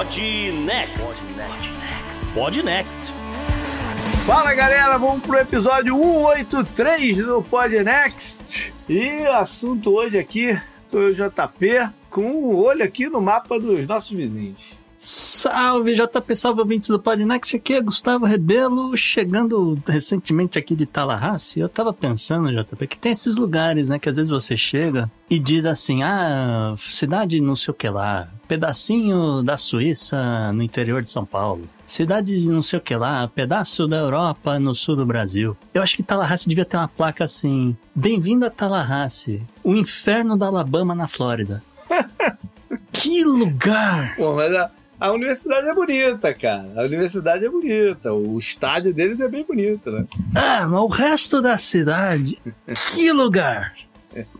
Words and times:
Pod 0.00 0.16
Next. 0.64 1.20
Pod 2.32 2.56
Next. 2.64 3.12
Fala 4.24 4.54
galera, 4.54 4.96
vamos 4.96 5.20
pro 5.20 5.36
episódio 5.36 5.94
183 5.94 7.18
do 7.18 7.42
Pod 7.42 7.84
Next. 7.84 8.72
E 8.88 9.26
assunto 9.26 9.94
hoje 9.94 10.18
aqui, 10.18 10.58
tô 10.88 11.00
eu 11.00 11.12
JP 11.12 11.90
com 12.08 12.22
o 12.22 12.54
um 12.54 12.56
olho 12.56 12.82
aqui 12.82 13.10
no 13.10 13.20
mapa 13.20 13.60
dos 13.60 13.86
nossos 13.86 14.16
vizinhos. 14.16 14.72
Salve 15.02 15.94
JP, 15.94 16.36
salve 16.36 16.60
ouvintes 16.60 16.90
do 16.90 17.00
Podnext, 17.00 17.56
aqui 17.56 17.72
é 17.72 17.80
Gustavo 17.80 18.26
Rebelo, 18.26 18.94
chegando 18.94 19.78
recentemente 19.88 20.58
aqui 20.58 20.76
de 20.76 20.84
Tallahassee, 20.84 21.62
eu 21.62 21.70
tava 21.70 21.90
pensando, 21.90 22.52
JP, 22.52 22.86
que 22.86 22.98
tem 22.98 23.12
esses 23.12 23.34
lugares, 23.36 23.88
né, 23.88 23.98
que 23.98 24.10
às 24.10 24.16
vezes 24.16 24.28
você 24.28 24.58
chega 24.58 25.10
e 25.30 25.38
diz 25.38 25.64
assim, 25.64 26.02
ah, 26.02 26.74
cidade 26.76 27.40
não 27.40 27.56
sei 27.56 27.72
o 27.72 27.74
que 27.74 27.88
lá, 27.88 28.28
pedacinho 28.46 29.42
da 29.42 29.56
Suíça 29.56 30.52
no 30.52 30.62
interior 30.62 31.00
de 31.00 31.10
São 31.10 31.24
Paulo, 31.24 31.62
cidade 31.86 32.38
não 32.46 32.60
sei 32.60 32.78
o 32.78 32.82
que 32.82 32.94
lá, 32.94 33.26
pedaço 33.26 33.86
da 33.86 33.96
Europa 33.96 34.58
no 34.58 34.74
sul 34.74 34.96
do 34.96 35.06
Brasil. 35.06 35.56
Eu 35.72 35.82
acho 35.82 35.96
que 35.96 36.02
Tallahassee 36.02 36.50
devia 36.50 36.66
ter 36.66 36.76
uma 36.76 36.88
placa 36.88 37.24
assim, 37.24 37.74
bem-vindo 37.94 38.44
a 38.44 38.50
Tallahassee, 38.50 39.42
o 39.64 39.74
inferno 39.74 40.36
da 40.36 40.48
Alabama 40.48 40.94
na 40.94 41.08
Flórida. 41.08 41.62
que 42.92 43.24
lugar! 43.24 44.14
Pô, 44.16 44.34
mas 44.34 44.54
a, 44.54 44.70
a 45.00 45.12
universidade 45.12 45.68
é 45.68 45.74
bonita, 45.74 46.34
cara. 46.34 46.70
A 46.76 46.84
universidade 46.84 47.44
é 47.44 47.48
bonita. 47.48 48.12
O 48.12 48.38
estádio 48.38 48.92
deles 48.92 49.18
é 49.20 49.28
bem 49.28 49.44
bonito, 49.44 49.90
né? 49.90 50.04
Ah, 50.34 50.66
mas 50.68 50.80
o 50.80 50.86
resto 50.86 51.40
da 51.40 51.56
cidade, 51.56 52.38
que 52.92 53.10
lugar! 53.10 53.74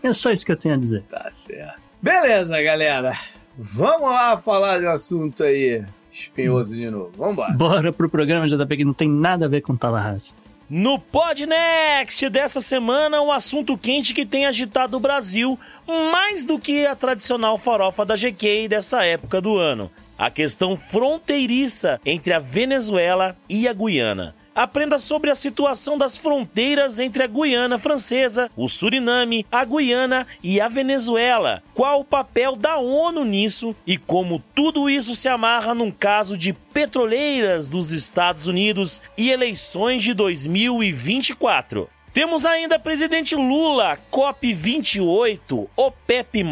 É 0.03 0.13
só 0.13 0.29
isso 0.31 0.45
que 0.45 0.51
eu 0.51 0.57
tenho 0.57 0.75
a 0.75 0.77
dizer. 0.77 1.03
Tá 1.09 1.29
certo. 1.31 1.79
Beleza, 2.01 2.61
galera. 2.61 3.13
Vamos 3.57 4.09
lá 4.09 4.37
falar 4.37 4.79
de 4.79 4.85
um 4.85 4.91
assunto 4.91 5.43
aí 5.43 5.83
espinhoso 6.11 6.75
de 6.75 6.89
novo. 6.89 7.11
Vamos 7.17 7.33
embora. 7.33 7.53
Bora 7.53 7.93
pro 7.93 8.09
programa 8.09 8.47
JP 8.47 8.77
que 8.77 8.85
não 8.85 8.93
tem 8.93 9.09
nada 9.09 9.45
a 9.45 9.49
ver 9.49 9.61
com 9.61 9.75
Tallahassee. 9.75 10.35
No 10.69 10.97
Podnext 10.97 12.29
dessa 12.29 12.61
semana, 12.61 13.21
um 13.21 13.31
assunto 13.31 13.77
quente 13.77 14.13
que 14.13 14.25
tem 14.25 14.45
agitado 14.45 14.95
o 14.95 15.01
Brasil 15.01 15.59
mais 15.85 16.43
do 16.43 16.57
que 16.57 16.85
a 16.85 16.95
tradicional 16.95 17.57
farofa 17.57 18.05
da 18.05 18.15
GK 18.15 18.69
dessa 18.69 19.03
época 19.03 19.41
do 19.41 19.57
ano. 19.57 19.91
A 20.21 20.29
questão 20.29 20.77
fronteiriça 20.77 21.99
entre 22.05 22.31
a 22.31 22.37
Venezuela 22.37 23.35
e 23.49 23.67
a 23.67 23.73
Guiana. 23.73 24.35
Aprenda 24.53 24.99
sobre 24.99 25.31
a 25.31 25.35
situação 25.35 25.97
das 25.97 26.15
fronteiras 26.15 26.99
entre 26.99 27.23
a 27.23 27.27
Guiana 27.27 27.79
Francesa, 27.79 28.47
o 28.55 28.69
Suriname, 28.69 29.47
a 29.51 29.65
Guiana 29.65 30.27
e 30.43 30.61
a 30.61 30.67
Venezuela. 30.67 31.63
Qual 31.73 32.01
o 32.01 32.05
papel 32.05 32.55
da 32.55 32.77
ONU 32.77 33.25
nisso 33.25 33.75
e 33.87 33.97
como 33.97 34.43
tudo 34.53 34.87
isso 34.87 35.15
se 35.15 35.27
amarra 35.27 35.73
num 35.73 35.89
caso 35.89 36.37
de 36.37 36.53
petroleiras 36.53 37.67
dos 37.67 37.91
Estados 37.91 38.45
Unidos 38.45 39.01
e 39.17 39.31
eleições 39.31 40.03
de 40.03 40.13
2024. 40.13 41.89
Temos 42.13 42.45
ainda 42.45 42.77
presidente 42.77 43.35
Lula, 43.35 43.97
COP28, 44.11 45.67
OPEP+, 45.77 46.45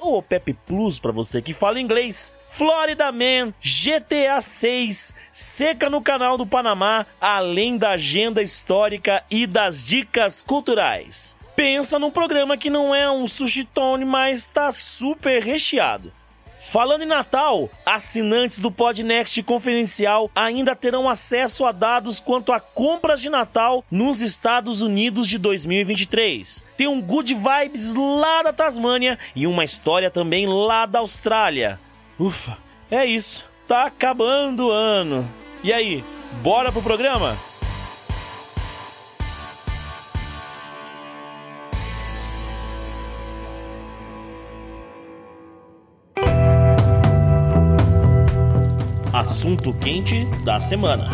ou 0.00 0.18
OPEP 0.18 0.54
Plus 0.64 1.00
para 1.00 1.10
você 1.10 1.42
que 1.42 1.52
fala 1.52 1.80
inglês, 1.80 2.32
Florida 2.54 3.10
Man, 3.10 3.54
GTA 3.62 4.38
6, 4.38 5.14
seca 5.32 5.88
no 5.88 6.02
canal 6.02 6.36
do 6.36 6.46
Panamá, 6.46 7.06
além 7.18 7.78
da 7.78 7.92
agenda 7.92 8.42
histórica 8.42 9.24
e 9.30 9.46
das 9.46 9.82
dicas 9.82 10.42
culturais. 10.42 11.34
Pensa 11.56 11.98
num 11.98 12.10
programa 12.10 12.58
que 12.58 12.68
não 12.68 12.94
é 12.94 13.10
um 13.10 13.26
sushi 13.26 13.64
tone, 13.64 14.04
mas 14.04 14.44
tá 14.44 14.70
super 14.70 15.42
recheado. 15.42 16.12
Falando 16.60 17.04
em 17.04 17.06
Natal, 17.06 17.70
assinantes 17.86 18.58
do 18.58 18.70
Podnext 18.70 19.42
Confidencial 19.44 20.30
ainda 20.34 20.76
terão 20.76 21.08
acesso 21.08 21.64
a 21.64 21.72
dados 21.72 22.20
quanto 22.20 22.52
a 22.52 22.60
compras 22.60 23.22
de 23.22 23.30
Natal 23.30 23.82
nos 23.90 24.20
Estados 24.20 24.82
Unidos 24.82 25.26
de 25.26 25.38
2023. 25.38 26.66
Tem 26.76 26.86
um 26.86 27.00
good 27.00 27.34
vibes 27.34 27.94
lá 27.94 28.42
da 28.42 28.52
Tasmânia 28.52 29.18
e 29.34 29.46
uma 29.46 29.64
história 29.64 30.10
também 30.10 30.46
lá 30.46 30.84
da 30.84 30.98
Austrália. 30.98 31.80
Ufa, 32.22 32.56
é 32.88 33.04
isso. 33.04 33.50
Tá 33.66 33.86
acabando 33.86 34.68
o 34.68 34.70
ano. 34.70 35.28
E 35.60 35.72
aí, 35.72 36.04
bora 36.40 36.70
pro 36.70 36.80
programa? 36.80 37.36
Assunto 49.12 49.74
quente 49.80 50.24
da 50.44 50.60
semana. 50.60 51.04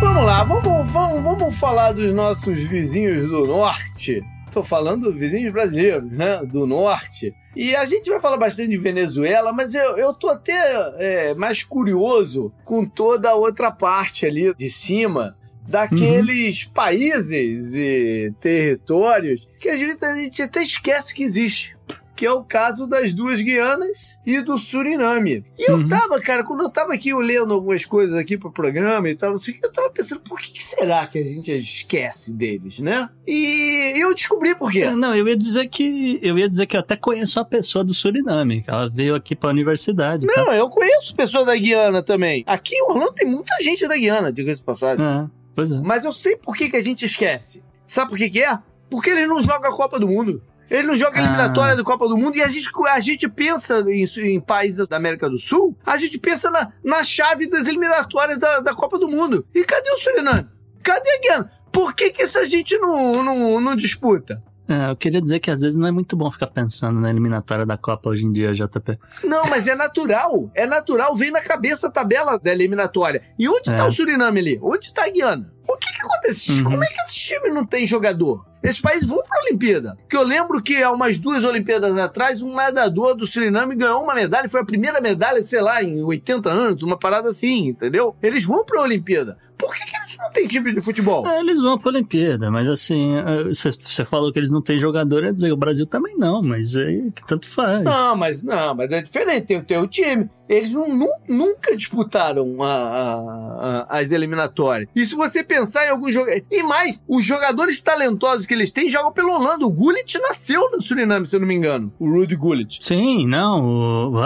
Vamos 0.00 0.24
lá, 0.24 0.42
vamos, 0.42 0.90
vamos, 0.90 1.22
vamos 1.22 1.56
falar 1.56 1.92
dos 1.92 2.12
nossos 2.12 2.60
vizinhos 2.62 3.28
do 3.28 3.46
norte. 3.46 4.20
Tô 4.50 4.64
falando 4.64 5.12
vizinhos 5.12 5.52
brasileiros, 5.52 6.10
né? 6.10 6.40
Do 6.44 6.66
norte. 6.66 7.32
E 7.54 7.74
a 7.74 7.84
gente 7.84 8.08
vai 8.08 8.20
falar 8.20 8.36
bastante 8.36 8.70
de 8.70 8.78
Venezuela, 8.78 9.52
mas 9.52 9.74
eu, 9.74 9.96
eu 9.96 10.14
tô 10.14 10.28
até 10.28 10.54
é, 10.98 11.34
mais 11.34 11.62
curioso 11.62 12.52
com 12.64 12.84
toda 12.84 13.30
a 13.30 13.34
outra 13.34 13.70
parte 13.70 14.24
ali 14.26 14.54
de 14.54 14.70
cima 14.70 15.36
daqueles 15.68 16.64
uhum. 16.64 16.72
países 16.72 17.74
e 17.74 18.34
territórios 18.40 19.46
que 19.60 19.68
às 19.68 19.78
vezes 19.78 20.02
a 20.02 20.16
gente 20.16 20.42
até 20.42 20.62
esquece 20.62 21.14
que 21.14 21.22
existe 21.22 21.76
que 22.20 22.26
é 22.26 22.30
o 22.30 22.44
caso 22.44 22.86
das 22.86 23.14
duas 23.14 23.40
Guianas 23.40 24.18
e 24.26 24.42
do 24.42 24.58
Suriname. 24.58 25.42
E 25.58 25.70
eu 25.70 25.76
uhum. 25.76 25.88
tava, 25.88 26.20
cara, 26.20 26.44
quando 26.44 26.60
eu 26.60 26.68
tava 26.68 26.92
aqui 26.92 27.08
eu 27.08 27.18
lendo 27.18 27.54
algumas 27.54 27.86
coisas 27.86 28.14
aqui 28.14 28.36
pro 28.36 28.52
programa 28.52 29.08
e 29.08 29.14
tal, 29.14 29.32
assim, 29.32 29.54
eu 29.62 29.72
tava 29.72 29.88
pensando, 29.88 30.20
por 30.20 30.38
que 30.38 30.62
será 30.62 31.06
que 31.06 31.18
a 31.18 31.22
gente 31.22 31.50
esquece 31.56 32.30
deles, 32.30 32.78
né? 32.78 33.08
E 33.26 33.94
eu 33.96 34.14
descobri 34.14 34.54
por 34.54 34.70
quê. 34.70 34.90
Não, 34.90 35.14
eu 35.14 35.26
ia 35.26 35.34
dizer 35.34 35.66
que 35.68 36.18
eu 36.20 36.38
ia 36.38 36.46
dizer 36.46 36.66
que 36.66 36.76
eu 36.76 36.80
até 36.80 36.94
conheço 36.94 37.38
uma 37.38 37.46
pessoa 37.46 37.82
do 37.82 37.94
Suriname, 37.94 38.62
que 38.64 38.68
ela 38.68 38.86
veio 38.86 39.14
aqui 39.14 39.34
pra 39.34 39.48
universidade. 39.48 40.26
Não, 40.26 40.44
tá? 40.44 40.54
eu 40.54 40.68
conheço 40.68 41.16
pessoas 41.16 41.46
da 41.46 41.56
Guiana 41.56 42.02
também. 42.02 42.44
Aqui 42.46 42.74
em 42.74 42.82
Orlando 42.82 43.14
tem 43.14 43.26
muita 43.26 43.54
gente 43.62 43.88
da 43.88 43.96
Guiana, 43.96 44.30
diga-se 44.30 44.62
passagem. 44.62 45.02
É, 45.02 45.26
pois 45.56 45.70
é. 45.70 45.80
Mas 45.82 46.04
eu 46.04 46.12
sei 46.12 46.36
por 46.36 46.54
que, 46.54 46.68
que 46.68 46.76
a 46.76 46.82
gente 46.82 47.02
esquece. 47.02 47.64
Sabe 47.86 48.10
por 48.10 48.18
que, 48.18 48.28
que 48.28 48.42
é? 48.42 48.58
Porque 48.90 49.08
eles 49.08 49.26
não 49.26 49.42
jogam 49.42 49.70
a 49.70 49.74
Copa 49.74 49.98
do 49.98 50.06
Mundo. 50.06 50.42
Ele 50.70 50.86
não 50.86 50.96
joga 50.96 51.18
a 51.18 51.22
eliminatória 51.22 51.72
ah. 51.72 51.76
do 51.76 51.82
Copa 51.82 52.08
do 52.08 52.16
Mundo 52.16 52.36
e 52.36 52.42
a 52.42 52.48
gente, 52.48 52.70
a 52.88 53.00
gente 53.00 53.28
pensa 53.28 53.84
em, 53.88 54.04
em 54.34 54.40
países 54.40 54.86
da 54.86 54.96
América 54.96 55.28
do 55.28 55.38
Sul, 55.38 55.76
a 55.84 55.96
gente 55.96 56.16
pensa 56.18 56.48
na, 56.50 56.72
na 56.84 57.02
chave 57.02 57.48
das 57.48 57.66
eliminatórias 57.66 58.38
da, 58.38 58.60
da 58.60 58.72
Copa 58.72 58.98
do 58.98 59.08
Mundo. 59.08 59.44
E 59.52 59.64
cadê 59.64 59.90
o 59.90 59.98
Suriname? 59.98 60.46
Cadê 60.82 61.10
a 61.10 61.20
Guiana? 61.20 61.52
Por 61.72 61.94
que, 61.94 62.10
que 62.10 62.22
essa 62.22 62.44
gente 62.46 62.78
não, 62.78 63.22
não, 63.22 63.60
não 63.60 63.76
disputa? 63.76 64.42
É, 64.70 64.88
eu 64.88 64.94
queria 64.94 65.20
dizer 65.20 65.40
que 65.40 65.50
às 65.50 65.60
vezes 65.60 65.76
não 65.76 65.88
é 65.88 65.90
muito 65.90 66.16
bom 66.16 66.30
ficar 66.30 66.46
pensando 66.46 67.00
na 67.00 67.10
eliminatória 67.10 67.66
da 67.66 67.76
Copa 67.76 68.08
hoje 68.08 68.24
em 68.24 68.32
dia, 68.32 68.52
JP. 68.52 68.96
Não, 69.24 69.46
mas 69.46 69.66
é 69.66 69.74
natural. 69.74 70.48
É 70.54 70.64
natural, 70.64 71.16
vem 71.16 71.32
na 71.32 71.40
cabeça 71.40 71.88
a 71.88 71.90
tabela 71.90 72.38
da 72.38 72.52
eliminatória. 72.52 73.20
E 73.36 73.48
onde 73.48 73.70
está 73.70 73.84
é. 73.84 73.88
o 73.88 73.90
Suriname 73.90 74.38
ali? 74.38 74.60
Onde 74.62 74.86
está 74.86 75.06
a 75.06 75.10
Guiana? 75.10 75.52
O 75.68 75.76
que, 75.76 75.92
que 75.92 76.02
acontece? 76.02 76.58
Uhum. 76.58 76.70
Como 76.70 76.84
é 76.84 76.86
que 76.86 77.00
esse 77.02 77.18
time 77.18 77.50
não 77.50 77.66
tem 77.66 77.84
jogador? 77.84 78.46
Esses 78.62 78.80
países 78.80 79.08
vão 79.08 79.22
para 79.24 79.40
a 79.40 79.42
Olimpíada. 79.44 79.96
Que 80.08 80.16
eu 80.16 80.22
lembro 80.22 80.62
que 80.62 80.80
há 80.80 80.92
umas 80.92 81.18
duas 81.18 81.42
Olimpíadas 81.42 81.96
atrás, 81.98 82.40
um 82.40 82.54
nadador 82.54 83.16
do 83.16 83.26
Suriname 83.26 83.74
ganhou 83.74 84.04
uma 84.04 84.14
medalha. 84.14 84.48
Foi 84.48 84.60
a 84.60 84.64
primeira 84.64 85.00
medalha, 85.00 85.42
sei 85.42 85.60
lá, 85.60 85.82
em 85.82 86.00
80 86.00 86.48
anos, 86.48 86.82
uma 86.82 86.96
parada 86.96 87.30
assim, 87.30 87.68
entendeu? 87.68 88.14
Eles 88.22 88.44
vão 88.44 88.64
para 88.64 88.80
a 88.80 88.84
Olimpíada. 88.84 89.36
Por 89.58 89.74
que, 89.74 89.84
que 89.84 89.96
não 90.20 90.30
têm 90.30 90.46
time 90.46 90.72
de 90.74 90.80
futebol. 90.80 91.26
É, 91.26 91.40
eles 91.40 91.60
vão 91.60 91.76
pra 91.78 91.90
Olimpíada, 91.90 92.50
mas 92.50 92.68
assim, 92.68 93.12
você 93.52 94.04
falou 94.04 94.32
que 94.32 94.38
eles 94.38 94.50
não 94.50 94.62
têm 94.62 94.78
jogador, 94.78 95.24
é 95.24 95.32
dizer, 95.32 95.52
o 95.52 95.56
Brasil 95.56 95.86
também 95.86 96.16
não, 96.16 96.42
mas 96.42 96.76
aí 96.76 97.10
que 97.14 97.26
tanto 97.26 97.48
faz. 97.48 97.82
Não, 97.84 98.16
mas 98.16 98.42
não, 98.42 98.74
mas 98.74 98.90
é 98.90 99.02
diferente, 99.02 99.46
tem, 99.46 99.62
tem 99.62 99.78
o 99.78 99.86
time. 99.86 100.28
Eles 100.48 100.74
não, 100.74 100.88
nu- 100.88 101.06
nunca 101.28 101.76
disputaram 101.76 102.60
a- 102.60 102.66
a- 102.66 103.86
a- 103.88 103.98
as 104.00 104.10
eliminatórias. 104.10 104.88
E 104.96 105.06
se 105.06 105.14
você 105.14 105.44
pensar 105.44 105.86
em 105.86 105.90
alguns 105.90 106.12
jogadores. 106.12 106.44
E 106.50 106.62
mais, 106.64 106.98
os 107.06 107.24
jogadores 107.24 107.80
talentosos 107.82 108.46
que 108.46 108.54
eles 108.54 108.72
têm 108.72 108.90
jogam 108.90 109.12
pelo 109.12 109.32
Holanda. 109.32 109.64
O 109.64 109.70
Gullit 109.70 110.18
nasceu 110.18 110.68
no 110.72 110.80
Suriname, 110.82 111.24
se 111.24 111.36
eu 111.36 111.40
não 111.40 111.46
me 111.46 111.54
engano. 111.54 111.92
O 112.00 112.10
Rudy 112.10 112.34
Gullit. 112.34 112.80
Sim, 112.84 113.28
não, 113.28 113.64
o, 114.10 114.18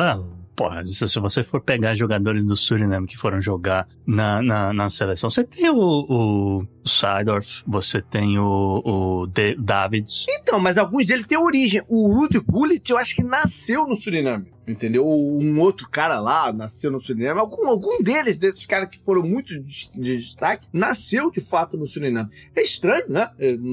porra, 0.54 0.84
se, 0.86 1.18
você 1.20 1.42
for 1.44 1.60
pegar 1.60 1.94
jogadores 1.94 2.44
do 2.44 2.56
Suriname 2.56 3.06
que 3.06 3.16
foram 3.16 3.40
jogar 3.40 3.88
na, 4.06 4.40
na, 4.42 4.72
na 4.72 4.90
seleção, 4.90 5.28
você 5.30 5.44
tem 5.44 5.68
o, 5.70 5.76
o 5.78 6.66
Seidorf, 6.88 7.62
você 7.66 8.00
tem 8.02 8.38
o, 8.38 8.82
o 8.84 9.26
De- 9.26 9.56
Davids, 9.56 10.26
Então, 10.28 10.58
mas 10.60 10.78
alguns 10.78 11.06
deles 11.06 11.26
têm 11.26 11.38
origem. 11.38 11.82
O 11.88 12.12
Rudy 12.14 12.38
Gullit, 12.40 12.90
eu 12.90 12.98
acho 12.98 13.14
que 13.14 13.22
nasceu 13.22 13.86
no 13.86 13.96
Suriname. 13.96 14.52
Entendeu? 14.66 15.04
Ou 15.04 15.42
um 15.42 15.60
outro 15.60 15.86
cara 15.90 16.18
lá 16.20 16.50
nasceu 16.50 16.90
no 16.90 16.98
Suriname. 16.98 17.38
Algum, 17.38 17.68
algum 17.68 18.02
deles, 18.02 18.38
desses 18.38 18.64
caras 18.64 18.88
que 18.88 18.98
foram 18.98 19.22
muito 19.22 19.58
de, 19.60 19.90
de 19.92 20.16
destaque, 20.16 20.66
nasceu 20.72 21.30
de 21.30 21.40
fato 21.40 21.76
no 21.76 21.86
Suriname. 21.86 22.30
É 22.56 22.62
estranho, 22.62 23.04
né? 23.08 23.28
É, 23.38 23.52
Não, 23.56 23.64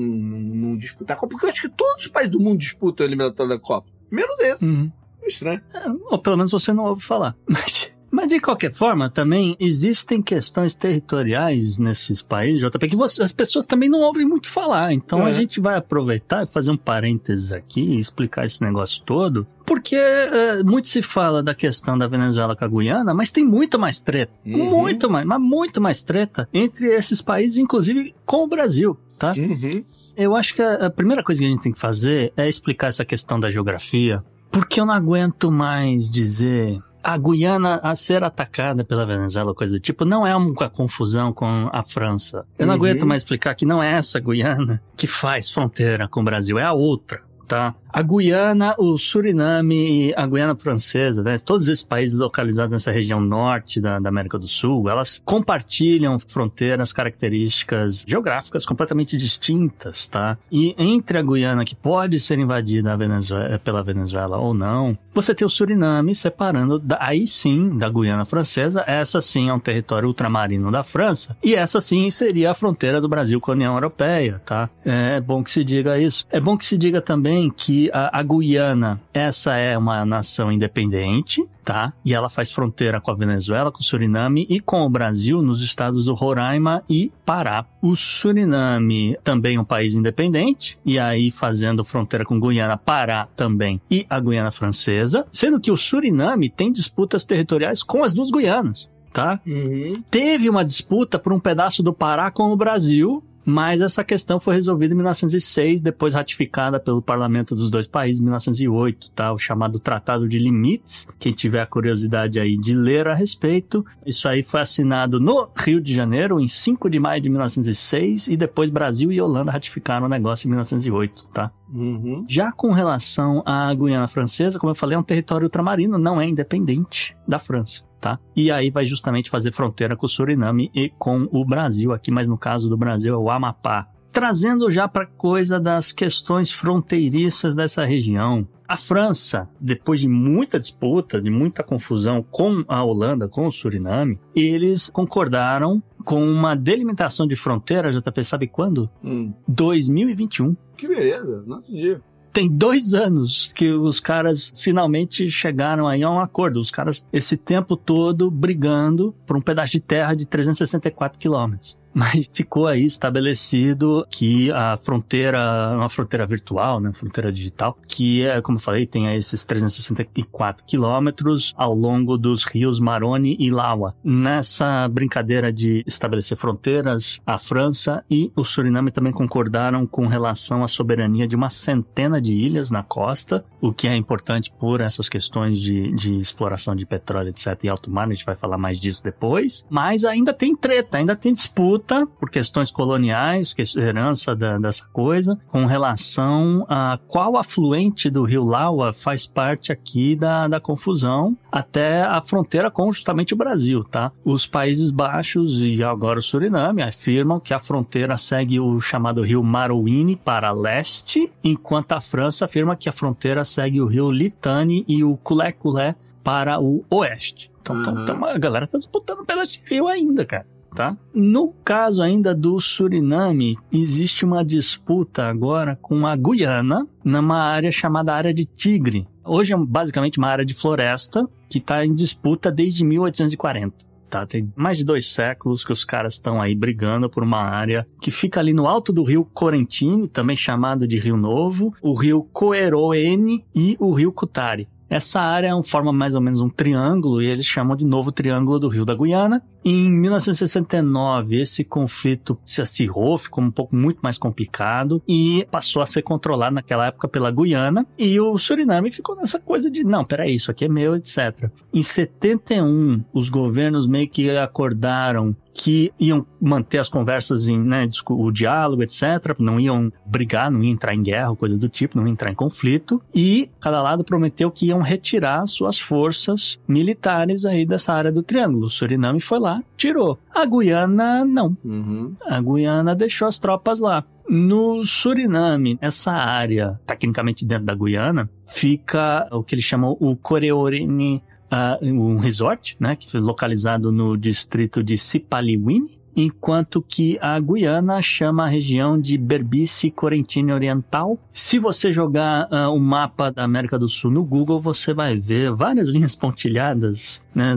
não- 0.71 0.77
disputar 0.77 1.15
a 1.15 1.19
Copa. 1.19 1.31
Porque 1.31 1.45
eu 1.45 1.49
acho 1.49 1.61
que 1.61 1.69
todos 1.69 2.03
os 2.05 2.07
países 2.11 2.31
do 2.31 2.39
mundo 2.41 2.57
disputam 2.59 3.05
a 3.05 3.07
eliminatória 3.07 3.55
da 3.55 3.61
Copa. 3.61 3.87
Menos 4.11 4.37
esse. 4.41 4.67
É 4.67 5.00
estranho. 5.27 5.61
É, 5.73 5.83
ou 6.09 6.19
pelo 6.19 6.37
menos 6.37 6.51
você 6.51 6.71
não 6.73 6.85
ouve 6.85 7.01
falar. 7.03 7.35
Mas, 7.47 7.91
mas 8.13 8.27
de 8.27 8.41
qualquer 8.41 8.73
forma, 8.73 9.09
também 9.09 9.55
existem 9.57 10.21
questões 10.21 10.75
territoriais 10.75 11.77
nesses 11.77 12.21
países, 12.21 12.59
JP, 12.61 12.89
que 12.89 12.95
você- 12.97 13.23
as 13.23 13.31
pessoas 13.31 13.65
também 13.65 13.87
não 13.89 13.99
ouvem 14.01 14.25
muito 14.25 14.49
falar. 14.49 14.91
Então 14.91 15.25
a 15.25 15.29
É. 15.29 15.33
gente 15.33 15.61
vai 15.61 15.77
aproveitar 15.77 16.43
e 16.43 16.45
fazer 16.45 16.71
um 16.71 16.77
parênteses 16.77 17.53
aqui 17.53 17.79
e 17.79 17.97
explicar 17.97 18.45
esse 18.45 18.61
negócio 18.61 19.01
todo. 19.05 19.47
Porque 19.65 19.95
é, 19.95 20.61
muito 20.61 20.89
se 20.89 21.01
fala 21.01 21.41
da 21.41 21.55
questão 21.55 21.97
da 21.97 22.05
Venezuela 22.05 22.53
com 22.53 22.65
a 22.65 22.67
Guiana, 22.67 23.13
mas 23.13 23.31
tem 23.31 23.45
muito 23.45 23.79
mais 23.79 24.01
treta. 24.01 24.33
Uhum. 24.45 24.69
Muito 24.81 25.09
mais, 25.09 25.25
mas 25.25 25.39
muito 25.39 25.79
mais 25.79 26.03
treta 26.03 26.49
entre 26.53 26.87
esses 26.93 27.21
países, 27.21 27.57
inclusive 27.59 28.13
com 28.25 28.43
o 28.43 28.47
Brasil, 28.47 28.97
tá? 29.17 29.33
Uhum. 29.37 29.83
Eu 30.17 30.35
acho 30.35 30.53
que 30.53 30.61
a 30.61 30.89
primeira 30.89 31.23
coisa 31.23 31.39
que 31.39 31.47
a 31.47 31.49
gente 31.49 31.61
tem 31.63 31.71
que 31.71 31.79
fazer 31.79 32.33
é 32.35 32.45
explicar 32.49 32.87
essa 32.87 33.05
questão 33.05 33.39
da 33.39 33.49
geografia, 33.49 34.21
porque 34.51 34.79
eu 34.81 34.85
não 34.85 34.93
aguento 34.93 35.51
mais 35.51 36.11
dizer 36.11 36.79
a 37.03 37.17
Guiana 37.17 37.79
a 37.81 37.95
ser 37.95 38.23
atacada 38.23 38.83
pela 38.83 39.05
Venezuela, 39.07 39.55
coisa 39.55 39.73
do 39.73 39.79
tipo, 39.79 40.05
não 40.05 40.25
é 40.27 40.35
uma 40.35 40.69
confusão 40.69 41.33
com 41.33 41.67
a 41.73 41.81
França. 41.81 42.45
Eu 42.59 42.67
não 42.67 42.75
Uhum. 42.75 42.79
aguento 42.81 43.07
mais 43.07 43.21
explicar 43.23 43.55
que 43.55 43.65
não 43.65 43.81
é 43.81 43.91
essa 43.93 44.19
Guiana 44.19 44.81
que 44.95 45.07
faz 45.07 45.49
fronteira 45.49 46.07
com 46.07 46.21
o 46.21 46.23
Brasil, 46.23 46.59
é 46.59 46.63
a 46.63 46.73
outra. 46.73 47.21
Tá? 47.47 47.73
A 47.93 48.01
Guiana, 48.01 48.73
o 48.77 48.97
Suriname 48.97 50.09
e 50.09 50.13
a 50.15 50.25
Guiana 50.25 50.55
Francesa, 50.55 51.21
né? 51.23 51.37
todos 51.37 51.67
esses 51.67 51.83
países 51.83 52.17
localizados 52.17 52.71
nessa 52.71 52.91
região 52.91 53.19
norte 53.19 53.79
da, 53.81 53.99
da 53.99 54.09
América 54.09 54.37
do 54.39 54.47
Sul, 54.47 54.89
elas 54.89 55.21
compartilham 55.25 56.17
fronteiras, 56.19 56.93
características 56.93 58.05
geográficas 58.07 58.65
completamente 58.65 59.15
distintas, 59.17 60.07
tá? 60.07 60.37
E 60.51 60.75
entre 60.77 61.17
a 61.17 61.21
Guiana, 61.21 61.65
que 61.65 61.75
pode 61.75 62.19
ser 62.19 62.37
invadida 62.39 62.95
Venezuela- 62.95 63.59
pela 63.59 63.83
Venezuela 63.83 64.37
ou 64.37 64.53
não, 64.53 64.97
você 65.13 65.33
tem 65.33 65.45
o 65.45 65.49
Suriname 65.49 66.13
separando, 66.15 66.77
da- 66.79 66.97
aí 67.01 67.25
sim, 67.27 67.77
da 67.77 67.89
Guiana 67.89 68.25
Francesa. 68.25 68.83
Essa 68.87 69.21
sim 69.21 69.49
é 69.49 69.53
um 69.53 69.59
território 69.59 70.07
ultramarino 70.07 70.71
da 70.71 70.83
França. 70.83 71.35
E 71.43 71.55
essa 71.55 71.79
sim 71.81 72.09
seria 72.09 72.51
a 72.51 72.53
fronteira 72.53 73.01
do 73.01 73.07
Brasil 73.09 73.39
com 73.41 73.51
a 73.51 73.55
União 73.55 73.73
Europeia, 73.73 74.41
tá? 74.45 74.69
É 74.85 75.19
bom 75.19 75.43
que 75.43 75.51
se 75.51 75.63
diga 75.63 75.99
isso. 75.99 76.25
É 76.29 76.39
bom 76.39 76.57
que 76.57 76.65
se 76.65 76.77
diga 76.77 77.01
também 77.01 77.49
que 77.49 77.80
a, 77.93 78.19
a 78.19 78.23
Guiana, 78.23 78.99
essa 79.13 79.55
é 79.55 79.77
uma 79.77 80.05
nação 80.05 80.51
independente, 80.51 81.43
tá? 81.63 81.93
E 82.03 82.13
ela 82.13 82.29
faz 82.29 82.51
fronteira 82.51 82.99
com 82.99 83.11
a 83.11 83.15
Venezuela, 83.15 83.71
com 83.71 83.79
o 83.79 83.83
Suriname 83.83 84.45
e 84.49 84.59
com 84.59 84.81
o 84.81 84.89
Brasil 84.89 85.41
nos 85.41 85.61
estados 85.61 86.05
do 86.05 86.13
Roraima 86.13 86.83
e 86.89 87.11
Pará. 87.25 87.65
O 87.81 87.95
Suriname 87.95 89.17
também 89.23 89.55
é 89.55 89.59
um 89.59 89.65
país 89.65 89.95
independente, 89.95 90.77
e 90.85 90.99
aí 90.99 91.31
fazendo 91.31 91.85
fronteira 91.85 92.25
com 92.25 92.39
Guiana, 92.39 92.77
Pará 92.77 93.27
também 93.35 93.81
e 93.89 94.05
a 94.09 94.19
Guiana 94.19 94.51
Francesa, 94.51 95.25
sendo 95.31 95.59
que 95.59 95.71
o 95.71 95.77
Suriname 95.77 96.49
tem 96.49 96.71
disputas 96.71 97.25
territoriais 97.25 97.81
com 97.81 98.03
as 98.03 98.13
duas 98.13 98.29
Guianas. 98.29 98.89
Tá? 99.13 99.41
Uhum. 99.45 100.01
Teve 100.09 100.49
uma 100.49 100.63
disputa 100.63 101.19
por 101.19 101.33
um 101.33 101.39
pedaço 101.39 101.83
do 101.83 101.91
Pará 101.91 102.31
com 102.31 102.49
o 102.51 102.55
Brasil, 102.55 103.21
mas 103.45 103.81
essa 103.81 104.03
questão 104.03 104.39
foi 104.39 104.55
resolvida 104.55 104.93
em 104.93 104.97
1906, 104.97 105.81
depois 105.81 106.13
ratificada 106.13 106.79
pelo 106.79 107.01
parlamento 107.01 107.55
dos 107.55 107.69
dois 107.69 107.87
países 107.87 108.21
em 108.21 108.23
1908, 108.23 109.11
tá? 109.11 109.31
O 109.31 109.37
chamado 109.37 109.79
Tratado 109.79 110.27
de 110.27 110.37
Limites. 110.37 111.07
Quem 111.19 111.33
tiver 111.33 111.61
a 111.61 111.65
curiosidade 111.65 112.39
aí 112.39 112.57
de 112.57 112.73
ler 112.73 113.07
a 113.07 113.15
respeito, 113.15 113.85
isso 114.05 114.27
aí 114.27 114.43
foi 114.43 114.61
assinado 114.61 115.19
no 115.19 115.49
Rio 115.57 115.81
de 115.81 115.93
Janeiro 115.93 116.39
em 116.39 116.47
5 116.47 116.89
de 116.89 116.99
maio 116.99 117.21
de 117.21 117.29
1906 117.29 118.27
e 118.27 118.37
depois 118.37 118.69
Brasil 118.69 119.11
e 119.11 119.21
Holanda 119.21 119.51
ratificaram 119.51 120.05
o 120.05 120.09
negócio 120.09 120.47
em 120.47 120.49
1908, 120.49 121.27
tá? 121.33 121.51
Uhum. 121.73 122.25
Já 122.27 122.51
com 122.51 122.71
relação 122.71 123.41
à 123.45 123.73
Guiana 123.73 124.07
Francesa, 124.07 124.59
como 124.59 124.71
eu 124.71 124.75
falei, 124.75 124.95
é 124.95 124.99
um 124.99 125.03
território 125.03 125.45
ultramarino, 125.45 125.97
não 125.97 126.19
é 126.19 126.27
independente 126.27 127.15
da 127.27 127.39
França. 127.39 127.83
Tá? 128.01 128.19
E 128.35 128.49
aí 128.49 128.71
vai 128.71 128.83
justamente 128.83 129.29
fazer 129.29 129.51
fronteira 129.51 129.95
com 129.95 130.07
o 130.07 130.09
Suriname 130.09 130.71
e 130.73 130.89
com 130.89 131.29
o 131.31 131.45
Brasil 131.45 131.93
aqui, 131.93 132.09
mas 132.09 132.27
no 132.27 132.35
caso 132.35 132.67
do 132.67 132.75
Brasil 132.75 133.13
é 133.13 133.17
o 133.17 133.29
Amapá. 133.29 133.87
Trazendo 134.11 134.71
já 134.71 134.87
para 134.87 135.05
coisa 135.05 135.59
das 135.59 135.91
questões 135.91 136.51
fronteiriças 136.51 137.55
dessa 137.55 137.85
região. 137.85 138.45
A 138.67 138.75
França, 138.75 139.47
depois 139.59 139.99
de 140.01 140.07
muita 140.07 140.59
disputa, 140.59 141.21
de 141.21 141.29
muita 141.29 141.61
confusão 141.61 142.25
com 142.29 142.63
a 142.67 142.83
Holanda, 142.83 143.27
com 143.27 143.45
o 143.45 143.51
Suriname, 143.51 144.19
eles 144.35 144.89
concordaram 144.89 145.81
com 146.03 146.23
uma 146.23 146.55
delimitação 146.55 147.27
de 147.27 147.35
fronteira, 147.35 147.91
JP, 147.91 148.23
sabe 148.23 148.47
quando? 148.47 148.89
Hum. 149.03 149.31
2021 149.47 150.55
Que 150.75 150.87
beleza, 150.87 151.43
nosso 151.45 151.71
dia. 151.71 152.01
Tem 152.31 152.49
dois 152.49 152.93
anos 152.93 153.51
que 153.53 153.71
os 153.71 153.99
caras 153.99 154.51
finalmente 154.55 155.29
chegaram 155.29 155.87
aí 155.87 156.03
a 156.03 156.09
um 156.09 156.19
acordo. 156.19 156.59
Os 156.59 156.71
caras, 156.71 157.05
esse 157.11 157.35
tempo 157.35 157.75
todo, 157.75 158.31
brigando 158.31 159.13
por 159.25 159.35
um 159.35 159.41
pedaço 159.41 159.73
de 159.73 159.79
terra 159.79 160.13
de 160.13 160.25
364 160.25 161.19
quilômetros. 161.19 161.80
Mas 161.93 162.29
ficou 162.31 162.67
aí 162.67 162.85
estabelecido 162.85 164.05
que 164.09 164.51
a 164.51 164.77
fronteira, 164.77 165.73
uma 165.75 165.89
fronteira 165.89 166.25
virtual, 166.25 166.79
né, 166.79 166.91
fronteira 166.93 167.31
digital, 167.31 167.77
que 167.87 168.25
é, 168.25 168.41
como 168.41 168.57
eu 168.57 168.61
falei, 168.61 168.85
tem 168.85 169.13
esses 169.15 169.43
364 169.43 170.65
quilômetros 170.65 171.53
ao 171.57 171.73
longo 171.73 172.17
dos 172.17 172.43
rios 172.43 172.79
Maroni 172.79 173.35
e 173.39 173.51
Laua. 173.51 173.95
Nessa 174.03 174.87
brincadeira 174.87 175.51
de 175.51 175.83
estabelecer 175.85 176.37
fronteiras, 176.37 177.19
a 177.25 177.37
França 177.37 178.03
e 178.09 178.31
o 178.35 178.43
Suriname 178.43 178.91
também 178.91 179.11
concordaram 179.11 179.85
com 179.85 180.07
relação 180.07 180.63
à 180.63 180.67
soberania 180.67 181.27
de 181.27 181.35
uma 181.35 181.49
centena 181.49 182.21
de 182.21 182.33
ilhas 182.33 182.71
na 182.71 182.83
costa, 182.83 183.43
o 183.59 183.73
que 183.73 183.87
é 183.87 183.95
importante 183.95 184.51
por 184.59 184.81
essas 184.81 185.09
questões 185.09 185.59
de, 185.59 185.91
de 185.93 186.19
exploração 186.19 186.75
de 186.75 186.85
petróleo, 186.85 187.29
etc. 187.29 187.57
e 187.63 187.69
alto 187.69 187.91
mar, 187.91 188.07
a 188.07 188.13
gente 188.13 188.25
vai 188.25 188.35
falar 188.35 188.57
mais 188.57 188.79
disso 188.79 189.03
depois. 189.03 189.65
Mas 189.69 190.05
ainda 190.05 190.33
tem 190.33 190.55
treta, 190.55 190.97
ainda 190.97 191.15
tem 191.15 191.33
disputa 191.33 191.80
por 192.19 192.29
questões 192.29 192.71
coloniais, 192.71 193.53
que 193.53 193.63
herança 193.77 194.35
da- 194.35 194.57
dessa 194.57 194.85
coisa, 194.93 195.37
com 195.47 195.65
relação 195.65 196.65
a 196.69 196.99
qual 197.07 197.37
afluente 197.37 198.09
do 198.09 198.23
rio 198.23 198.43
Laua 198.43 198.93
faz 198.93 199.25
parte 199.25 199.71
aqui 199.71 200.15
da, 200.15 200.47
da 200.47 200.59
confusão 200.59 201.37
até 201.51 202.01
a 202.03 202.21
fronteira 202.21 202.71
com 202.71 202.91
justamente 202.91 203.33
o 203.33 203.37
Brasil, 203.37 203.83
tá? 203.83 204.11
Os 204.23 204.45
Países 204.45 204.91
Baixos 204.91 205.59
e 205.59 205.83
agora 205.83 206.19
o 206.19 206.21
Suriname 206.21 206.81
afirmam 206.81 207.39
que 207.39 207.53
a 207.53 207.59
fronteira 207.59 208.15
segue 208.17 208.59
o 208.59 208.79
chamado 208.79 209.21
rio 209.21 209.43
Marouine 209.43 210.15
para 210.15 210.51
leste, 210.51 211.31
enquanto 211.43 211.91
a 211.93 211.99
França 212.01 212.45
afirma 212.45 212.75
que 212.75 212.87
a 212.89 212.91
fronteira 212.91 213.43
segue 213.43 213.81
o 213.81 213.85
rio 213.87 214.09
Litani 214.11 214.85
e 214.87 215.03
o 215.03 215.17
Culé-Culé 215.17 215.95
para 216.23 216.59
o 216.59 216.85
oeste. 216.89 217.49
Então, 217.61 217.75
Uhum. 217.75 218.03
então 218.03 218.25
a 218.25 218.37
galera 218.37 218.65
tá 218.67 218.77
disputando 218.77 219.23
pelo 219.25 219.41
rio 219.69 219.87
ainda, 219.87 220.25
cara. 220.25 220.45
Tá? 220.75 220.97
No 221.13 221.53
caso 221.65 222.01
ainda 222.01 222.33
do 222.33 222.59
Suriname, 222.59 223.57
existe 223.71 224.23
uma 224.23 224.43
disputa 224.43 225.25
agora 225.25 225.77
com 225.81 226.07
a 226.07 226.15
Guiana, 226.15 226.87
numa 227.03 227.39
área 227.43 227.71
chamada 227.71 228.13
Área 228.13 228.33
de 228.33 228.45
Tigre. 228.45 229.07
Hoje 229.23 229.53
é 229.53 229.57
basicamente 229.57 230.17
uma 230.17 230.29
área 230.29 230.45
de 230.45 230.53
floresta 230.53 231.27
que 231.49 231.57
está 231.57 231.85
em 231.85 231.93
disputa 231.93 232.51
desde 232.51 232.85
1840. 232.85 233.91
Tá, 234.09 234.25
tem 234.25 234.51
mais 234.57 234.77
de 234.77 234.83
dois 234.83 235.07
séculos 235.07 235.63
que 235.63 235.71
os 235.71 235.85
caras 235.85 236.15
estão 236.15 236.41
aí 236.41 236.53
brigando 236.53 237.09
por 237.09 237.23
uma 237.23 237.39
área 237.39 237.87
que 238.01 238.11
fica 238.11 238.41
ali 238.41 238.51
no 238.51 238.67
alto 238.67 238.91
do 238.91 239.03
rio 239.03 239.23
Corentine, 239.23 240.05
também 240.05 240.35
chamado 240.35 240.85
de 240.85 240.99
Rio 240.99 241.15
Novo, 241.15 241.73
o 241.81 241.93
rio 241.93 242.27
Coeroene 242.33 243.45
e 243.55 243.77
o 243.79 243.93
rio 243.93 244.11
Cutari. 244.11 244.67
Essa 244.89 245.21
área 245.21 245.57
é 245.57 245.63
forma 245.63 245.93
mais 245.93 246.15
ou 246.15 246.19
menos 246.19 246.41
um 246.41 246.49
triângulo 246.49 247.21
e 247.21 247.25
eles 247.25 247.45
chamam 247.45 247.77
de 247.77 247.85
Novo 247.85 248.11
Triângulo 248.11 248.59
do 248.59 248.67
Rio 248.67 248.83
da 248.83 248.93
Guiana. 248.93 249.41
Em 249.63 249.91
1969, 249.91 251.39
esse 251.39 251.63
conflito 251.63 252.37
se 252.43 252.61
acirrou, 252.61 253.17
ficou 253.17 253.43
um 253.43 253.51
pouco 253.51 253.75
muito 253.75 253.99
mais 254.01 254.17
complicado 254.17 255.01
e 255.07 255.47
passou 255.51 255.81
a 255.81 255.85
ser 255.85 256.01
controlado 256.01 256.55
naquela 256.55 256.87
época 256.87 257.07
pela 257.07 257.31
Guiana 257.31 257.85
e 257.97 258.19
o 258.19 258.37
Suriname 258.37 258.89
ficou 258.89 259.15
nessa 259.15 259.39
coisa 259.39 259.69
de, 259.69 259.83
não, 259.83 260.03
peraí, 260.03 260.35
isso 260.35 260.49
aqui 260.49 260.65
é 260.65 260.67
meu, 260.67 260.95
etc. 260.95 261.49
Em 261.73 261.83
71, 261.83 263.01
os 263.13 263.29
governos 263.29 263.87
meio 263.87 264.09
que 264.09 264.29
acordaram 264.31 265.35
que 265.53 265.91
iam 265.99 266.25
manter 266.39 266.79
as 266.79 266.89
conversas 266.89 267.47
em, 267.47 267.59
né, 267.59 267.87
o 268.09 268.31
diálogo, 268.31 268.83
etc. 268.83 269.35
Não 269.37 269.59
iam 269.59 269.91
brigar, 270.05 270.49
não 270.49 270.63
iam 270.63 270.73
entrar 270.73 270.93
em 270.93 271.03
guerra, 271.03 271.35
coisa 271.35 271.57
do 271.57 271.69
tipo, 271.69 271.97
não 271.97 272.05
iam 272.05 272.13
entrar 272.13 272.31
em 272.31 272.35
conflito. 272.35 273.01
E 273.13 273.49
cada 273.59 273.81
lado 273.81 274.03
prometeu 274.03 274.49
que 274.49 274.67
iam 274.67 274.81
retirar 274.81 275.45
suas 275.45 275.77
forças 275.77 276.59
militares 276.67 277.45
aí 277.45 277.65
dessa 277.65 277.93
área 277.93 278.11
do 278.11 278.23
Triângulo. 278.23 278.65
O 278.65 278.69
Suriname 278.69 279.19
foi 279.19 279.39
lá, 279.39 279.50
tirou. 279.75 280.19
A 280.33 280.45
Guiana, 280.45 281.25
não. 281.25 281.55
Uhum. 281.63 282.15
A 282.25 282.39
Guiana 282.41 282.95
deixou 282.95 283.27
as 283.27 283.39
tropas 283.39 283.79
lá. 283.79 284.03
No 284.29 284.83
Suriname, 284.83 285.77
essa 285.81 286.11
área, 286.11 286.79
tecnicamente 286.85 287.45
dentro 287.45 287.65
da 287.65 287.75
Guiana, 287.75 288.29
fica 288.45 289.27
o 289.31 289.43
que 289.43 289.55
eles 289.55 289.65
chamam 289.65 289.97
o 289.99 290.15
Coreorene 290.15 291.23
uh, 291.51 291.85
um 291.85 292.17
resort, 292.17 292.77
né, 292.79 292.95
que 292.95 293.11
foi 293.11 293.19
localizado 293.19 293.91
no 293.91 294.17
distrito 294.17 294.81
de 294.81 294.97
Sipaliwini, 294.97 295.99
enquanto 296.15 296.81
que 296.81 297.17
a 297.21 297.39
Guiana 297.39 298.01
chama 298.01 298.45
a 298.45 298.47
região 298.47 298.99
de 298.99 299.17
Berbice 299.17 299.91
Correntina 299.91 300.53
Oriental. 300.53 301.17
Se 301.31 301.59
você 301.59 301.91
jogar 301.91 302.47
uh, 302.51 302.73
o 302.73 302.79
mapa 302.79 303.31
da 303.31 303.43
América 303.43 303.77
do 303.77 303.89
Sul 303.89 304.11
no 304.11 304.23
Google, 304.23 304.59
você 304.59 304.93
vai 304.93 305.17
ver 305.17 305.51
várias 305.51 305.87
linhas 305.89 306.15
pontilhadas 306.15 307.21
né, 307.33 307.55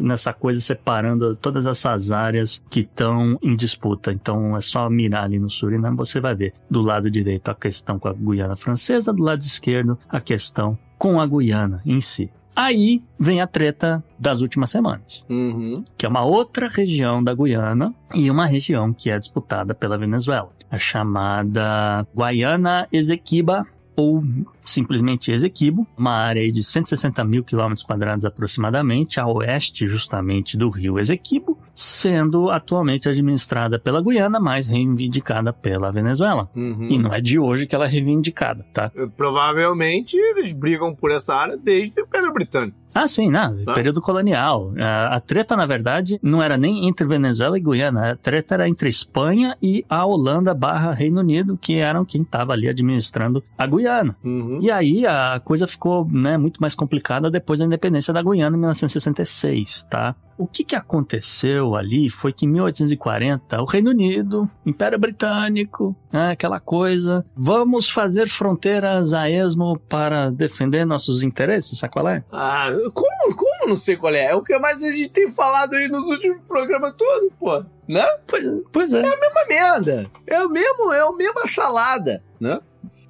nessa 0.00 0.32
coisa 0.32 0.60
separando 0.60 1.34
todas 1.36 1.66
essas 1.66 2.10
áreas 2.10 2.62
que 2.70 2.80
estão 2.80 3.38
em 3.42 3.56
disputa. 3.56 4.12
Então 4.12 4.56
é 4.56 4.60
só 4.60 4.88
mirar 4.88 5.24
ali 5.24 5.38
no 5.38 5.50
Suriname, 5.50 5.96
você 5.96 6.20
vai 6.20 6.34
ver 6.34 6.54
do 6.70 6.80
lado 6.80 7.10
direito 7.10 7.50
a 7.50 7.54
questão 7.54 7.98
com 7.98 8.08
a 8.08 8.12
Guiana 8.12 8.56
Francesa, 8.56 9.12
do 9.12 9.22
lado 9.22 9.40
esquerdo 9.40 9.98
a 10.08 10.20
questão 10.20 10.78
com 10.98 11.20
a 11.20 11.26
Guiana 11.26 11.80
em 11.84 12.00
si. 12.00 12.30
Aí 12.54 13.02
vem 13.18 13.40
a 13.40 13.46
treta 13.46 14.02
das 14.18 14.40
últimas 14.40 14.70
semanas, 14.70 15.24
Uhum. 15.30 15.82
que 15.96 16.04
é 16.04 16.08
uma 16.08 16.24
outra 16.24 16.68
região 16.68 17.22
da 17.22 17.34
Guiana 17.34 17.94
e 18.14 18.30
uma 18.30 18.46
região 18.46 18.92
que 18.92 19.10
é 19.10 19.18
disputada 19.18 19.74
pela 19.74 19.96
Venezuela, 19.96 20.50
a 20.70 20.78
chamada 20.78 22.06
Guiana 22.14 22.86
Esequiba 22.92 23.66
ou 24.00 24.24
simplesmente 24.64 25.30
Esequibo, 25.30 25.86
uma 25.96 26.12
área 26.12 26.50
de 26.50 26.62
160 26.62 27.22
mil 27.24 27.44
quilômetros 27.44 27.84
quadrados 27.84 28.24
aproximadamente, 28.24 29.20
a 29.20 29.26
oeste 29.26 29.86
justamente 29.86 30.56
do 30.56 30.70
rio 30.70 30.98
Esequibo, 30.98 31.58
sendo 31.74 32.48
atualmente 32.50 33.08
administrada 33.08 33.78
pela 33.78 34.02
Guiana, 34.02 34.40
mas 34.40 34.66
reivindicada 34.66 35.52
pela 35.52 35.90
Venezuela. 35.90 36.48
Uhum. 36.56 36.88
E 36.88 36.98
não 36.98 37.12
é 37.12 37.20
de 37.20 37.38
hoje 37.38 37.66
que 37.66 37.74
ela 37.74 37.84
é 37.84 37.88
reivindicada, 37.88 38.64
tá? 38.72 38.90
Provavelmente 39.16 40.16
eles 40.16 40.52
brigam 40.52 40.94
por 40.94 41.10
essa 41.10 41.34
área 41.34 41.56
desde 41.56 42.00
o 42.00 42.04
Império 42.04 42.32
Britânico. 42.32 42.79
Ah, 42.94 43.06
sim, 43.06 43.30
não, 43.30 43.56
Tá. 43.64 43.74
período 43.74 44.00
colonial. 44.00 44.72
A, 44.78 45.16
a 45.16 45.20
treta, 45.20 45.56
na 45.56 45.66
verdade, 45.66 46.18
não 46.22 46.42
era 46.42 46.56
nem 46.56 46.88
entre 46.88 47.06
Venezuela 47.06 47.56
e 47.56 47.60
Guiana, 47.60 48.12
a 48.12 48.16
treta 48.16 48.54
era 48.54 48.68
entre 48.68 48.88
Espanha 48.88 49.56
e 49.62 49.84
a 49.88 50.04
Holanda 50.04 50.52
barra 50.52 50.92
Reino 50.92 51.20
Unido, 51.20 51.56
que 51.60 51.76
eram 51.76 52.04
quem 52.04 52.22
estava 52.22 52.52
ali 52.52 52.68
administrando 52.68 53.42
a 53.56 53.66
Guiana. 53.66 54.16
Uhum. 54.24 54.58
E 54.60 54.70
aí 54.70 55.06
a 55.06 55.40
coisa 55.44 55.66
ficou 55.66 56.06
né, 56.10 56.36
muito 56.36 56.60
mais 56.60 56.74
complicada 56.74 57.30
depois 57.30 57.60
da 57.60 57.66
independência 57.66 58.12
da 58.12 58.22
Guiana 58.22 58.56
em 58.56 58.60
1966, 58.60 59.84
tá? 59.84 60.14
O 60.40 60.46
que, 60.46 60.64
que 60.64 60.74
aconteceu 60.74 61.76
ali 61.76 62.08
foi 62.08 62.32
que 62.32 62.46
em 62.46 62.48
1840 62.48 63.60
o 63.60 63.66
Reino 63.66 63.90
Unido, 63.90 64.50
Império 64.64 64.98
Britânico, 64.98 65.94
né, 66.10 66.30
aquela 66.30 66.58
coisa, 66.58 67.26
vamos 67.36 67.90
fazer 67.90 68.26
fronteiras 68.26 69.12
a 69.12 69.28
esmo 69.28 69.78
para 69.86 70.30
defender 70.30 70.86
nossos 70.86 71.22
interesses, 71.22 71.78
sabe 71.78 71.92
qual 71.92 72.08
é? 72.08 72.24
Ah, 72.32 72.70
como, 72.94 73.36
como 73.36 73.68
não 73.68 73.76
sei 73.76 73.98
qual 73.98 74.14
é? 74.14 74.30
É 74.30 74.34
o 74.34 74.42
que 74.42 74.58
mais 74.58 74.82
a 74.82 74.90
gente 74.90 75.10
tem 75.10 75.30
falado 75.30 75.74
aí 75.74 75.88
nos 75.88 76.08
últimos 76.08 76.40
programas 76.48 76.94
todos, 76.96 77.30
pô. 77.38 77.62
Né? 77.86 78.06
Pois, 78.26 78.44
pois 78.72 78.94
é. 78.94 79.02
Uma 79.02 79.46
merda. 79.46 80.10
É 80.26 80.42
o 80.42 80.48
mesmo, 80.48 80.90
é 80.90 81.02
a 81.02 81.12
mesma 81.12 81.46
salada, 81.46 82.24
né? 82.40 82.58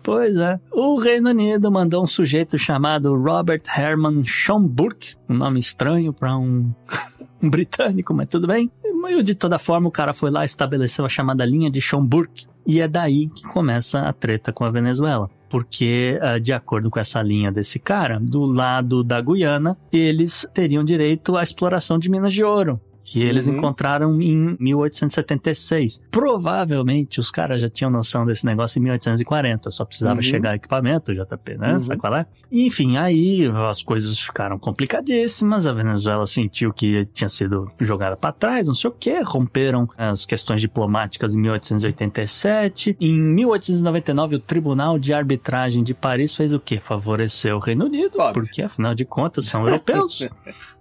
Pois 0.02 0.37
é. 0.37 0.58
O 0.72 0.99
Reino 0.99 1.30
Unido 1.30 1.70
mandou 1.70 2.02
um 2.02 2.06
sujeito 2.06 2.58
chamado 2.58 3.14
Robert 3.14 3.62
Herman 3.76 4.25
Schomburg, 4.25 5.14
um 5.28 5.34
nome 5.34 5.60
estranho 5.60 6.12
para 6.12 6.37
um 6.37 6.72
britânico, 7.49 8.14
mas 8.14 8.28
tudo 8.28 8.47
bem. 8.47 8.70
De 9.25 9.35
toda 9.35 9.59
forma, 9.59 9.88
o 9.88 9.92
cara 9.92 10.12
foi 10.12 10.30
lá 10.30 10.42
e 10.42 10.47
estabeleceu 10.47 11.04
a 11.04 11.09
chamada 11.09 11.44
linha 11.44 11.70
de 11.70 11.80
Schomburg. 11.80 12.30
E 12.66 12.80
é 12.80 12.87
daí 12.87 13.28
que 13.28 13.42
começa 13.42 14.02
a 14.02 14.12
treta 14.12 14.52
com 14.52 14.64
a 14.64 14.70
Venezuela. 14.70 15.30
Porque, 15.49 16.18
ah, 16.20 16.38
de 16.38 16.52
acordo 16.52 16.90
com 16.90 17.00
essa 17.00 17.20
linha 17.23 17.50
desse 17.50 17.78
cara, 17.78 18.20
do 18.20 18.44
lado 18.44 19.02
da 19.02 19.20
Guiana, 19.20 19.76
eles 19.90 20.47
teriam 20.54 20.85
direito 20.85 21.37
à 21.37 21.42
exploração 21.42 21.99
de 21.99 22.09
minas 22.09 22.32
de 22.32 22.44
ouro 22.44 22.80
que 23.10 23.20
eles 23.22 23.48
Uhum. 23.48 23.56
encontraram 23.58 24.22
em 24.22 24.56
1876. 24.60 26.00
Provavelmente 26.12 27.18
os 27.18 27.28
caras 27.30 27.60
já 27.60 27.68
tinham 27.68 27.90
noção 27.90 28.24
desse 28.24 28.46
negócio 28.46 28.78
em 28.78 28.82
1840, 28.82 29.68
só 29.70 29.84
precisava 29.84 30.16
Uhum. 30.16 30.22
chegar 30.22 30.54
equipamento, 30.54 31.12
JP, 31.12 31.56
né? 31.58 31.72
Uhum. 31.72 31.80
Sabe 31.80 32.00
qual 32.00 32.14
é? 32.16 32.26
Enfim, 32.52 32.96
aí 32.98 33.46
as 33.68 33.82
coisas 33.82 34.16
ficaram 34.18 34.58
complicadíssimas, 34.58 35.66
a 35.66 35.72
Venezuela 35.72 36.24
sentiu 36.26 36.72
que 36.72 37.04
tinha 37.06 37.28
sido 37.28 37.70
jogada 37.80 38.16
para 38.16 38.32
trás, 38.32 38.68
não 38.68 38.74
sei 38.74 38.90
o 38.90 38.92
que, 38.92 39.20
romperam 39.22 39.88
as 39.98 40.24
questões 40.24 40.60
diplomáticas 40.60 41.34
em 41.34 41.40
1887. 41.40 42.96
Em 43.00 43.20
1899, 43.20 44.36
o 44.36 44.38
Tribunal 44.40 44.98
de 44.98 45.12
Arbitragem 45.12 45.82
de 45.82 45.94
Paris 45.94 46.34
fez 46.34 46.52
o 46.52 46.60
quê? 46.60 46.78
Favoreceu 46.80 47.56
o 47.56 47.60
Reino 47.60 47.86
Unido, 47.86 48.20
Óbvio. 48.20 48.44
porque 48.44 48.62
afinal 48.62 48.94
de 48.94 49.04
contas 49.04 49.46
são 49.46 49.66
europeus. 49.66 50.28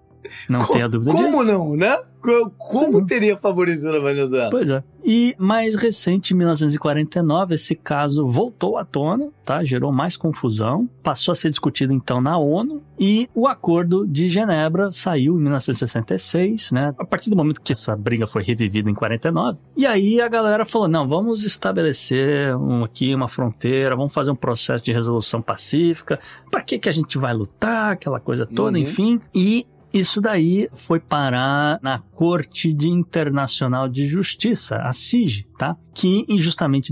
Não 0.50 0.60
Co- 0.60 0.74
tenha 0.74 0.88
dúvida 0.90 1.12
disso. 1.14 1.24
Como 1.32 1.44
não, 1.44 1.76
né? 1.76 1.98
Co- 2.22 2.52
Como 2.58 2.98
Uhum. 2.98 3.06
teria 3.06 3.38
favorecido 3.38 3.96
a 3.96 4.00
Venezuela? 4.00 4.50
Pois 4.50 4.70
é. 4.70 4.84
E 5.06 5.34
mais 5.40 5.74
recente, 5.76 6.34
em 6.34 6.38
1949, 6.38 7.56
esse 7.56 7.74
caso 7.74 8.26
voltou 8.26 8.78
à 8.78 8.84
tona, 8.84 9.30
tá? 9.46 9.64
Gerou 9.64 9.92
mais 9.94 10.18
confusão, 10.18 10.90
passou 11.02 11.32
a 11.32 11.36
ser 11.36 11.50
discutido 11.50 11.94
então 11.94 12.20
na 12.20 12.38
ONU 12.38 12.84
e 13.00 13.30
o 13.34 13.48
Acordo 13.48 14.06
de 14.06 14.28
Genebra 14.28 14.92
saiu 14.92 15.40
em 15.40 15.44
1966, 15.44 16.72
né? 16.74 16.94
A 17.00 17.06
partir 17.06 17.30
do 17.30 17.36
momento 17.38 17.62
que 17.62 17.72
essa 17.72 17.96
briga 17.96 18.28
foi 18.28 18.44
revivida 18.44 18.90
em 18.90 18.94
49. 18.94 19.58
E 19.78 19.86
aí 19.86 20.20
a 20.22 20.28
galera 20.28 20.66
falou: 20.66 20.88
"Não, 20.90 21.08
vamos 21.08 21.46
estabelecer 21.46 22.56
um, 22.58 22.84
aqui 22.84 23.16
uma 23.16 23.28
fronteira, 23.30 23.96
vamos 23.96 24.14
fazer 24.14 24.32
um 24.32 24.36
processo 24.36 24.84
de 24.84 24.92
resolução 24.92 25.42
pacífica. 25.42 26.20
Para 26.52 26.62
que 26.62 26.78
que 26.78 26.90
a 26.90 26.92
gente 26.94 27.18
vai 27.18 27.34
lutar, 27.34 27.94
aquela 27.94 28.20
coisa 28.20 28.46
toda, 28.46 28.78
Uhum. 28.78 28.84
enfim". 28.84 29.22
E 29.34 29.66
isso 29.93 30.22
daí 30.22 30.69
foi 30.74 31.00
parar 31.00 31.79
na 31.81 32.00
Corte 32.00 32.74
de 32.74 32.88
Internacional 32.88 33.89
de 33.89 34.05
Justiça, 34.05 34.77
a 34.77 34.93
CIG, 34.93 35.48
tá? 35.58 35.75
Que 35.93 36.25
em 36.27 36.38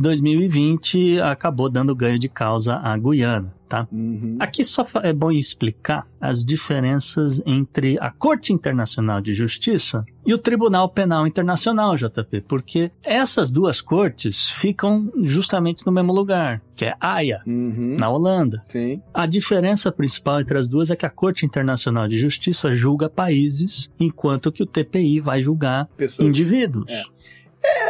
2020 0.01 1.19
acabou 1.21 1.69
dando 1.69 1.95
ganho 1.95 2.19
de 2.19 2.27
causa 2.27 2.75
à 2.75 2.97
Guiana, 2.97 3.53
tá? 3.67 3.87
Uhum. 3.91 4.37
Aqui 4.39 4.63
só 4.63 4.85
é 5.03 5.11
bom 5.13 5.31
explicar 5.31 6.07
as 6.19 6.43
diferenças 6.43 7.41
entre 7.45 7.97
a 7.99 8.09
Corte 8.09 8.51
Internacional 8.53 9.21
de 9.21 9.33
Justiça 9.33 10.05
e 10.25 10.33
o 10.33 10.37
Tribunal 10.37 10.89
Penal 10.89 11.27
Internacional, 11.27 11.95
JP, 11.95 12.41
porque 12.47 12.91
essas 13.03 13.51
duas 13.51 13.79
cortes 13.81 14.49
ficam 14.49 15.11
justamente 15.21 15.85
no 15.85 15.91
mesmo 15.91 16.11
lugar, 16.13 16.61
que 16.75 16.85
é 16.85 16.93
Haia, 16.99 17.39
Uhum. 17.45 17.95
na 17.97 18.09
Holanda. 18.09 18.63
Sim. 18.67 19.01
A 19.13 19.25
diferença 19.25 19.91
principal 19.91 20.41
entre 20.41 20.57
as 20.57 20.67
duas 20.67 20.89
é 20.89 20.95
que 20.95 21.05
a 21.05 21.09
Corte 21.09 21.45
Internacional 21.45 22.07
de 22.07 22.17
Justiça 22.19 22.73
julga 22.73 23.09
países, 23.09 23.89
enquanto 23.99 24.51
que 24.51 24.63
o 24.63 24.65
TPI 24.65 25.19
vai 25.19 25.39
julgar 25.39 25.87
Pessoas. 25.97 26.27
indivíduos. 26.27 26.91
É. 26.91 27.03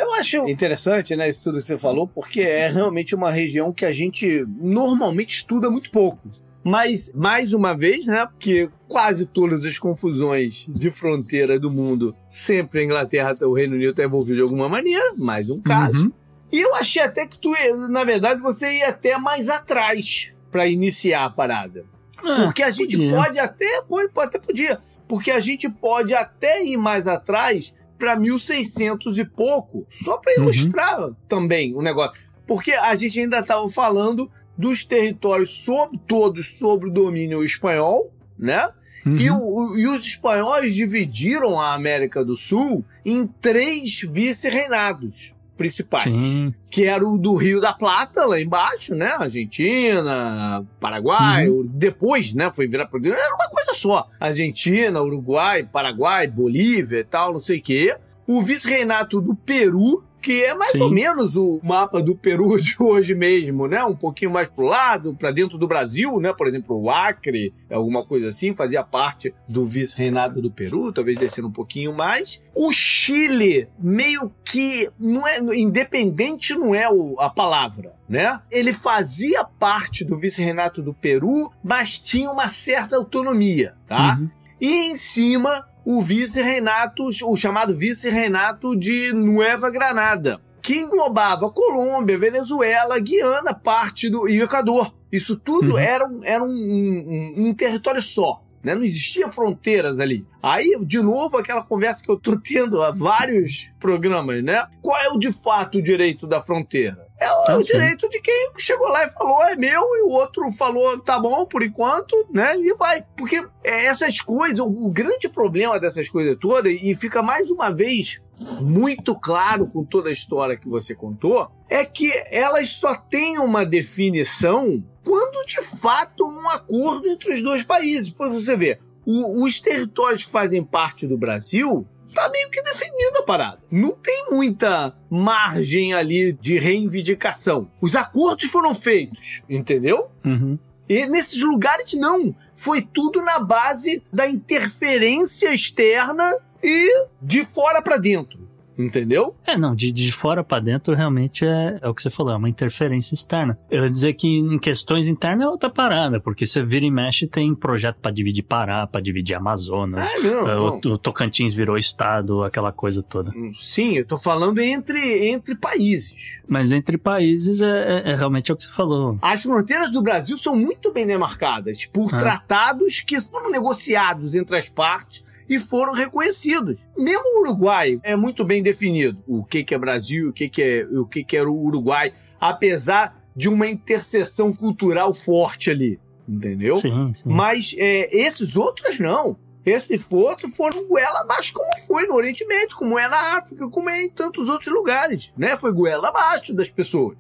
Eu 0.01 0.13
acho 0.15 0.38
interessante, 0.50 1.15
né, 1.15 1.29
isso 1.29 1.43
tudo 1.43 1.57
que 1.57 1.63
você 1.63 1.77
falou, 1.77 2.07
porque 2.07 2.41
é 2.41 2.69
realmente 2.69 3.13
uma 3.15 3.31
região 3.31 3.72
que 3.72 3.86
a 3.86 3.91
gente 3.91 4.46
normalmente 4.60 5.36
estuda 5.36 5.69
muito 5.69 5.91
pouco. 5.91 6.29
Mas, 6.63 7.12
mais 7.15 7.53
uma 7.53 7.74
vez, 7.75 8.05
né, 8.07 8.25
porque 8.25 8.69
quase 8.89 9.25
todas 9.25 9.63
as 9.63 9.79
confusões 9.79 10.65
de 10.67 10.91
fronteira 10.91 11.57
do 11.57 11.72
mundo, 11.72 12.13
sempre 12.29 12.81
a 12.81 12.84
Inglaterra, 12.84 13.34
o 13.41 13.53
Reino 13.53 13.75
Unido 13.75 13.91
está 13.91 14.03
envolvido 14.03 14.36
de 14.38 14.41
alguma 14.41 14.67
maneira, 14.67 15.13
mais 15.17 15.50
um 15.50 15.62
caso. 15.62 16.05
Uhum. 16.05 16.12
E 16.51 16.60
eu 16.60 16.75
achei 16.75 17.01
até 17.01 17.25
que 17.25 17.38
tu, 17.38 17.53
na 17.89 18.03
verdade, 18.03 18.41
você 18.41 18.79
ia 18.79 18.89
até 18.89 19.17
mais 19.17 19.50
atrás 19.50 20.31
para 20.51 20.67
iniciar 20.67 21.25
a 21.25 21.29
parada. 21.29 21.86
Ah, 22.24 22.43
Porque 22.46 22.63
a 22.63 22.72
gente 22.72 22.98
podia. 22.98 23.15
pode 23.15 23.39
até, 23.39 23.81
pode, 23.84 24.12
até 24.17 24.39
podia, 24.39 24.79
porque 25.07 25.31
a 25.31 25.39
gente 25.39 25.69
pode 25.69 26.13
até 26.13 26.63
ir 26.63 26.77
mais 26.77 27.07
atrás 27.07 27.74
para 27.97 28.15
1600 28.15 29.17
e 29.17 29.25
pouco, 29.25 29.85
só 29.89 30.17
para 30.17 30.33
Uhum. 30.37 30.43
ilustrar 30.45 31.09
também 31.27 31.75
o 31.75 31.81
negócio. 31.81 32.21
Porque 32.45 32.71
a 32.73 32.93
gente 32.95 33.19
ainda 33.19 33.39
estava 33.39 33.67
falando 33.67 34.29
dos 34.57 34.83
territórios 34.85 35.63
sob, 35.65 35.99
todos 36.07 36.57
sob 36.57 36.87
o 36.87 36.91
domínio 36.91 37.43
espanhol, 37.43 38.11
né? 38.37 38.69
Uhum. 39.05 39.17
E, 39.17 39.31
o- 39.31 39.77
e 39.77 39.87
os 39.87 40.05
espanhóis 40.05 40.73
dividiram 40.75 41.59
a 41.59 41.73
América 41.73 42.25
do 42.25 42.35
Sul 42.35 42.83
em 43.05 43.25
três 43.27 44.01
vice-reinados 44.01 45.33
principais. 45.57 46.03
Sim. 46.03 46.53
Que 46.69 46.85
era 46.85 47.05
o 47.05 47.17
do 47.17 47.35
Rio 47.35 47.59
da 47.59 47.73
Plata, 47.73 48.25
lá 48.25 48.39
embaixo, 48.39 48.95
né? 48.95 49.07
Argentina, 49.07 50.65
Paraguai. 50.79 51.49
Uhum. 51.49 51.67
Depois, 51.67 52.33
né? 52.33 52.51
Foi 52.51 52.67
virar 52.67 52.85
pro... 52.85 53.05
Era 53.05 53.35
uma 53.35 53.49
coisa 53.49 53.73
só. 53.73 54.07
Argentina, 54.19 55.01
Uruguai, 55.01 55.63
Paraguai, 55.63 56.27
Bolívia 56.27 56.99
e 56.99 57.03
tal, 57.03 57.33
não 57.33 57.39
sei 57.39 57.57
o 57.57 57.61
quê. 57.61 57.97
O 58.25 58.41
vice-reinato 58.41 59.19
do 59.19 59.33
Peru, 59.33 60.03
que 60.21 60.43
é 60.43 60.53
mais 60.53 60.71
Sim. 60.74 60.81
ou 60.81 60.91
menos 60.91 61.36
o 61.36 61.59
mapa 61.63 62.01
do 62.01 62.15
Peru 62.15 62.59
de 62.62 62.75
hoje 62.81 63.15
mesmo, 63.15 63.67
né? 63.67 63.83
Um 63.83 63.95
pouquinho 63.95 64.31
mais 64.31 64.47
pro 64.47 64.65
lado, 64.65 65.13
para 65.15 65.31
dentro 65.31 65.57
do 65.57 65.67
Brasil, 65.67 66.19
né? 66.19 66.33
Por 66.33 66.47
exemplo, 66.47 66.81
o 66.81 66.89
Acre, 66.89 67.53
alguma 67.69 68.05
coisa 68.05 68.27
assim, 68.29 68.53
fazia 68.53 68.83
parte 68.83 69.33
do 69.47 69.63
vice-reinado 69.63 70.41
do 70.41 70.51
Peru, 70.51 70.91
talvez 70.91 71.17
descendo 71.17 71.47
um 71.47 71.51
pouquinho 71.51 71.93
mais. 71.93 72.41
O 72.53 72.71
Chile, 72.71 73.69
meio 73.79 74.31
que 74.43 74.89
não 75.00 75.27
é 75.27 75.39
independente 75.55 76.53
não 76.55 76.74
é 76.74 76.89
o- 76.89 77.15
a 77.19 77.29
palavra, 77.29 77.93
né? 78.09 78.39
Ele 78.51 78.74
fazia 78.74 79.43
parte 79.43 80.03
do 80.03 80.17
vice-reinato 80.17 80.81
do 80.81 80.93
Peru, 80.93 81.51
mas 81.63 82.00
tinha 82.00 82.29
uma 82.31 82.50
certa 82.50 82.95
autonomia, 82.97 83.75
tá? 83.88 84.17
Uhum. 84.19 84.29
E 84.59 84.86
em 84.89 84.95
cima, 84.95 85.67
o 85.89 86.01
vice-reinato, 86.01 87.06
o 87.24 87.36
chamado 87.38 87.74
vice-reinato 87.74 88.75
de 88.75 89.13
Nueva 89.13 89.70
Granada, 89.70 90.38
que 90.62 90.75
englobava 90.75 91.50
Colômbia, 91.50 92.17
Venezuela, 92.17 93.00
Guiana, 93.00 93.53
parte 93.53 94.10
do 94.10 94.27
e 94.27 94.41
Equador. 94.41 94.94
Isso 95.10 95.38
tudo 95.38 95.72
Uhum. 95.72 95.77
era, 95.77 96.06
um, 96.06 96.22
era 96.25 96.44
um, 96.44 96.50
um- 96.50 97.34
um 97.48 97.53
território 97.53 98.01
só. 98.01 98.44
Né? 98.62 98.75
Não 98.75 98.84
existia 98.84 99.29
fronteiras 99.29 100.01
ali. 100.01 100.25
Aí, 100.44 100.77
de 100.82 101.01
novo, 101.01 101.38
aquela 101.38 101.63
conversa 101.63 102.03
que 102.03 102.12
eu 102.12 102.17
tô 102.17 102.38
tendo 102.38 102.84
há 102.84 102.91
vários 102.91 103.70
programas, 103.79 104.44
né? 104.44 104.67
Qual 104.82 104.98
é 104.98 105.08
o 105.08 105.17
de 105.17 105.32
fato 105.32 105.77
o 105.77 105.82
direito 105.82 106.27
da 106.27 106.41
fronteira? 106.41 107.06
É 107.19 107.31
o, 107.31 107.43
Ah, 107.47 107.57
o 107.57 107.63
sim. 107.63 107.74
direito 107.74 108.07
de 108.09 108.21
quem 108.21 108.51
chegou 108.57 108.88
lá 108.89 109.03
e 109.05 109.09
falou 109.09 109.43
é 109.45 109.55
meu, 109.55 109.81
e 109.97 110.01
o 110.03 110.09
outro 110.09 110.50
falou 110.51 111.00
tá 111.00 111.17
bom 111.19 111.45
por 111.45 111.63
enquanto, 111.63 112.15
né? 112.31 112.55
E 112.57 112.74
vai. 112.75 113.03
Porque 113.15 113.43
é, 113.63 113.86
essas 113.86 114.21
coisas, 114.21 114.59
o, 114.59 114.89
grande 114.91 115.27
problema 115.27 115.79
dessas 115.79 116.07
coisas 116.09 116.38
todas, 116.39 116.71
e 116.79 116.93
fica 116.93 117.24
mais 117.24 117.50
uma 117.50 117.71
vez 117.74 118.21
muito 118.62 119.15
claro 119.19 119.65
com 119.65 119.83
toda 119.83 120.09
a 120.09 120.12
história 120.12 120.55
que 120.55 120.69
você 120.69 120.93
contou, 120.93 121.50
é 121.67 121.83
que 121.83 122.12
elas 122.31 122.69
só 122.74 122.93
têm 122.93 123.39
uma 123.39 123.65
definição 123.65 124.83
quando 125.03 125.45
de 125.47 125.62
fato 125.63 126.24
um 126.24 126.50
acordo 126.50 127.07
entre 127.07 127.33
os 127.33 127.41
dois 127.41 127.63
países. 127.63 128.12
Por 128.12 128.29
você 128.29 128.55
ver, 128.55 128.79
o- 129.05 129.43
os 129.43 129.59
territórios 129.59 130.24
que 130.24 130.29
fazem 130.29 130.63
parte 130.63 131.07
do 131.07 131.17
Brasil 131.17 131.88
tá 132.17 132.29
meio 132.29 132.50
que 132.50 132.63
definida 132.63 133.19
a 133.19 133.24
parada. 133.24 133.59
Não 133.69 133.91
tem 133.91 134.31
muita 134.31 134.95
margem 135.07 135.93
ali 135.93 136.33
de 136.33 136.57
reivindicação. 136.57 137.69
Os 137.79 137.95
acordos 137.95 138.50
foram 138.50 138.74
feitos, 138.74 139.43
entendeu? 139.47 140.09
Uhum. 140.25 140.57
E 140.89 141.05
nesses 141.05 141.39
lugares 141.41 141.93
não. 141.93 142.36
Foi 142.55 142.81
tudo 142.81 143.21
na 143.21 143.38
base 143.38 144.01
da 144.12 144.27
interferência 144.27 145.53
externa 145.53 146.36
e 146.63 147.05
de 147.21 147.45
fora 147.45 147.83
pra 147.83 147.97
dentro. 147.97 148.47
Entendeu? 148.77 149.36
É, 149.46 149.57
não, 149.57 149.74
de, 149.75 149.91
de 149.91 150.12
fora 150.12 150.43
pra 150.43 150.60
dentro 150.60 150.93
realmente 150.93 151.46
é, 151.46 151.79
é 151.81 151.88
o 151.89 151.93
que 151.93 152.01
você 152.01 152.10
falou, 152.10 152.34
é 152.34 152.36
uma 152.36 152.50
interferência 152.50 153.13
externa. 153.15 153.57
Eu 153.72 153.84
ia 153.84 153.89
dizer 153.89 154.13
que 154.13 154.27
em 154.27 154.60
questões 154.60 155.07
internas 155.07 155.46
é 155.46 155.50
outra 155.50 155.69
parada, 155.69 156.19
porque 156.19 156.46
você 156.46 156.63
vira 156.63 156.86
e 156.86 156.91
mexe 156.91 157.27
tem 157.27 157.53
projeto 157.55 157.98
pra 158.01 158.12
dividir 158.12 158.43
Pará, 158.43 158.86
pra 158.88 159.01
dividir 159.01 159.36
Amazonas, 159.36 160.07
Ah, 160.15 160.19
não, 160.19 160.48
é, 160.50 160.55
não. 160.55 160.65
o, 160.86 160.93
o 160.93 160.98
Tocantins 160.98 161.53
virou 161.53 161.77
estado, 161.77 162.43
aquela 162.43 162.72
coisa 162.72 163.01
toda. 163.01 163.34
Sim, 163.60 163.98
eu 163.98 164.05
tô 164.05 164.17
falando 164.17 164.60
entre, 164.60 165.27
entre 165.27 165.55
países. 165.55 166.41
Mas 166.48 166.72
entre 166.72 166.98
países 166.98 167.62
é, 167.62 168.03
é- 168.05 168.12
é 168.12 168.15
realmente 168.15 168.51
é 168.51 168.53
o 168.53 168.57
que 168.57 168.63
você 168.63 168.72
falou. 168.72 169.17
As 169.22 169.43
fronteiras 169.43 169.91
do 169.91 170.01
Brasil 170.01 170.38
são 170.38 170.55
muito 170.55 170.91
bem 170.93 171.05
demarcadas 171.07 171.86
por 171.86 172.13
Ah. 172.13 172.17
tratados 172.17 173.01
que 173.01 173.19
foram 173.19 173.50
negociados 173.51 174.36
entre 174.36 174.55
as 174.57 174.69
partes 174.69 175.24
e 175.50 175.57
foram 175.60 175.93
reconhecidos. 175.93 176.88
Mesmo 176.98 177.38
o 177.38 177.41
Uruguai 177.41 178.00
é 178.03 178.15
muito 178.15 178.43
bem 178.43 178.62
definido. 178.67 179.21
O 179.27 179.43
que, 179.43 179.63
que 179.63 179.74
é 179.74 179.77
Brasil, 179.77 180.29
o 180.29 180.33
que, 180.33 180.50
que 180.50 180.62
é 180.62 180.88
o 180.91 181.05
que, 181.05 181.24
que 181.24 181.38
era 181.38 181.50
o 181.50 181.65
Uruguai, 181.65 182.12
apesar 182.39 183.24
de 183.36 183.47
uma 183.47 183.67
interseção 183.67 184.53
cultural 184.53 185.13
forte 185.13 185.69
ali. 185.69 186.00
Entendeu? 186.27 186.75
Sim, 186.75 187.13
sim. 187.15 187.23
Mas 187.25 187.75
é, 187.77 188.10
esses 188.15 188.58
outros 188.58 188.99
não. 188.99 189.38
Esses 189.65 190.12
outros 190.12 190.56
foram 190.56 190.88
goela 190.88 191.21
abaixo, 191.21 191.53
como 191.53 191.69
foi 191.86 192.08
no 192.08 192.15
Oriente 192.15 192.45
Médio, 192.45 192.77
como 192.77 192.97
é 192.97 193.08
na 193.08 193.38
África, 193.38 193.67
como 193.69 193.89
é 193.89 194.03
em 194.03 194.10
tantos 194.10 194.47
outros 194.47 194.73
lugares. 194.73 195.34
Né? 195.38 195.56
Foi 195.58 195.71
goela 195.73 196.08
abaixo 196.08 196.53
das 196.53 196.69
pessoas. 196.69 197.17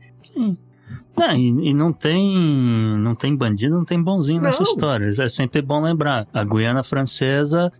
Não, 1.17 1.31
e, 1.35 1.69
e 1.69 1.73
não 1.73 1.91
tem 1.91 2.35
não 2.99 3.15
tem 3.15 3.35
bandido, 3.35 3.75
não 3.75 3.83
tem 3.85 4.01
bonzinho 4.01 4.41
nessa 4.41 4.63
Não. 4.63 4.71
história. 4.71 5.05
É 5.05 5.27
sempre 5.27 5.61
bom 5.61 5.81
lembrar. 5.81 6.27
A 6.33 6.43
Guiana 6.43 6.83
Francesa 6.83 7.71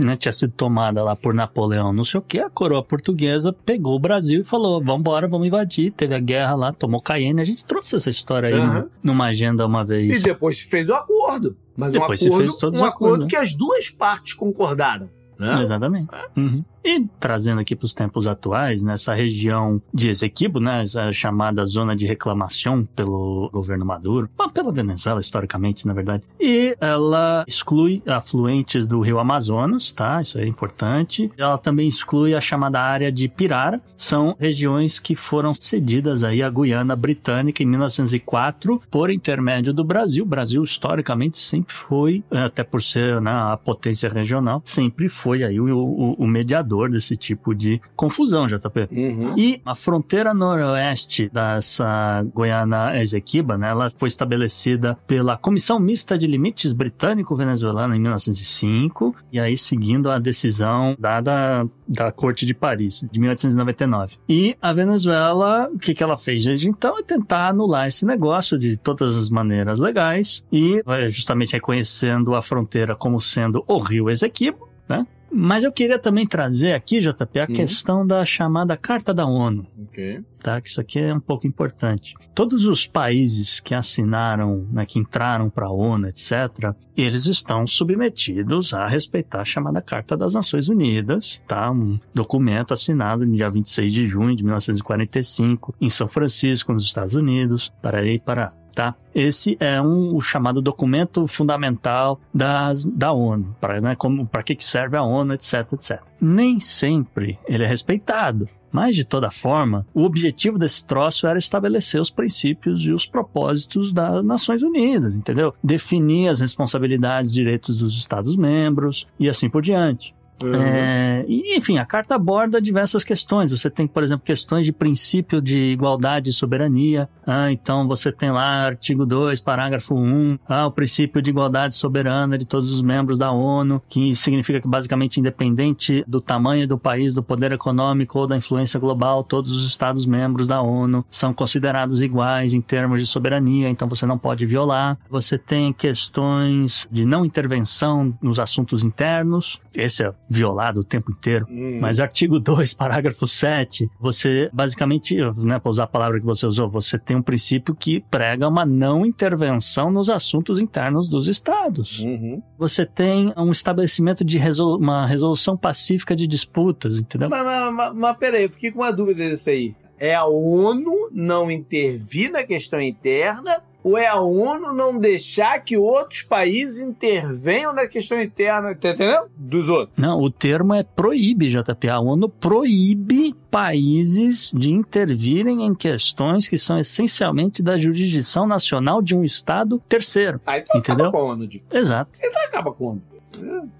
né, 0.00 0.16
tinha 0.16 0.32
sido 0.32 0.52
tomada 0.52 1.02
lá 1.02 1.14
por 1.14 1.32
Napoleão, 1.32 1.92
não 1.92 2.04
sei 2.04 2.18
o 2.18 2.22
que. 2.22 2.40
A 2.40 2.50
coroa 2.50 2.82
portuguesa 2.82 3.52
pegou 3.52 3.94
o 3.94 4.00
Brasil 4.00 4.40
e 4.40 4.44
falou: 4.44 4.82
vambora, 4.82 5.28
vamos 5.28 5.46
invadir. 5.46 5.92
Teve 5.92 6.14
a 6.14 6.20
guerra 6.20 6.54
lá, 6.54 6.72
tomou 6.72 7.00
Cayenne. 7.00 7.40
A 7.40 7.44
gente 7.44 7.64
trouxe 7.64 7.94
essa 7.96 8.10
história 8.10 8.48
aí 8.48 8.56
no- 8.56 8.90
numa 9.02 9.26
agenda 9.26 9.64
uma 9.66 9.84
vez. 9.84 10.20
E 10.20 10.24
depois 10.24 10.58
se 10.58 10.68
fez 10.68 10.88
o 10.88 10.94
acordo. 10.94 11.56
Mas 11.76 11.92
Depois 11.92 12.20
um 12.20 12.24
se 12.24 12.28
acordo, 12.28 12.38
fez 12.40 12.52
um 12.52 12.56
os 12.56 12.64
acordos, 12.64 12.82
acordo 12.88 13.22
né? 13.24 13.30
que 13.30 13.36
as 13.36 13.54
duas 13.54 13.88
partes 13.90 14.34
concordaram. 14.34 15.08
Né? 15.38 15.62
Exatamente. 15.62 16.08
Uhum. 16.36 16.62
E 16.84 17.04
trazendo 17.18 17.60
aqui 17.60 17.76
para 17.76 17.84
os 17.84 17.92
tempos 17.94 18.26
atuais, 18.26 18.82
nessa 18.82 19.14
região 19.14 19.80
de 19.92 20.08
Esequibo, 20.10 20.60
né, 20.60 20.82
essa 20.82 21.12
chamada 21.12 21.64
zona 21.64 21.94
de 21.94 22.06
reclamação 22.06 22.84
pelo 22.96 23.50
governo 23.52 23.84
Maduro, 23.84 24.28
ou 24.38 24.48
pela 24.50 24.72
Venezuela, 24.72 25.20
historicamente, 25.20 25.86
na 25.86 25.92
verdade, 25.92 26.22
e 26.40 26.74
ela 26.80 27.44
exclui 27.46 28.02
afluentes 28.06 28.86
do 28.86 29.00
rio 29.00 29.18
Amazonas, 29.18 29.92
tá? 29.92 30.20
Isso 30.20 30.38
é 30.38 30.46
importante. 30.46 31.30
Ela 31.36 31.58
também 31.58 31.86
exclui 31.86 32.34
a 32.34 32.40
chamada 32.40 32.80
área 32.80 33.12
de 33.12 33.28
Pirara, 33.28 33.80
são 33.96 34.34
regiões 34.38 34.98
que 34.98 35.14
foram 35.14 35.52
cedidas 35.54 36.24
aí 36.24 36.42
à 36.42 36.48
Guiana 36.50 36.96
Britânica 36.96 37.62
em 37.62 37.66
1904 37.66 38.80
por 38.90 39.10
intermédio 39.10 39.72
do 39.72 39.84
Brasil. 39.84 40.24
O 40.24 40.28
Brasil, 40.28 40.62
historicamente, 40.62 41.38
sempre 41.38 41.74
foi, 41.74 42.24
até 42.30 42.62
por 42.64 42.82
ser 42.82 43.20
né, 43.20 43.30
a 43.30 43.56
potência 43.56 44.08
regional, 44.08 44.62
sempre 44.64 45.08
foi 45.08 45.42
aí 45.44 45.60
o, 45.60 45.66
o- 45.76 46.12
o 46.14 46.26
mediador 46.26 46.69
desse 46.88 47.16
tipo 47.16 47.54
de 47.54 47.80
confusão, 47.96 48.46
JP. 48.46 48.88
Uhum. 48.90 49.34
E 49.36 49.60
a 49.64 49.74
fronteira 49.74 50.32
noroeste 50.34 51.30
dessa 51.32 52.24
Guiana 52.34 53.00
Esequiba, 53.00 53.56
né, 53.56 53.70
ela 53.70 53.90
foi 53.90 54.08
estabelecida 54.08 54.98
pela 55.06 55.36
Comissão 55.36 55.78
Mista 55.78 56.18
de 56.18 56.26
Limites 56.26 56.72
Britânico-Venezuelana 56.72 57.96
em 57.96 58.00
1905, 58.00 59.14
e 59.32 59.40
aí 59.40 59.56
seguindo 59.56 60.10
a 60.10 60.18
decisão 60.18 60.96
dada 60.98 61.66
da 61.88 62.12
Corte 62.12 62.46
de 62.46 62.54
Paris, 62.54 63.06
de 63.10 63.20
1899. 63.20 64.16
E 64.28 64.56
a 64.62 64.72
Venezuela, 64.72 65.68
o 65.72 65.78
que, 65.78 65.94
que 65.94 66.02
ela 66.02 66.16
fez 66.16 66.44
desde 66.44 66.68
então 66.68 66.98
é 66.98 67.02
tentar 67.02 67.48
anular 67.48 67.88
esse 67.88 68.06
negócio 68.06 68.58
de 68.58 68.76
todas 68.76 69.16
as 69.16 69.30
maneiras 69.30 69.80
legais, 69.80 70.44
e 70.52 70.82
vai 70.84 71.08
justamente 71.08 71.52
reconhecendo 71.54 72.34
a 72.34 72.42
fronteira 72.42 72.94
como 72.94 73.20
sendo 73.20 73.64
o 73.66 73.78
rio 73.78 74.08
Esequibo, 74.08 74.69
né? 74.90 75.06
Mas 75.32 75.62
eu 75.62 75.70
queria 75.70 75.96
também 75.96 76.26
trazer 76.26 76.72
aqui, 76.72 76.98
JP, 76.98 77.38
a 77.38 77.42
Uhum. 77.44 77.52
questão 77.54 78.04
da 78.04 78.24
chamada 78.24 78.76
Carta 78.76 79.14
da 79.14 79.24
ONU 79.24 79.64
Ok. 79.80 80.20
tá? 80.42 80.60
Que 80.60 80.68
isso 80.68 80.80
aqui 80.80 80.98
é 80.98 81.14
um 81.14 81.20
pouco 81.20 81.46
importante. 81.46 82.14
Todos 82.34 82.66
os 82.66 82.84
países 82.84 83.60
que 83.60 83.72
assinaram, 83.72 84.66
né, 84.72 84.84
que 84.84 84.98
entraram 84.98 85.48
para 85.48 85.66
a 85.66 85.70
ONU, 85.70 86.08
etc., 86.08 86.74
eles 86.96 87.26
estão 87.26 87.64
submetidos 87.64 88.74
a 88.74 88.88
respeitar 88.88 89.42
a 89.42 89.44
chamada 89.44 89.80
Carta 89.80 90.16
das 90.16 90.34
Nações 90.34 90.68
Unidas, 90.68 91.40
tá? 91.46 91.70
Um 91.70 92.00
documento 92.12 92.74
assinado 92.74 93.24
no 93.24 93.36
dia 93.36 93.48
26 93.48 93.92
de 93.92 94.08
junho 94.08 94.34
de 94.34 94.42
1945 94.42 95.74
em 95.80 95.88
São 95.88 96.08
Francisco, 96.08 96.72
nos 96.72 96.84
Estados 96.84 97.14
Unidos. 97.14 97.72
Para 97.80 97.98
aí, 98.00 98.18
para 98.18 98.52
Tá? 98.74 98.94
Esse 99.14 99.56
é 99.60 99.80
um, 99.82 100.14
o 100.14 100.20
chamado 100.20 100.62
documento 100.62 101.26
fundamental 101.26 102.20
das, 102.32 102.86
da 102.86 103.12
ONU, 103.12 103.54
para 103.60 103.80
né, 103.80 103.94
como- 103.96 104.28
que, 104.44 104.54
que 104.54 104.64
serve 104.64 104.96
a 104.96 105.02
ONU, 105.02 105.34
etc, 105.34 105.72
etc. 105.72 106.00
Nem 106.20 106.60
sempre 106.60 107.38
ele 107.46 107.64
é 107.64 107.66
respeitado. 107.66 108.48
Mas, 108.72 108.94
de 108.94 109.04
toda 109.04 109.30
forma, 109.32 109.84
o 109.92 110.04
objetivo 110.04 110.56
desse 110.56 110.84
troço 110.84 111.26
era 111.26 111.36
estabelecer 111.36 112.00
os 112.00 112.08
princípios 112.08 112.86
e 112.86 112.92
os 112.92 113.04
propósitos 113.04 113.92
das 113.92 114.24
Nações 114.24 114.62
Unidas, 114.62 115.16
entendeu? 115.16 115.52
Definir 115.62 116.28
as 116.28 116.40
responsabilidades 116.40 117.32
e 117.32 117.34
direitos 117.34 117.80
dos 117.80 117.98
Estados-membros 117.98 119.08
e 119.18 119.28
assim 119.28 119.50
por 119.50 119.60
diante. 119.60 120.14
Uhum. 120.42 120.54
É, 120.54 121.24
e, 121.28 121.56
enfim, 121.56 121.78
a 121.78 121.84
carta 121.84 122.14
aborda 122.14 122.60
diversas 122.60 123.04
questões. 123.04 123.50
Você 123.50 123.70
tem, 123.70 123.86
por 123.86 124.02
exemplo, 124.02 124.24
questões 124.24 124.66
de 124.66 124.72
princípio 124.72 125.40
de 125.40 125.58
igualdade 125.58 126.30
e 126.30 126.32
soberania. 126.32 127.08
Ah, 127.26 127.52
então 127.52 127.86
você 127.86 128.10
tem 128.10 128.30
lá 128.30 128.66
artigo 128.66 129.06
2, 129.06 129.40
parágrafo 129.40 129.94
1, 129.94 130.38
ah, 130.48 130.66
o 130.66 130.72
princípio 130.72 131.22
de 131.22 131.30
igualdade 131.30 131.76
soberana 131.76 132.36
de 132.36 132.44
todos 132.44 132.72
os 132.72 132.82
membros 132.82 133.18
da 133.18 133.30
ONU, 133.30 133.82
que 133.88 134.14
significa 134.14 134.60
que 134.60 134.66
basicamente 134.66 135.20
independente 135.20 136.04
do 136.08 136.20
tamanho 136.20 136.66
do 136.66 136.78
país, 136.78 137.14
do 137.14 137.22
poder 137.22 137.52
econômico 137.52 138.18
ou 138.18 138.26
da 138.26 138.36
influência 138.36 138.80
global, 138.80 139.22
todos 139.22 139.52
os 139.52 139.66
estados 139.66 140.06
membros 140.06 140.46
da 140.48 140.60
ONU 140.60 141.04
são 141.10 141.32
considerados 141.32 142.02
iguais 142.02 142.54
em 142.54 142.60
termos 142.60 143.00
de 143.00 143.06
soberania, 143.06 143.68
então 143.68 143.88
você 143.88 144.06
não 144.06 144.18
pode 144.18 144.44
violar. 144.46 144.98
Você 145.08 145.38
tem 145.38 145.72
questões 145.72 146.88
de 146.90 147.04
não 147.04 147.24
intervenção 147.24 148.16
nos 148.20 148.40
assuntos 148.40 148.82
internos. 148.82 149.60
Esse 149.76 150.04
é 150.04 150.12
violado 150.30 150.80
o 150.80 150.84
tempo 150.84 151.10
inteiro. 151.10 151.46
Hum. 151.50 151.80
Mas 151.80 151.98
artigo 151.98 152.38
2, 152.38 152.72
parágrafo 152.74 153.26
7, 153.26 153.90
você 153.98 154.48
basicamente, 154.52 155.16
né, 155.36 155.58
para 155.58 155.70
usar 155.70 155.84
a 155.84 155.88
palavra 155.88 156.20
que 156.20 156.24
você 156.24 156.46
usou, 156.46 156.68
você 156.68 156.96
tem 156.96 157.16
um 157.16 157.22
princípio 157.22 157.74
que 157.74 158.00
prega 158.08 158.48
uma 158.48 158.64
não 158.64 159.04
intervenção 159.04 159.90
nos 159.90 160.08
assuntos 160.08 160.60
internos 160.60 161.08
dos 161.08 161.26
estados. 161.26 161.98
Uhum. 161.98 162.40
Você 162.56 162.86
tem 162.86 163.32
um 163.36 163.50
estabelecimento 163.50 164.24
de 164.24 164.38
resolu 164.38 164.78
uma 164.78 165.04
resolução 165.04 165.56
pacífica 165.56 166.14
de 166.14 166.26
disputas, 166.26 166.96
entendeu? 166.96 167.28
Mas, 167.28 167.44
mas, 167.44 167.74
mas, 167.74 167.98
mas 167.98 168.16
peraí, 168.16 168.44
eu 168.44 168.50
fiquei 168.50 168.70
com 168.70 168.78
uma 168.78 168.92
dúvida 168.92 169.28
desse 169.28 169.50
aí. 169.50 169.74
É 169.98 170.14
a 170.14 170.24
ONU 170.24 171.10
não 171.12 171.50
intervir 171.50 172.30
na 172.30 172.42
questão 172.42 172.80
interna 172.80 173.62
ou 173.82 173.96
é 173.96 174.06
a 174.06 174.20
ONU 174.20 174.72
não 174.72 174.98
deixar 174.98 175.58
que 175.60 175.76
outros 175.76 176.22
países 176.22 176.80
intervenham 176.80 177.72
na 177.72 177.86
questão 177.86 178.20
interna, 178.20 178.74
tá 178.74 178.90
entendendo? 178.90 179.28
Dos 179.36 179.68
outros. 179.68 179.96
Não, 179.96 180.20
o 180.20 180.30
termo 180.30 180.74
é 180.74 180.82
proíbe, 180.82 181.48
JP. 181.48 181.88
A 181.88 182.00
ONU 182.00 182.28
proíbe 182.28 183.34
países 183.50 184.52
de 184.54 184.70
intervirem 184.70 185.64
em 185.64 185.74
questões 185.74 186.46
que 186.46 186.58
são 186.58 186.78
essencialmente 186.78 187.62
da 187.62 187.76
jurisdição 187.76 188.46
nacional 188.46 189.02
de 189.02 189.16
um 189.16 189.24
Estado 189.24 189.82
terceiro. 189.88 190.40
Aí 190.46 190.62
tu 190.62 190.76
Entendeu? 190.76 191.06
acaba 191.06 191.10
com 191.10 191.30
a 191.30 191.32
ONU. 191.32 191.48
Exato. 191.72 192.18
Tá 192.20 192.44
acaba 192.46 192.72
com 192.72 192.84
a 192.84 192.90
ONU. 192.90 193.02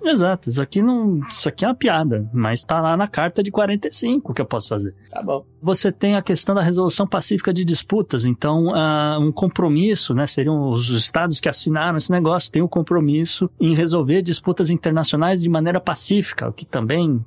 Exato, 0.03 0.49
isso 0.49 0.63
aqui 0.63 0.83
não. 0.83 1.21
Isso 1.29 1.49
aqui 1.49 1.65
é 1.65 1.69
uma 1.69 1.75
piada, 1.75 2.29
mas 2.33 2.63
tá 2.63 2.81
lá 2.81 2.97
na 2.97 3.09
carta 3.09 3.43
de 3.43 3.51
45 3.51 4.33
que 4.33 4.41
eu 4.41 4.47
posso 4.47 4.69
fazer. 4.69 4.95
Tá 5.11 5.23
bom. 5.23 5.45
Você 5.61 5.91
tem 5.93 6.17
a 6.17 6.23
questão 6.23 6.55
da 6.55 6.63
resolução 6.63 7.07
pacífica 7.07 7.53
de 7.53 7.65
disputas, 7.65 8.25
então 8.25 8.75
ah, 8.75 9.19
um 9.21 9.33
compromisso, 9.33 10.15
né? 10.15 10.27
Seriam 10.27 10.71
os 10.71 10.89
estados 10.91 11.41
que 11.41 11.49
assinaram 11.49 11.99
esse 11.99 12.11
negócio, 12.11 12.51
tem 12.51 12.63
um 12.63 12.69
compromisso 12.69 13.51
em 13.61 13.75
resolver 13.75 14.23
disputas 14.23 14.71
internacionais 14.71 15.43
de 15.43 15.49
maneira 15.49 15.81
pacífica, 15.81 16.49
o 16.49 16.53
que 16.53 16.65
também 16.65 17.25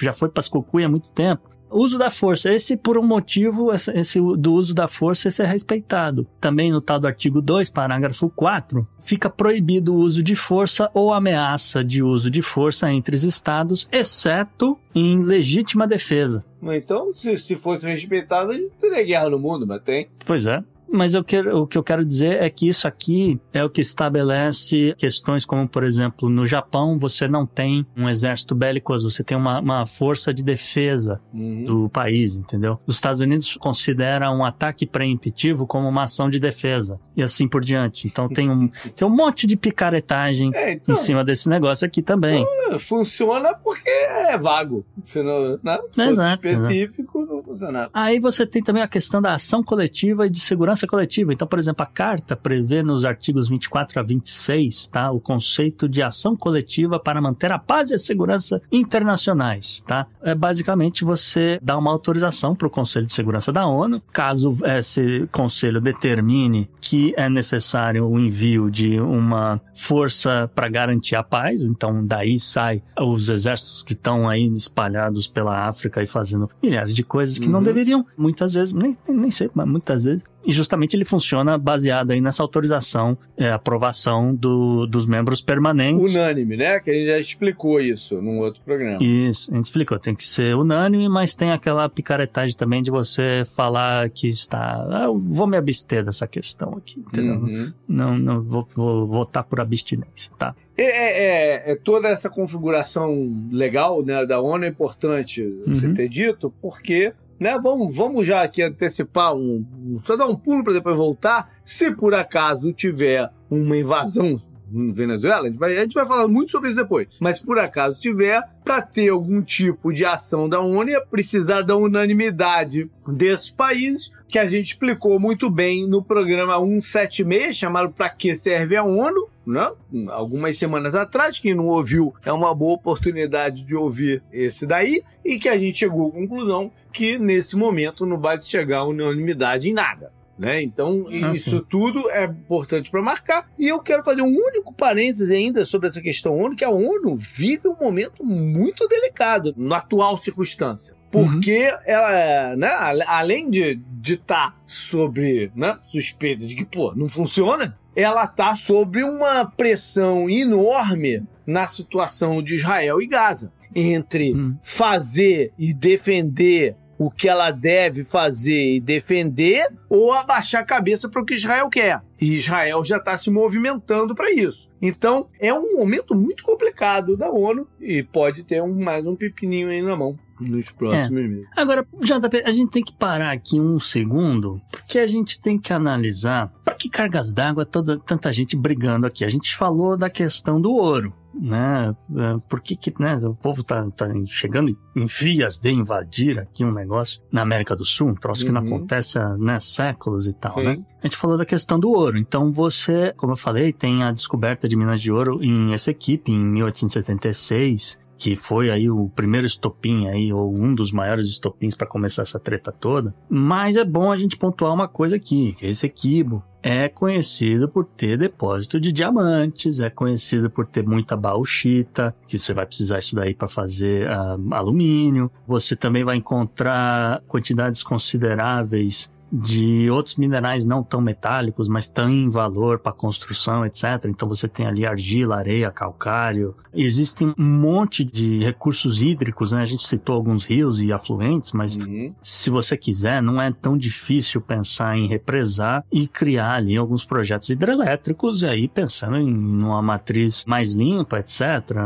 já 0.00 0.12
foi 0.12 0.28
para 0.28 0.40
as 0.40 0.48
cucuia 0.48 0.86
há 0.86 0.88
muito 0.88 1.12
tempo. 1.12 1.47
Uso 1.70 1.98
da 1.98 2.10
força, 2.10 2.52
esse 2.52 2.76
por 2.76 2.96
um 2.98 3.06
motivo, 3.06 3.70
esse, 3.72 4.20
do 4.20 4.52
uso 4.52 4.74
da 4.74 4.88
força, 4.88 5.28
esse 5.28 5.42
é 5.42 5.46
respeitado. 5.46 6.26
Também 6.40 6.72
no 6.72 6.80
tal 6.80 6.98
do 6.98 7.06
artigo 7.06 7.40
2, 7.42 7.70
parágrafo 7.70 8.30
4, 8.30 8.86
fica 8.98 9.28
proibido 9.28 9.94
o 9.94 9.98
uso 9.98 10.22
de 10.22 10.34
força 10.34 10.90
ou 10.94 11.12
ameaça 11.12 11.84
de 11.84 12.02
uso 12.02 12.30
de 12.30 12.42
força 12.42 12.90
entre 12.90 13.14
os 13.14 13.24
estados, 13.24 13.88
exceto 13.92 14.78
em 14.94 15.22
legítima 15.22 15.86
defesa. 15.86 16.44
Então, 16.62 17.12
se, 17.12 17.36
se 17.36 17.56
fosse 17.56 17.86
respeitado, 17.86 18.52
não 18.52 18.70
teria 18.70 19.04
guerra 19.04 19.30
no 19.30 19.38
mundo, 19.38 19.66
mas 19.66 19.80
tem. 19.82 20.08
Pois 20.24 20.46
é. 20.46 20.62
Mas 20.90 21.14
eu 21.14 21.22
quero, 21.24 21.62
o 21.62 21.66
que 21.66 21.76
eu 21.76 21.82
quero 21.82 22.04
dizer 22.04 22.42
é 22.42 22.48
que 22.50 22.68
isso 22.68 22.86
aqui 22.88 23.38
é 23.52 23.62
o 23.64 23.70
que 23.70 23.80
estabelece 23.80 24.94
questões 24.96 25.44
como, 25.44 25.68
por 25.68 25.84
exemplo, 25.84 26.28
no 26.28 26.46
Japão 26.46 26.98
você 26.98 27.28
não 27.28 27.46
tem 27.46 27.86
um 27.96 28.08
exército 28.08 28.54
belicoso, 28.54 29.10
você 29.10 29.22
tem 29.22 29.36
uma, 29.36 29.60
uma 29.60 29.86
força 29.86 30.32
de 30.32 30.42
defesa 30.42 31.20
Uhum. 31.32 31.64
do 31.64 31.88
país, 31.88 32.36
entendeu? 32.36 32.78
Os 32.86 32.94
Estados 32.96 33.20
Unidos 33.20 33.56
consideram 33.60 34.38
um 34.38 34.44
ataque 34.44 34.86
preemptivo 34.86 35.66
como 35.66 35.88
uma 35.88 36.04
ação 36.04 36.30
de 36.30 36.38
defesa 36.40 36.98
e 37.16 37.22
assim 37.22 37.46
por 37.48 37.60
diante. 37.62 38.06
Então 38.06 38.28
tem 38.28 38.50
um, 38.50 38.68
tem 38.94 39.06
um 39.06 39.10
monte 39.14 39.46
de 39.46 39.56
picaretagem 39.56 40.50
É, 40.54 40.72
então, 40.72 40.94
em 40.94 40.96
cima 40.96 41.24
desse 41.24 41.48
negócio 41.48 41.86
aqui 41.86 42.02
também. 42.02 42.44
funciona 42.78 43.54
porque 43.54 43.88
é 43.90 44.36
vago. 44.38 44.84
Se 44.98 45.22
não, 45.22 45.58
né? 45.62 45.78
Se 45.90 46.02
Exato, 46.02 46.46
específico, 46.46 47.24
não 47.26 47.42
funcionava. 47.42 47.90
Aí 47.92 48.18
você 48.18 48.46
tem 48.46 48.62
também 48.62 48.82
a 48.82 48.88
questão 48.88 49.20
da 49.20 49.32
ação 49.34 49.62
coletiva 49.62 50.26
e 50.26 50.30
de 50.30 50.40
segurança 50.40 50.77
coletiva. 50.86 51.32
Então, 51.32 51.46
por 51.48 51.58
exemplo, 51.58 51.82
a 51.82 51.86
carta 51.86 52.36
prevê 52.36 52.82
nos 52.82 53.04
artigos 53.04 53.48
24 53.48 53.98
a 54.00 54.02
26, 54.02 54.88
tá, 54.88 55.10
o 55.10 55.20
conceito 55.20 55.88
de 55.88 56.02
ação 56.02 56.36
coletiva 56.36 56.98
para 56.98 57.20
manter 57.20 57.50
a 57.52 57.58
paz 57.58 57.90
e 57.90 57.94
a 57.94 57.98
segurança 57.98 58.60
internacionais, 58.70 59.82
tá? 59.86 60.06
É 60.22 60.34
basicamente 60.34 61.04
você 61.04 61.58
dá 61.62 61.76
uma 61.78 61.90
autorização 61.90 62.54
para 62.54 62.66
o 62.66 62.70
Conselho 62.70 63.06
de 63.06 63.12
Segurança 63.12 63.52
da 63.52 63.66
ONU, 63.66 64.02
caso 64.12 64.56
esse 64.64 65.26
conselho 65.32 65.80
determine 65.80 66.68
que 66.80 67.14
é 67.16 67.28
necessário 67.28 68.06
o 68.06 68.18
envio 68.18 68.70
de 68.70 69.00
uma 69.00 69.60
força 69.74 70.50
para 70.54 70.68
garantir 70.68 71.16
a 71.16 71.22
paz, 71.22 71.62
então 71.62 72.04
daí 72.04 72.38
sai 72.38 72.82
os 73.00 73.28
exércitos 73.28 73.82
que 73.82 73.92
estão 73.94 74.28
aí 74.28 74.46
espalhados 74.52 75.26
pela 75.26 75.68
África 75.68 76.02
e 76.02 76.06
fazendo 76.06 76.48
milhares 76.62 76.94
de 76.94 77.02
coisas 77.02 77.38
que 77.38 77.48
não 77.48 77.58
Uhum. 77.58 77.64
deveriam, 77.64 78.06
muitas 78.16 78.52
vezes, 78.54 78.72
nem, 78.72 78.96
nem 79.08 79.30
sei, 79.30 79.50
mas 79.54 79.66
muitas 79.66 80.04
vezes. 80.04 80.24
Justamente 80.68 80.94
ele 80.94 81.04
funciona 81.06 81.56
baseado 81.56 82.10
aí 82.10 82.20
nessa 82.20 82.42
autorização, 82.42 83.16
é, 83.38 83.50
aprovação 83.50 84.34
do, 84.34 84.86
dos 84.86 85.06
membros 85.06 85.40
permanentes. 85.40 86.14
Unânime, 86.14 86.58
né? 86.58 86.78
Que 86.78 86.90
a 86.90 86.92
gente 86.92 87.06
já 87.06 87.18
explicou 87.18 87.80
isso 87.80 88.20
num 88.20 88.38
outro 88.40 88.60
programa. 88.62 88.98
Isso, 89.02 89.50
a 89.50 89.54
gente 89.56 89.64
explicou, 89.64 89.98
tem 89.98 90.14
que 90.14 90.28
ser 90.28 90.54
unânime, 90.54 91.08
mas 91.08 91.34
tem 91.34 91.52
aquela 91.52 91.88
picaretagem 91.88 92.54
também 92.54 92.82
de 92.82 92.90
você 92.90 93.44
falar 93.56 94.10
que 94.10 94.28
está. 94.28 94.86
Ah, 94.90 95.04
eu 95.04 95.18
vou 95.18 95.46
me 95.46 95.56
abster 95.56 96.04
dessa 96.04 96.26
questão 96.26 96.74
aqui, 96.76 97.00
entendeu? 97.00 97.36
Uhum. 97.36 97.72
Não, 97.88 98.18
não 98.18 98.42
vou, 98.42 98.68
vou 98.74 99.06
votar 99.06 99.44
por 99.44 99.60
abstinência, 99.60 100.30
tá? 100.38 100.54
É, 100.76 100.82
é- 100.84 101.22
é- 101.70 101.72
é 101.72 101.76
toda 101.76 102.08
essa 102.08 102.28
configuração 102.28 103.34
legal 103.50 104.04
né, 104.04 104.26
da 104.26 104.38
ONU 104.38 104.64
é 104.66 104.68
importante 104.68 105.42
você 105.66 105.86
Uhum. 105.86 105.94
ter 105.94 106.08
dito, 106.10 106.52
porque 106.60 107.14
né, 107.38 107.58
vamos, 107.62 107.94
vamos 107.94 108.26
já 108.26 108.42
aqui 108.42 108.62
antecipar 108.62 109.34
um. 109.34 110.00
Só 110.04 110.16
dar 110.16 110.26
um 110.26 110.34
pulo 110.34 110.64
para 110.64 110.72
depois 110.72 110.96
voltar. 110.96 111.50
Se 111.64 111.94
por 111.94 112.14
acaso 112.14 112.72
tiver 112.72 113.30
uma 113.50 113.76
invasão 113.76 114.40
Venezuela, 114.70 115.44
a 115.44 115.46
gente, 115.46 115.58
vai, 115.58 115.76
a 115.76 115.80
gente 115.82 115.94
vai 115.94 116.06
falar 116.06 116.28
muito 116.28 116.50
sobre 116.50 116.70
isso 116.70 116.78
depois. 116.78 117.08
Mas 117.20 117.40
por 117.40 117.58
acaso 117.58 118.00
tiver, 118.00 118.42
para 118.64 118.82
ter 118.82 119.08
algum 119.08 119.42
tipo 119.42 119.92
de 119.92 120.04
ação 120.04 120.48
da 120.48 120.60
ONU, 120.60 120.90
ia 120.90 121.00
precisar 121.00 121.62
da 121.62 121.76
unanimidade 121.76 122.90
desses 123.06 123.50
países, 123.50 124.12
que 124.28 124.38
a 124.38 124.46
gente 124.46 124.66
explicou 124.66 125.18
muito 125.18 125.48
bem 125.50 125.86
no 125.86 126.02
programa 126.02 126.58
176, 126.58 127.56
chamado 127.56 127.90
Para 127.90 128.10
que 128.10 128.34
serve 128.34 128.76
a 128.76 128.82
ONU, 128.82 129.28
né? 129.46 129.70
algumas 130.10 130.58
semanas 130.58 130.94
atrás. 130.94 131.38
Quem 131.38 131.54
não 131.54 131.66
ouviu, 131.66 132.14
é 132.24 132.32
uma 132.32 132.54
boa 132.54 132.74
oportunidade 132.74 133.64
de 133.64 133.74
ouvir 133.74 134.22
esse 134.30 134.66
daí. 134.66 135.02
E 135.24 135.38
que 135.38 135.48
a 135.48 135.58
gente 135.58 135.78
chegou 135.78 136.08
à 136.08 136.12
conclusão 136.12 136.70
que 136.92 137.18
nesse 137.18 137.56
momento 137.56 138.04
não 138.04 138.18
vai 138.18 138.38
chegar 138.38 138.78
a 138.78 138.86
unanimidade 138.86 139.70
em 139.70 139.72
nada. 139.72 140.12
Né? 140.38 140.62
Então, 140.62 141.06
Ah, 141.24 141.30
isso 141.32 141.50
sim. 141.58 141.64
tudo 141.68 142.08
é 142.10 142.24
importante 142.24 142.90
para 142.90 143.02
marcar. 143.02 143.50
E 143.58 143.66
eu 143.68 143.80
quero 143.80 144.04
fazer 144.04 144.22
um 144.22 144.34
único 144.34 144.72
parêntese 144.72 145.34
ainda 145.34 145.64
sobre 145.64 145.88
essa 145.88 146.00
questão 146.00 146.36
ONU, 146.36 146.54
que 146.54 146.64
a 146.64 146.70
ONU 146.70 147.16
vive 147.18 147.66
um 147.68 147.76
momento 147.76 148.24
muito 148.24 148.86
delicado 148.86 149.52
na 149.56 149.78
atual 149.78 150.16
circunstância. 150.18 150.94
Porque 151.10 151.72
ela, 151.86 152.54
né, 152.56 152.68
além 153.06 153.50
de 153.50 153.80
estar 154.06 154.56
sobre 154.66 155.50
né, 155.56 155.76
suspeita 155.80 156.46
de 156.46 156.54
que, 156.54 156.64
pô, 156.66 156.94
não 156.94 157.08
funciona, 157.08 157.78
ela 157.96 158.24
está 158.24 158.54
sob 158.54 159.02
uma 159.02 159.44
pressão 159.46 160.28
enorme 160.30 161.22
na 161.46 161.66
situação 161.66 162.42
de 162.42 162.54
Israel 162.56 163.00
e 163.02 163.06
Gaza. 163.06 163.50
Entre 163.74 164.34
Hum. 164.34 164.56
fazer 164.62 165.52
e 165.58 165.74
defender 165.74 166.74
o 166.98 167.10
que 167.10 167.28
ela 167.28 167.50
deve 167.50 168.04
fazer 168.04 168.74
e 168.74 168.80
defender, 168.80 169.68
ou 169.88 170.12
abaixar 170.12 170.62
a 170.62 170.66
cabeça 170.66 171.08
para 171.08 171.22
o 171.22 171.24
que 171.24 171.34
Israel 171.34 171.68
quer. 171.70 172.02
E 172.20 172.34
Israel 172.34 172.84
já 172.84 172.96
está 172.96 173.16
se 173.16 173.30
movimentando 173.30 174.14
para 174.14 174.32
isso. 174.32 174.68
Então, 174.82 175.28
é 175.40 175.54
um 175.54 175.76
momento 175.76 176.14
muito 176.14 176.42
complicado 176.42 177.16
da 177.16 177.30
ONU 177.30 177.66
e 177.80 178.02
pode 178.02 178.42
ter 178.42 178.60
um, 178.60 178.82
mais 178.82 179.06
um 179.06 179.14
pepininho 179.14 179.68
aí 179.68 179.80
na 179.80 179.96
mão 179.96 180.18
nos 180.40 180.70
próximos 180.70 181.10
meses. 181.10 181.46
Agora, 181.56 181.86
JP, 182.00 182.42
a 182.44 182.50
gente 182.50 182.70
tem 182.70 182.82
que 182.82 182.92
parar 182.92 183.32
aqui 183.32 183.60
um 183.60 183.78
segundo, 183.78 184.60
porque 184.70 184.98
a 184.98 185.06
gente 185.06 185.40
tem 185.40 185.58
que 185.58 185.72
analisar 185.72 186.52
para 186.64 186.74
que 186.74 186.88
cargas 186.88 187.32
d'água 187.32 187.66
toda 187.66 187.98
tanta 187.98 188.32
gente 188.32 188.56
brigando 188.56 189.06
aqui. 189.06 189.24
A 189.24 189.28
gente 189.28 189.56
falou 189.56 189.96
da 189.96 190.08
questão 190.08 190.60
do 190.60 190.70
ouro, 190.70 191.12
né? 191.34 191.94
É, 192.16 192.38
Por 192.48 192.60
que, 192.60 192.74
que 192.76 192.92
né, 193.00 193.16
o 193.16 193.34
povo 193.34 193.62
tá, 193.62 193.88
tá 193.90 194.06
chegando 194.26 194.76
em 194.96 195.06
vias 195.06 195.58
de 195.58 195.70
invadir 195.70 196.38
aqui 196.38 196.64
um 196.64 196.72
negócio 196.72 197.20
na 197.30 197.42
América 197.42 197.76
do 197.76 197.84
Sul, 197.84 198.08
um 198.08 198.14
troço 198.14 198.44
que 198.44 198.52
não 198.52 198.62
Uhum. 198.62 198.76
acontece 198.76 199.18
há 199.18 199.36
né, 199.36 199.60
séculos 199.60 200.26
e 200.26 200.32
tal, 200.32 200.54
Sim. 200.54 200.64
né? 200.64 200.78
A 201.02 201.06
gente 201.06 201.16
falou 201.16 201.38
da 201.38 201.44
questão 201.46 201.78
do 201.78 201.90
ouro. 201.90 202.18
Então 202.18 202.50
você, 202.52 203.12
como 203.16 203.32
eu 203.32 203.36
falei, 203.36 203.72
tem 203.72 204.02
a 204.02 204.10
descoberta 204.10 204.68
de 204.68 204.76
minas 204.76 205.00
de 205.00 205.12
ouro 205.12 205.42
em 205.42 205.72
essa 205.72 205.90
equipe 205.90 206.32
em 206.32 206.38
1876 206.38 207.98
que 208.18 208.34
foi 208.34 208.70
aí 208.70 208.90
o 208.90 209.08
primeiro 209.08 209.46
estopim 209.46 210.08
aí, 210.08 210.32
ou 210.32 210.52
um 210.52 210.74
dos 210.74 210.90
maiores 210.90 211.28
estopins 211.28 211.74
para 211.74 211.86
começar 211.86 212.22
essa 212.22 212.40
treta 212.40 212.72
toda. 212.72 213.14
Mas 213.30 213.76
é 213.76 213.84
bom 213.84 214.10
a 214.10 214.16
gente 214.16 214.36
pontuar 214.36 214.74
uma 214.74 214.88
coisa 214.88 215.16
aqui, 215.16 215.54
que 215.56 215.66
esse 215.66 215.86
Equibo 215.86 216.42
é 216.60 216.88
conhecido 216.88 217.68
por 217.68 217.84
ter 217.84 218.18
depósito 218.18 218.80
de 218.80 218.90
diamantes, 218.90 219.78
é 219.80 219.88
conhecido 219.88 220.50
por 220.50 220.66
ter 220.66 220.84
muita 220.84 221.16
bauxita, 221.16 222.14
que 222.26 222.38
você 222.38 222.52
vai 222.52 222.66
precisar 222.66 222.98
isso 222.98 223.14
daí 223.14 223.32
para 223.32 223.46
fazer 223.46 224.08
uh, 224.08 224.54
alumínio. 224.54 225.30
Você 225.46 225.76
também 225.76 226.04
vai 226.04 226.16
encontrar 226.16 227.22
quantidades 227.28 227.82
consideráveis 227.82 229.08
de 229.30 229.90
outros 229.90 230.16
minerais 230.16 230.64
não 230.64 230.82
tão 230.82 231.00
metálicos, 231.00 231.68
mas 231.68 231.90
têm 231.90 232.28
valor 232.28 232.78
para 232.78 232.92
construção, 232.92 233.64
etc. 233.64 234.06
Então 234.06 234.28
você 234.28 234.48
tem 234.48 234.66
ali 234.66 234.86
argila, 234.86 235.36
areia, 235.36 235.70
calcário. 235.70 236.54
Existe 236.72 237.24
um 237.24 237.34
monte 237.36 238.04
de 238.04 238.42
recursos 238.42 239.02
hídricos, 239.02 239.52
né? 239.52 239.62
A 239.62 239.66
gente 239.66 239.86
citou 239.86 240.14
alguns 240.14 240.44
rios 240.44 240.80
e 240.82 240.92
afluentes, 240.92 241.52
mas 241.52 241.76
uhum. 241.76 242.14
se 242.22 242.50
você 242.50 242.76
quiser, 242.76 243.22
não 243.22 243.40
é 243.40 243.52
tão 243.52 243.76
difícil 243.76 244.40
pensar 244.40 244.96
em 244.96 245.08
represar 245.08 245.84
e 245.92 246.06
criar 246.06 246.54
ali 246.54 246.76
alguns 246.76 247.04
projetos 247.04 247.50
hidrelétricos, 247.50 248.42
e 248.42 248.46
aí 248.46 248.68
pensando 248.68 249.16
em 249.16 249.34
uma 249.34 249.82
matriz 249.82 250.44
mais 250.46 250.72
limpa, 250.72 251.18
etc. 251.18 251.42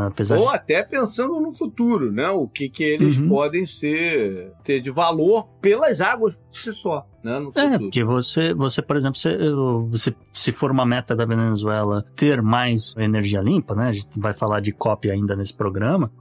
Apesar 0.07 0.37
Ou 0.37 0.49
de... 0.49 0.55
até 0.55 0.83
pensando 0.83 1.39
no 1.39 1.51
futuro, 1.51 2.11
né? 2.11 2.29
O 2.29 2.47
que, 2.47 2.69
que 2.69 2.83
eles 2.83 3.17
uhum. 3.17 3.29
podem 3.29 3.65
ser 3.65 4.51
ter 4.63 4.79
de 4.79 4.89
valor 4.89 5.47
pelas 5.61 6.01
águas 6.01 6.35
por 6.35 6.57
si 6.57 6.73
só 6.73 7.07
né, 7.23 7.39
no 7.39 7.45
futuro. 7.45 7.65
É, 7.65 7.79
porque 7.79 8.03
você, 8.03 8.53
você 8.53 8.81
por 8.81 8.95
exemplo, 8.95 9.19
você, 9.19 9.37
você, 9.89 10.15
se 10.31 10.51
for 10.51 10.71
uma 10.71 10.85
meta 10.85 11.15
da 11.15 11.25
Venezuela 11.25 12.05
ter 12.15 12.41
mais 12.41 12.95
energia 12.97 13.41
limpa, 13.41 13.73
né, 13.75 13.89
a 13.89 13.93
gente 13.93 14.19
vai 14.19 14.33
falar 14.33 14.59
de 14.59 14.71
COP 14.71 15.09
ainda 15.09 15.35
nesse 15.35 15.53
programa, 15.53 16.11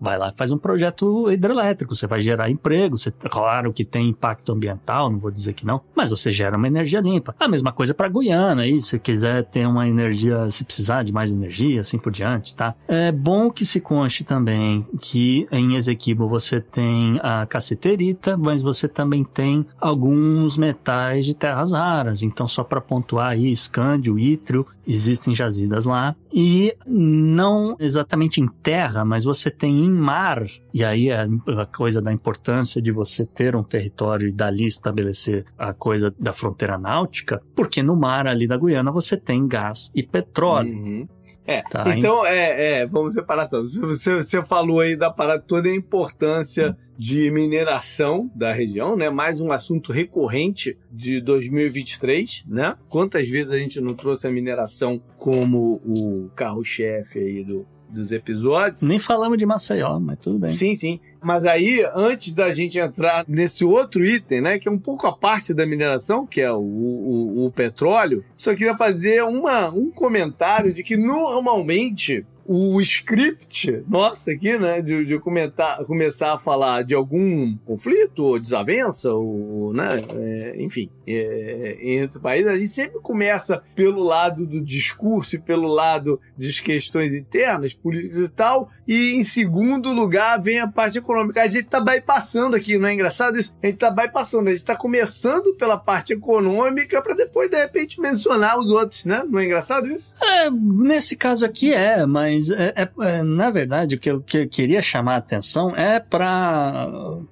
vai 0.00 0.18
lá 0.18 0.30
e 0.30 0.36
faz 0.36 0.50
um 0.50 0.58
projeto 0.58 1.30
hidrelétrico, 1.30 1.94
você 1.94 2.06
vai 2.06 2.20
gerar 2.20 2.50
emprego, 2.50 2.98
você, 2.98 3.10
claro 3.10 3.72
que 3.72 3.84
tem 3.84 4.08
impacto 4.08 4.52
ambiental, 4.52 5.10
não 5.10 5.18
vou 5.18 5.30
dizer 5.30 5.54
que 5.54 5.64
não, 5.64 5.80
mas 5.94 6.10
você 6.10 6.30
gera 6.30 6.56
uma 6.56 6.66
energia 6.66 7.00
limpa. 7.00 7.34
A 7.38 7.48
mesma 7.48 7.72
coisa 7.72 7.94
para 7.94 8.08
Guiana, 8.08 8.62
aí, 8.62 8.80
se 8.80 8.98
quiser 8.98 9.44
ter 9.44 9.66
uma 9.66 9.88
energia, 9.88 10.50
se 10.50 10.64
precisar 10.64 11.04
de 11.04 11.12
mais 11.12 11.30
energia, 11.30 11.80
assim 11.80 11.98
por 11.98 12.12
diante, 12.12 12.54
tá? 12.54 12.74
É 12.86 13.10
bom 13.12 13.50
que 13.50 13.64
se 13.64 13.80
conste 13.80 14.24
também 14.24 14.86
que 15.00 15.46
em 15.50 15.74
Esequibo 15.74 16.28
você 16.28 16.60
tem 16.60 17.18
a 17.22 17.46
caceterita, 17.46 18.36
mas 18.36 18.62
você 18.62 18.88
também 18.88 19.24
tem 19.24 19.66
alguns 19.80 20.49
alguns 20.50 20.56
metais 20.56 21.24
de 21.24 21.34
terras 21.34 21.72
raras. 21.72 22.22
Então, 22.22 22.48
só 22.48 22.64
para 22.64 22.80
pontuar 22.80 23.30
aí, 23.30 23.50
escândio, 23.50 24.18
ítrio, 24.18 24.66
existem 24.86 25.34
jazidas 25.34 25.84
lá. 25.84 26.16
E 26.32 26.74
não 26.86 27.76
exatamente 27.78 28.40
em 28.40 28.46
terra, 28.46 29.04
mas 29.04 29.24
você 29.24 29.50
tem 29.50 29.84
em 29.84 29.90
mar. 29.90 30.44
E 30.74 30.84
aí 30.84 31.08
é 31.08 31.26
a 31.58 31.66
coisa 31.66 32.02
da 32.02 32.12
importância 32.12 32.80
de 32.82 32.90
você 32.90 33.24
ter 33.24 33.54
um 33.54 33.62
território 33.62 34.28
e 34.28 34.32
dali 34.32 34.66
estabelecer 34.66 35.44
a 35.58 35.72
coisa 35.72 36.14
da 36.18 36.32
fronteira 36.32 36.78
náutica, 36.78 37.42
porque 37.54 37.82
no 37.82 37.96
mar 37.96 38.26
ali 38.26 38.46
da 38.46 38.56
Guiana 38.56 38.90
você 38.90 39.16
tem 39.16 39.46
gás 39.46 39.90
e 39.94 40.02
petróleo. 40.02 40.72
Uhum. 40.72 41.08
É, 41.46 41.62
tá, 41.62 41.84
então, 41.96 42.24
é, 42.24 42.80
é, 42.80 42.86
vamos 42.86 43.14
separar 43.14 43.48
tudo. 43.48 43.66
Você, 43.66 44.16
você 44.16 44.44
falou 44.44 44.80
aí 44.80 44.96
da 44.96 45.10
parada 45.10 45.42
toda 45.42 45.68
a 45.68 45.74
importância 45.74 46.76
de 46.96 47.30
mineração 47.30 48.30
da 48.34 48.52
região, 48.52 48.94
né? 48.94 49.08
Mais 49.08 49.40
um 49.40 49.50
assunto 49.50 49.90
recorrente 49.90 50.76
de 50.92 51.20
2023, 51.20 52.44
né? 52.46 52.76
Quantas 52.88 53.28
vezes 53.28 53.50
a 53.50 53.58
gente 53.58 53.80
não 53.80 53.94
trouxe 53.94 54.26
a 54.26 54.30
mineração 54.30 55.02
como 55.16 55.80
o 55.84 56.30
carro-chefe 56.36 57.18
aí 57.18 57.42
do, 57.42 57.66
dos 57.90 58.12
episódios. 58.12 58.80
Nem 58.80 58.98
falamos 58.98 59.36
de 59.38 59.46
Maceió, 59.46 59.98
mas 59.98 60.18
tudo 60.18 60.38
bem. 60.38 60.50
Sim, 60.50 60.74
sim. 60.74 61.00
Mas 61.22 61.44
aí, 61.44 61.84
antes 61.94 62.32
da 62.32 62.50
gente 62.52 62.78
entrar 62.78 63.24
nesse 63.28 63.64
outro 63.64 64.04
item, 64.04 64.40
né, 64.40 64.58
que 64.58 64.68
é 64.68 64.70
um 64.70 64.78
pouco 64.78 65.06
a 65.06 65.12
parte 65.12 65.52
da 65.52 65.66
mineração, 65.66 66.26
que 66.26 66.40
é 66.40 66.50
o, 66.50 66.58
o, 66.58 67.46
o 67.46 67.50
petróleo, 67.50 68.24
só 68.36 68.54
queria 68.54 68.74
fazer 68.74 69.22
uma, 69.22 69.68
um 69.68 69.90
comentário 69.90 70.72
de 70.72 70.82
que 70.82 70.96
normalmente 70.96 72.24
o 72.44 72.80
script 72.80 73.82
nossa 73.88 74.32
aqui, 74.32 74.58
né, 74.58 74.80
de, 74.80 75.04
de 75.04 75.18
comentar, 75.18 75.84
começar 75.84 76.34
a 76.34 76.38
falar 76.38 76.82
de 76.82 76.94
algum 76.94 77.56
conflito 77.64 78.24
ou 78.24 78.38
desavença, 78.38 79.12
ou, 79.12 79.72
né, 79.72 79.88
é, 80.14 80.54
enfim, 80.62 80.90
é, 81.06 81.78
entre 81.80 82.20
países, 82.20 82.50
a 82.50 82.56
gente 82.56 82.68
sempre 82.68 83.00
começa 83.00 83.62
pelo 83.74 84.02
lado 84.02 84.46
do 84.46 84.60
discurso 84.60 85.36
e 85.36 85.38
pelo 85.38 85.68
lado 85.68 86.20
das 86.36 86.60
questões 86.60 87.12
internas, 87.12 87.74
políticas 87.74 88.18
e 88.18 88.28
tal, 88.28 88.70
e 88.86 89.14
em 89.14 89.24
segundo 89.24 89.92
lugar 89.92 90.40
vem 90.40 90.60
a 90.60 90.66
parte 90.66 90.98
econômica. 90.98 91.42
A 91.42 91.48
gente 91.48 91.64
tá 91.64 91.80
bypassando 91.80 92.56
aqui, 92.56 92.78
não 92.78 92.88
é 92.88 92.94
engraçado 92.94 93.38
isso? 93.38 93.54
A 93.62 93.66
gente 93.66 93.78
tá 93.78 93.90
bypassando, 93.90 94.48
a 94.48 94.52
gente 94.52 94.64
tá 94.64 94.76
começando 94.76 95.54
pela 95.54 95.76
parte 95.76 96.12
econômica 96.12 97.00
para 97.02 97.14
depois, 97.14 97.50
de 97.50 97.56
repente, 97.56 98.00
mencionar 98.00 98.58
os 98.58 98.70
outros, 98.70 99.04
né? 99.04 99.24
Não 99.28 99.38
é 99.38 99.44
engraçado 99.44 99.86
isso? 99.86 100.12
É, 100.22 100.50
nesse 100.50 101.16
caso 101.16 101.44
aqui 101.44 101.72
é, 101.72 102.04
mas 102.06 102.29
mas 102.30 102.50
é, 102.50 102.72
é, 102.76 102.88
é, 103.00 103.22
na 103.22 103.50
verdade 103.50 103.96
o 103.96 103.98
que 103.98 104.10
eu, 104.10 104.20
que 104.20 104.38
eu 104.38 104.48
queria 104.48 104.80
chamar 104.80 105.14
a 105.14 105.18
atenção 105.18 105.74
é 105.76 105.98
para 105.98 106.88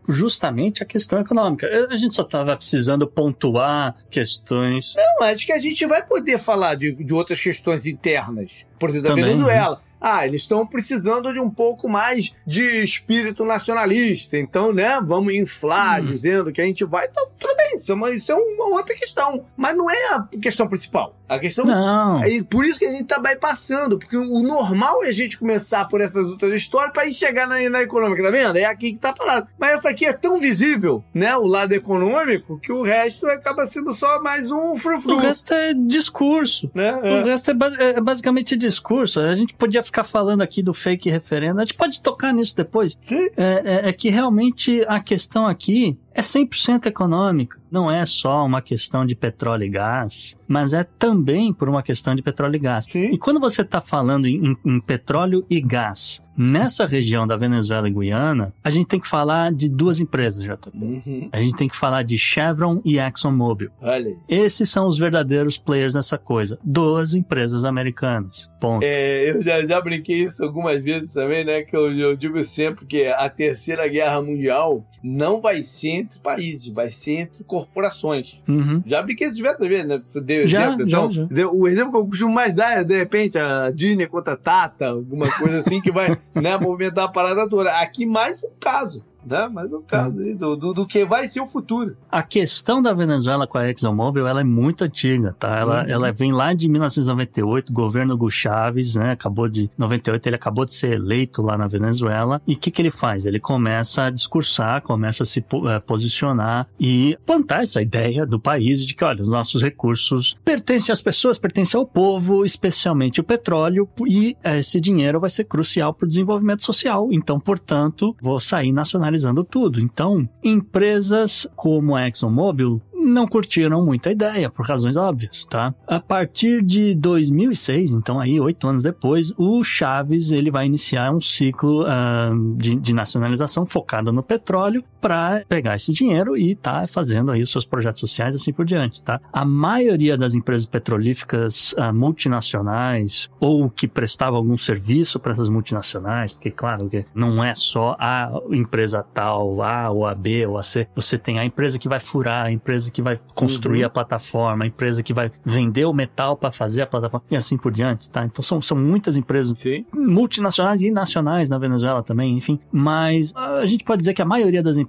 justamente 0.09 0.83
a 0.83 0.87
questão 0.87 1.21
econômica. 1.21 1.69
A 1.91 1.97
gente 1.97 2.15
só 2.15 2.23
estava 2.23 2.57
precisando 2.57 3.07
pontuar 3.07 3.95
questões. 4.11 4.95
Não, 4.97 5.27
acho 5.27 5.47
que 5.47 5.53
a 5.53 5.59
gente 5.59 5.87
vai 5.87 6.05
poder 6.05 6.39
falar 6.39 6.75
de, 6.75 6.93
de 6.93 7.15
outras 7.15 7.41
questões 7.41 7.87
internas. 7.87 8.67
Por 8.79 8.91
exemplo, 8.91 9.09
da 9.09 9.15
Venezuela. 9.15 9.81
Ah, 10.01 10.27
eles 10.27 10.43
estão 10.43 10.67
precisando 10.67 11.33
de 11.33 11.41
um 11.41 11.51
pouco 11.51 11.89
mais 11.89 12.33
de 12.47 12.63
espírito 12.83 13.45
nacionalista. 13.45 14.37
Então, 14.37 14.73
né, 14.73 15.01
vamos 15.03 15.35
inflar 15.35 16.01
hum. 16.01 16.07
dizendo 16.07 16.53
que 16.53 16.61
a 16.61 16.65
gente 16.65 16.85
vai. 16.85 17.07
Então, 17.07 17.29
tudo 17.39 17.57
bem, 17.57 17.75
isso 17.75 17.91
é, 17.91 17.95
uma, 17.95 18.11
isso 18.11 18.33
é 18.33 18.35
uma 18.35 18.67
outra 18.77 18.95
questão. 18.95 19.45
Mas 19.57 19.77
não 19.77 19.91
é 19.91 20.15
a 20.15 20.29
questão 20.41 20.69
principal. 20.69 21.15
A 21.29 21.39
questão. 21.39 21.65
Não. 21.67 22.23
É 22.23 22.43
por 22.43 22.65
isso 22.65 22.79
que 22.79 22.87
a 22.87 22.91
gente 22.91 23.05
tá 23.05 23.19
bypassando. 23.19 23.99
Porque 23.99 24.17
o 24.17 24.43
normal 24.43 25.05
é 25.05 25.09
a 25.09 25.13
gente 25.13 25.39
começar 25.39 25.85
por 25.87 26.01
essas 26.01 26.25
outras 26.25 26.55
histórias 26.55 26.93
para 26.93 27.07
ir 27.07 27.13
chegar 27.13 27.47
na, 27.47 27.69
na 27.69 27.83
econômica, 27.83 28.23
tá 28.23 28.31
vendo? 28.31 28.57
É 28.57 28.65
aqui 28.65 28.93
que 28.93 28.99
tá 28.99 29.13
parado. 29.13 29.49
Mas 29.59 29.73
essa 29.73 29.91
aqui 29.91 30.07
é 30.07 30.13
tão 30.13 30.41
visível, 30.41 31.05
né, 31.13 31.37
o 31.37 31.47
lado 31.47 31.73
econômico, 31.73 32.59
que 32.59 32.73
o 32.73 32.83
resto 32.83 33.27
acaba 33.27 33.67
sendo 33.67 33.93
só 33.93 34.23
mais 34.23 34.51
um 34.51 34.77
frufru. 34.79 35.17
O 35.17 35.19
resto 35.19 35.53
é 35.53 35.75
discurso. 35.75 36.71
Né? 36.75 36.99
É. 37.03 37.23
O 37.23 37.27
resto 37.27 37.51
é, 37.51 37.55
é 37.97 38.01
basicamente 38.01 38.57
discurso. 38.57 39.21
A 39.21 39.35
gente 39.35 39.53
podia 39.55 39.83
ficar 39.89 40.05
falando 40.05 40.43
aqui 40.43 40.63
do 40.63 40.73
fake 40.73 41.11
referendo, 41.11 41.61
a 41.61 41.65
gente 41.65 41.77
pode 41.77 42.01
tocar 42.01 42.33
nisso 42.33 42.57
depois. 42.57 42.97
Sim. 43.01 43.29
É, 43.37 43.63
é, 43.65 43.89
é 43.89 43.93
que 43.93 44.09
realmente 44.09 44.85
a 44.87 45.01
questão 45.01 45.47
aqui 45.47 45.99
é 46.19 46.21
100% 46.21 46.87
econômica. 46.87 47.61
Não 47.71 47.89
é 47.91 48.05
só 48.05 48.45
uma 48.45 48.61
questão 48.61 49.07
de 49.07 49.15
petróleo 49.15 49.65
e 49.65 49.69
gás, 49.69 50.37
mas 50.49 50.75
é 50.75 50.83
também 50.83 51.53
por 51.53 51.69
uma 51.69 51.83
questão 51.83 52.15
de 52.15 52.23
petróleo 52.23 52.57
e 52.57 52.59
gás. 52.59 52.87
Sim. 52.87 53.13
E 53.13 53.19
quando 53.19 53.39
você 53.39 53.63
está 53.63 53.81
falando 53.81 54.27
em, 54.27 54.57
em, 54.65 54.81
petróleo 54.81 55.45
e 55.49 55.61
gás, 55.61 56.21
nessa 56.37 56.87
região 56.87 57.27
da 57.27 57.37
Venezuela 57.37 57.89
e 57.89 57.93
Guiana, 57.93 58.55
a 58.65 58.71
gente 58.71 58.87
tem 58.87 58.99
que 58.99 59.07
falar 59.07 59.53
de 59.53 59.69
duas 59.69 60.01
empresas, 60.01 60.43
já. 60.43 60.59
Uhum. 60.73 61.29
A 61.31 61.43
gente 61.43 61.57
tem 61.57 61.69
que 61.69 61.77
falar 61.77 62.03
de 62.03 62.19
Chevron 62.19 62.81
e 62.85 62.99
ExxonMobil. 62.99 63.71
Olha. 63.81 64.17
Esses 64.29 64.71
são 64.71 64.87
os 64.87 64.97
verdadeiros 64.97 65.59
players 65.59 65.95
nessa 65.95 66.17
coisa. 66.17 66.59
Duas 66.65 67.15
empresas 67.15 67.65
americanas. 67.65 68.49
Ponto. 68.61 68.83
É, 68.83 69.31
eu 69.31 69.43
já, 69.43 69.65
já 69.65 69.81
brinquei 69.81 70.25
isso 70.25 70.43
algumas 70.43 70.83
vezes 70.83 71.13
também, 71.13 71.45
né? 71.45 71.63
Que 71.63 71.77
eu, 71.77 71.93
eu 71.97 72.17
digo 72.17 72.43
sempre 72.43 72.87
que 72.87 73.07
a 73.07 73.29
Terceira 73.29 73.87
Guerra 73.87 74.23
Mundial 74.23 74.85
não 75.03 75.41
vai 75.41 75.63
ser 75.63 76.08
entre 76.09 76.19
países, 76.19 76.69
vai 76.69 76.89
ser 76.89 77.21
entre 77.21 77.45
corporações. 77.45 78.43
Uhum. 78.49 78.83
Já 78.87 79.03
brinquei 79.03 79.27
isso 79.27 79.37
diversas 79.37 79.69
vezes, 79.69 79.87
né? 79.87 79.99
Deu 80.23 80.47
já, 80.47 80.67
exemplo. 80.67 80.89
Já, 80.89 81.05
então, 81.05 81.13
já. 81.13 81.49
o 81.49 81.69
exemplo 81.69 81.93
que 81.93 81.99
eu 81.99 82.07
costumo 82.07 82.35
mais 82.35 82.53
dar 82.53 82.79
é, 82.79 82.85
de 82.85 82.97
repente, 82.97 83.39
a 83.39 83.71
Disney 83.71 84.07
contra 84.07 84.33
a 84.33 84.37
Tata, 84.37 84.89
alguma 84.89 85.31
coisa 85.39 85.59
assim 85.59 85.81
que 85.81 85.93
vai 85.93 86.19
né, 86.35 86.57
movimentar 86.57 87.05
a 87.05 87.09
parada 87.09 87.49
toda. 87.49 87.71
Aqui 87.79 88.07
mais 88.07 88.43
um 88.43 88.51
caso 88.59 89.05
né? 89.25 89.49
Mas 89.53 89.73
é 89.73 89.77
o 89.77 89.83
caso 89.83 90.23
aí 90.23 90.35
do, 90.35 90.57
do, 90.57 90.73
do, 90.73 90.87
que 90.87 91.05
vai 91.05 91.27
ser 91.27 91.41
o 91.41 91.47
futuro. 91.47 91.97
A 92.11 92.23
questão 92.23 92.83
da 92.83 92.93
Venezuela 92.93 93.47
com 93.47 93.59
a 93.59 93.69
ExxonMobil, 93.69 94.27
ela 94.27 94.41
é 94.41 94.45
muito 94.45 94.85
antiga, 94.85 95.35
tá? 95.39 95.57
Ela, 95.57 95.83
uhum. 95.83 95.91
ela 95.91 96.13
vem 96.13 96.33
lá 96.33 96.53
de 96.53 96.69
1998, 96.69 97.73
governo 97.73 98.15
Hugo 98.15 98.31
Chávez, 98.31 98.95
né? 98.95 99.13
Acabou 99.13 99.49
de 99.49 99.71
98, 99.77 100.27
ele 100.27 100.37
acabou 100.37 100.65
de 100.65 100.75
ser 100.75 100.93
eleito 100.93 101.43
lá 101.43 101.57
na 101.57 101.67
Venezuela. 101.67 102.41
E 102.47 102.55
o 102.55 102.59
que 102.59 102.71
que 102.71 102.83
ele 102.83 102.91
faz? 102.91 103.27
Ele 103.27 103.41
começa 103.41 104.05
a 104.05 104.11
discursar, 104.11 104.83
começa 104.83 105.23
a 105.23 105.27
se 105.27 105.41
uh, 105.41 105.81
posicionar 105.87 106.67
e 106.79 107.19
plantar 107.27 107.63
essa 107.63 107.83
ideia 107.83 108.25
do 108.25 108.41
país 108.41 108.85
de 108.85 108.95
que, 108.95 109.05
olha, 109.05 109.23
os 109.23 109.29
nossos 109.29 109.63
recursos 109.63 110.37
pertencem 110.45 110.93
às 110.93 111.03
pessoas, 111.03 111.39
pertencem 111.39 111.79
ao 111.79 111.87
povo, 111.87 112.45
especialmente 112.45 113.21
o 113.21 113.25
petróleo, 113.25 113.89
e 114.07 114.37
esse 114.45 114.81
dinheiro 114.81 115.21
vai 115.21 115.31
ser 115.31 115.45
crucial 115.45 115.93
para 115.93 116.07
o 116.07 116.09
desenvolvimento 116.09 116.65
social. 116.65 117.09
Então, 117.13 117.39
portanto, 117.39 118.17
vou 118.21 118.41
sair 118.41 118.73
nacionalizando 119.09 119.43
tudo. 119.43 119.81
Então, 119.81 120.29
empresas 120.43 121.47
como 121.57 121.97
a 121.97 122.07
ExxonMobil 122.07 122.81
não 122.95 123.27
curtiram 123.27 123.85
muito 123.85 124.09
a 124.09 124.13
ideia, 124.13 124.51
por 124.51 124.67
razões 124.67 124.97
óbvias, 124.97 125.47
tá? 125.49 125.75
A 125.87 125.99
partir 125.99 126.63
de 126.63 126.95
2006, 126.95 127.93
então 127.93 128.21
aí 128.21 128.39
oito 128.39 128.69
anos 128.69 128.83
depois, 128.83 129.33
o 129.39 129.63
Chaves 129.65 130.31
ele 130.31 130.51
vai 130.51 130.67
iniciar 130.67 131.11
um 131.11 131.21
ciclo 131.21 131.85
uh, 131.85 132.57
de, 132.57 132.75
de, 132.75 132.93
nacionalização 132.93 133.65
focado 133.65 134.13
no 134.13 134.23
petróleo 134.23 134.85
para 135.01 135.45
pegar 135.49 135.77
esse 135.77 135.93
dinheiro 135.93 136.37
e 136.37 136.55
tá 136.55 136.87
fazendo 136.87 137.31
aí 137.31 137.41
os 137.41 137.51
seus 137.51 137.65
projetos 137.65 138.01
sociais 138.01 138.35
assim 138.35 138.53
por 138.53 138.65
diante, 138.65 139.03
tá? 139.03 139.21
A 139.33 139.45
maioria 139.45 140.17
das 140.17 140.35
empresas 140.35 140.67
petrolíferas 140.67 141.73
uh, 141.73 141.93
multinacionais 141.93 143.31
ou 143.41 143.71
que 143.71 143.87
prestavam 143.87 144.39
algum 144.39 144.57
serviço 144.57 145.19
para 145.19 145.33
essas 145.33 145.49
multinacionais, 145.49 146.33
porque 146.33 146.51
claro 146.51 146.89
que 146.89 147.05
não 147.15 147.43
é 147.43 147.55
só 147.55 147.97
a 147.99 148.31
empresa 148.51 149.05
tal, 149.15 149.63
A 149.63 149.91
ou 149.91 150.07
a 150.07 150.15
B 150.15 150.47
ou 150.47 150.59
a 150.59 150.63
C, 150.63 150.87
você 150.95 151.19
tem 151.19 151.39
a 151.39 151.45
empresa 151.45 151.79
que 151.79 151.89
vai 151.89 152.01
furar, 152.01 152.47
a 152.47 152.53
empresa 152.53 152.91
que 152.91 153.03
vai 153.03 153.19
construir 153.35 153.81
uhum. 153.81 153.87
a 153.87 153.91
plataforma, 153.91 154.65
a 154.65 154.67
empresa 154.67 155.03
que 155.03 155.13
vai 155.13 155.31
vender 155.45 155.85
o 155.85 155.93
metal 155.93 156.37
para 156.37 156.51
fazer 156.51 156.83
a 156.83 156.87
plataforma 156.87 157.25
e 157.31 157.37
assim 157.37 157.57
por 157.57 157.73
diante, 157.73 158.09
tá? 158.09 158.25
Então 158.25 158.43
são, 158.43 158.61
são 158.61 158.77
muitas 158.77 159.17
empresas 159.17 159.59
Sim. 159.59 159.85
multinacionais 159.95 160.83
e 160.83 160.91
nacionais 160.91 161.49
na 161.49 161.59
Venezuela 161.59 162.03
também, 162.03 162.37
enfim. 162.37 162.59
Mas 162.73 163.33
a 163.35 163.67
gente 163.67 163.85
pode 163.85 164.01
dizer 164.01 164.15
que 164.15 164.23
a 164.23 164.25
maioria 164.25 164.63
das 164.63 164.77
empresas 164.77 164.88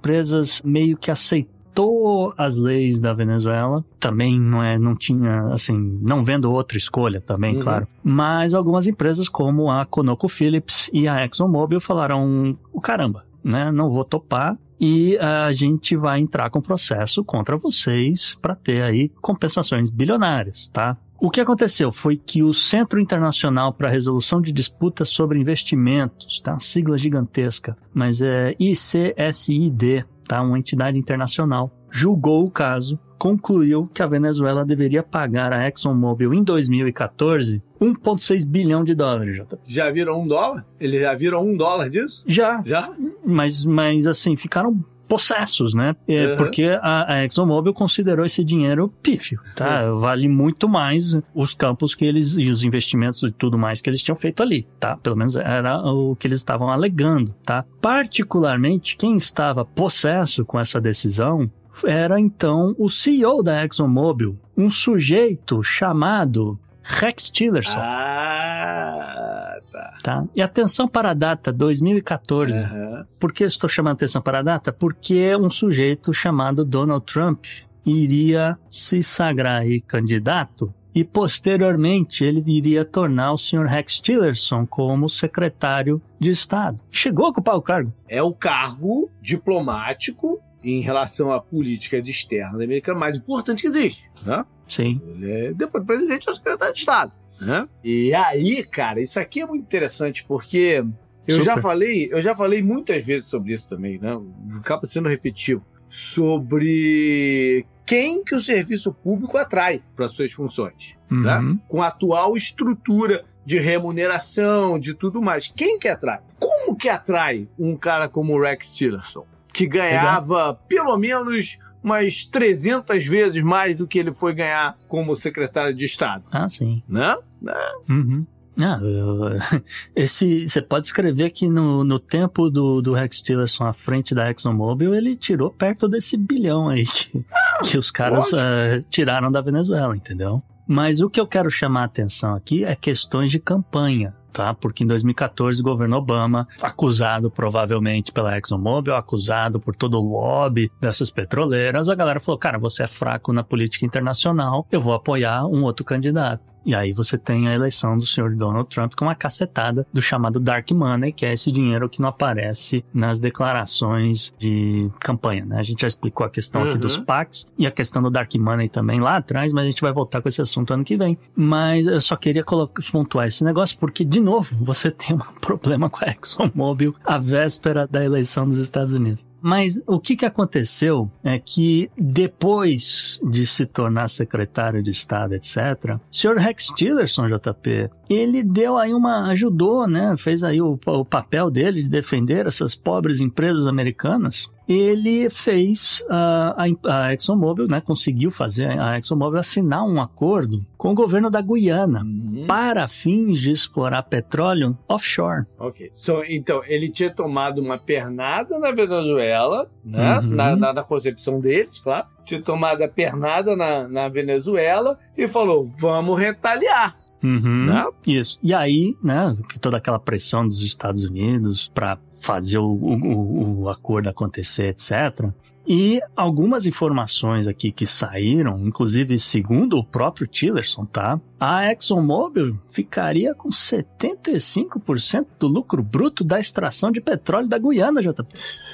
meio 0.64 0.96
que 0.96 1.10
aceitou 1.10 2.34
as 2.36 2.56
leis 2.56 3.00
da 3.00 3.12
Venezuela. 3.12 3.84
Também 3.98 4.38
não 4.38 4.62
é, 4.62 4.78
não 4.78 4.94
tinha, 4.94 5.46
assim, 5.52 5.98
não 6.02 6.22
vendo 6.22 6.50
outra 6.50 6.76
escolha 6.76 7.20
também, 7.20 7.56
uhum. 7.56 7.60
claro. 7.60 7.88
Mas 8.02 8.54
algumas 8.54 8.86
empresas 8.86 9.28
como 9.28 9.70
a 9.70 9.84
ConocoPhillips 9.86 10.90
e 10.92 11.06
a 11.06 11.24
ExxonMobil 11.24 11.80
falaram, 11.80 12.56
o 12.72 12.80
caramba, 12.80 13.24
né? 13.42 13.70
Não 13.70 13.88
vou 13.88 14.04
topar 14.04 14.58
e 14.80 15.18
a 15.18 15.52
gente 15.52 15.94
vai 15.94 16.20
entrar 16.20 16.48
com 16.48 16.60
processo 16.60 17.22
contra 17.22 17.56
vocês 17.56 18.34
para 18.40 18.54
ter 18.54 18.82
aí 18.82 19.10
compensações 19.20 19.90
bilionárias, 19.90 20.68
tá? 20.70 20.96
O 21.20 21.28
que 21.28 21.40
aconteceu 21.40 21.92
foi 21.92 22.16
que 22.16 22.42
o 22.42 22.50
Centro 22.50 22.98
Internacional 22.98 23.74
para 23.74 23.88
a 23.88 23.90
Resolução 23.90 24.40
de 24.40 24.50
Disputas 24.50 25.10
sobre 25.10 25.38
Investimentos, 25.38 26.40
tá? 26.40 26.58
Sigla 26.58 26.96
gigantesca, 26.96 27.76
mas 27.92 28.22
é 28.22 28.56
ICSID, 28.58 30.06
tá? 30.26 30.40
Uma 30.40 30.58
entidade 30.58 30.98
internacional, 30.98 31.70
julgou 31.90 32.46
o 32.46 32.50
caso, 32.50 32.98
concluiu 33.18 33.84
que 33.84 34.02
a 34.02 34.06
Venezuela 34.06 34.64
deveria 34.64 35.02
pagar 35.02 35.52
a 35.52 35.68
ExxonMobil 35.68 36.32
em 36.32 36.42
2014 36.42 37.62
1,6 37.78 38.48
bilhão 38.48 38.82
de 38.82 38.94
dólares, 38.94 39.36
Jota. 39.36 39.58
Já 39.66 39.90
viram 39.90 40.22
um 40.22 40.26
dólar? 40.26 40.66
Eles 40.78 41.00
já 41.00 41.14
viram 41.14 41.42
um 41.42 41.54
dólar 41.54 41.90
disso? 41.90 42.24
Já. 42.26 42.62
Já? 42.64 42.90
Mas, 43.24 43.64
mas 43.64 44.06
assim, 44.06 44.36
ficaram 44.36 44.82
possessos, 45.10 45.74
né? 45.74 45.96
Uhum. 46.08 46.36
Porque 46.36 46.78
a, 46.80 47.14
a, 47.14 47.24
ExxonMobil 47.24 47.74
considerou 47.74 48.24
esse 48.24 48.44
dinheiro 48.44 48.94
pífio, 49.02 49.40
tá? 49.56 49.90
Uhum. 49.90 49.98
Vale 49.98 50.28
muito 50.28 50.68
mais 50.68 51.18
os 51.34 51.52
campos 51.52 51.96
que 51.96 52.04
eles 52.04 52.36
e 52.36 52.48
os 52.48 52.62
investimentos 52.62 53.20
e 53.24 53.32
tudo 53.32 53.58
mais 53.58 53.80
que 53.80 53.90
eles 53.90 54.04
tinham 54.04 54.14
feito 54.14 54.40
ali, 54.40 54.68
tá? 54.78 54.96
Pelo 54.98 55.16
menos 55.16 55.34
era 55.34 55.82
o 55.82 56.14
que 56.14 56.28
eles 56.28 56.38
estavam 56.38 56.70
alegando, 56.70 57.34
tá? 57.44 57.64
Particularmente, 57.82 58.96
quem 58.96 59.16
estava 59.16 59.64
possesso 59.64 60.44
com 60.44 60.60
essa 60.60 60.80
decisão 60.80 61.50
era 61.84 62.20
então 62.20 62.72
o 62.78 62.88
CEO 62.88 63.42
da 63.42 63.64
ExxonMobil, 63.64 64.38
um 64.56 64.70
sujeito 64.70 65.60
chamado 65.60 66.56
Rex 66.82 67.30
Tillerson. 67.30 67.78
Ah, 67.78 69.56
tá. 69.70 69.98
tá. 70.02 70.24
E 70.34 70.42
atenção 70.42 70.88
para 70.88 71.10
a 71.10 71.14
data 71.14 71.52
2014. 71.52 72.64
Uhum. 72.64 73.04
Por 73.18 73.32
que 73.32 73.44
estou 73.44 73.68
chamando 73.68 73.94
atenção 73.94 74.22
para 74.22 74.40
a 74.40 74.42
data? 74.42 74.72
Porque 74.72 75.34
um 75.36 75.50
sujeito 75.50 76.12
chamado 76.12 76.64
Donald 76.64 77.04
Trump 77.04 77.44
iria 77.84 78.58
se 78.70 79.02
sagrar 79.02 79.62
aí 79.62 79.80
candidato 79.80 80.72
e 80.94 81.04
posteriormente 81.04 82.24
ele 82.24 82.42
iria 82.46 82.84
tornar 82.84 83.32
o 83.32 83.38
Sr. 83.38 83.66
Rex 83.66 84.00
Tillerson 84.00 84.66
como 84.66 85.08
secretário 85.08 86.02
de 86.18 86.30
Estado. 86.30 86.82
Chegou 86.90 87.26
a 87.26 87.28
ocupar 87.30 87.56
o 87.56 87.62
cargo. 87.62 87.92
É 88.08 88.22
o 88.22 88.32
cargo 88.32 89.10
diplomático 89.22 90.40
em 90.62 90.80
relação 90.80 91.32
à 91.32 91.40
política 91.40 91.96
externa 91.96 92.58
da 92.58 92.64
América 92.64 92.94
mais 92.94 93.16
importante 93.16 93.62
que 93.62 93.68
existe, 93.68 94.10
né? 94.24 94.44
Sim. 94.70 95.00
É, 95.22 95.52
depois 95.52 95.82
do 95.82 95.86
presidente, 95.86 96.28
é 96.28 96.32
o 96.32 96.34
secretário 96.34 96.74
de 96.74 96.80
Estado. 96.80 97.12
Né? 97.40 97.66
E 97.82 98.14
aí, 98.14 98.62
cara, 98.62 99.00
isso 99.00 99.18
aqui 99.18 99.40
é 99.40 99.46
muito 99.46 99.62
interessante 99.62 100.24
porque 100.24 100.84
eu 101.26 101.38
Super. 101.38 101.44
já 101.44 101.58
falei, 101.58 102.08
eu 102.10 102.20
já 102.20 102.34
falei 102.34 102.62
muitas 102.62 103.06
vezes 103.06 103.28
sobre 103.28 103.52
isso 103.52 103.68
também, 103.68 103.98
né? 103.98 104.18
Acaba 104.58 104.86
sendo 104.86 105.08
repetitivo 105.08 105.64
sobre 105.88 107.66
quem 107.84 108.22
que 108.22 108.34
o 108.34 108.40
serviço 108.40 108.92
público 108.92 109.36
atrai 109.36 109.82
para 109.96 110.08
suas 110.08 110.32
funções, 110.32 110.96
uhum. 111.10 111.22
né? 111.22 111.58
Com 111.66 111.82
a 111.82 111.88
atual 111.88 112.36
estrutura 112.36 113.24
de 113.44 113.58
remuneração, 113.58 114.78
de 114.78 114.94
tudo 114.94 115.20
mais. 115.20 115.52
Quem 115.54 115.78
que 115.78 115.88
atrai? 115.88 116.20
Como 116.38 116.76
que 116.76 116.88
atrai 116.88 117.48
um 117.58 117.74
cara 117.76 118.08
como 118.08 118.34
o 118.34 118.40
Rex 118.40 118.76
Tillerson, 118.76 119.26
que 119.52 119.66
ganhava 119.66 120.34
Exato. 120.34 120.60
pelo 120.68 120.96
menos 120.96 121.58
umas 121.82 122.24
300 122.24 123.06
vezes 123.06 123.42
mais 123.42 123.76
do 123.76 123.86
que 123.86 123.98
ele 123.98 124.12
foi 124.12 124.34
ganhar 124.34 124.76
como 124.88 125.16
secretário 125.16 125.74
de 125.74 125.84
Estado. 125.84 126.24
Ah, 126.30 126.48
sim. 126.48 126.82
Né? 126.88 127.16
né? 127.40 127.54
Uhum. 127.88 128.26
Ah, 128.58 128.78
eu, 128.82 129.62
esse, 129.96 130.48
você 130.48 130.60
pode 130.60 130.86
escrever 130.86 131.30
que 131.30 131.48
no, 131.48 131.82
no 131.82 131.98
tempo 131.98 132.50
do, 132.50 132.82
do 132.82 132.92
Rex 132.92 133.22
Tillerson 133.22 133.64
à 133.64 133.72
frente 133.72 134.14
da 134.14 134.30
ExxonMobil, 134.30 134.94
ele 134.94 135.16
tirou 135.16 135.50
perto 135.50 135.88
desse 135.88 136.16
bilhão 136.16 136.68
aí 136.68 136.84
que, 136.84 137.24
que 137.64 137.78
os 137.78 137.90
caras 137.90 138.32
uh, 138.32 138.88
tiraram 138.88 139.30
da 139.30 139.40
Venezuela, 139.40 139.96
entendeu? 139.96 140.42
Mas 140.66 141.00
o 141.00 141.08
que 141.08 141.20
eu 141.20 141.26
quero 141.26 141.50
chamar 141.50 141.82
a 141.82 141.86
atenção 141.86 142.34
aqui 142.34 142.64
é 142.64 142.76
questões 142.76 143.30
de 143.30 143.40
campanha 143.40 144.14
tá? 144.32 144.54
Porque 144.54 144.84
em 144.84 144.86
2014 144.86 145.60
o 145.60 145.64
governo 145.64 145.96
Obama, 145.96 146.46
acusado 146.62 147.30
provavelmente 147.30 148.12
pela 148.12 148.36
ExxonMobil, 148.36 148.94
acusado 148.94 149.60
por 149.60 149.74
todo 149.74 149.98
o 149.98 150.08
lobby 150.08 150.70
dessas 150.80 151.10
petroleiras, 151.10 151.88
a 151.88 151.94
galera 151.94 152.20
falou: 152.20 152.38
"Cara, 152.38 152.58
você 152.58 152.84
é 152.84 152.86
fraco 152.86 153.32
na 153.32 153.42
política 153.42 153.84
internacional, 153.84 154.66
eu 154.70 154.80
vou 154.80 154.94
apoiar 154.94 155.46
um 155.46 155.64
outro 155.64 155.84
candidato". 155.84 156.54
E 156.64 156.74
aí 156.74 156.92
você 156.92 157.16
tem 157.16 157.48
a 157.48 157.54
eleição 157.54 157.98
do 157.98 158.06
senhor 158.06 158.34
Donald 158.34 158.68
Trump 158.68 158.94
com 158.94 159.04
uma 159.04 159.14
cacetada 159.14 159.86
do 159.92 160.02
chamado 160.02 160.38
dark 160.38 160.70
money, 160.70 161.12
que 161.12 161.26
é 161.26 161.32
esse 161.32 161.50
dinheiro 161.50 161.88
que 161.88 162.00
não 162.00 162.08
aparece 162.08 162.84
nas 162.92 163.20
declarações 163.20 164.34
de 164.38 164.90
campanha, 165.00 165.44
né? 165.44 165.58
A 165.58 165.62
gente 165.62 165.82
já 165.82 165.88
explicou 165.88 166.26
a 166.26 166.30
questão 166.30 166.62
uhum. 166.62 166.70
aqui 166.70 166.78
dos 166.78 166.96
uhum. 166.96 167.04
PACs 167.04 167.48
e 167.58 167.66
a 167.66 167.70
questão 167.70 168.02
do 168.02 168.10
dark 168.10 168.34
money 168.36 168.68
também 168.68 169.00
lá 169.00 169.16
atrás, 169.16 169.52
mas 169.52 169.64
a 169.64 169.70
gente 169.70 169.80
vai 169.80 169.92
voltar 169.92 170.20
com 170.20 170.28
esse 170.28 170.40
assunto 170.40 170.72
ano 170.72 170.84
que 170.84 170.96
vem. 170.96 171.18
Mas 171.34 171.86
eu 171.86 172.00
só 172.00 172.16
queria 172.16 172.44
pontuar 172.92 173.26
esse 173.26 173.44
negócio 173.44 173.78
porque 173.78 174.04
de 174.04 174.19
de 174.20 174.24
novo, 174.24 174.54
você 174.60 174.90
tem 174.92 175.16
um 175.16 175.40
problema 175.40 175.88
com 175.88 176.04
a 176.04 176.08
ExxonMobil 176.08 176.94
à 177.04 177.18
véspera 177.18 177.86
da 177.86 178.04
eleição 178.04 178.48
dos 178.48 178.60
Estados 178.60 178.94
Unidos. 178.94 179.26
Mas 179.42 179.82
o 179.86 179.98
que, 179.98 180.16
que 180.16 180.26
aconteceu 180.26 181.10
é 181.24 181.38
que 181.38 181.90
depois 181.96 183.18
de 183.24 183.46
se 183.46 183.64
tornar 183.64 184.08
secretário 184.08 184.82
de 184.82 184.90
Estado, 184.90 185.34
etc., 185.34 185.96
o 185.96 186.14
senhor 186.14 186.36
Rex 186.36 186.66
Tillerson, 186.76 187.26
JP, 187.26 187.88
ele 188.08 188.42
deu 188.42 188.76
aí 188.76 188.92
uma, 188.92 189.30
ajudou, 189.30 189.88
né, 189.88 190.14
fez 190.18 190.44
aí 190.44 190.60
o, 190.60 190.78
o 190.84 191.04
papel 191.06 191.50
dele 191.50 191.82
de 191.82 191.88
defender 191.88 192.46
essas 192.46 192.74
pobres 192.74 193.22
empresas 193.22 193.66
americanas 193.66 194.50
ele 194.70 195.28
fez 195.28 196.00
a, 196.08 196.64
a 196.86 197.12
ExxonMobil, 197.12 197.66
né, 197.66 197.80
conseguiu 197.80 198.30
fazer 198.30 198.66
a 198.78 198.96
ExxonMobil 198.98 199.40
assinar 199.40 199.84
um 199.84 200.00
acordo 200.00 200.64
com 200.78 200.92
o 200.92 200.94
governo 200.94 201.28
da 201.28 201.40
Guiana 201.40 202.02
uhum. 202.02 202.44
para 202.46 202.86
fins 202.86 203.40
de 203.40 203.50
explorar 203.50 204.04
petróleo 204.04 204.78
offshore. 204.88 205.44
Ok. 205.58 205.90
So, 205.92 206.22
então, 206.28 206.62
ele 206.64 206.88
tinha 206.88 207.12
tomado 207.12 207.60
uma 207.60 207.78
pernada 207.78 208.60
na 208.60 208.70
Venezuela, 208.70 209.68
né, 209.84 210.20
uhum. 210.20 210.26
na, 210.28 210.56
na, 210.56 210.72
na, 210.72 210.84
concepção 210.84 211.40
deles, 211.40 211.80
claro, 211.80 212.06
tinha 212.24 212.40
tomado 212.40 212.82
a 212.82 212.88
pernada 212.88 213.56
na, 213.56 213.88
na 213.88 214.08
Venezuela 214.08 214.96
e 215.16 215.26
falou: 215.26 215.64
vamos 215.64 216.16
retaliar. 216.16 216.96
Uhum, 217.22 217.66
né? 217.66 217.86
Isso. 218.06 218.38
E 218.42 218.54
aí, 218.54 218.96
né, 219.02 219.36
toda 219.60 219.76
aquela 219.76 219.98
pressão 219.98 220.46
dos 220.46 220.62
Estados 220.62 221.04
Unidos 221.04 221.70
para 221.74 221.98
fazer 222.22 222.58
o, 222.58 222.66
o, 222.66 223.62
o 223.62 223.68
acordo 223.68 224.08
acontecer, 224.08 224.68
etc. 224.68 225.30
E 225.72 226.00
algumas 226.16 226.66
informações 226.66 227.46
aqui 227.46 227.70
que 227.70 227.86
saíram, 227.86 228.58
inclusive 228.66 229.16
segundo 229.20 229.78
o 229.78 229.84
próprio 229.84 230.26
Tillerson, 230.26 230.84
tá? 230.84 231.20
a 231.40 231.72
ExxonMobil 231.72 232.58
ficaria 232.68 233.34
com 233.34 233.48
75% 233.48 235.26
do 235.38 235.48
lucro 235.48 235.82
bruto 235.82 236.22
da 236.22 236.38
extração 236.38 236.92
de 236.92 237.00
petróleo 237.00 237.48
da 237.48 237.56
Guiana, 237.56 238.02
JP. 238.02 238.26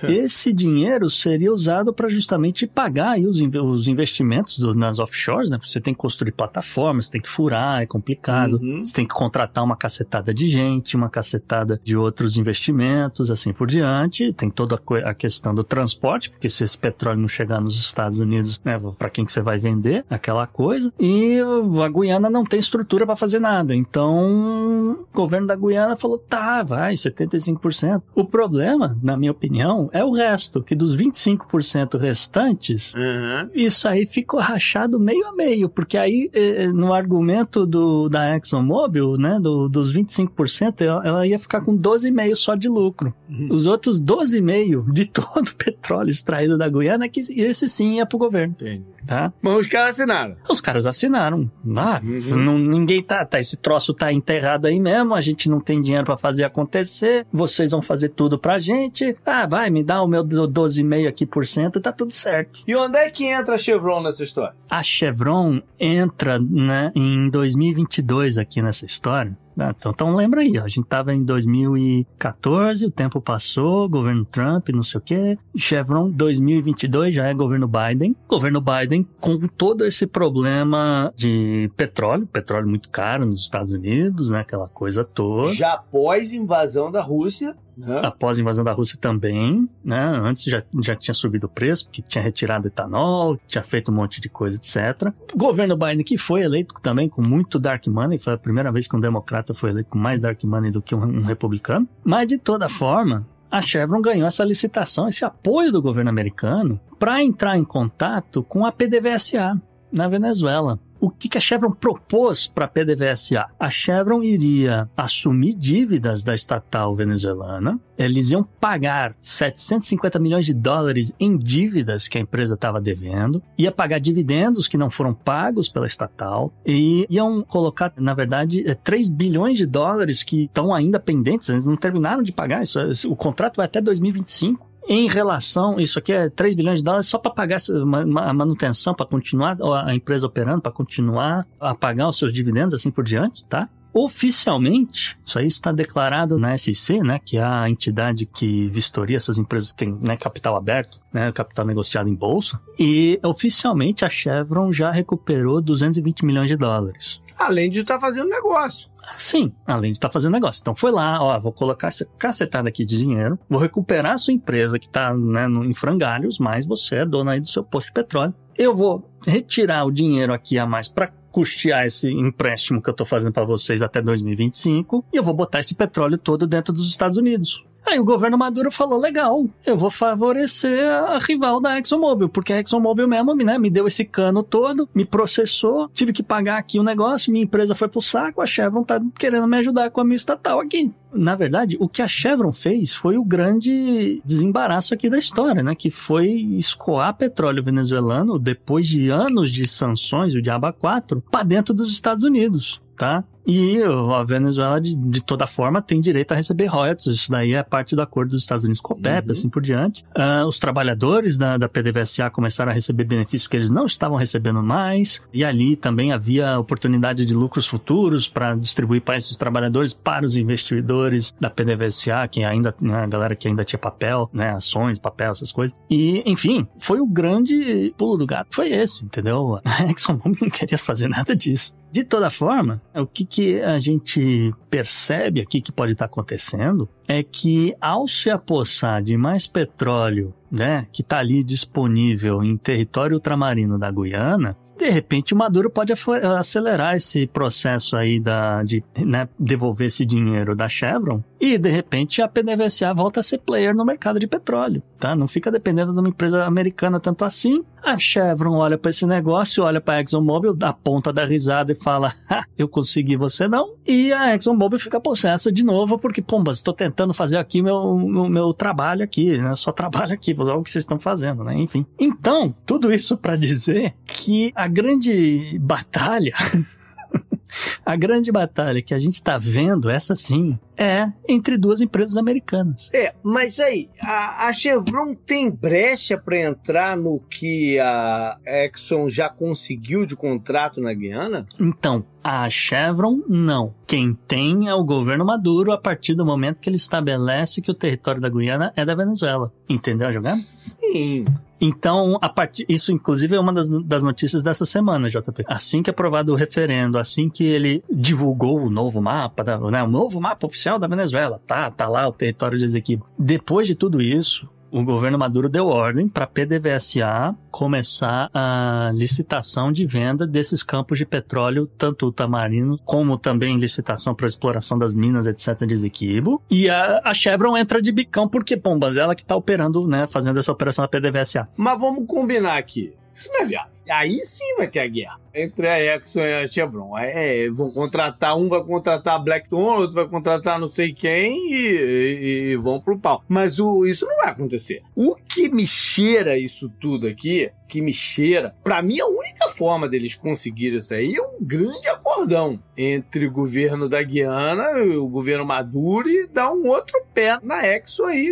Esse 0.08 0.52
dinheiro 0.52 1.08
seria 1.08 1.52
usado 1.52 1.94
para 1.94 2.08
justamente 2.08 2.66
pagar 2.66 3.20
os, 3.20 3.40
os 3.40 3.86
investimentos 3.86 4.58
do, 4.58 4.74
nas 4.74 4.98
offshores, 4.98 5.48
né? 5.48 5.58
Você 5.64 5.80
tem 5.80 5.94
que 5.94 6.00
construir 6.00 6.32
plataformas, 6.32 7.08
tem 7.08 7.20
que 7.20 7.28
furar, 7.28 7.82
é 7.82 7.86
complicado. 7.86 8.58
Uhum. 8.60 8.84
Você 8.84 8.94
tem 8.94 9.06
que 9.06 9.14
contratar 9.14 9.62
uma 9.62 9.76
cacetada 9.76 10.34
de 10.34 10.48
gente, 10.48 10.96
uma 10.96 11.08
cacetada 11.08 11.80
de 11.84 11.96
outros 11.96 12.36
investimentos, 12.36 13.30
assim 13.30 13.52
por 13.52 13.68
diante. 13.68 14.32
Tem 14.32 14.50
toda 14.50 14.80
a 15.04 15.14
questão 15.14 15.54
do 15.54 15.62
transporte, 15.62 16.30
porque 16.30 16.48
se 16.48 16.64
esse 16.64 16.76
petróleo 16.86 17.20
não 17.20 17.28
chegar 17.28 17.60
nos 17.60 17.76
Estados 17.78 18.18
Unidos, 18.18 18.60
né, 18.64 18.80
para 18.98 19.10
quem 19.10 19.24
que 19.24 19.32
você 19.32 19.40
vai 19.40 19.58
vender, 19.58 20.04
aquela 20.08 20.46
coisa. 20.46 20.92
E 21.00 21.38
a 21.84 21.88
Guiana 21.88 22.30
não 22.30 22.44
tem 22.44 22.60
estrutura 22.60 23.04
para 23.04 23.16
fazer 23.16 23.38
nada. 23.40 23.74
Então, 23.74 24.92
o 25.00 25.06
governo 25.14 25.46
da 25.46 25.56
Guiana 25.56 25.96
falou: 25.96 26.18
"Tá, 26.18 26.62
vai, 26.62 26.94
75%". 26.94 28.02
O 28.14 28.24
problema, 28.24 28.96
na 29.02 29.16
minha 29.16 29.32
opinião, 29.32 29.88
é 29.92 30.04
o 30.04 30.12
resto, 30.12 30.62
que 30.62 30.74
dos 30.74 30.96
25% 30.96 31.98
restantes, 31.98 32.92
Uhum. 32.94 33.50
isso 33.54 33.88
aí 33.88 34.06
ficou 34.06 34.40
rachado 34.40 34.98
meio 34.98 35.26
a 35.26 35.32
meio, 35.32 35.68
porque 35.68 35.98
aí 35.98 36.30
eh, 36.32 36.68
no 36.68 36.92
argumento 36.92 37.66
do, 37.66 38.08
da 38.08 38.36
ExxonMobil, 38.36 39.14
né, 39.16 39.38
do, 39.40 39.68
dos 39.68 39.92
25%, 39.96 40.80
ela, 40.82 41.06
ela 41.06 41.26
ia 41.26 41.38
ficar 41.38 41.60
com 41.60 41.76
12,5% 41.76 42.34
só 42.36 42.54
de 42.54 42.68
lucro. 42.68 43.14
Os 43.50 43.66
outros 43.66 44.00
12,5% 44.00 44.92
de 44.92 45.04
todo 45.06 45.48
o 45.48 45.56
petróleo 45.56 46.10
extraído 46.10 46.56
da 46.58 46.65
Guiana, 46.68 47.08
que 47.08 47.20
esse 47.20 47.68
sim 47.68 47.96
ia 47.96 48.06
pro 48.06 48.18
governo, 48.18 48.54
Entendi. 48.58 48.84
tá? 49.06 49.32
Mas 49.42 49.54
os 49.56 49.66
caras 49.66 49.90
assinaram. 49.92 50.34
Os 50.48 50.60
caras 50.60 50.86
assinaram. 50.86 51.50
Ah, 51.76 52.00
não- 52.02 52.58
ninguém 52.58 53.02
tá, 53.02 53.24
tá, 53.24 53.38
esse 53.38 53.56
troço 53.56 53.92
tá 53.94 54.12
enterrado 54.12 54.66
aí 54.66 54.78
mesmo, 54.80 55.14
a 55.14 55.20
gente 55.20 55.48
não 55.48 55.60
tem 55.60 55.80
dinheiro 55.80 56.04
pra 56.04 56.16
fazer 56.16 56.44
acontecer, 56.44 57.26
vocês 57.32 57.70
vão 57.70 57.82
fazer 57.82 58.10
tudo 58.10 58.38
pra 58.38 58.58
gente. 58.58 59.16
Ah, 59.24 59.46
vai, 59.46 59.70
me 59.70 59.82
dá 59.84 60.02
o 60.02 60.08
meu 60.08 60.22
12,5 60.24 61.08
aqui 61.08 61.26
por 61.26 61.46
cento, 61.46 61.80
tá 61.80 61.92
tudo 61.92 62.12
certo. 62.12 62.62
E 62.66 62.74
onde 62.74 62.98
é 62.98 63.08
que 63.10 63.24
entra 63.24 63.54
a 63.54 63.58
Chevron 63.58 64.02
nessa 64.02 64.24
história? 64.24 64.54
A 64.68 64.82
Chevron 64.82 65.60
entra 65.78 66.38
né, 66.38 66.90
em 66.94 67.28
2022 67.30 68.38
aqui 68.38 68.60
nessa 68.62 68.86
história. 68.86 69.36
Ah, 69.58 69.74
Então, 69.76 69.92
então 69.92 70.14
lembra 70.14 70.40
aí, 70.40 70.58
ó, 70.58 70.64
a 70.64 70.68
gente 70.68 70.86
tava 70.86 71.14
em 71.14 71.22
2014, 71.24 72.86
o 72.86 72.90
tempo 72.90 73.20
passou, 73.20 73.88
governo 73.88 74.24
Trump, 74.24 74.68
não 74.68 74.82
sei 74.82 74.98
o 74.98 75.00
quê. 75.00 75.38
Chevron 75.56 76.10
2022 76.10 77.14
já 77.14 77.26
é 77.26 77.34
governo 77.34 77.68
Biden. 77.68 78.14
Governo 78.28 78.60
Biden 78.60 79.06
com 79.20 79.38
todo 79.48 79.84
esse 79.84 80.06
problema 80.06 81.12
de 81.16 81.70
petróleo, 81.76 82.26
petróleo 82.26 82.68
muito 82.68 82.90
caro 82.90 83.24
nos 83.24 83.40
Estados 83.40 83.72
Unidos, 83.72 84.30
né, 84.30 84.40
aquela 84.40 84.68
coisa 84.68 85.04
toda. 85.04 85.54
Já 85.54 85.74
após 85.74 86.32
invasão 86.32 86.90
da 86.90 87.02
Rússia, 87.02 87.56
né? 87.76 88.00
Após 88.02 88.38
a 88.38 88.40
invasão 88.40 88.64
da 88.64 88.72
Rússia 88.72 88.98
também, 89.00 89.68
né? 89.84 90.02
Antes 90.22 90.44
já, 90.44 90.62
já 90.82 90.96
tinha 90.96 91.14
subido 91.14 91.46
o 91.46 91.50
preço, 91.50 91.84
porque 91.84 92.02
tinha 92.02 92.22
retirado 92.22 92.68
etanol, 92.68 93.38
tinha 93.46 93.62
feito 93.62 93.90
um 93.90 93.94
monte 93.94 94.20
de 94.20 94.28
coisa, 94.28 94.56
etc. 94.56 95.12
O 95.34 95.38
governo 95.38 95.76
Biden, 95.76 96.04
que 96.04 96.16
foi 96.16 96.42
eleito 96.42 96.74
também 96.82 97.08
com 97.08 97.20
muito 97.20 97.58
dark 97.58 97.86
money, 97.86 98.18
foi 98.18 98.34
a 98.34 98.38
primeira 98.38 98.72
vez 98.72 98.86
que 98.88 98.96
um 98.96 99.00
democrata 99.00 99.52
foi 99.52 99.70
eleito 99.70 99.90
com 99.90 99.98
mais 99.98 100.20
dark 100.20 100.42
money 100.44 100.70
do 100.70 100.80
que 100.80 100.94
um, 100.94 101.02
um 101.02 101.22
republicano. 101.22 101.88
Mas, 102.04 102.28
de 102.28 102.38
toda 102.38 102.68
forma, 102.68 103.26
a 103.50 103.60
Chevron 103.60 104.00
ganhou 104.00 104.26
essa 104.26 104.44
licitação, 104.44 105.08
esse 105.08 105.24
apoio 105.24 105.70
do 105.70 105.82
governo 105.82 106.10
americano, 106.10 106.80
para 106.98 107.22
entrar 107.22 107.56
em 107.56 107.64
contato 107.64 108.42
com 108.42 108.64
a 108.64 108.72
PDVSA 108.72 109.60
na 109.92 110.08
Venezuela. 110.08 110.78
O 111.00 111.10
que, 111.10 111.36
a 111.36 111.40
Chevron 111.40 111.72
propôs 111.72 112.46
para 112.46 112.64
a 112.64 112.68
PDVSA? 112.68 113.46
A? 113.58 113.70
Chevron 113.70 114.22
iria 114.22 114.88
assumir 114.96 115.54
dívidas 115.54 116.22
da 116.22 116.34
estatal 116.34 116.94
venezuelana, 116.94 117.78
eles 117.98 118.30
iam 118.30 118.42
pagar 118.42 119.14
750 119.20 120.18
milhões 120.18 120.46
de 120.46 120.54
dólares 120.54 121.14
em 121.18 121.36
dívidas 121.36 122.08
que 122.08 122.18
a 122.18 122.20
empresa 122.20 122.54
estava 122.54 122.80
devendo, 122.80 123.42
ia 123.56 123.72
pagar 123.72 123.98
dividendos 123.98 124.68
que 124.68 124.76
não 124.76 124.90
foram 124.90 125.14
pagos 125.14 125.68
pela 125.68 125.86
estatal. 125.86 126.52
E 126.64 127.06
iam 127.08 127.42
colocar, 127.42 127.92
na 127.96 128.14
verdade, 128.14 128.68
eh, 128.68 128.74
3 128.74 129.08
bilhões 129.08 129.58
de 129.58 129.66
dólares 129.66 130.22
que 130.22 130.44
estão 130.44 130.74
ainda 130.74 131.00
pendentes, 131.00 131.48
eles 131.48 131.66
não 131.66 131.76
terminaram 131.76 132.22
de 132.22 132.32
pagar, 132.32 132.62
isso, 132.62 132.80
o 133.10 133.16
contrato 133.16 133.56
vai 133.56 133.66
até 133.66 133.80
2025. 133.80 134.75
Em 134.88 135.08
relação, 135.08 135.80
isso 135.80 135.98
aqui 135.98 136.12
é 136.12 136.30
3 136.30 136.54
bilhões 136.54 136.78
de 136.78 136.84
dólares 136.84 137.06
só 137.06 137.18
para 137.18 137.32
pagar 137.32 137.58
a 137.58 138.32
manutenção, 138.32 138.94
para 138.94 139.06
continuar 139.06 139.58
a 139.84 139.94
empresa 139.94 140.26
operando, 140.26 140.62
para 140.62 140.70
continuar 140.70 141.46
a 141.58 141.74
pagar 141.74 142.08
os 142.08 142.18
seus 142.18 142.32
dividendos, 142.32 142.74
assim 142.74 142.90
por 142.90 143.02
diante, 143.02 143.44
tá? 143.46 143.68
Oficialmente, 143.92 145.18
isso 145.24 145.38
aí 145.38 145.46
está 145.46 145.72
declarado 145.72 146.38
na 146.38 146.54
SEC, 146.56 147.00
né, 147.00 147.18
que 147.18 147.38
é 147.38 147.42
a 147.42 147.68
entidade 147.68 148.26
que 148.26 148.66
vistoria 148.66 149.16
essas 149.16 149.38
empresas 149.38 149.72
que 149.72 149.78
têm 149.78 149.98
né, 150.02 150.18
capital 150.18 150.54
aberto, 150.54 151.00
né, 151.10 151.32
capital 151.32 151.64
negociado 151.64 152.06
em 152.06 152.14
bolsa, 152.14 152.60
e 152.78 153.18
oficialmente 153.24 154.04
a 154.04 154.10
Chevron 154.10 154.70
já 154.70 154.90
recuperou 154.90 155.62
220 155.62 156.26
milhões 156.26 156.48
de 156.48 156.56
dólares. 156.56 157.22
Além 157.38 157.70
de 157.70 157.80
estar 157.80 157.98
fazendo 157.98 158.28
negócio. 158.28 158.88
Sim, 159.16 159.52
além 159.66 159.92
de 159.92 159.98
estar 159.98 160.10
fazendo 160.10 160.32
negócio. 160.32 160.60
Então 160.60 160.74
foi 160.74 160.90
lá, 160.90 161.22
ó, 161.22 161.38
vou 161.38 161.52
colocar 161.52 161.88
essa 161.88 162.04
cacetada 162.18 162.68
aqui 162.68 162.84
de 162.84 162.98
dinheiro, 162.98 163.38
vou 163.48 163.60
recuperar 163.60 164.12
a 164.12 164.18
sua 164.18 164.34
empresa 164.34 164.78
que 164.78 164.86
está 164.86 165.14
né, 165.14 165.46
em 165.64 165.74
frangalhos, 165.74 166.38
mas 166.38 166.66
você 166.66 166.96
é 166.96 167.06
dono 167.06 167.30
aí 167.30 167.40
do 167.40 167.46
seu 167.46 167.64
posto 167.64 167.88
de 167.88 167.92
petróleo. 167.92 168.34
Eu 168.56 168.74
vou 168.74 169.10
retirar 169.26 169.84
o 169.84 169.90
dinheiro 169.90 170.32
aqui 170.32 170.58
a 170.58 170.66
mais 170.66 170.88
para 170.88 171.12
custear 171.30 171.84
esse 171.84 172.10
empréstimo 172.10 172.80
que 172.80 172.88
eu 172.88 172.92
estou 172.92 173.06
fazendo 173.06 173.32
para 173.32 173.44
vocês 173.44 173.82
até 173.82 174.00
2025 174.00 175.04
e 175.12 175.16
eu 175.18 175.22
vou 175.22 175.34
botar 175.34 175.60
esse 175.60 175.74
petróleo 175.74 176.16
todo 176.16 176.46
dentro 176.46 176.72
dos 176.72 176.88
Estados 176.88 177.18
Unidos. 177.18 177.62
Aí 177.86 178.00
o 178.00 178.04
governo 178.04 178.36
Maduro 178.36 178.70
falou: 178.70 178.98
legal, 178.98 179.46
eu 179.64 179.76
vou 179.76 179.90
favorecer 179.90 180.90
a 180.90 181.18
rival 181.18 181.60
da 181.60 181.78
ExxonMobil, 181.78 182.28
porque 182.28 182.52
a 182.52 182.58
ExxonMobil 182.58 183.06
mesmo 183.06 183.32
né, 183.36 183.56
me 183.58 183.70
deu 183.70 183.86
esse 183.86 184.04
cano 184.04 184.42
todo, 184.42 184.88
me 184.92 185.04
processou, 185.04 185.88
tive 185.90 186.12
que 186.12 186.22
pagar 186.22 186.58
aqui 186.58 186.80
o 186.80 186.82
negócio, 186.82 187.32
minha 187.32 187.44
empresa 187.44 187.76
foi 187.76 187.86
pro 187.86 188.00
saco, 188.00 188.42
a 188.42 188.46
Chevron 188.46 188.82
tá 188.82 189.00
querendo 189.16 189.46
me 189.46 189.56
ajudar 189.58 189.90
com 189.90 190.00
a 190.00 190.04
minha 190.04 190.16
estatal 190.16 190.58
aqui. 190.60 190.92
Na 191.12 191.36
verdade, 191.36 191.76
o 191.78 191.88
que 191.88 192.02
a 192.02 192.08
Chevron 192.08 192.52
fez 192.52 192.92
foi 192.92 193.16
o 193.16 193.24
grande 193.24 194.20
desembaraço 194.24 194.92
aqui 194.92 195.08
da 195.08 195.16
história, 195.16 195.62
né? 195.62 195.74
Que 195.74 195.88
foi 195.88 196.28
escoar 196.28 197.16
petróleo 197.16 197.62
venezuelano 197.62 198.38
depois 198.38 198.86
de 198.86 199.08
anos 199.08 199.50
de 199.50 199.66
sanções, 199.66 200.34
o 200.34 200.42
Diaba 200.42 200.72
4, 200.72 201.22
para 201.30 201.44
dentro 201.44 201.72
dos 201.72 201.90
Estados 201.90 202.24
Unidos, 202.24 202.82
tá? 202.98 203.24
E 203.46 203.80
a 203.82 204.22
Venezuela, 204.24 204.80
de, 204.80 204.94
de 204.94 205.22
toda 205.22 205.46
forma, 205.46 205.80
tem 205.80 206.00
direito 206.00 206.32
a 206.32 206.34
receber 206.34 206.66
royalties. 206.66 207.06
Isso 207.06 207.30
daí 207.30 207.54
é 207.54 207.62
parte 207.62 207.94
do 207.94 208.02
acordo 208.02 208.30
dos 208.30 208.42
Estados 208.42 208.64
Unidos 208.64 208.80
com 208.80 208.94
a 208.94 208.96
OPEP, 208.96 209.30
assim 209.30 209.48
por 209.48 209.62
diante. 209.62 210.04
Ah, 210.14 210.44
os 210.46 210.58
trabalhadores 210.58 211.38
da, 211.38 211.56
da 211.56 211.68
PDVSA 211.68 212.28
começaram 212.30 212.72
a 212.72 212.74
receber 212.74 213.04
benefícios 213.04 213.46
que 213.46 213.56
eles 213.56 213.70
não 213.70 213.86
estavam 213.86 214.16
recebendo 214.16 214.62
mais. 214.62 215.20
E 215.32 215.44
ali 215.44 215.76
também 215.76 216.12
havia 216.12 216.58
oportunidade 216.58 217.24
de 217.24 217.34
lucros 217.34 217.66
futuros 217.66 218.28
para 218.28 218.54
distribuir 218.56 219.02
para 219.02 219.16
esses 219.16 219.36
trabalhadores, 219.36 219.94
para 219.94 220.24
os 220.24 220.36
investidores 220.36 221.32
da 221.40 221.48
PDVSA, 221.48 222.26
que 222.28 222.42
ainda, 222.42 222.74
né, 222.80 223.04
a 223.04 223.06
galera 223.06 223.36
que 223.36 223.46
ainda 223.46 223.64
tinha 223.64 223.78
papel, 223.78 224.28
né, 224.32 224.50
ações, 224.50 224.98
papel, 224.98 225.30
essas 225.30 225.52
coisas. 225.52 225.76
E, 225.88 226.22
enfim, 226.26 226.66
foi 226.78 227.00
o 227.00 227.06
grande 227.06 227.94
pulo 227.96 228.16
do 228.16 228.26
gato. 228.26 228.48
Foi 228.50 228.70
esse, 228.72 229.04
entendeu? 229.04 229.60
A 229.64 229.84
ExxonMobil 229.90 230.36
não 230.42 230.50
queria 230.50 230.78
fazer 230.78 231.08
nada 231.08 231.36
disso. 231.36 231.74
De 231.90 232.04
toda 232.04 232.28
forma, 232.28 232.82
o 232.94 233.06
que, 233.06 233.24
que 233.24 233.60
a 233.62 233.78
gente 233.78 234.52
percebe 234.68 235.40
aqui 235.40 235.60
que 235.60 235.72
pode 235.72 235.92
estar 235.92 236.06
acontecendo 236.06 236.88
é 237.08 237.22
que 237.22 237.74
ao 237.80 238.06
se 238.06 238.28
apossar 238.28 239.02
de 239.02 239.16
mais 239.16 239.46
petróleo, 239.46 240.34
né, 240.50 240.86
que 240.92 241.02
está 241.02 241.18
ali 241.18 241.42
disponível 241.42 242.42
em 242.42 242.56
território 242.56 243.14
ultramarino 243.14 243.78
da 243.78 243.90
Guiana, 243.90 244.56
de 244.76 244.90
repente 244.90 245.32
o 245.32 245.36
Maduro 245.36 245.70
pode 245.70 245.92
acelerar 246.38 246.94
esse 246.94 247.26
processo 247.26 247.96
aí 247.96 248.20
da, 248.20 248.62
de 248.62 248.84
né, 248.98 249.26
devolver 249.38 249.86
esse 249.86 250.04
dinheiro 250.04 250.54
da 250.54 250.68
Chevron 250.68 251.22
e 251.40 251.58
de 251.58 251.68
repente 251.68 252.22
a 252.22 252.28
PDVSA 252.28 252.92
volta 252.94 253.20
a 253.20 253.22
ser 253.22 253.38
player 253.38 253.74
no 253.74 253.84
mercado 253.84 254.18
de 254.18 254.26
petróleo, 254.26 254.82
tá? 254.98 255.14
Não 255.14 255.26
fica 255.26 255.50
dependendo 255.50 255.92
de 255.92 255.98
uma 255.98 256.08
empresa 256.08 256.44
americana 256.44 256.98
tanto 256.98 257.24
assim. 257.24 257.62
A 257.82 257.96
Chevron 257.96 258.56
olha 258.56 258.76
para 258.76 258.90
esse 258.90 259.06
negócio, 259.06 259.62
olha 259.62 259.80
para 259.80 259.94
a 259.94 260.00
ExxonMobil, 260.00 260.54
dá 260.54 260.72
ponta 260.72 261.12
da 261.12 261.24
risada 261.24 261.72
e 261.72 261.74
fala: 261.74 262.14
"Ha, 262.28 262.44
eu 262.56 262.68
consegui, 262.68 263.16
você 263.16 263.46
não". 263.46 263.74
E 263.86 264.12
a 264.12 264.34
ExxonMobil 264.34 264.78
fica 264.78 265.00
possessa 265.00 265.52
de 265.52 265.62
novo 265.62 265.98
porque, 265.98 266.22
pomba, 266.22 266.52
estou 266.52 266.74
tentando 266.74 267.14
fazer 267.14 267.38
aqui 267.38 267.62
meu, 267.62 267.96
meu, 267.96 268.28
meu 268.28 268.54
trabalho 268.54 269.04
aqui, 269.04 269.38
né? 269.38 269.54
Só 269.54 269.72
trabalho 269.72 270.14
aqui, 270.14 270.32
o 270.32 270.62
que 270.62 270.70
vocês 270.70 270.84
estão 270.84 270.98
fazendo, 270.98 271.44
né? 271.44 271.54
Enfim. 271.56 271.86
Então, 271.98 272.54
tudo 272.64 272.92
isso 272.92 273.16
para 273.16 273.36
dizer 273.36 273.94
que 274.06 274.52
a 274.54 274.66
grande 274.66 275.58
batalha 275.60 276.32
A 277.84 277.96
grande 277.96 278.32
batalha 278.32 278.82
que 278.82 278.92
a 278.92 278.98
gente 278.98 279.22
tá 279.22 279.38
vendo, 279.38 279.88
essa 279.88 280.14
sim, 280.16 280.58
é 280.76 281.06
entre 281.28 281.56
duas 281.56 281.80
empresas 281.80 282.16
americanas. 282.16 282.90
É, 282.92 283.14
mas 283.22 283.60
aí, 283.60 283.88
a, 284.02 284.48
a 284.48 284.52
Chevron 284.52 285.14
tem 285.14 285.50
brecha 285.50 286.18
para 286.18 286.38
entrar 286.38 286.96
no 286.96 287.20
que 287.20 287.78
a 287.78 288.38
Exxon 288.44 289.08
já 289.08 289.28
conseguiu 289.28 290.04
de 290.04 290.16
contrato 290.16 290.80
na 290.80 290.92
Guiana? 290.92 291.46
Então, 291.60 292.04
a 292.22 292.50
Chevron, 292.50 293.22
não. 293.28 293.72
Quem 293.86 294.18
tem 294.26 294.68
é 294.68 294.74
o 294.74 294.84
governo 294.84 295.24
Maduro 295.24 295.70
a 295.72 295.78
partir 295.78 296.14
do 296.14 296.26
momento 296.26 296.60
que 296.60 296.68
ele 296.68 296.76
estabelece 296.76 297.62
que 297.62 297.70
o 297.70 297.74
território 297.74 298.20
da 298.20 298.28
Guiana 298.28 298.72
é 298.74 298.84
da 298.84 298.96
Venezuela. 298.96 299.52
Entendeu 299.68 300.08
a 300.08 300.12
jogada? 300.12 300.36
Sim. 300.36 301.24
Então, 301.60 302.18
a 302.20 302.28
partir, 302.28 302.66
isso 302.68 302.92
inclusive 302.92 303.34
é 303.34 303.40
uma 303.40 303.52
das, 303.52 303.68
das 303.84 304.02
notícias 304.02 304.42
dessa 304.42 304.64
semana, 304.64 305.08
JP. 305.08 305.44
Assim 305.46 305.82
que 305.82 305.90
aprovado 305.90 306.32
o 306.32 306.36
referendo, 306.36 306.98
assim 306.98 307.28
que 307.28 307.44
ele 307.44 307.82
divulgou 307.90 308.60
o 308.60 308.70
novo 308.70 309.00
mapa, 309.00 309.42
né, 309.70 309.82
o 309.82 309.88
novo 309.88 310.20
mapa 310.20 310.46
oficial 310.46 310.78
da 310.78 310.86
Venezuela, 310.86 311.40
tá, 311.46 311.70
tá 311.70 311.88
lá 311.88 312.06
o 312.06 312.12
território 312.12 312.58
de 312.58 312.64
Esequibo. 312.64 313.06
Depois 313.18 313.66
de 313.66 313.74
tudo 313.74 314.02
isso, 314.02 314.48
o 314.76 314.84
governo 314.84 315.18
Maduro 315.18 315.48
deu 315.48 315.68
ordem 315.68 316.06
para 316.06 316.24
a 316.24 316.26
PDVSA 316.26 317.34
começar 317.50 318.28
a 318.34 318.90
licitação 318.92 319.72
de 319.72 319.86
venda 319.86 320.26
desses 320.26 320.62
campos 320.62 320.98
de 320.98 321.06
petróleo, 321.06 321.66
tanto 321.66 322.06
o 322.06 322.12
Tamarino 322.12 322.78
como 322.84 323.16
também 323.16 323.56
licitação 323.56 324.14
para 324.14 324.26
exploração 324.26 324.78
das 324.78 324.94
minas, 324.94 325.26
etc. 325.26 325.66
de 325.66 325.86
Equibo. 325.86 326.42
E 326.50 326.68
a, 326.68 327.00
a, 327.02 327.14
Chevron 327.14 327.56
entra 327.56 327.80
de 327.80 327.90
bicão 327.90 328.28
porque, 328.28 328.54
pombas, 328.54 328.98
ela 328.98 329.14
que 329.14 329.22
está 329.22 329.34
operando, 329.34 329.86
né, 329.86 330.06
fazendo 330.06 330.38
essa 330.38 330.52
operação 330.52 330.82
na 330.82 330.88
PDVSA. 330.88 331.48
Mas 331.56 331.80
vamos 331.80 332.04
combinar 332.06 332.58
aqui. 332.58 332.92
Isso 333.16 333.30
não 333.32 333.40
é 333.40 333.44
viável. 333.46 333.72
Aí 333.88 334.22
sim 334.22 334.56
vai 334.56 334.68
ter 334.68 334.80
a 334.80 334.86
guerra 334.86 335.18
entre 335.36 335.68
a 335.68 335.96
Exxon 335.96 336.20
e 336.20 336.34
a 336.34 336.46
Chevron. 336.46 336.96
É, 336.96 337.48
vão 337.50 337.70
contratar, 337.70 338.36
um 338.36 338.48
vai 338.48 338.64
contratar 338.64 339.16
a 339.16 339.18
Blackstone, 339.18 339.80
outro 339.80 339.94
vai 339.94 340.08
contratar 340.08 340.58
não 340.58 340.68
sei 340.68 340.92
quem 340.92 341.52
e, 341.52 341.66
e, 341.66 342.52
e, 342.52 342.56
vão 342.56 342.80
pro 342.80 342.98
pau. 342.98 343.22
Mas 343.28 343.60
o, 343.60 343.84
isso 343.84 344.06
não 344.06 344.16
vai 344.16 344.30
acontecer. 344.30 344.82
O 344.94 345.14
que 345.14 345.48
me 345.48 345.66
cheira 345.66 346.38
isso 346.38 346.70
tudo 346.80 347.06
aqui, 347.06 347.50
que 347.68 347.82
me 347.82 347.92
cheira, 347.92 348.54
pra 348.64 348.80
mim 348.80 348.98
a 349.00 349.06
única 349.06 349.48
forma 349.48 349.88
deles 349.88 350.14
conseguirem 350.14 350.78
isso 350.78 350.94
aí 350.94 351.14
é 351.14 351.22
um 351.22 351.38
grande 351.40 351.88
acordão 351.88 352.60
entre 352.76 353.26
o 353.26 353.32
governo 353.32 353.88
da 353.88 354.02
Guiana 354.02 354.78
e 354.78 354.96
o 354.96 355.08
governo 355.08 355.44
Maduro 355.44 356.08
e 356.08 356.26
dar 356.26 356.52
um 356.52 356.66
outro 356.68 357.04
pé 357.12 357.38
na 357.42 357.66
Exxon 357.66 358.04
aí 358.04 358.26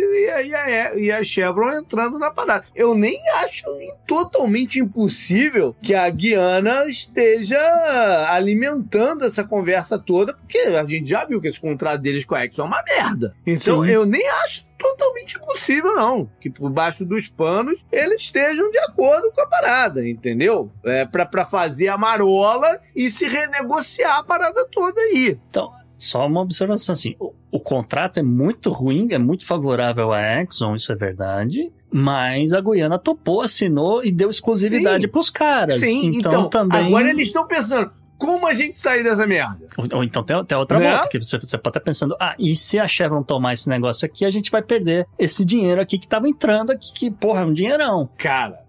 e, 0.45 0.55
a, 0.55 0.95
e 0.95 1.11
a 1.11 1.23
Chevron 1.23 1.71
entrando 1.73 2.17
na 2.17 2.31
parada. 2.31 2.65
Eu 2.73 2.95
nem 2.95 3.19
acho 3.43 3.65
totalmente 4.07 4.74
impossível 4.79 5.75
que 5.81 5.93
a 5.93 6.09
Guiana 6.09 6.85
esteja 6.85 7.59
alimentando 8.29 9.25
essa 9.25 9.43
conversa 9.43 9.97
toda, 9.97 10.33
porque 10.33 10.57
a 10.57 10.85
gente 10.85 11.09
já 11.09 11.25
viu 11.25 11.41
que 11.41 11.47
esse 11.47 11.59
contrato 11.59 12.01
deles 12.01 12.25
com 12.25 12.35
a 12.35 12.45
Exxon 12.45 12.63
é 12.63 12.65
uma 12.65 12.83
merda. 12.83 13.35
Então 13.45 13.83
Sim. 13.83 13.91
eu 13.91 14.05
nem 14.05 14.27
acho 14.43 14.65
totalmente 14.77 15.37
impossível, 15.37 15.95
não. 15.95 16.29
Que 16.39 16.49
por 16.49 16.69
baixo 16.69 17.05
dos 17.05 17.29
panos 17.29 17.83
eles 17.91 18.21
estejam 18.21 18.69
de 18.71 18.79
acordo 18.79 19.31
com 19.31 19.41
a 19.41 19.47
parada, 19.47 20.07
entendeu? 20.07 20.71
É 20.83 21.05
pra, 21.05 21.25
pra 21.25 21.45
fazer 21.45 21.87
a 21.87 21.97
marola 21.97 22.79
e 22.95 23.09
se 23.09 23.27
renegociar 23.27 24.19
a 24.19 24.23
parada 24.23 24.67
toda 24.71 24.99
aí. 24.99 25.39
Então, 25.49 25.71
só 25.97 26.25
uma 26.25 26.41
observação 26.41 26.93
assim: 26.93 27.15
o, 27.19 27.33
o 27.51 27.59
contrato 27.59 28.19
é 28.19 28.23
muito 28.23 28.69
ruim, 28.71 29.07
é 29.11 29.17
muito 29.17 29.45
favorável 29.45 30.11
à 30.11 30.41
Exxon, 30.41 30.75
isso 30.75 30.91
é 30.91 30.95
verdade. 30.95 31.71
Mas 31.91 32.53
a 32.53 32.61
Guiana 32.61 32.99
topou, 32.99 33.41
assinou 33.41 34.03
e 34.03 34.11
deu 34.11 34.29
exclusividade 34.29 35.07
para 35.07 35.19
os 35.19 35.29
caras. 35.29 35.79
Sim, 35.79 36.07
então, 36.07 36.31
então 36.31 36.49
também. 36.49 36.87
Agora 36.87 37.09
eles 37.09 37.27
estão 37.27 37.47
pensando, 37.47 37.91
como 38.17 38.47
a 38.47 38.53
gente 38.53 38.75
sair 38.75 39.03
dessa 39.03 39.25
merda? 39.25 39.67
Ou, 39.77 39.87
ou 39.97 40.03
então 40.03 40.23
tem, 40.23 40.43
tem 40.45 40.57
outra 40.57 40.79
né? 40.79 40.91
volta, 40.91 41.09
que 41.09 41.19
você, 41.19 41.37
você, 41.37 41.57
pode 41.57 41.77
estar 41.77 41.79
pensando, 41.85 42.15
ah, 42.19 42.35
e 42.37 42.55
se 42.55 42.79
a 42.79 42.87
Chevron 42.87 43.23
tomar 43.23 43.53
esse 43.53 43.69
negócio 43.69 44.05
aqui, 44.05 44.25
a 44.25 44.29
gente 44.29 44.51
vai 44.51 44.61
perder 44.61 45.07
esse 45.17 45.45
dinheiro 45.45 45.81
aqui 45.81 45.97
que 45.97 46.05
estava 46.05 46.27
entrando 46.27 46.71
aqui, 46.71 46.93
que, 46.93 47.11
porra, 47.11 47.41
é 47.41 47.45
um 47.45 47.53
dinheirão. 47.53 48.09
Cara, 48.17 48.65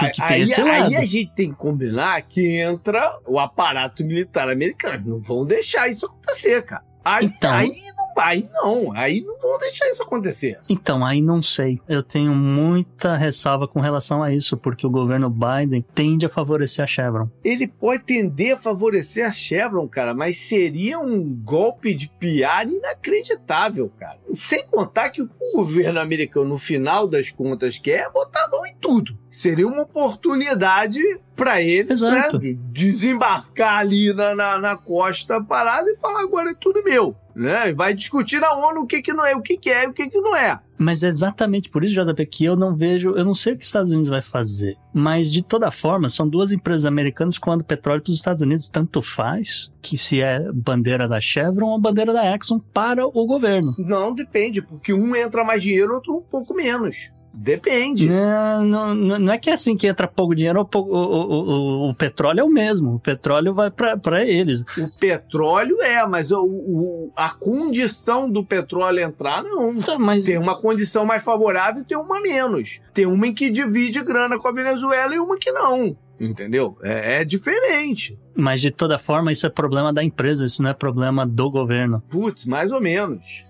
que, 0.00 0.10
que 0.10 0.22
aí, 0.22 0.44
aí, 0.70 0.96
a 0.96 1.04
gente 1.04 1.30
tem 1.34 1.50
que 1.50 1.56
combinar 1.56 2.20
que 2.22 2.58
entra 2.58 3.18
o 3.26 3.38
aparato 3.38 4.04
militar 4.04 4.48
americano. 4.48 5.02
Não 5.06 5.20
vão 5.20 5.44
deixar 5.44 5.88
isso 5.88 6.06
acontecer, 6.06 6.62
cara. 6.64 6.82
Aí, 7.04 7.26
então, 7.26 7.52
aí 7.52 7.70
não 7.96 8.03
Aí 8.16 8.48
não, 8.52 8.92
aí 8.92 9.20
não 9.20 9.38
vão 9.38 9.58
deixar 9.58 9.90
isso 9.90 10.02
acontecer. 10.02 10.58
Então, 10.68 11.04
aí 11.04 11.20
não 11.20 11.42
sei. 11.42 11.80
Eu 11.88 12.02
tenho 12.02 12.34
muita 12.34 13.16
ressalva 13.16 13.66
com 13.66 13.80
relação 13.80 14.22
a 14.22 14.32
isso, 14.32 14.56
porque 14.56 14.86
o 14.86 14.90
governo 14.90 15.28
Biden 15.28 15.84
tende 15.94 16.26
a 16.26 16.28
favorecer 16.28 16.84
a 16.84 16.86
Chevron. 16.86 17.28
Ele 17.42 17.66
pode 17.66 18.04
tender 18.04 18.54
a 18.54 18.56
favorecer 18.56 19.26
a 19.26 19.30
Chevron, 19.30 19.88
cara, 19.88 20.14
mas 20.14 20.38
seria 20.38 20.98
um 20.98 21.22
golpe 21.44 21.94
de 21.94 22.08
piar 22.08 22.68
inacreditável, 22.68 23.90
cara. 23.98 24.18
Sem 24.32 24.66
contar 24.66 25.10
que 25.10 25.22
o 25.22 25.28
governo 25.54 26.00
americano, 26.00 26.48
no 26.48 26.58
final 26.58 27.06
das 27.06 27.30
contas, 27.30 27.78
quer 27.78 28.10
botar 28.10 28.44
a 28.44 28.48
mão 28.48 28.66
em 28.66 28.74
tudo. 28.80 29.18
Seria 29.30 29.66
uma 29.66 29.82
oportunidade 29.82 31.00
para 31.34 31.60
eles, 31.60 32.02
né, 32.02 32.28
né? 32.32 32.56
Desembarcar 32.70 33.78
ali 33.78 34.12
na, 34.12 34.34
na, 34.34 34.58
na 34.58 34.76
costa 34.76 35.42
parada 35.42 35.90
e 35.90 35.96
falar 35.96 36.22
agora 36.22 36.50
é 36.50 36.54
tudo 36.54 36.84
meu 36.84 37.16
né? 37.34 37.72
Vai 37.72 37.94
discutir 37.94 38.40
na 38.40 38.52
ONU 38.54 38.82
o 38.82 38.86
que, 38.86 39.02
que 39.02 39.12
não 39.12 39.24
é, 39.24 39.34
o 39.34 39.42
que, 39.42 39.56
que 39.56 39.70
é 39.70 39.84
e 39.84 39.88
o 39.88 39.92
que, 39.92 40.08
que 40.08 40.20
não 40.20 40.36
é. 40.36 40.60
Mas 40.76 41.02
é 41.02 41.08
exatamente 41.08 41.70
por 41.70 41.84
isso, 41.84 41.94
JP, 41.94 42.26
que 42.26 42.44
eu 42.44 42.56
não 42.56 42.74
vejo, 42.74 43.10
eu 43.10 43.24
não 43.24 43.34
sei 43.34 43.52
o 43.52 43.56
que 43.56 43.62
os 43.62 43.68
Estados 43.68 43.90
Unidos 43.90 44.08
vai 44.08 44.20
fazer. 44.20 44.76
Mas 44.92 45.32
de 45.32 45.42
toda 45.42 45.70
forma, 45.70 46.08
são 46.08 46.28
duas 46.28 46.52
empresas 46.52 46.86
americanas 46.86 47.38
quando 47.38 47.64
petróleo 47.64 48.02
para 48.02 48.10
os 48.10 48.16
Estados 48.16 48.42
Unidos 48.42 48.68
tanto 48.68 49.00
faz 49.00 49.72
que 49.80 49.96
se 49.96 50.20
é 50.20 50.40
bandeira 50.52 51.08
da 51.08 51.20
Chevron 51.20 51.68
ou 51.68 51.80
bandeira 51.80 52.12
da 52.12 52.34
Exxon 52.34 52.58
para 52.58 53.06
o 53.06 53.26
governo. 53.26 53.74
Não 53.78 54.12
depende, 54.12 54.62
porque 54.62 54.92
um 54.92 55.14
entra 55.14 55.44
mais 55.44 55.62
dinheiro, 55.62 55.94
outro 55.94 56.16
um 56.16 56.22
pouco 56.22 56.54
menos. 56.54 57.12
Depende. 57.36 58.08
Não, 58.08 58.64
não, 58.64 58.94
não, 58.94 59.32
é 59.32 59.38
que 59.38 59.50
é 59.50 59.54
assim 59.54 59.76
que 59.76 59.88
entra 59.88 60.06
pouco 60.06 60.36
dinheiro, 60.36 60.60
o, 60.60 60.78
o, 60.78 60.80
o, 60.80 61.90
o 61.90 61.94
petróleo 61.94 62.40
é 62.40 62.44
o 62.44 62.48
mesmo. 62.48 62.94
O 62.94 63.00
petróleo 63.00 63.52
vai 63.52 63.70
para 63.70 64.24
eles. 64.24 64.62
O 64.78 64.88
petróleo 65.00 65.82
é, 65.82 66.06
mas 66.06 66.30
o, 66.30 67.10
a 67.16 67.30
condição 67.30 68.30
do 68.30 68.44
petróleo 68.44 69.00
entrar, 69.00 69.42
não. 69.42 69.80
Tá, 69.80 69.98
mas... 69.98 70.24
Tem 70.26 70.38
uma 70.38 70.56
condição 70.56 71.04
mais 71.04 71.24
favorável 71.24 71.82
e 71.82 71.84
tem 71.84 71.98
uma 71.98 72.20
menos. 72.20 72.80
Tem 72.92 73.04
uma 73.04 73.26
em 73.26 73.34
que 73.34 73.50
divide 73.50 74.00
grana 74.02 74.38
com 74.38 74.46
a 74.46 74.52
Venezuela 74.52 75.14
e 75.14 75.18
uma 75.18 75.36
que 75.36 75.50
não. 75.50 75.96
Entendeu? 76.20 76.78
É, 76.82 77.20
é 77.20 77.24
diferente. 77.24 78.16
Mas 78.36 78.60
de 78.60 78.70
toda 78.70 78.96
forma, 78.96 79.32
isso 79.32 79.46
é 79.46 79.50
problema 79.50 79.92
da 79.92 80.04
empresa, 80.04 80.44
isso 80.44 80.62
não 80.62 80.70
é 80.70 80.74
problema 80.74 81.26
do 81.26 81.50
governo. 81.50 82.00
Putz, 82.08 82.44
mais 82.44 82.70
ou 82.70 82.80
menos. 82.80 83.44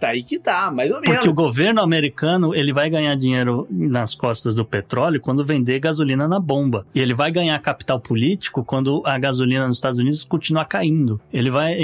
Tá 0.00 0.08
aí 0.08 0.22
que 0.22 0.38
tá, 0.38 0.70
mais 0.70 0.90
ou 0.90 1.00
menos. 1.00 1.16
Porque 1.16 1.28
o 1.28 1.34
governo 1.34 1.80
americano, 1.80 2.54
ele 2.54 2.72
vai 2.72 2.90
ganhar 2.90 3.14
dinheiro 3.14 3.66
nas 3.70 4.14
costas 4.14 4.54
do 4.54 4.64
petróleo 4.64 5.20
quando 5.20 5.44
vender 5.44 5.78
gasolina 5.78 6.26
na 6.28 6.38
bomba. 6.38 6.86
E 6.94 7.00
ele 7.00 7.14
vai 7.14 7.30
ganhar 7.30 7.58
capital 7.60 8.00
político 8.00 8.64
quando 8.64 9.02
a 9.04 9.18
gasolina 9.18 9.66
nos 9.66 9.76
Estados 9.76 9.98
Unidos 9.98 10.24
continuar 10.24 10.66
caindo. 10.66 11.20
Ele 11.32 11.50
vai, 11.50 11.76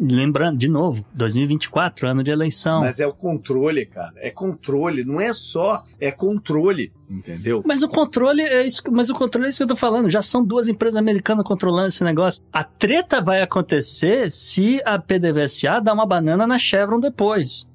lembrando, 0.00 0.58
de 0.58 0.68
novo, 0.68 1.04
2024, 1.14 2.08
ano 2.08 2.22
de 2.22 2.30
eleição. 2.30 2.80
Mas 2.80 3.00
é 3.00 3.06
o 3.06 3.12
controle, 3.12 3.86
cara. 3.86 4.14
É 4.16 4.30
controle, 4.30 5.04
não 5.04 5.20
é 5.20 5.32
só, 5.32 5.82
é 6.00 6.10
controle. 6.10 6.92
Entendeu? 7.12 7.62
Mas 7.66 7.82
o 7.82 7.88
controle 7.88 8.40
é 8.40 8.64
isso, 8.64 8.82
mas 8.90 9.10
o 9.10 9.14
controle 9.14 9.46
é 9.46 9.48
isso 9.50 9.58
que 9.58 9.64
eu 9.64 9.68
tô 9.68 9.76
falando. 9.76 10.08
Já 10.08 10.22
são 10.22 10.42
duas 10.42 10.66
empresas 10.66 10.96
americanas 10.96 11.44
controlando 11.44 11.88
esse 11.88 12.02
negócio. 12.02 12.42
A 12.50 12.64
treta 12.64 13.20
vai 13.20 13.42
acontecer 13.42 14.30
se 14.30 14.80
a 14.86 14.98
PDVSA 14.98 15.78
dá 15.80 15.92
uma 15.92 16.06
banana 16.06 16.46
na 16.46 16.56
Chevron 16.58 16.98
depois. 16.98 17.21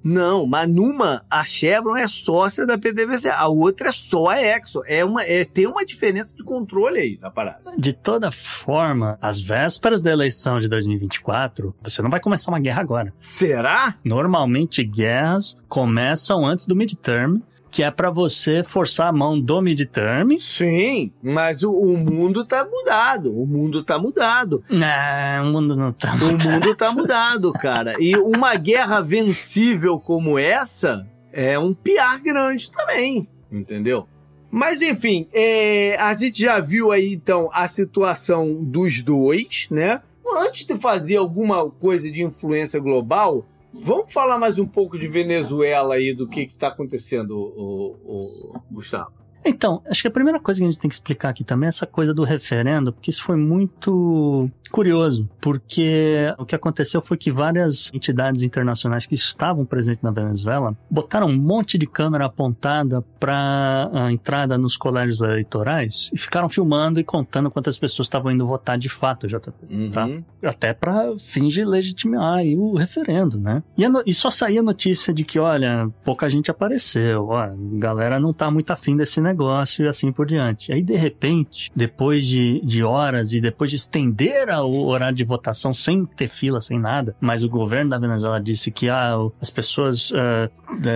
Não, 0.03 0.45
mas 0.45 0.69
numa 0.69 1.23
a 1.29 1.43
Chevron 1.43 1.95
é 1.95 2.07
sócia 2.07 2.65
da 2.65 2.77
PDVSA, 2.77 3.33
a 3.33 3.47
outra 3.47 3.89
é 3.89 3.91
só 3.91 4.27
a 4.27 4.41
Exxon. 4.41 4.81
É 4.85 5.03
uma, 5.03 5.23
é, 5.23 5.45
tem 5.45 5.67
uma 5.67 5.85
diferença 5.85 6.35
de 6.35 6.43
controle 6.43 6.99
aí 6.99 7.19
na 7.21 7.29
parada. 7.29 7.71
De 7.77 7.93
toda 7.93 8.31
forma, 8.31 9.17
às 9.21 9.39
vésperas 9.39 10.03
da 10.03 10.11
eleição 10.11 10.59
de 10.59 10.67
2024, 10.67 11.75
você 11.81 12.01
não 12.01 12.09
vai 12.09 12.19
começar 12.19 12.51
uma 12.51 12.59
guerra 12.59 12.81
agora. 12.81 13.13
Será? 13.19 13.95
Normalmente 14.03 14.83
guerras 14.83 15.57
começam 15.67 16.45
antes 16.45 16.65
do 16.65 16.75
midterm 16.75 17.41
que 17.77 17.83
é 17.83 17.91
para 17.91 18.09
você 18.09 18.63
forçar 18.63 19.09
a 19.09 19.11
mão 19.11 19.39
do 19.39 19.61
midterm. 19.61 20.35
Sim, 20.39 21.11
mas 21.21 21.61
o, 21.61 21.71
o, 21.71 21.95
mundo 21.95 22.43
tá 22.43 22.65
mudado. 22.65 23.39
O 23.39 23.45
mundo 23.45 23.83
tá 23.83 23.99
mudado. 23.99 24.63
Não, 24.67 25.43
o 25.43 25.51
mundo 25.53 25.75
não 25.75 25.93
tá 25.93 26.15
mudado. 26.15 26.47
O 26.47 26.51
mundo 26.51 26.75
tá 26.75 26.89
mudado, 26.97 27.53
cara. 27.53 27.93
E 27.99 28.15
uma 28.15 28.55
guerra 28.55 28.99
vencível 28.99 29.99
como 29.99 30.39
essa 30.39 31.07
é 31.31 31.59
um 31.59 31.71
piar 31.71 32.19
grande 32.19 32.71
também, 32.71 33.29
entendeu? 33.51 34.07
Mas 34.49 34.81
enfim, 34.81 35.27
é, 35.31 35.95
a 35.99 36.15
gente 36.15 36.41
já 36.41 36.59
viu 36.59 36.91
aí 36.91 37.13
então 37.13 37.47
a 37.53 37.67
situação 37.67 38.55
dos 38.55 39.03
dois, 39.03 39.67
né? 39.69 40.01
Antes 40.39 40.65
de 40.65 40.75
fazer 40.75 41.17
alguma 41.17 41.69
coisa 41.69 42.09
de 42.09 42.23
influência 42.23 42.79
global, 42.79 43.45
Vamos 43.73 44.11
falar 44.11 44.37
mais 44.37 44.57
um 44.57 44.65
pouco 44.65 44.97
de 44.97 45.07
Venezuela 45.07 45.95
aí, 45.95 46.13
do 46.13 46.27
que 46.27 46.41
está 46.41 46.67
acontecendo, 46.67 47.31
o, 47.37 47.95
o, 48.03 48.57
o 48.57 48.61
Gustavo. 48.71 49.16
Então, 49.45 49.81
acho 49.89 50.01
que 50.01 50.07
a 50.07 50.11
primeira 50.11 50.39
coisa 50.39 50.59
que 50.59 50.65
a 50.65 50.69
gente 50.69 50.79
tem 50.79 50.89
que 50.89 50.95
explicar 50.95 51.29
aqui 51.29 51.43
também 51.43 51.67
é 51.67 51.69
essa 51.69 51.85
coisa 51.85 52.13
do 52.13 52.23
referendo, 52.23 52.91
porque 52.91 53.09
isso 53.09 53.23
foi 53.23 53.37
muito 53.37 54.49
curioso, 54.69 55.29
porque 55.39 56.33
o 56.37 56.45
que 56.45 56.55
aconteceu 56.55 57.01
foi 57.01 57.17
que 57.17 57.31
várias 57.31 57.89
entidades 57.93 58.43
internacionais 58.43 59.05
que 59.05 59.15
estavam 59.15 59.65
presentes 59.65 60.03
na 60.03 60.11
Venezuela 60.11 60.75
botaram 60.89 61.27
um 61.27 61.37
monte 61.37 61.77
de 61.77 61.87
câmera 61.87 62.25
apontada 62.25 63.01
para 63.19 63.89
a 63.93 64.11
entrada 64.11 64.57
nos 64.57 64.75
colégios 64.75 65.21
eleitorais 65.21 66.11
e 66.13 66.17
ficaram 66.17 66.49
filmando 66.49 66.99
e 66.99 67.03
contando 67.03 67.49
quantas 67.49 67.77
pessoas 67.77 68.07
estavam 68.07 68.31
indo 68.31 68.45
votar 68.45 68.77
de 68.77 68.89
fato, 68.89 69.27
já 69.27 69.39
tá? 69.39 69.53
uhum. 69.69 70.23
Até 70.43 70.73
para 70.73 71.17
fins 71.17 71.53
de 71.53 71.63
legitimar 71.63 72.43
o 72.57 72.75
referendo, 72.75 73.39
né? 73.39 73.63
E, 73.77 73.87
no... 73.87 74.03
e, 74.05 74.13
só 74.13 74.29
saía 74.29 74.61
notícia 74.61 75.13
de 75.13 75.23
que, 75.23 75.39
olha, 75.39 75.89
pouca 76.03 76.29
gente 76.29 76.51
apareceu, 76.51 77.27
ó, 77.27 77.39
a 77.39 77.55
galera 77.73 78.19
não 78.19 78.33
tá 78.33 78.51
muito 78.51 78.71
afim 78.71 78.95
desse 78.95 79.21
negócio 79.27 79.85
e 79.85 79.87
assim 79.87 80.11
por 80.11 80.25
diante. 80.25 80.71
Aí, 80.71 80.81
de 80.81 80.95
repente, 80.95 81.71
depois 81.75 82.25
de, 82.25 82.61
de 82.63 82.83
horas 82.83 83.33
e 83.33 83.41
depois 83.41 83.69
de 83.69 83.75
estender 83.75 84.49
o 84.49 84.87
horário 84.87 85.15
de 85.15 85.23
votação 85.23 85.73
sem 85.73 86.05
ter 86.05 86.27
fila, 86.27 86.59
sem 86.59 86.79
nada, 86.79 87.15
mas 87.19 87.43
o 87.43 87.49
governo 87.49 87.91
da 87.91 87.99
Venezuela 87.99 88.39
disse 88.39 88.71
que 88.71 88.89
ah, 88.89 89.15
as 89.41 89.49
pessoas 89.49 90.11
uh, 90.11 90.49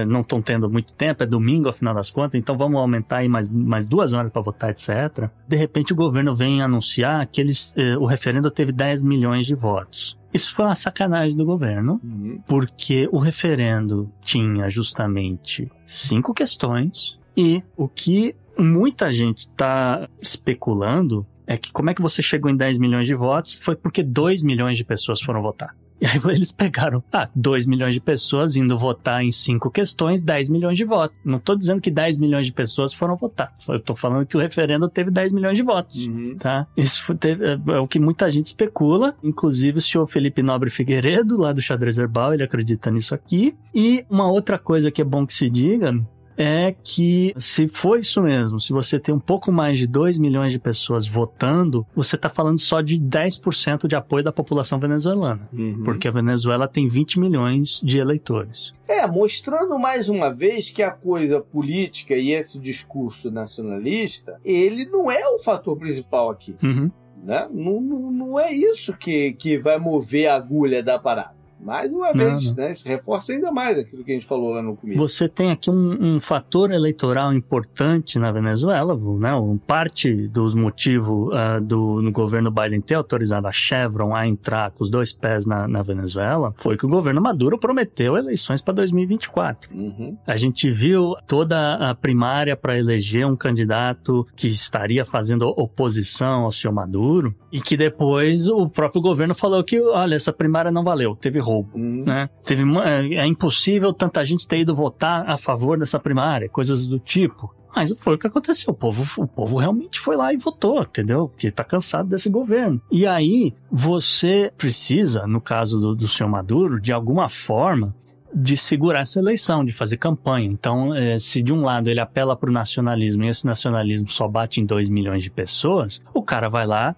não 0.08 0.22
estão 0.22 0.42
tendo 0.42 0.70
muito 0.70 0.94
tempo, 0.94 1.24
é 1.24 1.26
domingo 1.26 1.70
afinal 1.70 1.94
das 1.94 2.10
contas, 2.10 2.36
então 2.36 2.58
vamos 2.58 2.80
aumentar 2.80 3.18
aí 3.18 3.28
mais, 3.28 3.50
mais 3.50 3.86
duas 3.86 4.14
horas 4.14 4.32
para 4.32 4.42
votar, 4.42 4.70
etc. 4.70 5.30
De 5.48 5.56
repente, 5.56 5.94
o 5.94 5.96
governo 5.96 6.36
vem 6.36 6.62
anunciar 6.62 7.26
que 7.28 7.42
eles, 7.42 7.74
uh, 7.78 8.00
o 8.00 8.06
referendo 8.06 8.50
teve 8.50 8.72
10 8.72 9.04
milhões 9.04 9.46
de 9.46 9.56
votos. 9.56 10.20
Isso 10.34 10.56
foi 10.56 10.66
uma 10.66 10.76
sacanagem 10.76 11.36
do 11.36 11.44
governo, 11.44 12.00
uhum. 12.04 12.42
porque 12.48 13.08
o 13.12 13.20
referendo 13.20 14.10
tinha 14.22 14.70
justamente 14.70 15.70
cinco 15.86 16.34
questões 16.34 17.20
e 17.42 17.64
o 17.76 17.88
que 17.88 18.36
muita 18.56 19.12
gente 19.12 19.40
está 19.40 20.08
especulando 20.22 21.26
é 21.48 21.58
que 21.58 21.72
como 21.72 21.90
é 21.90 21.94
que 21.96 22.02
você 22.02 22.22
chegou 22.22 22.52
em 22.52 22.56
10 22.56 22.78
milhões 22.78 23.08
de 23.08 23.16
votos 23.16 23.56
foi 23.56 23.76
porque 23.76 24.04
2 24.04 24.44
milhões 24.44 24.78
de 24.78 24.84
pessoas 24.84 25.20
foram 25.20 25.42
votar. 25.42 25.76
E 26.00 26.06
aí 26.06 26.20
eles 26.36 26.52
pegaram, 26.52 27.04
ah, 27.12 27.28
2 27.36 27.66
milhões 27.66 27.96
de 27.96 28.00
pessoas 28.00 28.56
indo 28.56 28.78
votar 28.78 29.24
em 29.24 29.32
cinco 29.32 29.72
questões, 29.72 30.22
10 30.22 30.50
milhões 30.50 30.78
de 30.78 30.86
votos. 30.86 31.18
Não 31.26 31.40
estou 31.40 31.56
dizendo 31.56 31.82
que 31.82 31.90
10 31.90 32.20
milhões 32.20 32.46
de 32.46 32.54
pessoas 32.54 32.94
foram 32.94 33.16
votar. 33.16 33.52
Eu 33.68 33.78
estou 33.78 33.96
falando 33.96 34.28
que 34.28 34.38
o 34.38 34.40
referendo 34.40 34.88
teve 34.88 35.10
10 35.10 35.34
milhões 35.34 35.58
de 35.58 35.64
votos, 35.64 36.06
uhum. 36.06 36.36
tá? 36.38 36.68
Isso 36.78 37.16
teve, 37.16 37.44
é, 37.44 37.60
é, 37.70 37.80
o 37.80 37.88
que 37.88 38.00
muita 38.00 38.30
gente 38.30 38.46
especula, 38.46 39.16
inclusive 39.24 39.80
o 39.80 39.82
senhor 39.82 40.06
Felipe 40.06 40.44
Nobre 40.44 40.70
Figueiredo, 40.70 41.42
lá 41.42 41.52
do 41.52 41.62
Xadrez 41.62 41.98
Herbal, 41.98 42.36
ele 42.36 42.44
acredita 42.44 42.92
nisso 42.92 43.16
aqui. 43.16 43.56
E 43.74 44.06
uma 44.08 44.32
outra 44.32 44.60
coisa 44.60 44.92
que 44.92 45.02
é 45.02 45.06
bom 45.06 45.26
que 45.26 45.34
se 45.34 45.50
diga 45.50 45.92
é 46.38 46.74
que 46.84 47.34
se 47.38 47.68
for 47.68 48.00
isso 48.00 48.22
mesmo, 48.22 48.60
se 48.60 48.74
você 48.74 49.00
tem 49.00 49.14
um 49.14 49.20
pouco 49.20 49.52
mais 49.52 49.80
de 49.80 49.88
2 49.88 50.18
milhões 50.18 50.52
de 50.52 50.60
pessoas 50.60 51.08
votando, 51.08 51.86
você 51.96 52.16
está 52.16 52.30
falando 52.30 52.60
só 52.60 52.82
de 52.82 52.98
10% 52.98 53.88
de 53.88 53.96
apoio 53.96 54.24
da 54.24 54.32
população 54.32 54.80
venezuelana. 54.80 55.50
Uhum. 55.54 55.84
Porque 55.84 56.08
a 56.08 56.12
Venezuela 56.12 56.68
tem 56.68 56.88
20 56.88 57.20
milhões 57.20 57.82
de 57.84 58.00
eleitores. 58.00 58.74
É, 58.88 59.08
mostrando 59.08 59.78
mais 59.80 60.10
uma 60.10 60.34
vez 60.34 60.70
que 60.70 60.84
a 60.84 60.92
coisa 60.92 61.40
política 61.40 62.16
e 62.16 62.32
esse 62.32 62.60
discurso 62.60 63.32
nacionalista, 63.32 64.40
ele 64.44 64.86
não 64.86 65.10
é 65.10 65.26
o 65.28 65.40
fator 65.40 65.78
principal 65.78 66.30
aqui. 66.30 66.56
Uhum. 66.62 66.92
Né? 67.24 67.48
Não, 67.52 67.80
não, 67.80 68.12
não 68.12 68.40
é 68.40 68.52
isso 68.52 68.98
que, 68.98 69.34
que 69.34 69.58
vai 69.58 69.78
mover 69.78 70.28
a 70.28 70.36
agulha 70.36 70.82
da 70.82 70.98
parada. 70.98 71.41
Mais 71.64 71.92
uma 71.92 72.12
vez, 72.14 72.48
não, 72.48 72.56
né? 72.56 72.72
Isso 72.72 72.88
reforça 72.88 73.34
ainda 73.34 73.52
mais 73.52 73.78
aquilo 73.78 74.04
que 74.04 74.12
a 74.12 74.14
gente 74.16 74.26
falou 74.26 74.52
lá 74.52 74.62
no 74.62 74.76
começo. 74.76 74.98
Você 74.98 75.30
tem 75.30 75.52
aqui 75.52 75.70
um, 75.70 76.16
um 76.16 76.20
fator 76.20 76.72
eleitoral 76.72 77.34
importante 77.34 78.18
na 78.18 78.32
Venezuela, 78.32 78.96
né? 79.20 79.32
Parte 79.68 80.28
dos 80.28 80.56
motivos 80.56 81.30
uh, 81.34 81.62
do 81.62 82.02
no 82.02 82.12
governo 82.12 82.50
Biden 82.50 82.82
ter 82.82 82.96
autorizado 82.96 83.48
a 83.48 83.52
Chevron 83.52 84.16
a 84.16 84.28
entrar 84.28 84.72
com 84.72 84.84
os 84.84 84.90
dois 84.90 85.14
pés 85.14 85.46
na, 85.46 85.68
na 85.68 85.82
Venezuela 85.82 86.54
foi 86.58 86.78
que 86.78 86.86
o 86.86 86.90
governo 86.90 87.22
Maduro 87.22 87.58
prometeu 87.58 88.18
eleições 88.18 88.62
para 88.62 88.74
2024. 88.74 89.74
Uhum. 89.74 90.18
A 90.26 90.38
gente 90.38 90.70
viu 90.70 91.14
toda 91.28 91.76
a 91.76 91.94
primária 91.94 92.56
para 92.56 92.78
eleger 92.78 93.26
um 93.26 93.36
candidato 93.36 94.26
que 94.36 94.48
estaria 94.48 95.06
fazendo 95.06 95.48
oposição 95.58 96.46
ao 96.46 96.52
seu 96.52 96.72
Maduro 96.72 97.36
e 97.52 97.62
que 97.62 97.76
depois 97.76 98.48
o 98.48 98.70
próprio 98.70 99.02
governo 99.02 99.36
falou 99.36 99.64
que, 99.64 99.80
olha, 99.80 100.16
essa 100.16 100.32
primária 100.32 100.72
não 100.72 100.84
valeu, 100.84 101.16
teve 101.16 101.40
roubo, 101.52 101.72
hum. 101.76 102.04
né? 102.06 102.30
Teve, 102.44 102.64
é, 102.80 103.16
é 103.16 103.26
impossível 103.26 103.94
tanta 103.94 104.24
gente 104.24 104.48
ter 104.48 104.60
ido 104.60 104.76
votar 104.76 105.30
a 105.30 105.38
favor 105.38 105.78
dessa 105.78 106.00
primária, 106.00 106.50
coisas 106.50 106.88
do 106.88 107.00
tipo. 107.00 107.54
Mas 107.76 107.98
foi 108.00 108.16
o 108.16 108.18
que 108.18 108.28
aconteceu. 108.28 108.74
O 108.74 108.76
povo, 108.76 109.24
o 109.24 109.28
povo 109.28 109.58
realmente 109.58 110.00
foi 110.00 110.18
lá 110.18 110.34
e 110.34 110.38
votou, 110.38 110.82
entendeu? 110.82 111.30
Porque 111.30 111.50
tá 111.50 111.64
cansado 111.64 112.10
desse 112.10 112.30
governo. 112.30 112.82
E 112.92 113.08
aí, 113.08 113.54
você 113.72 114.52
precisa, 114.58 115.26
no 115.26 115.40
caso 115.40 115.80
do, 115.80 115.96
do 115.96 116.08
senhor 116.08 116.30
Maduro, 116.30 116.82
de 116.82 116.92
alguma 116.92 117.30
forma, 117.30 117.96
de 118.34 118.56
segurar 118.56 119.02
essa 119.02 119.20
eleição, 119.20 119.64
de 119.64 119.72
fazer 119.72 119.98
campanha. 119.98 120.48
Então, 120.48 120.94
é, 120.96 121.20
se 121.20 121.42
de 121.42 121.52
um 121.52 121.62
lado 121.62 121.90
ele 121.90 122.00
apela 122.00 122.36
para 122.36 122.50
o 122.50 122.54
nacionalismo 122.54 123.24
e 123.24 123.28
esse 123.28 123.46
nacionalismo 123.46 124.10
só 124.10 124.28
bate 124.28 124.62
em 124.62 124.66
2 124.66 124.90
milhões 124.90 125.24
de 125.24 125.30
pessoas, 125.30 126.02
o 126.14 126.22
cara 126.22 126.50
vai 126.50 126.66
lá, 126.66 126.96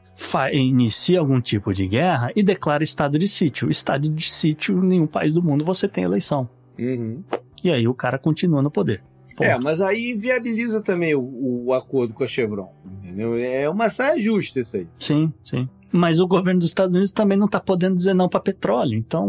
inicia 0.51 1.19
algum 1.19 1.41
tipo 1.41 1.73
de 1.73 1.87
guerra 1.87 2.31
e 2.35 2.43
declara 2.43 2.83
estado 2.83 3.17
de 3.17 3.27
sítio. 3.27 3.69
Estado 3.69 4.09
de 4.09 4.29
sítio, 4.29 4.77
em 4.77 4.87
nenhum 4.87 5.07
país 5.07 5.33
do 5.33 5.41
mundo 5.41 5.65
você 5.65 5.87
tem 5.87 6.03
eleição. 6.03 6.47
Uhum. 6.77 7.23
E 7.63 7.71
aí 7.71 7.87
o 7.87 7.93
cara 7.93 8.17
continua 8.17 8.61
no 8.61 8.69
poder. 8.69 9.01
Ponto. 9.35 9.43
É, 9.43 9.57
mas 9.57 9.81
aí 9.81 10.13
viabiliza 10.13 10.81
também 10.81 11.15
o, 11.15 11.65
o, 11.65 11.73
acordo 11.73 12.13
com 12.13 12.23
a 12.23 12.27
Chevron. 12.27 12.71
Entendeu? 12.99 13.35
É 13.37 13.69
uma 13.69 13.89
saia 13.89 14.21
justa 14.21 14.59
isso 14.59 14.77
aí. 14.77 14.87
Sim, 14.99 15.33
sim. 15.43 15.67
Mas 15.91 16.19
o 16.19 16.27
governo 16.27 16.59
dos 16.59 16.69
Estados 16.69 16.95
Unidos 16.95 17.11
também 17.11 17.37
não 17.37 17.45
está 17.45 17.59
podendo 17.59 17.95
dizer 17.95 18.15
não 18.15 18.27
para 18.27 18.39
petróleo. 18.39 18.97
Então, 18.97 19.27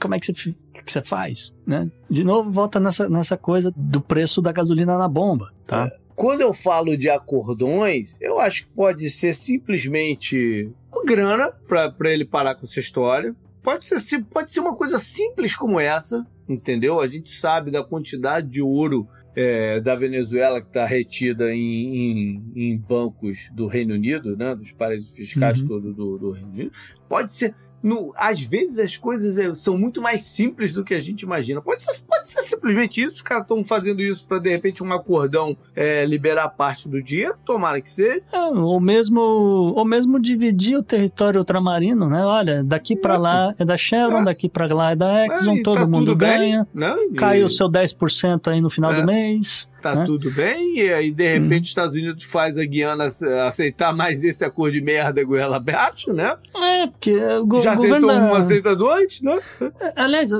como 0.00 0.14
é 0.14 0.18
que 0.18 0.26
você, 0.26 0.32
que 0.32 0.90
você 0.90 1.02
faz? 1.02 1.54
Né? 1.66 1.90
De 2.08 2.24
novo, 2.24 2.50
volta 2.50 2.80
nessa, 2.80 3.08
nessa 3.08 3.36
coisa 3.36 3.70
do 3.76 4.00
preço 4.00 4.40
da 4.40 4.52
gasolina 4.52 4.96
na 4.96 5.06
bomba. 5.06 5.52
Tá? 5.66 5.90
É. 5.92 6.02
Quando 6.14 6.40
eu 6.40 6.54
falo 6.54 6.96
de 6.96 7.10
acordões, 7.10 8.18
eu 8.20 8.38
acho 8.38 8.64
que 8.64 8.70
pode 8.70 9.10
ser 9.10 9.34
simplesmente 9.34 10.70
grana 11.04 11.52
para 11.66 12.12
ele 12.12 12.24
parar 12.24 12.54
com 12.54 12.64
essa 12.64 12.80
história. 12.80 13.34
Pode 13.62 13.86
ser, 13.86 14.24
pode 14.24 14.50
ser 14.50 14.60
uma 14.60 14.74
coisa 14.74 14.98
simples 14.98 15.54
como 15.54 15.78
essa, 15.78 16.26
entendeu? 16.48 17.00
A 17.00 17.06
gente 17.06 17.28
sabe 17.28 17.70
da 17.70 17.84
quantidade 17.84 18.48
de 18.48 18.62
ouro 18.62 19.08
é, 19.34 19.80
da 19.80 19.94
Venezuela 19.94 20.60
que 20.60 20.68
está 20.68 20.84
retida 20.84 21.54
em, 21.54 21.96
em, 21.96 22.52
em, 22.54 22.78
bancos 22.78 23.48
do 23.52 23.66
Reino 23.66 23.94
Unido, 23.94 24.36
né, 24.36 24.54
dos 24.54 24.72
paraísos 24.72 25.16
fiscais 25.16 25.60
uhum. 25.62 25.68
todo 25.68 25.94
do, 25.94 26.18
do 26.18 26.30
Reino 26.32 26.50
Unido, 26.50 26.72
pode 27.08 27.32
ser 27.32 27.54
no, 27.82 28.12
às 28.16 28.40
vezes 28.40 28.78
as 28.78 28.96
coisas 28.96 29.36
é, 29.36 29.52
são 29.54 29.76
muito 29.76 30.00
mais 30.00 30.22
simples 30.22 30.72
do 30.72 30.84
que 30.84 30.94
a 30.94 31.00
gente 31.00 31.22
imagina. 31.22 31.60
Pode 31.60 31.82
ser, 31.82 32.00
pode 32.02 32.28
ser 32.28 32.42
simplesmente 32.42 33.02
isso, 33.02 33.16
os 33.16 33.22
caras 33.22 33.44
estão 33.44 33.64
fazendo 33.64 34.00
isso 34.00 34.26
para 34.26 34.38
de 34.38 34.50
repente 34.50 34.82
um 34.82 34.92
acordão 34.92 35.56
é, 35.74 36.04
liberar 36.04 36.48
parte 36.50 36.88
do 36.88 37.02
dinheiro, 37.02 37.34
tomara 37.44 37.80
que 37.80 37.90
seja. 37.90 38.22
É, 38.32 38.38
ou 38.38 38.80
mesmo 38.80 39.20
ou 39.20 39.84
mesmo 39.84 40.20
dividir 40.20 40.76
o 40.76 40.82
território 40.82 41.40
ultramarino, 41.40 42.08
né? 42.08 42.24
Olha, 42.24 42.62
daqui 42.62 42.94
para 42.94 43.16
lá 43.16 43.54
é 43.58 43.64
da 43.64 43.76
Chevron, 43.76 44.20
é. 44.20 44.24
daqui 44.24 44.48
para 44.48 44.72
lá 44.72 44.92
é 44.92 44.96
da 44.96 45.26
Exxon, 45.26 45.62
todo 45.62 45.80
tá 45.80 45.86
mundo 45.86 46.14
ganha. 46.14 46.66
Bem, 46.72 46.88
né? 46.88 46.96
Cai 47.16 47.42
o 47.42 47.48
seu 47.48 47.68
10% 47.68 48.48
aí 48.48 48.60
no 48.60 48.70
final 48.70 48.94
do 48.94 49.00
é. 49.00 49.06
mês 49.06 49.66
tá 49.82 49.94
né? 49.96 50.04
tudo 50.04 50.30
bem, 50.30 50.78
e 50.78 50.92
aí 50.92 51.10
de 51.10 51.32
repente 51.34 51.52
uhum. 51.52 51.60
os 51.60 51.68
Estados 51.68 51.94
Unidos 51.94 52.24
faz 52.24 52.56
a 52.56 52.64
Guiana 52.64 53.08
aceitar 53.46 53.94
mais 53.94 54.24
esse 54.24 54.44
acordo 54.44 54.74
de 54.74 54.80
merda 54.80 55.24
com 55.26 55.36
ela 55.36 55.56
abaixo, 55.56 56.12
né? 56.12 56.36
É, 56.56 56.86
porque 56.86 57.16
o 57.16 57.60
Já 57.60 57.72
aceitou 57.72 58.06
da... 58.06 58.14
um, 58.14 58.34
aceita 58.34 58.74
dois, 58.76 59.20
né? 59.20 59.38
É, 59.80 59.92
aliás, 59.96 60.30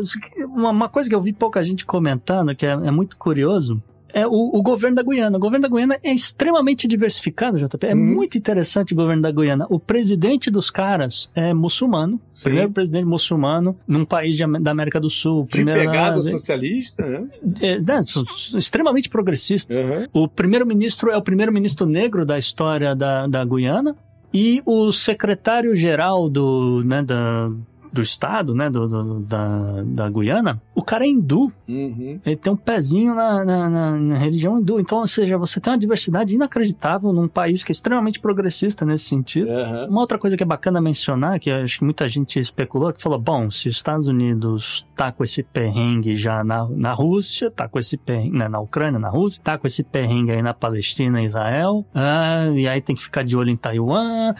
uma, 0.47 0.89
coisa 0.89 1.09
que 1.09 1.15
eu 1.15 1.21
vi 1.21 1.33
pouca 1.33 1.63
gente 1.63 1.85
comentando, 1.85 2.55
que 2.55 2.65
é, 2.65 2.71
é 2.71 2.91
muito 2.91 3.17
curioso, 3.17 3.83
é 4.13 4.27
o, 4.27 4.51
o, 4.53 4.63
governo 4.63 4.97
da 4.97 5.03
Guiana. 5.03 5.37
O 5.37 5.41
governo 5.41 5.69
da 5.69 5.75
Guiana 5.75 5.99
é 6.03 6.13
extremamente 6.13 6.87
diversificado, 6.87 7.59
JP. 7.59 7.87
É 7.87 7.95
uhum. 7.95 8.01
muito 8.01 8.37
interessante 8.37 8.93
o 8.93 8.97
governo 8.97 9.23
da 9.23 9.31
Guiana. 9.31 9.67
O 9.69 9.79
presidente 9.79 10.51
dos 10.51 10.71
caras 10.71 11.31
é 11.35 11.53
muçulmano. 11.53 12.21
Sim. 12.33 12.45
Primeiro 12.45 12.71
presidente 12.71 13.05
muçulmano 13.05 13.77
num 13.87 14.05
país 14.05 14.37
de, 14.37 14.47
da 14.61 14.71
América 14.71 15.01
do 15.01 15.11
Sul. 15.11 15.47
De 15.51 15.65
pegada 15.65 16.17
na, 16.17 16.23
socialista, 16.23 17.07
né? 17.07 17.27
É, 17.61 17.75
é, 17.75 18.59
extremamente 18.59 19.09
progressista. 19.09 19.75
Uhum. 19.75 20.07
O 20.13 20.29
primeiro-ministro 20.29 21.11
é 21.11 21.17
o 21.17 21.23
primeiro-ministro 21.23 21.87
negro 21.87 22.25
da 22.25 22.39
história 22.39 22.95
da, 22.95 23.27
da 23.27 23.45
Guiana. 23.45 23.97
E 24.35 24.63
o 24.65 24.91
secretário-geral 24.93 26.29
do, 26.29 26.83
né, 26.85 27.03
da, 27.03 27.51
do 27.93 28.01
estado, 28.01 28.55
né, 28.55 28.71
do, 28.71 28.89
do, 28.89 29.21
da, 29.21 29.83
da 29.85 30.11
Guiana, 30.11 30.61
o 30.75 30.83
cara 30.83 31.05
é 31.05 31.09
hindu. 31.09 31.53
Uhum. 31.69 32.19
Ele 32.25 32.37
tem 32.37 32.53
um 32.53 32.57
pezinho 32.57 33.15
na, 33.15 33.45
na, 33.45 33.69
na, 33.69 33.91
na, 33.93 34.17
religião 34.17 34.59
hindu. 34.59 34.81
Então, 34.81 34.99
ou 34.99 35.07
seja, 35.07 35.37
você 35.37 35.61
tem 35.61 35.73
uma 35.73 35.79
diversidade 35.79 36.35
inacreditável 36.35 37.13
num 37.13 37.29
país 37.29 37.63
que 37.63 37.71
é 37.71 37.75
extremamente 37.75 38.19
progressista 38.19 38.85
nesse 38.85 39.05
sentido. 39.05 39.51
Uhum. 39.51 39.89
Uma 39.89 40.01
outra 40.01 40.19
coisa 40.19 40.37
que 40.37 40.43
é 40.43 40.47
bacana 40.47 40.81
mencionar, 40.81 41.39
que 41.39 41.51
acho 41.51 41.79
que 41.79 41.85
muita 41.85 42.09
gente 42.09 42.39
especulou, 42.39 42.93
que 42.93 43.03
falou, 43.03 43.19
bom, 43.19 43.51
se 43.51 43.69
os 43.69 43.77
Estados 43.77 44.09
Unidos 44.09 44.87
tá 44.97 45.13
com 45.13 45.23
esse 45.23 45.43
perrengue 45.43 46.17
já 46.17 46.43
na, 46.43 46.67
na 46.69 46.93
Rússia, 46.93 47.51
tá 47.51 47.69
com 47.69 47.79
esse 47.79 47.97
perrengue 47.97 48.39
né, 48.39 48.49
na 48.49 48.61
Ucrânia, 48.61 48.99
na 48.99 49.09
Rússia, 49.09 49.41
tá 49.43 49.59
com 49.59 49.67
esse 49.67 49.83
perrengue 49.83 50.33
aí 50.33 50.43
na 50.43 50.55
Palestina 50.55 51.23
Israel, 51.23 51.85
ah, 51.95 52.47
e 52.55 52.67
aí 52.67 52.81
tem 52.81 52.95
que 52.95 53.03
ficar 53.03 53.23
de 53.23 53.37
olho 53.37 53.51
em 53.51 53.57
Taiwan, 53.57 54.35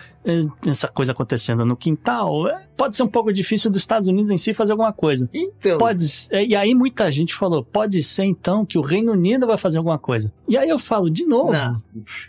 essa 0.67 0.89
coisa 0.89 1.13
acontecendo 1.13 1.65
no 1.65 1.77
quintal, 1.77 2.49
é, 2.49 2.67
pode 2.77 2.97
ser 2.97 3.03
um 3.03 3.09
pouco 3.09 3.33
difícil 3.33 3.71
dos 3.71 3.83
Estados 3.83 4.09
Unidos 4.09 4.31
em 4.31 4.39
si 4.39 4.55
fazer 4.55 4.73
alguma 4.73 4.93
coisa. 4.93 5.29
Então. 5.33 5.79
Pode, 5.79 6.05
é, 6.31 6.45
e 6.45 6.55
aí 6.55 6.75
muita 6.75 7.11
gente 7.11 7.35
falou, 7.35 7.65
pode 7.65 8.03
ser 8.03 8.25
então 8.25 8.65
que 8.65 8.79
o 8.79 8.83
Reino 8.83 9.13
Unido 9.13 9.47
vai 9.47 9.57
fazer 9.57 9.79
alguma 9.79 9.99
coisa. 9.99 10.33
E 10.49 10.57
aí 10.57 10.69
eu 10.69 10.79
falo 10.79 11.11
de 11.11 11.25
novo 11.27 11.53
Não. 11.53 11.77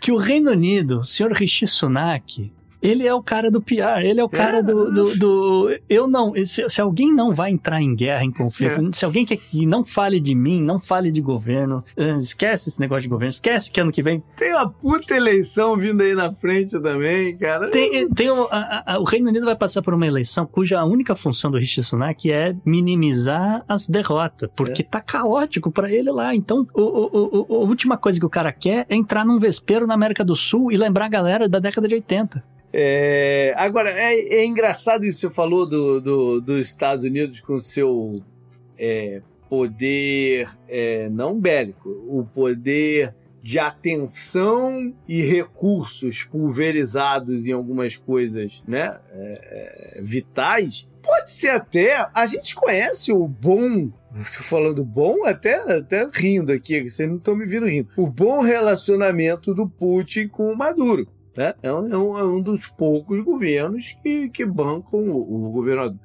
que 0.00 0.10
o 0.10 0.16
Reino 0.16 0.50
Unido, 0.50 0.98
o 0.98 1.04
senhor 1.04 1.32
Rishi 1.32 1.66
Sunak, 1.66 2.52
Ele 2.84 3.06
é 3.06 3.14
o 3.14 3.22
cara 3.22 3.50
do 3.50 3.62
PR, 3.62 4.02
ele 4.04 4.20
é 4.20 4.24
o 4.24 4.28
cara 4.28 4.58
É. 4.58 4.62
do, 4.62 4.92
do, 4.92 5.16
do- 5.18 5.70
Eu 5.88 6.06
não. 6.06 6.34
Se, 6.44 6.68
se 6.68 6.80
alguém 6.80 7.10
não 7.12 7.32
vai 7.32 7.50
entrar 7.50 7.80
em 7.80 7.94
guerra, 7.96 8.22
em 8.24 8.30
conflito, 8.30 8.88
É. 8.88 8.92
se 8.92 9.04
alguém 9.04 9.24
quer 9.24 9.38
que 9.38 9.64
não 9.64 9.82
fale 9.82 10.20
de 10.20 10.34
mim, 10.34 10.62
não 10.62 10.78
fale 10.78 11.10
de 11.10 11.20
governo, 11.22 11.82
eh, 11.96 12.16
esquece 12.18 12.68
esse 12.68 12.78
negócio 12.78 13.02
de 13.04 13.08
governo, 13.08 13.30
esquece 13.30 13.70
que 13.72 13.80
ano 13.80 13.90
que 13.90 14.02
vem. 14.02 14.22
Tem 14.36 14.52
uma 14.52 14.68
puta 14.68 15.16
eleição 15.16 15.76
vindo 15.76 16.02
aí 16.02 16.14
na 16.14 16.30
frente 16.30 16.78
também, 16.80 17.36
cara. 17.38 17.70
Tem, 17.70 18.06
tem 18.10 18.30
o, 18.30 18.44
a- 18.50 18.82
a- 18.94 18.98
o 19.00 19.04
Reino 19.04 19.28
Unido 19.30 19.46
vai 19.46 19.56
passar 19.56 19.80
por 19.80 19.94
uma 19.94 20.06
eleição 20.06 20.44
cuja 20.46 20.84
única 20.84 21.14
função 21.16 21.50
do 21.50 21.56
Rishi 21.58 21.82
Sunak 21.82 22.30
é 22.30 22.54
minimizar 22.66 23.64
as 23.68 23.88
derrotas, 23.88 24.50
porque 24.54 24.82
tá 24.82 25.00
caótico 25.00 25.70
pra 25.70 25.90
ele 25.90 26.10
lá. 26.10 26.34
Então, 26.34 26.66
o, 26.74 26.80
o- 26.82 27.10
o- 27.12 27.46
o- 27.48 27.54
a 27.54 27.66
última 27.66 27.96
coisa 27.96 28.20
que 28.20 28.26
o 28.26 28.30
cara 28.30 28.52
quer 28.52 28.86
é 28.88 28.94
entrar 28.94 29.24
num 29.24 29.38
vespeiro 29.38 29.86
na 29.86 29.94
América 29.94 30.24
do 30.24 30.36
Sul 30.36 30.70
e 30.70 30.76
lembrar 30.76 31.06
a 31.06 31.08
galera 31.08 31.48
da 31.48 31.58
década 31.58 31.88
de 31.88 31.94
80. 31.94 32.42
É, 32.76 33.54
agora, 33.56 33.88
é, 33.88 34.40
é 34.40 34.44
engraçado 34.44 35.04
isso 35.06 35.20
que 35.20 35.28
você 35.28 35.34
falou 35.34 35.64
do, 35.64 36.00
do- 36.00 36.40
dos 36.40 36.66
Estados 36.66 37.04
Unidos 37.04 37.40
com 37.40 37.60
seu 37.60 38.16
é, 38.76 39.22
poder, 39.48 40.48
é, 40.68 41.08
não 41.08 41.38
bélico, 41.40 41.88
o 41.88 42.24
poder 42.34 43.14
de 43.40 43.60
atenção 43.60 44.92
e 45.06 45.22
recursos 45.22 46.24
pulverizados 46.24 47.46
em 47.46 47.52
algumas 47.52 47.96
coisas 47.96 48.64
né, 48.66 48.90
é, 49.12 49.98
é, 49.98 50.02
vitais. 50.02 50.88
Pode 51.00 51.30
ser 51.30 51.50
até. 51.50 52.08
A 52.12 52.26
gente 52.26 52.56
conhece 52.56 53.12
o 53.12 53.28
bom. 53.28 53.88
Tô 54.36 54.42
falando 54.42 54.82
bom, 54.84 55.24
até, 55.24 55.54
até 55.76 56.08
rindo 56.12 56.50
aqui, 56.50 56.88
vocês 56.88 57.08
não 57.08 57.18
estão 57.18 57.36
me 57.36 57.46
vindo 57.46 57.66
rindo. 57.66 57.88
O 57.96 58.08
bom 58.08 58.40
relacionamento 58.40 59.54
do 59.54 59.68
Putin 59.68 60.26
com 60.26 60.50
o 60.50 60.56
Maduro 60.56 61.06
né? 61.36 61.54
É, 61.62 61.72
um, 61.72 61.92
é 61.92 61.96
um- 61.98 62.18
é 62.18 62.24
um 62.24 62.42
dos 62.42 62.68
poucos 62.68 63.20
governos 63.20 63.96
que, 64.02 64.28
que 64.30 64.44
bancam 64.44 65.00
o, 65.10 65.46
o 65.48 65.50
governador. 65.50 65.98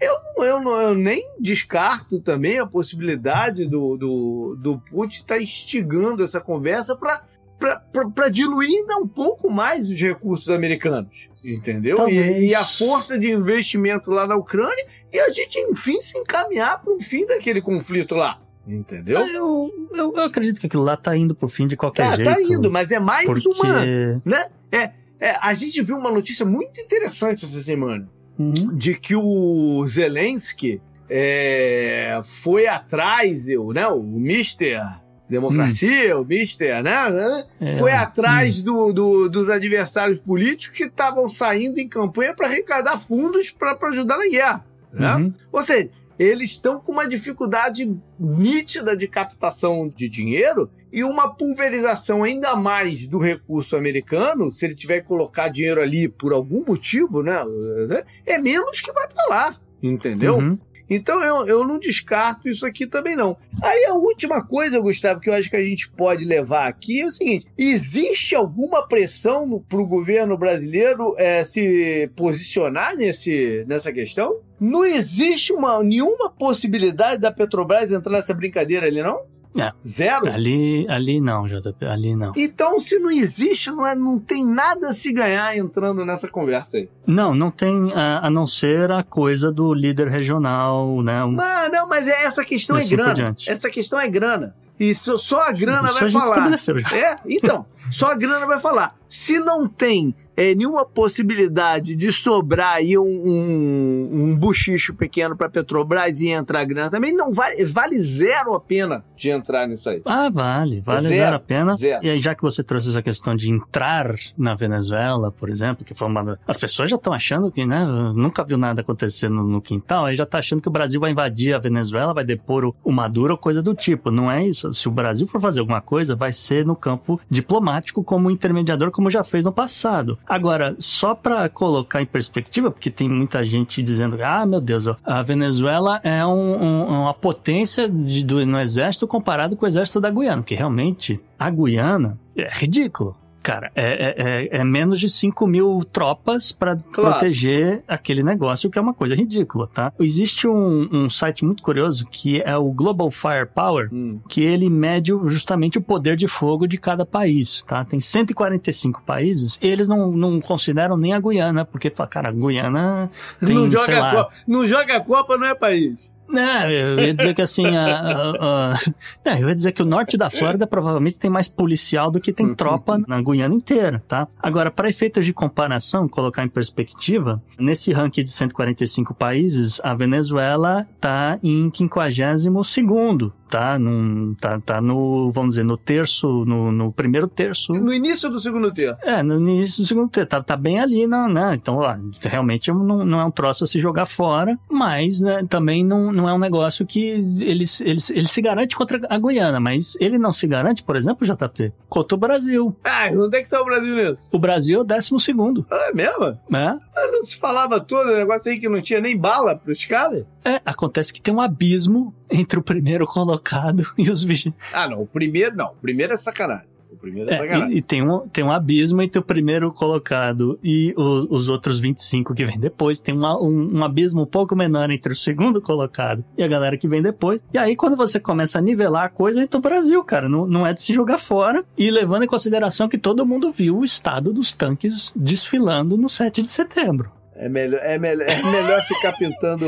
Eu, 0.00 0.14
eu, 0.44 0.62
eu 0.62 0.94
nem 0.94 1.22
descarto 1.40 2.20
também 2.20 2.58
a 2.60 2.66
possibilidade 2.66 3.64
do, 3.66 3.96
do, 3.96 4.56
do 4.56 4.78
Putin 4.78 5.20
estar 5.20 5.40
instigando 5.42 6.22
essa 6.22 6.40
conversa 6.40 6.96
para 6.96 8.28
diluir 8.28 8.68
ainda 8.68 8.96
um 8.98 9.08
pouco 9.08 9.50
mais 9.50 9.82
os 9.82 10.00
recursos 10.00 10.48
americanos. 10.50 11.28
Entendeu? 11.44 11.96
E, 12.08 12.48
e 12.48 12.54
a 12.54 12.64
força 12.64 13.18
de 13.18 13.30
investimento 13.30 14.10
lá 14.10 14.26
na 14.26 14.36
Ucrânia 14.36 14.86
e 15.12 15.18
a 15.18 15.30
gente, 15.32 15.58
enfim, 15.60 16.00
se 16.00 16.18
encaminhar 16.18 16.80
para 16.82 16.92
o 16.92 17.00
fim 17.00 17.26
daquele 17.26 17.60
conflito 17.60 18.14
lá. 18.14 18.40
Entendeu? 18.68 19.20
Eu, 19.26 19.72
eu, 19.94 20.12
eu 20.14 20.22
acredito 20.22 20.60
que 20.60 20.66
aquilo 20.66 20.82
lá 20.84 20.94
tá 20.96 21.16
indo 21.16 21.34
pro 21.34 21.48
fim 21.48 21.66
de 21.66 21.74
qualquer 21.76 22.10
Tá, 22.10 22.16
jeito. 22.16 22.30
tá 22.30 22.40
indo, 22.42 22.70
mas 22.70 22.92
é 22.92 23.00
mais 23.00 23.24
porque... 23.26 23.48
uma 23.48 23.84
né? 24.24 24.46
É, 24.70 24.90
é, 25.18 25.36
a 25.40 25.54
gente 25.54 25.80
viu 25.82 25.96
uma 25.96 26.12
notícia 26.12 26.44
muito 26.44 26.78
interessante 26.80 27.44
essa 27.44 27.60
semana 27.60 28.08
Uhum. 28.38 28.52
de 28.76 28.94
que 28.94 29.16
o 29.16 29.84
Zelensky 29.86 30.80
é, 31.10 32.20
foi 32.22 32.66
atrás, 32.68 33.48
eu, 33.48 33.72
né? 33.72 33.86
O 33.88 34.00
Mister 34.02 34.80
Democracia, 35.28 36.16
o 36.18 36.24
Mister, 36.24 36.82
né? 36.82 37.10
né, 37.10 37.44
É, 37.60 37.76
foi 37.76 37.92
atrás 37.92 38.62
do, 38.62 38.92
do- 38.92 39.28
dos 39.28 39.50
adversários 39.50 40.20
políticos 40.20 40.76
que 40.76 40.84
estavam 40.84 41.28
saindo 41.28 41.78
em 41.78 41.88
campanha 41.88 42.32
para 42.34 42.46
arrecadar 42.46 42.96
fundos 42.96 43.50
para 43.50 43.76
ajudar 43.88 44.16
na 44.18 44.28
guerra. 44.28 44.64
Né? 44.92 45.16
Uhum. 45.16 45.32
Ou 45.52 45.62
seja, 45.64 45.90
eles 46.18 46.50
estão 46.50 46.80
com 46.80 46.92
uma 46.92 47.06
dificuldade 47.06 47.96
nítida 48.18 48.96
de 48.96 49.06
captação 49.06 49.88
de 49.88 50.08
dinheiro 50.08 50.70
e 50.92 51.04
uma 51.04 51.28
pulverização 51.28 52.24
ainda 52.24 52.56
mais 52.56 53.06
do 53.06 53.18
recurso 53.18 53.76
americano, 53.76 54.50
se 54.50 54.64
ele 54.64 54.74
tiver 54.74 55.00
que 55.00 55.06
colocar 55.06 55.48
dinheiro 55.48 55.80
ali 55.80 56.08
por 56.08 56.32
algum 56.32 56.64
motivo, 56.64 57.22
né? 57.22 57.44
né, 57.88 58.04
É 58.26 58.38
menos 58.38 58.80
que 58.80 58.92
vai 58.92 59.06
para 59.06 59.26
lá. 59.28 59.56
Entendeu? 59.80 60.38
Uhum. 60.38 60.58
Então 60.88 61.22
eu, 61.22 61.46
eu 61.46 61.66
não 61.66 61.78
descarto 61.78 62.48
isso 62.48 62.64
aqui 62.66 62.86
também 62.86 63.14
não. 63.14 63.36
Aí 63.62 63.84
a 63.86 63.94
última 63.94 64.44
coisa, 64.44 64.80
Gustavo, 64.80 65.20
que 65.20 65.28
eu 65.28 65.34
acho 65.34 65.50
que 65.50 65.56
a 65.56 65.62
gente 65.62 65.90
pode 65.90 66.24
levar 66.24 66.66
aqui 66.66 67.00
é 67.00 67.06
o 67.06 67.10
seguinte: 67.10 67.46
existe 67.56 68.34
alguma 68.34 68.86
pressão 68.86 69.62
para 69.68 69.80
o 69.80 69.86
governo 69.86 70.36
brasileiro 70.36 71.14
eh, 71.18 71.44
se 71.44 72.10
posicionar 72.16 72.96
nesse, 72.96 73.64
nessa 73.66 73.92
questão? 73.92 74.40
Não 74.60 74.84
existe 74.84 75.52
uma, 75.52 75.82
nenhuma 75.82 76.30
possibilidade 76.30 77.20
da 77.20 77.30
Petrobras 77.30 77.92
entrar 77.92 78.12
nessa 78.12 78.34
brincadeira 78.34 78.86
ali, 78.86 79.02
não? 79.02 79.20
É. 79.56 79.72
Zero? 79.86 80.28
Ali, 80.34 80.86
ali 80.88 81.20
não, 81.20 81.46
JP, 81.46 81.84
ali 81.86 82.14
não. 82.14 82.32
Então, 82.36 82.78
se 82.78 82.98
não 82.98 83.10
existe, 83.10 83.70
não, 83.70 83.86
é, 83.86 83.94
não 83.94 84.18
tem 84.18 84.44
nada 84.44 84.88
a 84.88 84.92
se 84.92 85.12
ganhar 85.12 85.56
entrando 85.56 86.04
nessa 86.04 86.28
conversa 86.28 86.76
aí. 86.76 86.88
Não, 87.06 87.34
não 87.34 87.50
tem 87.50 87.92
a, 87.92 88.26
a 88.26 88.30
não 88.30 88.46
ser 88.46 88.90
a 88.90 89.02
coisa 89.02 89.50
do 89.50 89.72
líder 89.74 90.08
regional, 90.08 91.02
né? 91.02 91.24
Um- 91.24 91.32
Mas, 91.32 91.72
não, 91.72 91.88
mas 91.88 92.08
é, 92.08 92.24
essa 92.24 92.44
questão 92.44 92.76
é 92.76 92.80
assim 92.80 92.96
por 92.96 93.14
grana. 93.14 93.34
Essa 93.46 93.70
questão 93.70 94.00
é 94.00 94.08
grana. 94.08 94.54
E 94.78 94.94
só, 94.94 95.16
só 95.18 95.42
a 95.42 95.52
grana 95.52 95.88
Isso 95.88 95.94
vai 95.98 96.02
a 96.06 96.10
gente 96.10 96.22
falar. 96.28 96.96
É, 96.96 97.16
então, 97.26 97.66
só 97.90 98.12
a 98.12 98.14
grana 98.14 98.46
vai 98.46 98.60
falar. 98.60 98.94
Se 99.08 99.40
não 99.40 99.66
tem 99.66 100.14
é, 100.38 100.54
nenhuma 100.54 100.86
possibilidade 100.86 101.96
de 101.96 102.12
sobrar 102.12 102.76
aí 102.76 102.96
um, 102.96 103.02
um, 103.02 104.08
um 104.12 104.38
buchicho 104.38 104.94
pequeno 104.94 105.36
para 105.36 105.48
Petrobras 105.48 106.20
e 106.20 106.28
entrar 106.28 106.64
grana 106.64 106.88
também, 106.88 107.12
não 107.12 107.32
vale, 107.32 107.64
vale 107.64 107.98
zero 107.98 108.54
a 108.54 108.60
pena 108.60 109.04
de 109.16 109.30
entrar 109.30 109.66
nisso 109.66 109.90
aí. 109.90 110.00
Ah, 110.04 110.30
vale, 110.30 110.80
vale 110.80 111.00
Zero, 111.00 111.14
zero, 111.16 111.36
a 111.36 111.40
pena. 111.40 111.74
zero. 111.74 112.04
E 112.04 112.10
aí, 112.10 112.20
já 112.20 112.36
que 112.36 112.42
você 112.42 112.62
trouxe 112.62 112.88
essa 112.88 113.02
questão 113.02 113.34
de 113.34 113.50
entrar 113.50 114.14
na 114.36 114.54
Venezuela, 114.54 115.32
por 115.32 115.50
exemplo, 115.50 115.84
que 115.84 115.92
foi 115.92 116.06
uma. 116.06 116.38
As 116.46 116.56
pessoas 116.56 116.88
já 116.88 116.94
estão 116.96 117.12
achando 117.12 117.50
que, 117.50 117.66
né? 117.66 117.84
Nunca 118.14 118.44
viu 118.44 118.56
nada 118.56 118.80
acontecer 118.80 119.28
no, 119.28 119.42
no 119.42 119.60
quintal, 119.60 120.06
aí 120.06 120.14
já 120.14 120.24
tá 120.24 120.38
achando 120.38 120.62
que 120.62 120.68
o 120.68 120.70
Brasil 120.70 121.00
vai 121.00 121.10
invadir 121.10 121.52
a 121.52 121.58
Venezuela, 121.58 122.14
vai 122.14 122.24
depor 122.24 122.64
o, 122.64 122.76
o 122.84 122.92
Maduro, 122.92 123.36
coisa 123.36 123.60
do 123.60 123.74
tipo. 123.74 124.08
Não 124.12 124.30
é 124.30 124.46
isso. 124.46 124.72
Se 124.72 124.86
o 124.86 124.92
Brasil 124.92 125.26
for 125.26 125.40
fazer 125.40 125.58
alguma 125.58 125.80
coisa, 125.80 126.14
vai 126.14 126.32
ser 126.32 126.64
no 126.64 126.76
campo 126.76 127.20
diplomático, 127.28 128.04
como 128.04 128.30
intermediador, 128.30 128.92
como 128.92 129.10
já 129.10 129.24
fez 129.24 129.44
no 129.44 129.50
passado. 129.52 130.16
Agora, 130.28 130.76
só 130.78 131.14
para 131.14 131.48
colocar 131.48 132.02
em 132.02 132.06
perspectiva, 132.06 132.70
porque 132.70 132.90
tem 132.90 133.08
muita 133.08 133.42
gente 133.42 133.82
dizendo, 133.82 134.18
ah, 134.22 134.44
meu 134.44 134.60
Deus, 134.60 134.84
a 135.04 135.22
Venezuela 135.22 136.00
é 136.04 136.24
um- 136.26 136.62
um- 136.62 136.86
uma 137.02 137.14
potência 137.14 137.88
de- 137.88 138.22
do- 138.24 138.44
no 138.44 138.60
exército 138.60 139.06
comparado 139.06 139.56
com 139.56 139.64
o 139.64 139.68
exército 139.68 140.00
da 140.00 140.10
Guiana, 140.10 140.42
que 140.42 140.54
realmente 140.54 141.18
a 141.38 141.48
Guiana 141.48 142.18
é 142.36 142.46
ridículo. 142.50 143.16
Cara, 143.42 143.70
é, 143.74 143.82
é- 143.86 144.14
é- 144.18 144.58
é 144.58 144.64
menos 144.64 144.98
de 145.00 145.08
5 145.08 145.46
mil 145.46 145.82
tropas 145.90 146.52
para 146.52 146.76
Claro. 146.76 147.10
proteger 147.12 147.82
aquele 147.88 148.22
negócio, 148.22 148.68
que 148.68 148.78
é 148.78 148.82
uma 148.82 148.92
coisa 148.92 149.14
ridícula, 149.14 149.66
tá? 149.72 149.92
Existe 149.98 150.46
um, 150.46 150.88
um 150.92 151.08
site 151.08 151.44
muito 151.44 151.62
curioso 151.62 152.06
que 152.10 152.42
é 152.42 152.56
o 152.56 152.70
Global 152.72 153.10
Firepower, 153.10 153.88
Hum. 153.92 154.20
que 154.28 154.42
ele 154.42 154.68
mede 154.68 155.12
justamente 155.26 155.78
o 155.78 155.80
poder 155.82 156.16
de 156.16 156.26
fogo 156.28 156.66
de 156.66 156.76
cada 156.76 157.06
país, 157.06 157.62
tá? 157.66 157.84
Tem 157.84 158.00
145 158.00 159.02
países, 159.02 159.58
eles 159.62 159.88
não, 159.88 160.10
não 160.12 160.40
consideram 160.40 160.96
nem 160.96 161.12
a 161.14 161.20
Guiana, 161.20 161.64
porque, 161.64 161.88
cara, 161.90 162.28
a 162.28 162.32
Guiana 162.32 163.10
tem, 163.40 163.54
não, 163.54 163.70
joga 163.70 164.00
lá... 164.00 164.10
Copa, 164.14 164.28
não 164.46 164.66
joga 164.66 164.96
a 164.96 165.00
Copa, 165.00 165.38
não 165.38 165.46
é 165.46 165.54
país. 165.54 166.12
Não, 166.28 166.70
eu 166.70 166.98
ia 167.00 167.14
dizer 167.14 167.34
que 167.34 167.40
assim, 167.42 167.64
a, 167.74 167.86
a- 168.00 168.30
a- 168.72 168.78
não, 169.24 169.38
eu 169.38 169.48
ia 169.48 169.54
dizer 169.54 169.72
que 169.72 169.82
o 169.82 169.86
norte 169.86 170.16
da 170.16 170.28
Flórida 170.28 170.66
provavelmente 170.66 171.18
tem 171.18 171.30
mais 171.30 171.48
policial 171.48 172.10
do 172.10 172.20
que 172.20 172.32
tem 172.32 172.54
tropa 172.54 172.98
na 173.06 173.20
Guiana 173.22 173.54
inteira, 173.54 174.02
tá? 174.06 174.28
Agora, 174.42 174.70
para 174.70 174.88
efeitos 174.88 175.24
de 175.24 175.32
comparação, 175.32 176.06
colocar 176.08 176.44
em 176.44 176.48
perspectiva, 176.48 177.42
nesse 177.58 177.92
ranking 177.92 178.22
de 178.24 178.30
145 178.30 179.14
países, 179.14 179.80
a 179.82 179.94
Venezuela 179.94 180.86
tá 181.00 181.38
em 181.42 181.70
52º, 181.70 183.32
tá? 183.48 183.78
Num, 183.78 184.34
tá, 184.34 184.60
tá 184.60 184.80
no, 184.80 185.30
vamos 185.30 185.50
dizer, 185.54 185.64
no 185.64 185.76
terço, 185.76 186.44
no, 186.44 186.70
no 186.70 186.92
primeiro 186.92 187.26
terço 187.28 187.72
No 187.72 187.92
início 187.92 188.28
do 188.28 188.40
segundo 188.40 188.72
tempo. 188.72 188.98
é, 189.02 189.22
no 189.22 189.38
início 189.38 189.82
do 189.82 189.86
segundo 189.86 190.08
tempo, 190.10 190.26
tá, 190.28 190.42
tá 190.42 190.56
bem 190.56 190.78
ali, 190.80 191.06
não, 191.06 191.28
né? 191.28 191.54
Então, 191.54 191.76
ó, 191.78 191.94
realmente 192.22 192.70
não, 192.70 193.04
não 193.04 193.20
é 193.20 193.24
um 193.24 193.30
troço 193.30 193.64
a 193.64 193.66
se 193.66 193.78
jogar 193.80 194.06
fora, 194.06 194.58
mas 194.70 195.20
né, 195.20 195.44
também 195.48 195.84
não, 195.84 196.12
não 196.12 196.28
é 196.28 196.32
um 196.34 196.38
negócio 196.38 196.86
que 196.86 197.00
ele, 197.00 197.42
ele, 197.42 197.64
ele 198.10 198.26
se 198.28 198.42
garante 198.42 198.76
contra 198.76 199.00
a 199.08 199.18
Guiana, 199.18 199.58
mas 199.60 199.96
ele 200.00 200.18
não 200.18 200.32
se 200.32 200.46
garante, 200.46 200.82
por 200.82 200.96
exemplo, 200.96 201.26
JP, 201.26 201.72
contra 201.88 202.14
o 202.14 202.18
Brasil. 202.18 202.76
Ah, 202.84 203.08
onde 203.12 203.36
é 203.36 203.42
que 203.42 203.50
tá 203.50 203.60
o 203.60 203.64
Brasil 203.64 203.94
nisso? 203.94 204.28
O 204.32 204.38
Brasil 204.38 204.78
é 204.78 204.82
o 204.82 204.84
décimo 204.84 205.18
segundo, 205.18 205.66
Ah, 205.70 205.88
é 205.90 205.94
mesmo? 205.94 206.38
né? 206.50 206.76
Ah, 206.96 207.08
Não 207.12 207.22
se 207.22 207.36
falava 207.38 207.80
todo 207.80 208.08
o 208.10 208.14
negócio 208.16 208.50
aí 208.50 208.58
que 208.60 208.68
não 208.68 208.80
tinha 208.82 209.00
nem 209.00 209.16
bala 209.16 209.56
pros 209.56 209.84
caras? 209.84 210.24
É, 210.44 210.60
acontece 210.64 211.12
que 211.12 211.20
tem 211.20 211.34
um 211.34 211.40
abismo 211.40 212.14
entre 212.30 212.58
o 212.58 212.62
primeiro 212.62 213.06
colocado 213.06 213.84
e 213.98 214.10
os 214.10 214.22
vigilantes. 214.24 214.64
Ah, 214.72 214.88
não. 214.88 215.02
O 215.02 215.06
primeiro, 215.06 215.56
não. 215.56 215.68
O 215.72 215.76
primeiro 215.80 216.12
é 216.12 216.16
sacanagem. 216.16 216.66
O 216.90 216.96
primeiro 216.96 217.30
é, 217.30 217.34
É, 217.34 217.36
sacanagem. 217.36 217.74
e, 217.74 217.78
e 217.78 217.82
tem, 217.82 218.02
um, 218.02 218.26
tem 218.28 218.42
um 218.42 218.50
abismo 218.50 219.02
entre 219.02 219.18
o 219.18 219.22
primeiro 219.22 219.70
colocado 219.72 220.58
e 220.64 220.94
o- 220.96 221.26
os 221.34 221.48
outros 221.50 221.78
25 221.78 222.34
que 222.34 222.44
vem 222.46 222.58
depois. 222.58 222.98
Tem 222.98 223.14
uma- 223.14 223.38
um, 223.40 223.76
um 223.78 223.84
abismo 223.84 224.22
um 224.22 224.26
pouco 224.26 224.56
menor 224.56 224.90
entre 224.90 225.12
o 225.12 225.16
segundo 225.16 225.60
colocado 225.60 226.24
e 226.36 226.42
a 226.42 226.48
galera 226.48 226.78
que 226.78 226.88
vem 226.88 227.02
depois. 227.02 227.42
E 227.52 227.58
aí, 227.58 227.76
quando 227.76 227.94
você 227.94 228.18
começa 228.18 228.58
a 228.58 228.62
nivelar 228.62 229.04
a 229.04 229.08
coisa, 229.10 229.42
entra 229.42 229.58
o 229.58 229.62
Brasil, 229.62 230.02
cara. 230.02 230.28
Não, 230.30 230.46
não 230.46 230.66
é 230.66 230.72
de 230.72 230.80
se 230.82 230.94
jogar 230.94 231.18
fora. 231.18 231.62
E 231.76 231.90
levando 231.90 232.22
em 232.22 232.26
consideração 232.28 232.88
que 232.88 232.96
todo 232.98 233.24
mundo 233.26 233.52
viu 233.52 233.78
o 233.78 233.84
estado 233.84 234.32
dos 234.32 234.50
tanques 234.52 235.12
desfilando 235.14 235.96
no 235.96 236.08
7 236.08 236.40
de 236.40 236.48
setembro. 236.50 237.10
É 237.34 237.48
melhor, 237.50 237.80
é, 237.82 237.98
melhor, 237.98 238.26
é 238.28 238.42
melhor 238.50 238.80
ficar 238.82 239.12
pintando 239.12 239.66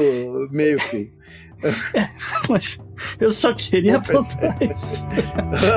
meio 0.50 0.80
fio. 0.80 1.08
Mas 2.48 2.78
eu 3.18 3.30
só 3.30 3.52
queria 3.54 3.96
apontar 3.96 4.56
isso. 4.62 5.06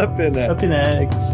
Up, 0.04 0.30
né? 0.30 0.52
Up 0.52 0.66
next. 0.66 1.34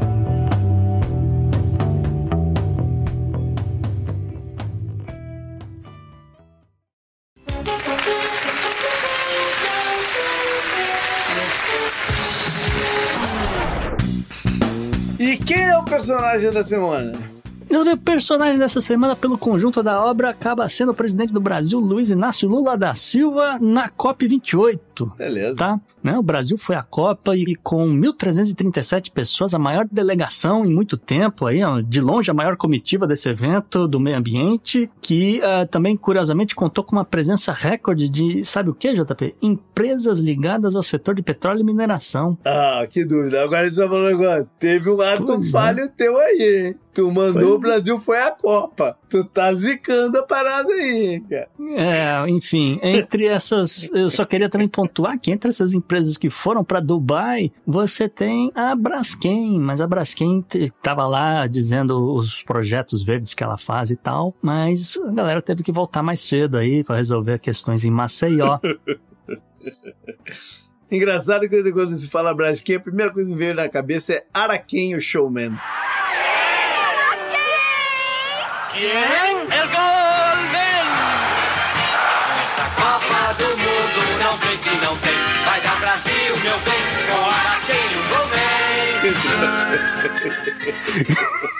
E 15.19 15.37
quem 15.37 15.61
é 15.61 15.77
o 15.77 15.83
personagem 15.83 16.49
da 16.51 16.63
semana? 16.63 17.38
O 17.71 17.83
meu 17.83 17.97
personagem 17.97 18.57
dessa 18.57 18.81
semana, 18.81 19.15
pelo 19.15 19.37
conjunto 19.37 19.83
da 19.83 20.03
obra, 20.03 20.31
acaba 20.31 20.67
sendo 20.67 20.91
o 20.91 20.95
presidente 20.95 21.31
do 21.31 21.39
Brasil, 21.39 21.79
Luiz 21.79 22.09
Inácio 22.09 22.49
Lula 22.49 22.75
da 22.75 22.95
Silva, 22.95 23.59
na 23.61 23.89
COP28. 23.89 25.15
Beleza. 25.15 25.55
Tá? 25.55 25.79
Né? 26.03 26.17
O 26.17 26.23
Brasil 26.23 26.57
foi 26.57 26.75
à 26.75 26.83
Copa 26.83 27.35
e 27.35 27.55
com 27.55 27.87
1.337 27.87 29.11
pessoas, 29.11 29.53
a 29.53 29.59
maior 29.59 29.85
delegação 29.89 30.65
em 30.65 30.73
muito 30.73 30.97
tempo, 30.97 31.45
aí, 31.45 31.63
ó, 31.63 31.79
de 31.79 32.01
longe 32.01 32.31
a 32.31 32.33
maior 32.33 32.57
comitiva 32.57 33.05
desse 33.05 33.29
evento 33.29 33.87
do 33.87 33.99
meio 33.99 34.17
ambiente, 34.17 34.89
que 35.01 35.41
ah, 35.43 35.65
também, 35.65 35.95
curiosamente, 35.95 36.55
contou 36.55 36.83
com 36.83 36.95
uma 36.95 37.05
presença 37.05 37.53
recorde 37.53 38.09
de, 38.09 38.43
sabe 38.43 38.71
o 38.71 38.73
que, 38.73 38.93
JP? 38.93 39.35
Empresas 39.41 40.19
ligadas 40.19 40.75
ao 40.75 40.83
setor 40.83 41.15
de 41.15 41.21
petróleo 41.21 41.61
e 41.61 41.63
mineração. 41.63 42.37
Ah, 42.43 42.85
que 42.89 43.05
dúvida. 43.05 43.43
Agora 43.43 43.67
eu 43.67 43.73
falar 43.73 44.01
um 44.01 44.07
negócio. 44.07 44.53
Teve 44.57 44.89
um 44.89 45.01
ato 45.01 45.25
Pois 45.25 45.47
é. 45.47 45.51
falho 45.51 45.89
teu 45.95 46.17
aí, 46.17 46.65
hein? 46.67 46.75
Tu 46.93 47.09
mandou 47.11 47.33
Pois 47.33 47.51
o 47.53 47.59
Brasil 47.59 47.99
foi 47.99 48.17
à 48.19 48.31
Copa. 48.31 48.97
Tu 49.09 49.23
tá 49.23 49.53
zicando 49.53 50.17
a 50.17 50.23
parada 50.23 50.71
aí, 50.73 51.21
cara. 51.21 51.47
É, 51.75 52.29
enfim, 52.29 52.79
entre 52.81 53.27
essas, 53.27 53.89
eu 53.93 54.09
só 54.09 54.25
queria 54.25 54.49
também 54.49 54.67
pontuar 54.67 55.19
que 55.19 55.31
entre 55.31 55.49
essas 55.49 55.73
empresas 55.73 56.17
que 56.17 56.29
foram 56.29 56.63
para 56.63 56.79
Dubai, 56.79 57.51
você 57.65 58.09
tem 58.09 58.51
a 58.55 58.75
Braskem, 58.75 59.59
mas 59.59 59.81
a 59.81 59.87
Braskem 59.87 60.43
tava 60.81 61.05
lá 61.07 61.45
dizendo 61.47 62.13
os 62.13 62.41
projetos 62.43 63.03
verdes 63.03 63.33
que 63.33 63.43
ela 63.43 63.57
faz 63.57 63.91
e 63.91 63.95
tal, 63.95 64.35
mas 64.41 64.97
a 64.97 65.11
galera 65.11 65.41
teve 65.41 65.63
que 65.63 65.71
voltar 65.71 66.01
mais 66.01 66.19
cedo 66.19 66.57
aí 66.57 66.83
para 66.83 66.97
resolver 66.97 67.39
questões 67.39 67.85
em 67.85 67.91
Maceió. 67.91 68.59
Engraçado 70.91 71.47
que 71.47 71.71
quando 71.71 71.95
se 71.95 72.09
fala 72.09 72.33
Braskem, 72.33 72.77
a 72.77 72.79
primeira 72.79 73.13
coisa 73.13 73.29
que 73.29 73.35
me 73.35 73.39
veio 73.39 73.53
na 73.53 73.69
cabeça 73.69 74.13
é 74.13 74.25
Araquém, 74.33 74.97
o 74.97 75.01
showman. 75.01 75.55
El 78.81 79.67
gol 79.67 80.37
vem! 80.53 80.85
Nessa 82.37 82.65
Copa 82.77 83.33
do 83.37 83.49
Mundo 83.57 84.01
não 84.23 84.33
tem 84.39 84.57
que 84.57 84.69
não 84.85 84.95
tem. 84.97 85.17
Vai 85.43 85.59
dar 85.61 85.79
Brasil, 85.81 86.37
meu 86.41 86.57
bem, 86.59 86.81
com 87.09 87.19
Araquém 87.29 87.89
o 87.97 88.03
gol 88.09 88.25
vem! 88.27 88.39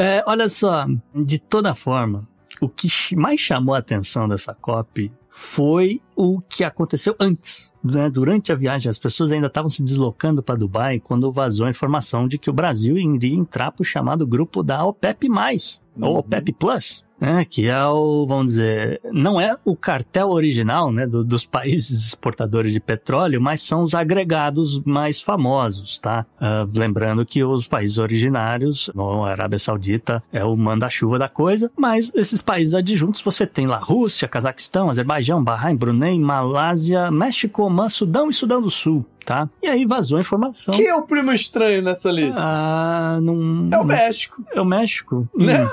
É, 0.00 0.22
olha 0.26 0.48
só, 0.48 0.86
de 1.12 1.40
toda 1.40 1.74
forma, 1.74 2.24
o 2.60 2.68
que 2.68 2.88
mais 3.16 3.40
chamou 3.40 3.74
a 3.74 3.78
atenção 3.78 4.28
dessa 4.28 4.54
COP 4.54 5.10
foi 5.38 6.02
o 6.16 6.40
que 6.40 6.64
aconteceu 6.64 7.14
antes. 7.20 7.70
né? 7.82 8.10
Durante 8.10 8.50
a 8.50 8.56
viagem, 8.56 8.90
as 8.90 8.98
pessoas 8.98 9.30
ainda 9.30 9.46
estavam 9.46 9.68
se 9.68 9.80
deslocando 9.84 10.42
para 10.42 10.56
Dubai 10.56 10.98
quando 10.98 11.30
vazou 11.30 11.64
a 11.66 11.70
informação 11.70 12.26
de 12.26 12.36
que 12.36 12.50
o 12.50 12.52
Brasil 12.52 12.98
iria 12.98 13.36
entrar 13.36 13.70
para 13.70 13.82
o 13.82 13.86
chamado 13.86 14.26
grupo 14.26 14.64
da 14.64 14.84
OPEP+, 14.84 15.28
ou 16.00 16.12
Uhum. 16.12 16.18
OPEP+, 16.18 16.52
Plus. 16.52 17.04
Né, 17.20 17.44
que 17.44 17.66
é 17.66 17.84
o, 17.86 18.24
vamos 18.26 18.46
dizer, 18.52 19.00
não 19.12 19.40
é 19.40 19.56
o 19.64 19.74
cartel 19.76 20.30
original 20.30 20.92
né, 20.92 21.06
do- 21.06 21.24
dos 21.24 21.44
países 21.44 22.06
exportadores 22.06 22.72
de 22.72 22.80
petróleo, 22.80 23.40
mas 23.40 23.62
são 23.62 23.82
os 23.82 23.94
agregados 23.94 24.80
mais 24.84 25.20
famosos, 25.20 25.98
tá? 25.98 26.24
Ah, 26.40 26.66
lembrando 26.74 27.24
que 27.26 27.42
os 27.42 27.66
países 27.66 27.98
originários, 27.98 28.90
a 28.96 29.26
Arábia 29.28 29.58
Saudita 29.58 30.22
é 30.32 30.44
o 30.44 30.56
manda-chuva 30.56 31.18
da 31.18 31.28
coisa, 31.28 31.70
mas 31.76 32.12
esses 32.14 32.40
países 32.40 32.74
adjuntos 32.74 33.20
você 33.20 33.46
tem 33.46 33.66
lá 33.66 33.78
Rússia, 33.78 34.28
Cazaquistão, 34.28 34.90
Azerbaijão, 34.90 35.42
Bahrein, 35.42 35.76
Brunei, 35.76 36.18
Malásia, 36.18 37.10
México, 37.10 37.62
Omã, 37.62 37.88
Sudão 37.88 38.28
e 38.28 38.32
Sudão 38.32 38.60
do 38.62 38.70
Sul, 38.70 39.04
tá? 39.24 39.48
E 39.62 39.66
aí 39.66 39.84
vazou 39.84 40.18
a 40.18 40.20
informação. 40.20 40.74
Quem 40.74 40.86
é 40.86 40.94
o 40.94 41.02
primo 41.02 41.32
estranho 41.32 41.82
nessa 41.82 42.10
lista? 42.10 42.40
Ah, 42.42 43.18
não. 43.20 43.68
é 43.72 43.78
o 43.78 43.84
México. 43.84 44.42
É 44.52 44.60
o 44.60 44.64
México? 44.64 45.28
Né? 45.36 45.64
Hum. 45.64 45.68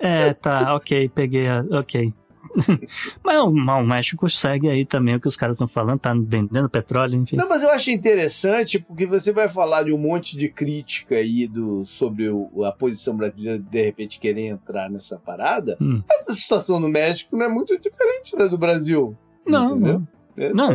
É, 0.00 0.32
tá, 0.34 0.74
ok, 0.74 1.08
peguei 1.14 1.46
a. 1.48 1.64
Ok. 1.70 2.12
Mas 3.22 3.38
o, 3.38 3.46
o 3.48 3.84
México 3.86 4.28
segue 4.28 4.68
aí 4.68 4.84
também 4.84 5.14
o 5.14 5.20
que 5.20 5.28
os 5.28 5.36
caras 5.36 5.56
estão 5.56 5.68
falando, 5.68 6.00
tá 6.00 6.12
vendendo 6.14 6.68
petróleo, 6.68 7.16
enfim. 7.16 7.36
Não, 7.36 7.48
mas 7.48 7.62
eu 7.62 7.70
acho 7.70 7.90
interessante 7.92 8.78
porque 8.80 9.06
você 9.06 9.32
vai 9.32 9.48
falar 9.48 9.84
de 9.84 9.92
um 9.92 9.98
monte 9.98 10.36
de 10.36 10.48
crítica 10.48 11.14
aí 11.16 11.46
do, 11.46 11.84
sobre 11.84 12.28
o- 12.28 12.64
a 12.64 12.72
posição 12.72 13.16
brasileira 13.16 13.58
de 13.58 13.68
de 13.68 13.82
repente 13.84 14.18
querer 14.18 14.46
entrar 14.46 14.90
nessa 14.90 15.16
parada. 15.16 15.76
Hum. 15.80 16.02
Mas 16.08 16.28
a 16.28 16.32
situação 16.32 16.80
no 16.80 16.88
México 16.88 17.36
não 17.36 17.44
é 17.46 17.48
muito 17.48 17.78
diferente 17.78 18.36
da 18.36 18.46
do 18.48 18.58
Brasil. 18.58 19.16
Não, 19.46 19.76
entendeu? 19.76 19.92
não. 20.00 20.08
É, 20.40 20.54
Não, 20.54 20.70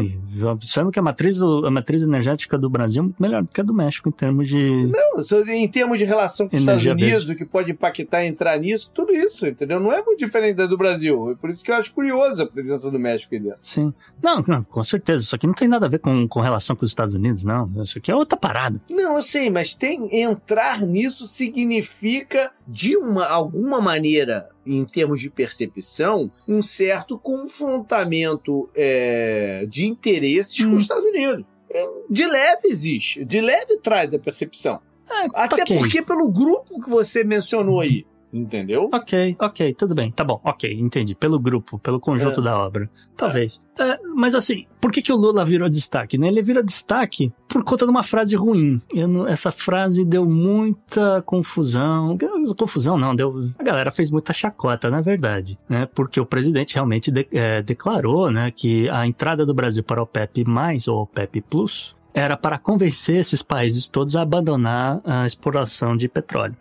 observando 0.52 0.94
que 0.94 1.00
a 1.00 1.02
matriz, 1.02 1.42
a 1.42 1.72
matriz 1.72 2.04
energética 2.04 2.56
do 2.56 2.70
Brasil 2.70 3.02
é 3.02 3.04
muito 3.04 3.20
melhor 3.20 3.42
do 3.42 3.52
que 3.52 3.60
a 3.60 3.64
do 3.64 3.74
México 3.74 4.08
em 4.10 4.12
termos 4.12 4.48
de. 4.48 4.56
Não, 4.86 5.44
em 5.48 5.68
termos 5.68 5.98
de 5.98 6.06
relação 6.06 6.48
com 6.48 6.56
os 6.56 6.62
Estados 6.62 6.86
Unidos, 6.86 7.30
o 7.30 7.36
que 7.36 7.46
pode 7.46 7.72
impactar 7.72 8.24
entrar 8.24 8.60
nisso, 8.60 8.92
tudo 8.94 9.12
isso, 9.12 9.48
entendeu? 9.48 9.80
Não 9.80 9.92
é 9.92 10.04
muito 10.04 10.20
diferente 10.20 10.56
da 10.56 10.68
do 10.68 10.78
Brasil. 10.78 11.32
É 11.32 11.36
por 11.36 11.50
isso 11.50 11.64
que 11.64 11.72
eu 11.72 11.76
acho 11.76 11.92
curioso 11.92 12.44
a 12.44 12.46
presença 12.46 12.92
do 12.92 13.00
México 13.00 13.34
aí 13.34 13.40
dentro. 13.40 13.58
Sim. 13.64 13.92
Não, 14.22 14.44
não, 14.48 14.64
com 14.64 14.84
certeza. 14.84 15.24
Isso 15.24 15.36
aqui 15.36 15.48
não 15.48 15.54
tem 15.56 15.68
nada 15.68 15.88
a 15.88 15.90
ver 15.90 16.00
com, 16.00 16.28
com 16.28 16.40
relação 16.40 16.76
com 16.76 16.86
os 16.86 16.92
Estados 16.92 17.16
Unidos, 17.16 17.44
não. 17.44 17.72
Isso 17.84 17.98
aqui 17.98 18.12
é 18.12 18.16
outra 18.16 18.38
parada. 18.38 18.80
Não, 18.90 19.16
eu 19.16 19.24
sei, 19.24 19.50
mas 19.50 19.74
tem 19.74 20.22
entrar 20.22 20.82
nisso 20.82 21.28
significa, 21.28 22.52
de 22.68 22.96
uma, 22.96 23.26
alguma 23.26 23.82
maneira, 23.82 24.50
em 24.66 24.84
termos 24.86 25.20
de 25.22 25.30
percepção, 25.30 26.32
um 26.48 26.62
certo 26.62 27.18
confrontamento 27.20 28.70
é, 28.76 29.66
de 29.70 29.86
interesses 29.86 30.64
com 30.64 30.72
Hum. 30.72 30.76
os 30.76 30.84
Estados 30.84 31.06
Unidos. 31.06 31.46
É, 31.70 31.88
De 32.10 32.26
leve 32.26 32.68
existe, 32.70 33.24
de 33.26 33.42
leve 33.42 33.78
traz 33.78 34.14
a 34.14 34.20
percepção. 34.20 34.80
É, 35.10 35.28
Até 35.36 35.62
ok. 35.64 35.78
porque 35.78 36.02
pelo 36.02 36.30
grupo 36.32 36.82
que 36.82 36.90
você 36.90 37.24
mencionou 37.24 37.82
aí, 37.82 38.06
entendeu? 38.40 38.90
Ok, 38.94 39.36
ok, 39.40 39.74
tudo 39.74 39.96
bem, 39.96 40.12
tá 40.12 40.24
bom, 40.24 40.40
ok, 40.44 40.72
entendi. 40.80 41.16
Pelo 41.16 41.40
grupo, 41.40 41.80
pelo 41.80 42.00
conjunto 42.00 42.40
É. 42.42 42.44
da 42.44 42.58
obra. 42.60 42.90
Talvez. 43.16 43.64
É, 43.80 43.98
mas 44.16 44.36
assim, 44.36 44.66
por 44.82 44.92
que, 44.92 45.02
que 45.02 45.12
o 45.14 45.16
Lula 45.16 45.46
virou 45.46 45.70
destaque? 45.70 46.18
Né? 46.18 46.28
Ele 46.28 46.42
virou 46.42 46.64
destaque 46.64 47.32
por 47.48 47.64
conta 47.64 47.86
de 47.86 47.92
uma 47.92 48.04
frase 48.04 48.36
ruim. 48.36 48.80
Não- 48.94 49.28
essa 49.28 49.52
frase 49.52 50.04
deu 50.04 50.26
muita 50.26 51.22
confusão. 51.24 52.18
Confusão 52.58 52.98
não, 52.98 53.16
deu. 53.16 53.36
A 53.58 53.64
galera 53.64 53.92
fez 53.92 54.12
muita 54.12 54.34
chacota, 54.34 54.90
na 54.90 55.02
verdade. 55.02 55.58
Né? 55.70 55.88
Porque 55.96 56.20
o 56.20 56.26
presidente 56.26 56.76
realmente 56.76 57.10
de- 57.12 57.28
é, 57.32 57.62
declarou 57.62 58.30
né, 58.32 58.52
que 58.52 58.90
a 58.90 59.08
entrada 59.08 59.46
do 59.46 59.54
Brasil 59.54 59.84
para 59.84 60.00
o 60.02 60.04
OPEP, 60.04 60.44
ou 60.88 61.02
OPEP 61.04 61.42
Plus, 61.42 61.96
era 62.14 62.38
para 62.38 62.58
convencer 62.58 63.18
esses 63.18 63.42
países 63.42 63.88
todos 63.88 64.16
a 64.16 64.22
abandonar 64.22 65.02
a 65.04 65.26
exploração 65.26 65.98
de 65.98 66.08
petróleo. 66.08 66.56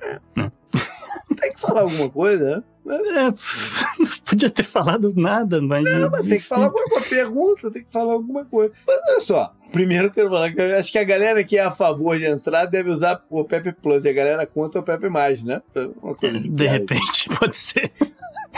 Tem 1.40 1.52
que 1.52 1.60
falar 1.60 1.82
alguma 1.82 2.08
coisa, 2.10 2.56
né? 2.56 2.62
É, 2.86 3.22
não 3.24 3.34
podia 4.26 4.50
ter 4.50 4.62
falado 4.62 5.08
nada, 5.16 5.60
mas. 5.62 5.84
Não, 5.84 6.10
mas 6.10 6.20
tem 6.26 6.38
que 6.38 6.44
falar 6.44 6.66
alguma 6.66 6.84
coisa. 6.88 7.08
Pergunta, 7.08 7.70
tem 7.70 7.82
que 7.84 7.90
falar 7.90 8.12
alguma 8.12 8.44
coisa. 8.44 8.72
Mas 8.86 9.00
olha 9.08 9.20
só, 9.20 9.54
primeiro 9.72 10.08
eu 10.08 10.10
quero 10.10 10.28
falar 10.28 10.52
que 10.52 10.60
eu 10.60 10.76
acho 10.78 10.92
que 10.92 10.98
a 10.98 11.04
galera 11.04 11.42
que 11.44 11.56
é 11.56 11.62
a 11.64 11.70
favor 11.70 12.18
de 12.18 12.26
entrar 12.26 12.66
deve 12.66 12.90
usar 12.90 13.24
o 13.30 13.42
PEP 13.44 13.72
Plus 13.80 14.04
e 14.04 14.08
a 14.10 14.12
galera 14.12 14.46
contra 14.46 14.80
o 14.80 14.84
PEP 14.84 15.08
Mais, 15.08 15.44
né? 15.44 15.62
Coisa 16.18 16.38
De 16.40 16.48
piada. 16.50 16.72
repente, 16.78 17.28
pode 17.40 17.56
ser. 17.56 17.90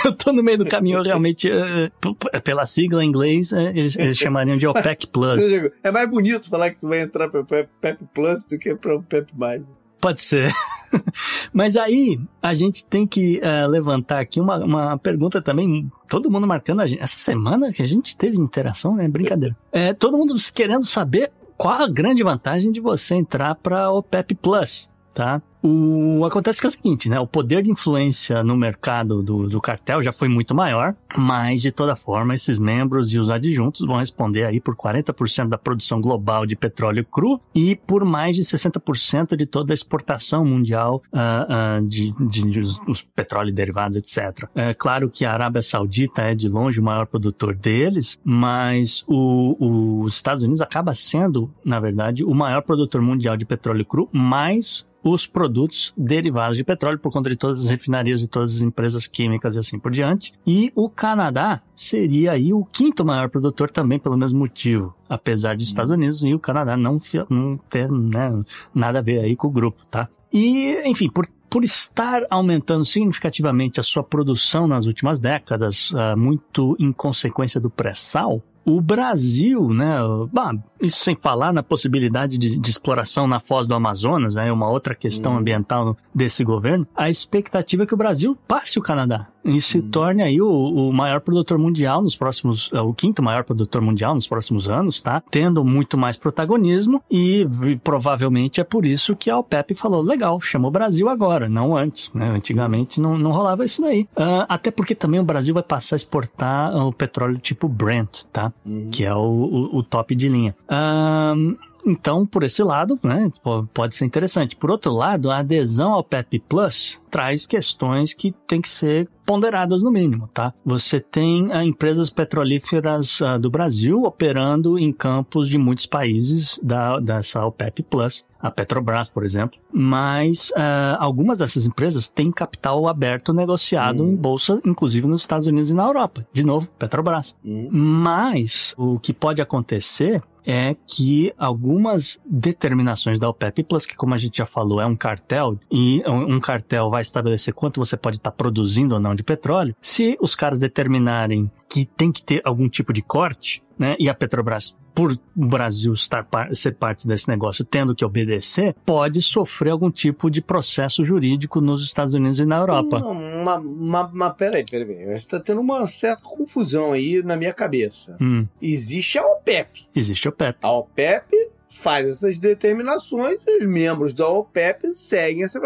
Eu 0.04 0.12
tô 0.12 0.30
no 0.30 0.42
meio 0.42 0.58
do 0.58 0.66
caminho, 0.66 1.00
realmente, 1.02 1.48
p- 1.48 2.40
pela 2.40 2.66
sigla 2.66 3.02
em 3.02 3.08
inglês, 3.08 3.50
eh, 3.52 3.70
eles, 3.74 3.96
eles 3.96 4.18
chamariam 4.18 4.58
de 4.58 4.66
OPEC 4.66 5.06
Plus. 5.06 5.42
É 5.82 5.90
mais 5.90 6.10
bonito 6.10 6.50
falar 6.50 6.70
que 6.70 6.78
tu 6.80 6.86
vai 6.88 7.00
entrar 7.00 7.30
para 7.30 7.40
o 7.40 7.44
PEP, 7.46 7.68
PEP 7.80 7.98
Plus 8.12 8.44
do 8.46 8.58
que 8.58 8.74
para 8.74 8.94
o 8.94 9.02
PEP 9.02 9.30
Mais. 9.34 9.62
Pode 10.00 10.20
ser. 10.20 10.52
Mas 11.52 11.76
aí, 11.76 12.20
a 12.40 12.54
gente 12.54 12.86
tem 12.86 13.06
que 13.06 13.40
eh, 13.42 13.66
levantar 13.66 14.20
aqui 14.20 14.40
uma, 14.40 14.58
uma 14.58 14.98
pergunta 14.98 15.42
também, 15.42 15.90
todo 16.08 16.30
mundo 16.30 16.46
marcando 16.46 16.80
a 16.80 16.86
gente. 16.86 17.02
Essa 17.02 17.18
semana 17.18 17.72
que 17.72 17.82
a 17.82 17.86
gente 17.86 18.16
teve 18.16 18.36
interação, 18.36 18.94
né? 18.94 19.08
Brincadeira. 19.08 19.56
É, 19.72 19.92
todo 19.92 20.16
mundo 20.16 20.34
querendo 20.54 20.84
saber 20.84 21.32
qual 21.56 21.82
a 21.82 21.88
grande 21.88 22.22
vantagem 22.22 22.70
de 22.70 22.80
você 22.80 23.14
entrar 23.14 23.54
para 23.56 23.84
a 23.84 23.92
OPEP 23.92 24.34
Plus? 24.34 24.90
Tá? 25.14 25.40
O 25.68 26.24
acontece 26.24 26.60
que 26.60 26.66
é 26.66 26.68
o 26.68 26.70
seguinte, 26.70 27.08
né? 27.08 27.18
O 27.18 27.26
poder 27.26 27.60
de 27.60 27.72
influência 27.72 28.40
no 28.44 28.56
mercado 28.56 29.20
do, 29.20 29.48
do 29.48 29.60
cartel 29.60 30.00
já 30.00 30.12
foi 30.12 30.28
muito 30.28 30.54
maior, 30.54 30.94
mas 31.16 31.60
de 31.60 31.72
toda 31.72 31.96
forma 31.96 32.36
esses 32.36 32.56
membros 32.56 33.12
e 33.12 33.18
os 33.18 33.28
adjuntos 33.28 33.84
vão 33.84 33.96
responder 33.96 34.44
aí 34.44 34.60
por 34.60 34.76
40% 34.76 35.48
da 35.48 35.58
produção 35.58 36.00
global 36.00 36.46
de 36.46 36.54
petróleo 36.54 37.04
cru 37.04 37.40
e 37.52 37.74
por 37.74 38.04
mais 38.04 38.36
de 38.36 38.42
60% 38.42 39.34
de 39.34 39.44
toda 39.44 39.72
a 39.72 39.74
exportação 39.74 40.44
mundial 40.44 41.02
uh, 41.12 41.80
uh, 41.80 41.86
de, 41.88 42.12
de, 42.12 42.48
de 42.48 42.60
os, 42.60 42.80
os 42.86 43.02
petróleo 43.02 43.52
derivados, 43.52 43.96
etc. 43.96 44.48
É 44.54 44.72
claro 44.72 45.10
que 45.10 45.24
a 45.24 45.32
Arábia 45.32 45.62
Saudita 45.62 46.22
é 46.22 46.34
de 46.36 46.48
longe 46.48 46.78
o 46.78 46.84
maior 46.84 47.06
produtor 47.06 47.56
deles, 47.56 48.20
mas 48.22 49.04
os 49.08 50.14
Estados 50.14 50.44
Unidos 50.44 50.62
acaba 50.62 50.94
sendo, 50.94 51.50
na 51.64 51.80
verdade, 51.80 52.22
o 52.22 52.32
maior 52.32 52.62
produtor 52.62 53.02
mundial 53.02 53.36
de 53.36 53.44
petróleo 53.44 53.84
cru, 53.84 54.08
mais 54.12 54.86
os 55.12 55.26
produtos 55.26 55.92
derivados 55.96 56.56
de 56.56 56.64
petróleo 56.64 56.98
por 56.98 57.12
conta 57.12 57.30
de 57.30 57.36
todas 57.36 57.60
as 57.60 57.70
refinarias 57.70 58.22
e 58.22 58.28
todas 58.28 58.56
as 58.56 58.62
empresas 58.62 59.06
químicas 59.06 59.54
e 59.54 59.58
assim 59.58 59.78
por 59.78 59.92
diante. 59.92 60.32
E 60.46 60.72
o 60.74 60.88
Canadá 60.88 61.62
seria 61.74 62.32
aí 62.32 62.52
o 62.52 62.64
quinto 62.64 63.04
maior 63.04 63.28
produtor 63.28 63.70
também 63.70 63.98
pelo 63.98 64.16
mesmo 64.16 64.38
motivo, 64.38 64.94
apesar 65.08 65.56
dos 65.56 65.66
Estados 65.66 65.92
Unidos 65.92 66.22
e 66.22 66.34
o 66.34 66.38
Canadá 66.38 66.76
não, 66.76 66.98
não 67.28 67.58
ter 67.68 67.90
né, 67.90 68.42
nada 68.74 68.98
a 68.98 69.02
ver 69.02 69.20
aí 69.20 69.36
com 69.36 69.48
o 69.48 69.50
grupo, 69.52 69.84
tá? 69.86 70.08
E, 70.32 70.82
enfim, 70.86 71.08
por 71.08 71.26
por 71.48 71.64
estar 71.64 72.26
aumentando 72.28 72.84
significativamente 72.84 73.78
a 73.80 73.82
sua 73.82 74.02
produção 74.02 74.66
nas 74.66 74.86
últimas 74.86 75.20
décadas, 75.20 75.90
uh, 75.92 76.16
muito 76.16 76.76
em 76.78 76.92
consequência 76.92 77.60
do 77.60 77.70
pré-sal, 77.70 78.42
o 78.66 78.80
Brasil, 78.80 79.68
né? 79.72 79.96
Bah, 80.32 80.52
isso 80.80 81.02
sem 81.02 81.16
falar 81.16 81.52
na 81.52 81.62
possibilidade 81.62 82.36
de, 82.36 82.58
de, 82.58 82.70
exploração 82.70 83.26
na 83.26 83.40
foz 83.40 83.66
do 83.66 83.74
Amazonas, 83.74 84.36
é 84.36 84.44
né, 84.44 84.52
uma 84.52 84.68
outra 84.68 84.94
questão 84.94 85.32
hum. 85.32 85.38
ambiental 85.38 85.96
desse 86.14 86.44
governo. 86.44 86.86
A 86.94 87.08
expectativa 87.08 87.84
é 87.84 87.86
que 87.86 87.94
o 87.94 87.96
Brasil 87.96 88.36
passe 88.46 88.78
o 88.78 88.82
Canadá 88.82 89.28
e 89.44 89.60
se 89.60 89.78
hum. 89.78 89.90
torne 89.90 90.22
aí 90.22 90.42
o, 90.42 90.48
o, 90.48 90.92
maior 90.92 91.20
produtor 91.20 91.56
mundial 91.56 92.02
nos 92.02 92.16
próximos, 92.16 92.68
é, 92.74 92.80
o 92.80 92.92
quinto 92.92 93.22
maior 93.22 93.44
produtor 93.44 93.80
mundial 93.80 94.14
nos 94.14 94.26
próximos 94.26 94.68
anos, 94.68 95.00
tá? 95.00 95.22
Tendo 95.30 95.64
muito 95.64 95.96
mais 95.96 96.16
protagonismo 96.16 97.00
e, 97.10 97.46
e 97.64 97.76
provavelmente 97.76 98.60
é 98.60 98.64
por 98.64 98.84
isso 98.84 99.14
que 99.14 99.30
a 99.30 99.38
OPEP 99.38 99.74
falou, 99.74 100.02
legal, 100.02 100.40
chama 100.40 100.68
o 100.68 100.70
Brasil 100.70 101.08
agora, 101.08 101.48
não 101.48 101.76
antes, 101.76 102.10
né? 102.12 102.28
Antigamente 102.28 103.00
não, 103.00 103.16
não 103.16 103.30
rolava 103.30 103.64
isso 103.64 103.80
daí. 103.80 104.02
Uh, 104.16 104.44
até 104.48 104.70
porque 104.70 104.94
também 104.94 105.20
o 105.20 105.24
Brasil 105.24 105.54
vai 105.54 105.62
passar 105.62 105.94
a 105.94 105.98
exportar 105.98 106.76
o 106.76 106.92
petróleo 106.92 107.38
tipo 107.38 107.68
Brent, 107.68 108.24
tá? 108.32 108.52
Uhum. 108.64 108.90
Que 108.90 109.04
é 109.04 109.14
o, 109.14 109.18
o, 109.18 109.78
o 109.78 109.82
top 109.82 110.14
de 110.14 110.28
linha. 110.28 110.54
Um, 110.70 111.56
então, 111.86 112.26
por 112.26 112.42
esse 112.42 112.62
lado, 112.64 112.98
né, 113.02 113.30
pode 113.72 113.94
ser 113.94 114.04
interessante. 114.04 114.56
Por 114.56 114.70
outro 114.70 114.90
lado, 114.90 115.30
a 115.30 115.38
adesão 115.38 115.92
ao 115.92 116.02
PEP 116.02 116.40
Plus 116.40 117.00
traz 117.10 117.46
questões 117.46 118.12
que 118.12 118.32
tem 118.46 118.60
que 118.60 118.68
ser 118.68 119.08
ponderadas 119.24 119.82
no 119.82 119.90
mínimo, 119.90 120.28
tá? 120.28 120.54
Você 120.64 121.00
tem 121.00 121.48
uh, 121.48 121.62
empresas 121.62 122.08
petrolíferas 122.08 123.20
uh, 123.20 123.38
do 123.38 123.50
Brasil 123.50 124.04
operando 124.04 124.78
em 124.78 124.92
campos 124.92 125.48
de 125.48 125.58
muitos 125.58 125.84
países 125.84 126.60
da, 126.62 127.00
dessa 127.00 127.44
OPEP 127.44 127.82
Plus, 127.82 128.24
a 128.40 128.50
Petrobras, 128.50 129.08
por 129.08 129.24
exemplo, 129.24 129.58
mas 129.72 130.50
uh, 130.50 130.96
algumas 130.98 131.38
dessas 131.38 131.66
empresas 131.66 132.08
têm 132.08 132.30
capital 132.30 132.86
aberto 132.86 133.32
negociado 133.32 134.04
em 134.04 134.14
bolsa, 134.14 134.60
inclusive 134.64 135.06
nos 135.08 135.22
Estados 135.22 135.48
Unidos 135.48 135.70
e 135.70 135.74
na 135.74 135.84
Europa. 135.84 136.24
De 136.32 136.44
novo, 136.44 136.68
Petrobras. 136.78 137.36
Mas 137.70 138.74
o 138.78 139.00
que 139.00 139.12
pode 139.12 139.42
acontecer 139.42 140.22
é 140.46 140.76
que 140.86 141.34
algumas 141.36 142.20
determinações 142.24 143.18
da 143.18 143.28
OPEP 143.28 143.64
Plus, 143.64 143.84
que 143.84 143.96
como 143.96 144.14
a 144.14 144.16
gente 144.16 144.38
já 144.38 144.46
falou, 144.46 144.80
é 144.80 144.86
um 144.86 144.94
cartel, 144.94 145.58
e 145.70 146.02
um 146.06 146.38
cartel 146.38 146.88
vai 146.96 147.02
estabelecer 147.02 147.52
quanto 147.52 147.78
você 147.78 147.94
pode 147.94 148.16
estar 148.16 148.30
produzindo 148.30 148.94
ou 148.94 149.00
não 149.00 149.14
de 149.14 149.22
petróleo, 149.22 149.76
se 149.82 150.16
os 150.18 150.34
caras 150.34 150.58
determinarem 150.58 151.50
que 151.68 151.84
tem 151.84 152.10
que 152.10 152.24
ter 152.24 152.40
algum 152.42 152.70
tipo 152.70 152.90
de 152.90 153.02
corte, 153.02 153.62
né, 153.78 153.94
e 153.98 154.08
a 154.08 154.14
Petrobras 154.14 154.74
por 154.94 155.12
o 155.12 155.46
Brasil 155.46 155.92
estar 155.92 156.26
ser 156.52 156.74
parte 156.76 157.06
desse 157.06 157.28
negócio 157.28 157.66
tendo 157.66 157.94
que 157.94 158.02
obedecer, 158.02 158.74
pode 158.86 159.20
sofrer 159.20 159.72
algum 159.72 159.90
tipo 159.90 160.30
de 160.30 160.40
processo 160.40 161.04
jurídico 161.04 161.60
nos 161.60 161.82
Estados 161.82 162.14
Unidos 162.14 162.40
e 162.40 162.46
na 162.46 162.56
Europa. 162.56 162.98
Mas, 162.98 163.62
mas, 163.62 164.10
mas 164.14 164.32
peraí, 164.36 164.64
peraí, 164.64 164.86
peraí. 164.86 165.16
Está 165.16 165.38
tendo 165.38 165.60
uma 165.60 165.86
certa 165.86 166.22
confusão 166.22 166.94
aí 166.94 167.22
na 167.22 167.36
minha 167.36 167.52
cabeça. 167.52 168.16
Hum. 168.18 168.46
Existe 168.62 169.18
a 169.18 169.26
OPEP. 169.26 169.86
Existe 169.94 170.28
a 170.28 170.30
OPEP. 170.30 170.58
A 170.62 170.72
OPEP 170.72 171.50
faz 171.68 172.08
essas 172.08 172.38
determinações 172.38 173.38
e 173.46 173.58
os 173.58 173.68
membros 173.68 174.14
da 174.14 174.26
OPEP 174.26 174.94
seguem 174.94 175.44
essa 175.44 175.60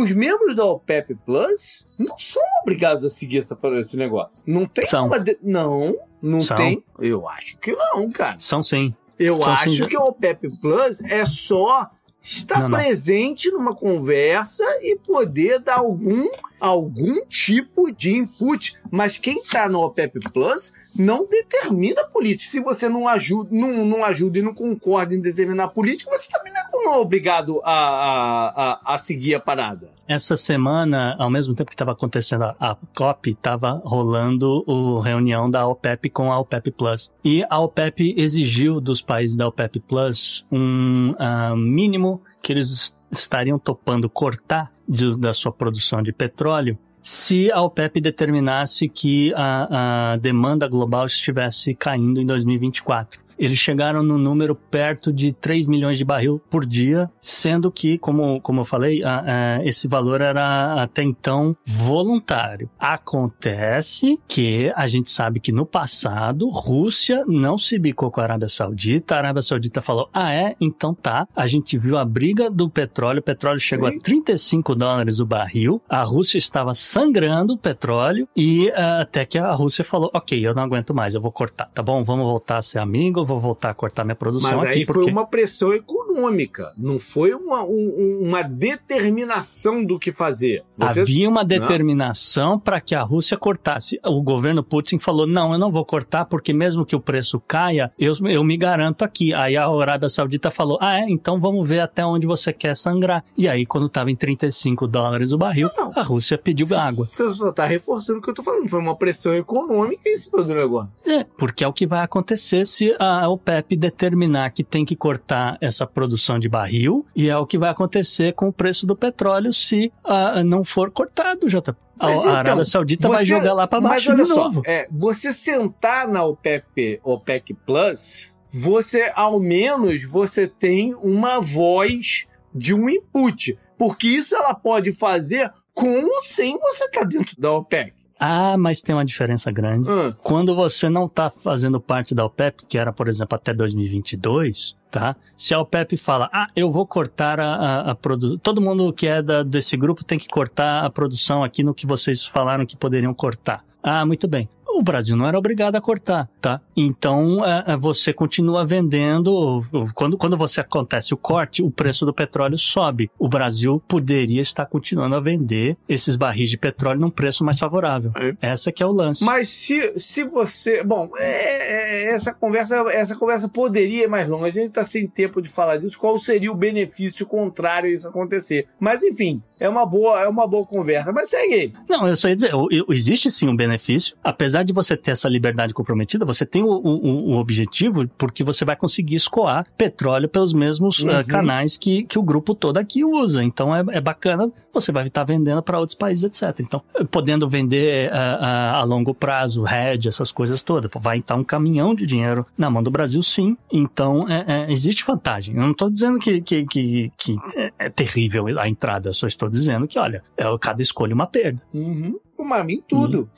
os 0.00 0.12
membros 0.12 0.54
da 0.54 0.64
OPEP 0.64 1.14
Plus 1.24 1.86
não 1.98 2.16
são 2.18 2.42
obrigados 2.62 3.04
a 3.04 3.10
seguir 3.10 3.38
essa, 3.38 3.58
esse 3.78 3.96
negócio. 3.96 4.42
Não 4.46 4.66
tem 4.66 4.86
são. 4.86 5.06
uma. 5.06 5.18
De... 5.18 5.38
Não, 5.42 5.96
não 6.20 6.40
são. 6.40 6.56
tem. 6.56 6.84
Eu 6.98 7.28
acho 7.28 7.58
que 7.58 7.72
não, 7.72 8.10
cara. 8.10 8.36
São 8.38 8.62
sim. 8.62 8.94
Eu 9.18 9.40
são 9.40 9.52
acho 9.52 9.84
sim. 9.84 9.86
que 9.86 9.96
a 9.96 10.00
OPEP 10.02 10.48
Plus 10.60 11.00
é 11.02 11.24
só 11.24 11.90
estar 12.22 12.60
Não, 12.60 12.68
não. 12.68 12.78
presente 12.78 13.50
numa 13.50 13.74
conversa 13.74 14.64
e 14.82 14.98
poder 14.98 15.60
dar 15.60 15.78
algum, 15.78 16.28
algum 16.58 17.24
tipo 17.26 17.90
de 17.92 18.16
input. 18.16 18.74
Mas 18.90 19.16
quem 19.16 19.38
está 19.40 19.68
no 19.68 19.80
OPEP 19.80 20.18
Plus 20.32 20.72
não 20.98 21.26
determina 21.26 22.02
a 22.02 22.06
política. 22.06 22.50
Se 22.50 22.60
você 22.60 22.88
não 22.88 23.06
ajuda, 23.08 23.48
não, 23.52 23.84
não 23.84 24.04
ajuda 24.04 24.38
e 24.38 24.42
não 24.42 24.54
concorda 24.54 25.14
em 25.14 25.20
determinar 25.20 25.64
a 25.64 25.68
política, 25.68 26.10
você 26.10 26.28
também 26.30 26.52
não 26.52 26.94
é 26.94 26.96
obrigado 26.98 27.60
a, 27.64 27.70
a, 27.72 28.72
a, 28.90 28.94
a 28.94 28.98
seguir 28.98 29.34
a 29.34 29.40
parada. 29.40 29.94
Essa 30.06 30.36
semana, 30.36 31.16
ao 31.18 31.28
mesmo 31.28 31.54
tempo 31.54 31.68
que 31.70 31.74
estava 31.74 31.92
acontecendo 31.92 32.44
a, 32.60 32.76
COP, 32.94 33.30
estava 33.30 33.82
rolando 33.84 34.64
a 35.00 35.04
reunião 35.04 35.50
da 35.50 35.66
OPEP 35.66 36.10
com 36.10 36.32
a 36.32 36.38
OPEP 36.38 36.70
Plus. 36.70 37.10
E 37.24 37.44
a 37.50 37.58
OPEP 37.58 38.14
exigiu 38.16 38.80
dos 38.80 39.02
países 39.02 39.36
da 39.36 39.48
OPEP 39.48 39.80
Plus 39.80 40.46
um 40.52 41.14
ah, 41.18 41.54
mínimo 41.56 42.22
que 42.40 42.52
eles 42.52 42.94
estariam 43.10 43.58
topando 43.58 44.08
cortar 44.08 44.72
de- 44.88 45.18
da 45.18 45.32
sua 45.32 45.50
produção 45.50 46.02
de 46.02 46.12
petróleo 46.12 46.78
se 47.06 47.52
a 47.52 47.62
OPEP 47.62 48.00
determinasse 48.00 48.88
que 48.88 49.32
a, 49.36 50.12
a 50.12 50.16
demanda 50.16 50.66
global 50.66 51.06
estivesse 51.06 51.72
caindo 51.72 52.20
em 52.20 52.26
2024. 52.26 53.20
Eles 53.38 53.58
chegaram 53.58 54.02
no 54.02 54.16
número 54.18 54.54
perto 54.54 55.12
de 55.12 55.32
3 55.32 55.66
milhões 55.68 55.98
de 55.98 56.04
barril 56.04 56.40
por 56.50 56.64
dia, 56.64 57.10
sendo 57.20 57.70
que, 57.70 57.98
como, 57.98 58.40
como 58.40 58.60
eu 58.60 58.64
falei, 58.64 59.02
a- 59.04 59.58
a- 59.58 59.64
esse 59.64 59.86
valor 59.88 60.20
era 60.20 60.82
até 60.82 61.02
então 61.02 61.52
voluntário. 61.64 62.68
Acontece 62.78 64.18
que 64.28 64.72
a 64.76 64.86
gente 64.86 65.10
sabe 65.10 65.40
que 65.40 65.52
no 65.52 65.66
passado, 65.66 66.48
Rússia 66.48 67.24
não 67.26 67.58
se 67.58 67.78
bicou 67.78 68.10
com 68.10 68.20
a 68.20 68.24
Arábia 68.24 68.48
Saudita, 68.48 69.14
a 69.14 69.18
Arábia 69.18 69.42
Saudita 69.42 69.80
falou: 69.80 70.08
ah, 70.12 70.32
é? 70.32 70.54
Então 70.60 70.94
tá. 70.94 71.26
A 71.34 71.46
gente 71.46 71.76
viu 71.76 71.96
a 71.98 72.04
briga 72.04 72.50
do 72.50 72.68
petróleo, 72.70 73.20
o 73.20 73.22
petróleo 73.22 73.58
chegou 73.60 73.90
Sim. 73.90 73.96
a 73.96 74.00
35 74.00 74.74
dólares 74.74 75.18
o 75.20 75.26
barril, 75.26 75.82
a 75.88 76.02
Rússia 76.02 76.38
estava 76.38 76.74
sangrando 76.74 77.54
o 77.54 77.58
petróleo 77.58 78.28
e 78.36 78.70
ah, 78.74 79.00
até 79.00 79.24
que 79.24 79.38
a 79.38 79.52
Rússia 79.52 79.84
falou: 79.84 80.10
ok, 80.14 80.38
eu 80.46 80.54
não 80.54 80.62
aguento 80.62 80.94
mais, 80.94 81.14
eu 81.14 81.20
vou 81.20 81.32
cortar, 81.32 81.66
tá 81.74 81.82
bom? 81.82 82.02
Vamos 82.04 82.24
voltar 82.24 82.58
a 82.58 82.62
ser 82.62 82.78
amigo, 82.78 83.24
vou 83.26 83.38
voltar 83.40 83.70
a 83.70 83.74
cortar 83.74 84.04
minha 84.04 84.14
produção 84.16 84.52
Mas 84.52 84.62
aqui. 84.64 84.78
aí 84.78 84.84
foi 84.84 84.94
porque... 84.94 85.10
uma 85.10 85.26
pressão 85.26 85.72
econômica, 85.74 86.72
não 86.78 86.98
foi 86.98 87.34
uma, 87.34 87.62
um- 87.64 88.20
uma 88.22 88.42
determinação 88.42 89.84
do 89.84 89.98
que 89.98 90.10
fazer. 90.12 90.62
Você- 90.78 91.00
Havia 91.00 91.28
uma 91.28 91.44
determinação 91.44 92.58
para 92.58 92.80
que 92.80 92.94
a 92.94 93.02
Rússia 93.02 93.36
cortasse. 93.36 93.98
O 94.04 94.22
governo 94.22 94.62
Putin 94.62 94.98
falou: 94.98 95.26
não, 95.26 95.52
eu 95.52 95.58
não 95.58 95.70
vou 95.70 95.84
cortar, 95.84 96.24
porque 96.26 96.52
mesmo 96.52 96.84
que 96.84 96.94
o 96.96 97.00
preço 97.00 97.40
caia, 97.40 97.92
eu, 97.98 98.14
eu 98.26 98.42
me 98.44 98.56
garanto 98.56 99.02
aqui. 99.04 99.32
Aí 99.34 99.56
a 99.56 99.66
Arábia 99.68 100.08
Saudita 100.08 100.50
falou: 100.50 100.78
ah, 100.80 100.98
é? 101.00 101.06
Então 101.08 101.40
vamos 101.40 101.66
ver 101.66 101.80
até 101.80 102.04
onde 102.04 102.26
você 102.26 102.52
quer 102.52 102.76
sangrar. 102.76 103.24
E 103.36 103.48
aí, 103.48 103.66
quando 103.66 103.86
estava 103.86 104.10
em 104.10 104.16
35 104.16 104.86
dólares 104.86 105.32
o 105.32 105.38
barril, 105.38 105.68
Não. 105.76 105.92
a 105.94 106.02
Rússia 106.02 106.38
pediu 106.38 106.66
água. 106.76 107.06
Você 107.06 107.32
só 107.34 107.52
tá 107.52 107.64
reforçando 107.66 108.18
o 108.18 108.22
que 108.22 108.30
eu 108.30 108.34
tô 108.34 108.42
falando. 108.42 108.68
Foi 108.68 108.80
uma 108.80 108.96
pressão 108.96 109.34
econômica 109.34 110.02
cima 110.16 110.42
do 110.42 110.54
negócio. 110.54 110.90
É, 111.06 111.24
porque 111.36 111.62
é 111.64 111.68
o 111.68 111.72
que 111.72 111.86
vai 111.86 112.00
acontecer 112.02 112.66
se 112.66 112.94
a 112.98 113.15
OPEP 113.28 113.76
determinar 113.76 114.50
que 114.50 114.62
tem 114.64 114.84
que 114.84 114.94
cortar 114.96 115.56
essa 115.60 115.86
produção 115.86 116.38
de 116.38 116.48
barril, 116.48 117.06
e 117.14 117.28
é 117.28 117.36
o 117.36 117.46
que 117.46 117.56
vai 117.58 117.70
acontecer 117.70 118.34
com 118.34 118.48
o 118.48 118.52
preço 118.52 118.86
do 118.86 118.96
petróleo 118.96 119.52
se 119.52 119.92
ah, 120.04 120.42
não 120.44 120.62
for 120.64 120.90
cortado, 120.90 121.48
JP. 121.48 121.70
A, 121.98 122.06
Mas 122.08 122.26
a 122.26 122.30
Arábia 122.32 122.52
então, 122.52 122.64
Saudita 122.64 123.08
vai 123.08 123.18
você- 123.18 123.24
jogar 123.24 123.54
lá 123.54 123.66
para 123.66 123.80
baixo 123.80 124.10
Mas 124.10 124.18
olha 124.18 124.24
de 124.24 124.34
só, 124.34 124.44
novo. 124.44 124.62
é, 124.66 124.86
você 124.90 125.32
sentar 125.32 126.06
na 126.06 126.24
OPEP, 126.24 127.00
OPEC 127.02 127.54
Plus, 127.54 128.36
você, 128.52 129.10
ao 129.14 129.40
menos, 129.40 130.04
você 130.04 130.46
tem 130.46 130.94
uma 130.94 131.40
voz 131.40 132.26
de 132.54 132.74
um 132.74 132.88
input. 132.88 133.58
Porque 133.78 134.08
isso 134.08 134.34
ela 134.34 134.54
pode 134.54 134.92
fazer 134.92 135.52
com 135.74 136.04
ou 136.04 136.22
sem 136.22 136.58
você 136.58 136.84
estar 136.86 137.04
dentro 137.04 137.38
da 137.38 137.52
OPEC. 137.52 137.92
Ah, 138.18 138.56
mas 138.56 138.80
tem 138.80 138.94
uma 138.94 139.04
diferença 139.04 139.50
grande. 139.50 139.90
Hum. 139.90 140.12
Quando 140.22 140.54
você 140.54 140.88
não 140.88 141.06
está 141.06 141.28
fazendo 141.30 141.80
parte 141.80 142.14
da 142.14 142.24
OPEP, 142.24 142.64
que 142.66 142.78
era, 142.78 142.92
por 142.92 143.08
exemplo, 143.08 143.36
até 143.36 143.52
2022, 143.52 144.74
tá? 144.90 145.14
Se 145.36 145.52
a 145.52 145.60
OPEP 145.60 145.96
fala, 145.96 146.30
ah, 146.32 146.48
eu 146.56 146.70
vou 146.70 146.86
cortar 146.86 147.38
a, 147.38 147.54
a, 147.54 147.90
a 147.90 147.94
produção. 147.94 148.38
Todo 148.38 148.60
mundo 148.60 148.92
que 148.92 149.06
é 149.06 149.20
da, 149.22 149.42
desse 149.42 149.76
grupo 149.76 150.02
tem 150.02 150.18
que 150.18 150.28
cortar 150.28 150.84
a 150.84 150.90
produção 150.90 151.44
aqui 151.44 151.62
no 151.62 151.74
que 151.74 151.86
vocês 151.86 152.24
falaram 152.24 152.64
que 152.64 152.76
poderiam 152.76 153.12
cortar. 153.12 153.62
Ah, 153.82 154.04
muito 154.06 154.26
bem. 154.26 154.48
O 154.68 154.82
Brasil 154.82 155.16
não 155.16 155.26
era 155.26 155.38
obrigado 155.38 155.76
a 155.76 155.80
cortar, 155.80 156.28
tá? 156.40 156.60
Então, 156.76 157.44
é, 157.44 157.64
é, 157.68 157.76
você 157.76 158.12
continua 158.12 158.64
vendendo. 158.64 159.64
Quando, 159.94 160.18
quando 160.18 160.36
você 160.36 160.60
acontece 160.60 161.14
o 161.14 161.16
corte, 161.16 161.62
o 161.62 161.70
preço 161.70 162.04
do 162.04 162.12
petróleo 162.12 162.58
sobe. 162.58 163.10
O 163.18 163.28
Brasil 163.28 163.82
poderia 163.88 164.42
estar 164.42 164.66
continuando 164.66 165.16
a 165.16 165.20
vender 165.20 165.76
esses 165.88 166.14
barris 166.16 166.50
de 166.50 166.58
petróleo 166.58 167.00
num 167.00 167.10
preço 167.10 167.44
mais 167.44 167.58
favorável. 167.58 168.12
Essa 168.40 168.70
que 168.70 168.82
é 168.82 168.86
o 168.86 168.92
lance. 168.92 169.24
Mas 169.24 169.48
se, 169.48 169.92
se 169.96 170.24
você. 170.24 170.82
Bom, 170.84 171.10
é- 171.16 172.10
é- 172.10 172.14
essa, 172.14 172.32
conversa, 172.34 172.76
essa 172.90 173.16
conversa 173.16 173.48
poderia 173.48 174.04
ir 174.04 174.08
mais 174.08 174.28
longa. 174.28 174.46
A 174.46 174.50
gente 174.52 174.68
está 174.68 174.84
sem 174.84 175.06
tempo 175.06 175.40
de 175.40 175.48
falar 175.48 175.78
disso. 175.78 175.98
Qual 175.98 176.18
seria 176.18 176.52
o 176.52 176.54
benefício 176.54 177.24
contrário 177.26 177.88
a 177.88 177.92
isso 177.92 178.08
acontecer? 178.08 178.66
Mas, 178.78 179.02
enfim, 179.02 179.42
é 179.58 179.68
uma 179.68 179.86
boa, 179.86 180.20
é 180.20 180.28
uma 180.28 180.46
boa 180.46 180.64
conversa. 180.66 181.12
Mas 181.12 181.30
segue 181.30 181.54
aí. 181.54 181.72
Não, 181.88 182.06
eu 182.06 182.16
só 182.16 182.28
ia 182.28 182.34
dizer, 182.34 182.52
existe 182.90 183.30
sim 183.30 183.48
um 183.48 183.56
benefício. 183.56 184.16
Apesar 184.22 184.55
de 184.62 184.72
você 184.72 184.96
ter 184.96 185.12
essa 185.12 185.28
liberdade 185.28 185.72
comprometida, 185.74 186.24
você 186.24 186.44
tem 186.46 186.62
o, 186.62 186.68
o- 186.68 187.30
o 187.30 187.36
objetivo 187.38 188.06
porque 188.18 188.42
você 188.44 188.64
vai 188.64 188.76
conseguir 188.76 189.14
escoar 189.16 189.64
petróleo 189.76 190.28
pelos 190.28 190.52
mesmos 190.52 190.98
Uhum. 191.00 191.10
eh, 191.10 191.24
canais 191.24 191.76
que, 191.76 192.04
que 192.04 192.18
o 192.18 192.22
grupo 192.22 192.54
todo 192.54 192.78
aqui 192.78 193.04
usa. 193.04 193.42
Então 193.42 193.74
é, 193.74 193.84
é 193.90 194.00
bacana, 194.00 194.50
você 194.72 194.90
vai 194.92 195.06
estar 195.06 195.24
vendendo 195.24 195.62
para 195.62 195.78
outros 195.78 195.96
países, 195.96 196.24
etc. 196.24 196.60
Então, 196.60 196.82
eh, 196.94 197.04
podendo 197.04 197.48
vender 197.48 198.08
eh, 198.08 198.10
a, 198.12 198.76
a 198.78 198.82
longo 198.84 199.14
prazo, 199.14 199.64
hedge, 199.66 200.08
essas 200.08 200.30
coisas 200.32 200.62
todas, 200.62 200.90
vai 201.00 201.18
estar 201.18 201.34
um 201.36 201.44
caminhão 201.44 201.94
de 201.94 202.06
dinheiro 202.06 202.44
na 202.56 202.70
mão 202.70 202.82
do 202.82 202.90
Brasil, 202.90 203.22
sim. 203.22 203.56
Então, 203.72 204.28
é- 204.28 204.44
é, 204.66 204.72
existe 204.72 205.04
vantagem. 205.04 205.54
Eu 205.56 205.62
não 205.62 205.70
estou 205.72 205.90
dizendo 205.90 206.18
que, 206.18 206.40
que, 206.40 206.64
que, 206.66 207.12
que 207.16 207.36
é- 207.56 207.72
é 207.78 207.90
terrível 207.90 208.46
a 208.58 208.68
entrada, 208.68 209.12
só 209.12 209.26
estou 209.26 209.48
dizendo 209.48 209.86
que, 209.88 209.98
olha, 209.98 210.22
é 210.36 210.44
cada 210.60 210.80
escolha 210.82 211.14
uma 211.14 211.26
perda. 211.26 211.62
Uhum. 211.74 212.18
Mas 212.38 212.68
em 212.68 212.80
tudo. 212.80 213.28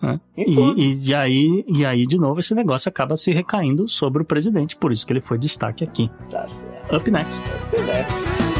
Né? 0.00 0.20
Em 0.36 0.54
tudo. 0.54 0.80
E, 0.80 1.08
e, 1.08 1.14
aí, 1.14 1.64
e 1.66 1.84
aí, 1.84 2.06
de 2.06 2.18
novo, 2.18 2.40
esse 2.40 2.54
negócio 2.54 2.88
acaba 2.88 3.16
se 3.16 3.32
recaindo 3.32 3.88
sobre 3.88 4.22
o 4.22 4.24
presidente, 4.24 4.76
por 4.76 4.92
isso 4.92 5.06
que 5.06 5.12
ele 5.12 5.20
foi 5.20 5.38
destaque 5.38 5.84
aqui. 5.84 6.10
Tá 6.30 6.46
certo. 6.46 6.96
Up 6.96 7.10
next. 7.10 7.42
Next. 7.72 8.56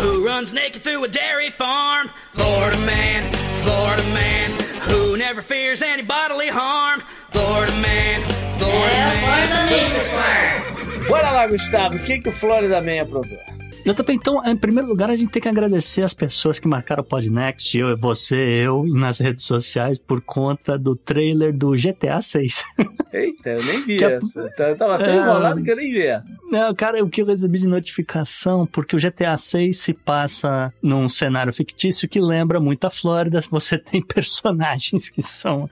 Who 0.00 0.26
runs 0.26 0.52
naked 0.52 0.82
through 0.82 1.04
a 1.04 1.08
dairy 1.08 1.50
farm? 1.50 2.08
Florida 2.32 2.78
man, 2.78 3.30
Florida 3.62 4.08
man. 4.12 4.52
Who 4.88 5.16
never 5.16 5.42
fears 5.42 5.82
any 5.82 6.02
bodily 6.02 6.48
harm? 6.48 7.00
Florida 7.30 7.72
man, 7.76 8.20
Florida 8.58 9.14
man. 9.30 9.46
Bora 11.08 11.30
lá, 11.30 11.46
Gustavo. 11.46 11.94
O 11.94 11.98
que, 12.00 12.18
que 12.18 12.28
o 12.28 12.32
Florida 12.32 12.80
Man 12.80 13.00
aprontou? 13.02 13.38
JP, 13.86 14.12
então, 14.12 14.44
em 14.44 14.56
primeiro 14.56 14.88
lugar, 14.88 15.10
a 15.10 15.16
gente 15.16 15.30
tem 15.30 15.40
que 15.40 15.48
agradecer 15.48 16.02
as 16.02 16.12
pessoas 16.12 16.58
que 16.58 16.66
marcaram 16.66 17.02
o 17.02 17.06
Podnext, 17.06 17.74
eu, 17.78 17.96
você, 17.96 18.36
eu, 18.36 18.84
nas 18.86 19.20
redes 19.20 19.44
sociais, 19.44 19.98
por 19.98 20.20
conta 20.20 20.76
do 20.78 20.96
trailer 20.96 21.56
do 21.56 21.70
GTA 21.72 22.20
6. 22.20 22.64
Eita, 23.12 23.50
eu 23.50 23.62
nem 23.64 23.82
vi 23.82 23.96
Que 23.98 24.04
a- 24.04 24.10
essa. 24.10 24.50
Tá- 24.56 24.68
Eu 24.70 24.76
tava 24.76 24.98
tão 24.98 25.12
É. 25.12 25.16
enrolado 25.16 25.62
que 25.62 25.70
eu 25.70 25.76
nem 25.76 25.92
vi 25.92 26.02
essa. 26.02 26.26
Não, 26.50 26.74
cara, 26.74 27.02
o 27.02 27.08
que 27.08 27.22
eu 27.22 27.26
recebi 27.26 27.58
de 27.60 27.68
notificação, 27.68 28.66
porque 28.66 28.94
o 28.96 28.98
GTA 28.98 29.36
6 29.36 29.76
se 29.78 29.94
passa 29.94 30.72
num 30.82 31.08
cenário 31.08 31.52
fictício 31.52 32.08
que 32.08 32.20
lembra 32.20 32.58
muito 32.60 32.84
a 32.86 32.90
Flórida. 32.90 33.40
Você 33.50 33.78
tem 33.78 34.02
personagens 34.02 35.08
que 35.08 35.22
são 35.22 35.70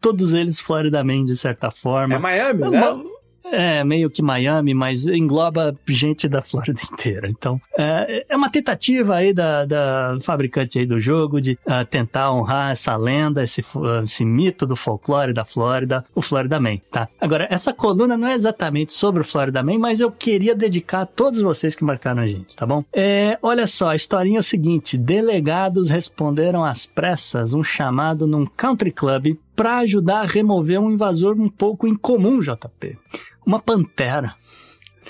todos 0.00 0.32
eles 0.34 0.58
Florida 0.60 1.02
Man, 1.04 1.24
de 1.24 1.36
certa 1.36 1.70
forma. 1.70 2.14
É 2.16 2.18
Miami, 2.18 2.62
É 2.64 2.70
né? 2.70 2.88
uma- 2.90 3.04
É, 3.44 3.82
meio 3.84 4.08
que 4.10 4.22
Miami, 4.22 4.72
mas 4.74 5.06
engloba 5.06 5.76
gente 5.86 6.28
da 6.28 6.40
Flórida 6.40 6.80
inteira. 6.92 7.28
Então, 7.28 7.60
é, 7.76 8.24
é 8.28 8.36
uma 8.36 8.50
tentativa 8.50 9.16
aí 9.16 9.32
da, 9.34 9.64
da 9.64 10.16
fabricante 10.22 10.78
aí 10.78 10.86
do 10.86 10.98
jogo 11.00 11.40
de 11.40 11.58
ah, 11.66 11.84
tentar 11.84 12.32
honrar 12.32 12.70
essa 12.72 12.96
lenda, 12.96 13.42
esse, 13.42 13.62
fo- 13.62 14.02
esse 14.02 14.24
mito 14.24 14.66
do 14.66 14.76
folclore 14.76 15.32
da 15.32 15.44
Flórida, 15.44 16.04
o 16.14 16.22
Florida 16.22 16.58
Man, 16.60 16.78
tá? 16.90 17.08
Agora, 17.20 17.46
essa 17.50 17.72
coluna 17.72 18.16
não 18.16 18.28
é 18.28 18.34
exatamente 18.34 18.92
sobre 18.92 19.22
o 19.22 19.24
Florida 19.24 19.62
Man, 19.62 19.78
mas 19.78 20.00
eu 20.00 20.10
queria 20.10 20.54
dedicar 20.54 21.02
a 21.02 21.06
todos 21.06 21.40
vocês 21.42 21.74
que 21.76 21.84
marcaram 21.84 22.22
a 22.22 22.26
gente, 22.26 22.54
tá 22.56 22.64
bom? 22.64 22.84
É, 22.92 23.38
olha 23.42 23.66
só, 23.66 23.88
a 23.90 23.94
historinha 23.96 24.38
é 24.38 24.40
o 24.40 24.42
seguinte, 24.42 24.96
delegados 24.96 25.90
responderam 25.90 26.64
às 26.64 26.86
pressas 26.86 27.52
um 27.52 27.62
chamado 27.62 28.26
num 28.26 28.46
country 28.46 28.90
club 28.90 29.36
para 29.54 29.78
ajudar 29.78 30.20
a 30.20 30.26
remover 30.26 30.80
um 30.80 30.90
invasor 30.90 31.38
um 31.38 31.48
pouco 31.48 31.86
incomum, 31.86 32.40
JP. 32.40 32.98
Uma 33.46 33.58
pantera. 33.60 34.34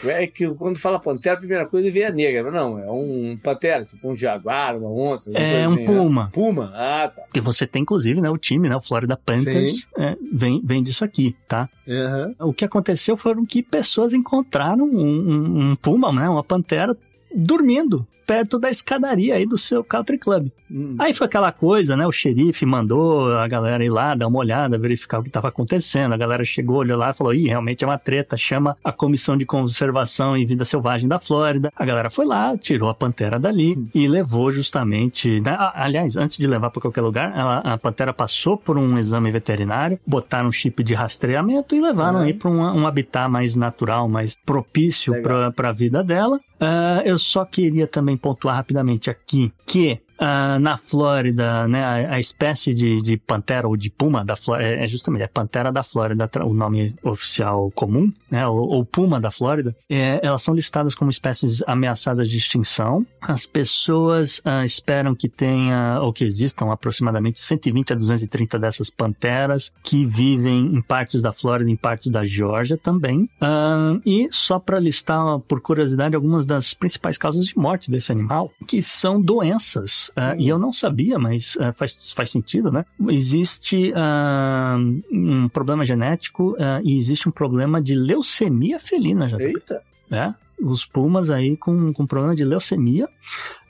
É 0.05 0.27
que 0.27 0.49
quando 0.55 0.79
fala 0.79 0.99
pantera, 0.99 1.37
a 1.37 1.39
primeira 1.39 1.67
coisa 1.67 1.89
vem 1.91 2.05
a 2.05 2.11
negra. 2.11 2.43
Mas 2.45 2.55
não, 2.55 2.79
é 2.79 2.91
um 2.91 3.39
pantera, 3.41 3.85
tipo 3.85 4.11
um 4.11 4.17
jaguar, 4.17 4.77
uma 4.77 4.91
onça. 4.91 5.31
É 5.35 5.69
um 5.69 5.75
assim, 5.75 5.81
né? 5.83 5.87
puma. 5.87 6.31
Puma? 6.33 6.73
Ah, 6.75 7.13
tá. 7.15 7.23
Que 7.33 7.41
você 7.41 7.67
tem, 7.67 7.83
inclusive, 7.83 8.21
né? 8.21 8.29
O 8.29 8.39
time, 8.39 8.69
né? 8.69 8.75
O 8.75 8.81
Florida 8.81 9.17
Panthers 9.17 9.87
é, 9.97 10.17
vem, 10.33 10.61
vem 10.65 10.83
disso 10.83 11.05
aqui, 11.05 11.37
tá? 11.47 11.69
Aham. 11.89 12.35
O 12.41 12.53
que 12.53 12.65
aconteceu 12.65 13.17
foram 13.17 13.45
que 13.47 13.63
pessoas 13.63 14.13
encontraram 14.13 14.85
um, 14.87 14.99
um- 14.99 15.71
um 15.73 15.77
puma, 15.77 16.11
né? 16.13 16.29
Uma 16.29 16.43
pantera 16.43 16.97
dormindo 17.35 18.07
perto 18.25 18.57
da 18.59 18.71
escadaria 18.71 19.35
aí 19.35 19.45
do 19.45 19.59
seu 19.59 19.83
country 19.83 20.17
club. 20.17 20.49
Hum. 20.71 20.95
Aí 20.99 21.13
foi 21.13 21.27
aquela 21.27 21.51
coisa, 21.53 21.97
né? 21.97 22.07
O 22.07 22.13
xerife 22.13 22.65
mandou 22.65 23.31
a 23.37 23.47
galera 23.47 23.85
ir 23.85 23.91
lá 23.91 24.15
dar 24.15 24.27
uma 24.29 24.39
olhada, 24.39 24.79
verificar 24.79 25.19
o 25.19 25.23
que 25.23 25.29
estava 25.29 25.49
acontecendo. 25.49 26.13
A 26.15 26.17
galera 26.17 26.45
chegou, 26.45 26.77
olhou 26.79 26.97
lá 26.97 27.11
e 27.11 27.15
falou: 27.15 27.35
ih, 27.35 27.47
realmente 27.49 27.85
é 27.85 27.87
uma 27.87 27.99
treta. 27.99 28.37
Chama 28.37 28.77
a 28.83 28.91
Comissão 28.93 29.37
de 29.37 29.45
Conservação 29.45 30.35
e 30.37 30.47
Vida 30.47 30.65
Selvagem 30.65 31.09
da 31.09 31.19
Flórida. 31.19 31.71
A 31.77 31.85
galera 31.85 32.09
foi 32.09 32.25
lá, 32.25 32.57
tirou 32.57 32.89
a 32.89 32.95
pantera 32.95 33.39
dali 33.39 33.87
e 33.95 34.09
levou 34.09 34.51
justamente. 34.51 35.41
né? 35.41 35.55
Aliás, 35.75 36.17
antes 36.17 36.39
de 36.39 36.47
levar 36.47 36.71
para 36.71 36.81
qualquer 36.81 37.03
lugar, 37.03 37.37
ela- 37.37 37.59
a 37.59 37.77
pantera 37.77 38.13
passou 38.15 38.57
por 38.57 38.79
um 38.79 38.97
exame 38.97 39.31
veterinário, 39.31 39.99
botaram 40.07 40.49
um 40.49 40.53
chip 40.53 40.83
de 40.83 40.95
rastreamento 40.95 41.75
e 41.75 41.81
levaram 41.81 42.21
aí 42.21 42.33
para 42.33 42.49
um, 42.49 42.61
um 42.63 42.87
habitat 42.87 43.29
mais 43.31 43.57
natural, 43.57 44.09
mais 44.09 44.37
propício 44.47 45.21
para 45.23 45.69
a 45.69 45.73
vida 45.73 46.03
dela. 46.03 46.41
Ah, 46.65 47.03
eu 47.05 47.19
só 47.23 47.45
queria 47.45 47.87
também 47.87 48.17
pontuar 48.17 48.57
rapidamente 48.57 49.11
aqui 49.11 49.53
que 49.67 50.01
ah, 50.25 50.57
na 50.61 50.77
Flórida, 50.77 51.67
né, 51.67 51.83
a, 51.83 52.15
a 52.15 52.21
espécie 52.21 52.73
de, 52.73 53.03
de 53.03 53.17
pantera 53.17 53.67
ou 53.67 53.77
de 53.77 53.91
puma 53.91 54.25
da 54.25 54.37
Flórida, 54.37 54.69
é, 54.69 54.85
é 54.85 54.87
justamente 54.87 55.25
a 55.25 55.29
pantera 55.29 55.73
da 55.73 55.83
Flórida, 55.83 56.31
o 56.45 56.55
nome 56.55 56.95
oficial 57.03 57.73
comum, 57.73 58.13
né, 58.31 58.47
ou, 58.47 58.69
ou 58.69 58.85
puma 58.85 59.21
da 59.21 59.33
Flórida, 59.33 59.75
é, 59.91 60.21
elas 60.23 60.41
são 60.41 60.55
listadas 60.55 60.95
como 60.95 61.11
espécies 61.11 61.61
ameaçadas 61.67 62.31
de 62.31 62.37
extinção. 62.37 63.05
As 63.21 63.47
pessoas 63.47 64.41
ah, 64.45 64.65
esperam 64.65 65.13
que 65.13 65.29
tenha, 65.29 65.99
ou 66.01 66.13
que 66.13 66.25
existam 66.25 66.71
aproximadamente 66.73 67.41
120 67.41 67.93
a 67.93 67.97
230 67.97 68.59
dessas 68.61 68.91
panteras 68.91 69.73
que 69.83 70.05
vivem 70.05 70.67
em 70.67 70.81
partes 70.81 71.21
da 71.21 71.33
Flórida, 71.33 71.69
em 71.69 71.77
partes 71.77 72.13
da 72.13 72.25
Geórgia 72.25 72.79
também. 72.79 73.29
Ah, 73.41 73.99
e 74.07 74.29
só 74.31 74.61
para 74.61 74.79
listar, 74.79 75.41
por 75.49 75.61
curiosidade, 75.61 76.15
algumas 76.15 76.47
das 76.47 76.75
principais 76.75 77.19
causas 77.19 77.45
de 77.47 77.59
morte 77.59 77.91
desse 77.91 78.13
animal, 78.13 78.53
que 78.69 78.81
são 78.81 79.21
doenças. 79.21 80.12
Ah, 80.15 80.35
e 80.39 80.49
eu 80.49 80.59
não 80.59 80.73
sabia, 80.73 81.19
mas 81.19 81.57
ah, 81.61 81.73
faz, 81.73 82.13
faz 82.13 82.31
sentido, 82.31 82.71
né? 82.71 82.85
Existe 83.09 83.93
ah, 83.95 84.77
um 85.11 85.49
problema 85.49 85.85
genético 85.85 86.55
e 86.83 86.97
existe 86.97 87.29
um 87.29 87.33
problema 87.33 87.81
de 87.81 87.95
leucemia 87.95 88.79
felina, 88.79 89.29
já 89.29 89.39
Eita. 89.39 89.83
né? 90.11 90.35
Os 90.63 90.85
pumas 90.85 91.31
aí 91.31 91.57
com, 91.57 91.93
com 91.93 92.07
problema 92.07 92.37
de 92.37 92.45
leucemia. 92.45 93.09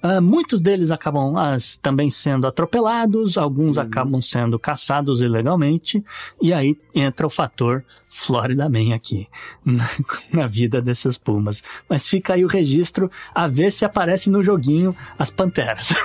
Ah, 0.02 0.20
muitos 0.20 0.60
deles 0.60 0.90
acabam 0.90 1.36
as, 1.36 1.76
também 1.76 2.10
sendo 2.10 2.46
atropelados, 2.46 3.38
alguns 3.38 3.78
acabam 3.78 4.20
sendo 4.20 4.58
caçados 4.58 5.22
ilegalmente, 5.22 6.04
e 6.40 6.52
aí 6.52 6.76
entra 6.92 7.24
o 7.26 7.30
fator 7.30 7.84
Florida 8.08 8.68
Man 8.68 8.94
aqui, 8.94 9.28
na, 9.64 9.88
na 10.32 10.46
vida 10.46 10.82
desses 10.82 11.16
pumas. 11.16 11.62
Mas 11.88 12.08
fica 12.08 12.34
aí 12.34 12.44
o 12.44 12.48
registro 12.48 13.10
a 13.32 13.46
ver 13.46 13.70
se 13.70 13.84
aparece 13.84 14.28
no 14.28 14.42
joguinho 14.42 14.94
as 15.16 15.30
panteras. 15.30 15.94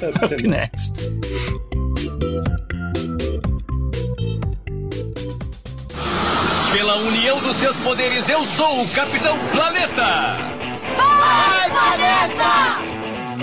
Up 0.22 0.42
next. 0.42 0.94
Pela 6.74 6.96
união 6.96 7.40
dos 7.40 7.56
seus 7.58 7.76
poderes, 7.76 8.28
eu 8.28 8.42
sou 8.46 8.82
o 8.82 8.88
Capitão 8.88 9.38
Planeta! 9.52 10.34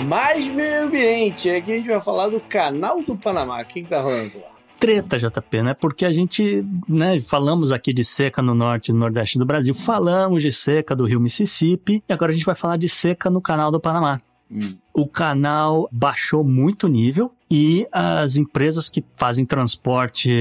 Mais 0.06 0.46
meio 0.48 0.84
ambiente. 0.84 1.48
Aqui 1.48 1.72
a 1.72 1.76
gente 1.76 1.88
vai 1.88 1.98
falar 1.98 2.28
do 2.28 2.38
canal 2.40 3.02
do 3.02 3.16
Panamá. 3.16 3.62
O 3.62 3.64
que, 3.64 3.82
que 3.82 3.88
tá 3.88 4.02
rolando 4.02 4.38
lá? 4.38 4.52
treta, 4.78 5.16
JP, 5.16 5.62
né? 5.62 5.74
Porque 5.74 6.04
a 6.04 6.10
gente, 6.10 6.62
né, 6.86 7.18
falamos 7.20 7.72
aqui 7.72 7.94
de 7.94 8.04
seca 8.04 8.42
no 8.42 8.52
norte 8.52 8.88
e 8.88 8.92
no 8.92 8.98
nordeste 8.98 9.38
do 9.38 9.46
Brasil, 9.46 9.74
falamos 9.74 10.42
de 10.42 10.52
seca 10.52 10.94
do 10.94 11.06
rio 11.06 11.20
Mississippi, 11.20 12.02
e 12.06 12.12
agora 12.12 12.32
a 12.32 12.34
gente 12.34 12.44
vai 12.44 12.54
falar 12.54 12.76
de 12.76 12.88
seca 12.88 13.30
no 13.30 13.40
canal 13.40 13.70
do 13.70 13.80
Panamá. 13.80 14.20
O 14.92 15.06
canal 15.06 15.88
baixou 15.90 16.44
muito 16.44 16.84
o 16.84 16.90
nível 16.90 17.32
e 17.54 17.86
as 17.92 18.36
empresas 18.36 18.88
que 18.88 19.04
fazem 19.14 19.44
transporte 19.44 20.32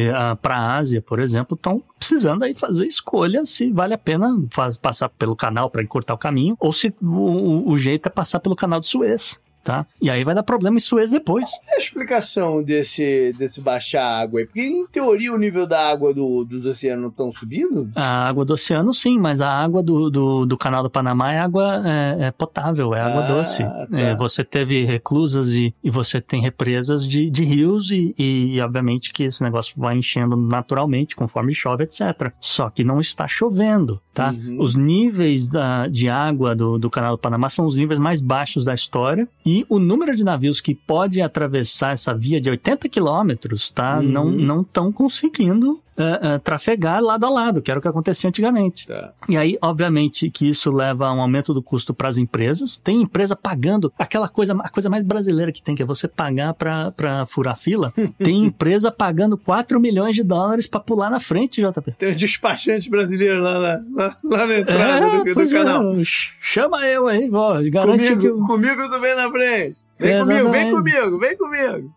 para 0.41 0.55
a 0.55 0.77
Ásia, 0.77 1.01
por 1.01 1.19
exemplo, 1.19 1.55
estão 1.55 1.83
precisando 1.99 2.43
aí 2.43 2.55
fazer 2.55 2.85
escolha 2.87 3.45
se 3.45 3.69
vale 3.71 3.93
a 3.93 3.97
pena 3.97 4.41
faz, 4.49 4.77
passar 4.77 5.09
pelo 5.09 5.35
canal 5.35 5.69
para 5.69 5.83
encurtar 5.83 6.13
o 6.13 6.17
caminho 6.17 6.55
ou 6.57 6.71
se 6.71 6.93
o, 7.01 7.05
o- 7.07 7.69
o 7.71 7.77
jeito 7.77 8.07
é 8.07 8.09
passar 8.09 8.39
pelo 8.39 8.55
canal 8.55 8.79
de 8.79 8.87
Suez. 8.87 9.37
Tá? 9.63 9.85
E 10.01 10.09
aí 10.09 10.23
vai 10.23 10.33
dar 10.33 10.41
problema 10.41 10.77
em 10.77 10.79
Suez 10.79 11.11
depois. 11.11 11.47
E 11.71 11.75
a 11.75 11.77
explicação 11.77 12.63
desse, 12.63 13.31
desse 13.37 13.61
baixar 13.61 14.03
água 14.03 14.39
aí? 14.39 14.45
Porque, 14.47 14.59
em 14.61 14.87
teoria, 14.87 15.31
o 15.31 15.37
nível 15.37 15.67
da 15.67 15.87
água 15.87 16.11
do- 16.15 16.43
dos 16.43 16.65
oceanos 16.65 17.11
estão 17.11 17.31
subindo? 17.31 17.87
A 17.95 18.27
água 18.27 18.43
do 18.43 18.53
oceano, 18.53 18.91
sim, 18.91 19.19
mas 19.19 19.39
a 19.39 19.49
água 19.51 19.83
do, 19.83 20.09
do, 20.09 20.45
do 20.47 20.57
canal 20.57 20.81
do 20.81 20.89
Panamá 20.89 21.31
é 21.33 21.39
água 21.39 21.79
é, 21.85 22.25
é 22.25 22.31
potável, 22.31 22.95
é 22.95 23.01
água 23.01 23.23
Ah, 23.23 23.27
doce. 23.27 23.63
tá. 23.63 23.87
É, 23.93 24.15
você 24.15 24.43
teve 24.43 24.83
reclusas 24.83 25.51
e, 25.53 25.71
e 25.83 25.91
você 25.91 26.19
tem 26.19 26.41
represas 26.41 27.07
de, 27.07 27.29
de 27.29 27.43
rios 27.43 27.91
e, 27.91 28.15
e, 28.17 28.59
obviamente, 28.61 29.13
que 29.13 29.23
esse 29.23 29.43
negócio 29.43 29.75
vai 29.77 29.95
enchendo 29.95 30.35
naturalmente 30.35 31.15
conforme 31.15 31.53
chove, 31.53 31.83
etc. 31.83 32.31
Só 32.39 32.67
que 32.69 32.83
não 32.83 32.99
está 32.99 33.27
chovendo, 33.27 34.01
tá? 34.13 34.31
Uhum. 34.31 34.57
Os 34.59 34.75
níveis 34.75 35.47
da, 35.49 35.87
de 35.87 36.09
água 36.09 36.55
do, 36.55 36.79
do 36.79 36.89
canal 36.89 37.15
do 37.15 37.19
Panamá 37.19 37.47
são 37.47 37.67
os 37.67 37.75
níveis 37.75 37.99
mais 37.99 38.21
baixos 38.21 38.65
da 38.65 38.73
história 38.73 39.27
e 39.45 39.50
o 39.69 39.79
número 39.79 40.15
de 40.15 40.23
navios 40.23 40.61
que 40.61 40.73
pode 40.73 41.21
atravessar 41.21 41.93
essa 41.93 42.13
via 42.13 42.39
de 42.39 42.49
80 42.49 42.87
quilômetros, 42.89 43.71
tá? 43.71 43.97
Uhum. 43.97 44.03
Não 44.03 44.31
não 44.31 44.61
estão 44.61 44.91
conseguindo 44.91 45.79
eh, 45.97 46.19
eh, 46.23 46.39
trafegar 46.39 47.01
lado 47.01 47.25
a 47.25 47.29
lado, 47.29 47.61
que 47.61 47.69
era 47.69 47.79
o 47.79 47.81
que 47.81 47.87
acontecia 47.87 48.27
antigamente. 48.29 48.85
Tá. 48.87 49.11
E 49.27 49.35
aí, 49.37 49.57
obviamente, 49.61 50.29
que 50.29 50.47
isso 50.47 50.71
leva 50.71 51.07
a 51.07 51.13
um 51.13 51.21
aumento 51.21 51.53
do 51.53 51.61
custo 51.61 51.93
para 51.93 52.07
as 52.07 52.17
empresas. 52.17 52.77
Tem 52.77 53.01
empresa 53.01 53.35
pagando 53.35 53.91
aquela 53.99 54.27
coisa, 54.27 54.53
a 54.61 54.69
coisa 54.69 54.89
mais 54.89 55.03
brasileira 55.03 55.51
que 55.51 55.61
tem, 55.61 55.75
que 55.75 55.83
é 55.83 55.85
você 55.85 56.07
pagar 56.07 56.53
para 56.53 57.25
furar 57.27 57.57
fila. 57.57 57.93
Tem 58.17 58.45
empresa 58.45 58.91
pagando 58.91 59.37
4 59.37 59.79
milhões 59.79 60.15
de 60.15 60.23
dólares 60.23 60.65
para 60.67 60.79
pular 60.79 61.09
na 61.09 61.19
frente, 61.19 61.61
JP. 61.61 61.91
Tem 61.97 62.09
os 62.11 62.17
despachantes 62.17 62.87
brasileiros 62.87 63.43
lá 63.43 63.53
na, 63.59 63.83
lá, 63.95 64.17
lá 64.23 64.47
na 64.47 64.59
entrada 64.59 65.01
do, 65.09 65.23
do 65.23 65.41
É, 65.41 65.43
é, 65.43 65.51
canal. 65.51 65.95
ch- 65.97 66.35
chama 66.41 66.85
eu 66.87 67.07
aí, 67.07 67.29
vó. 67.29 67.59
Garante 67.69 68.03
que 68.03 68.09
Comigo, 68.15 68.27
eu... 68.27 68.39
comigo 68.39 68.89
tu 68.89 68.99
vem 68.99 69.15
na 69.15 69.29
frente. 69.29 69.77
Vem 69.99 70.11
É, 70.13 70.19
comigo, 70.21 70.49
vem 70.51 70.71
comigo, 70.71 71.19
vem 71.19 71.37
comigo. 71.37 71.93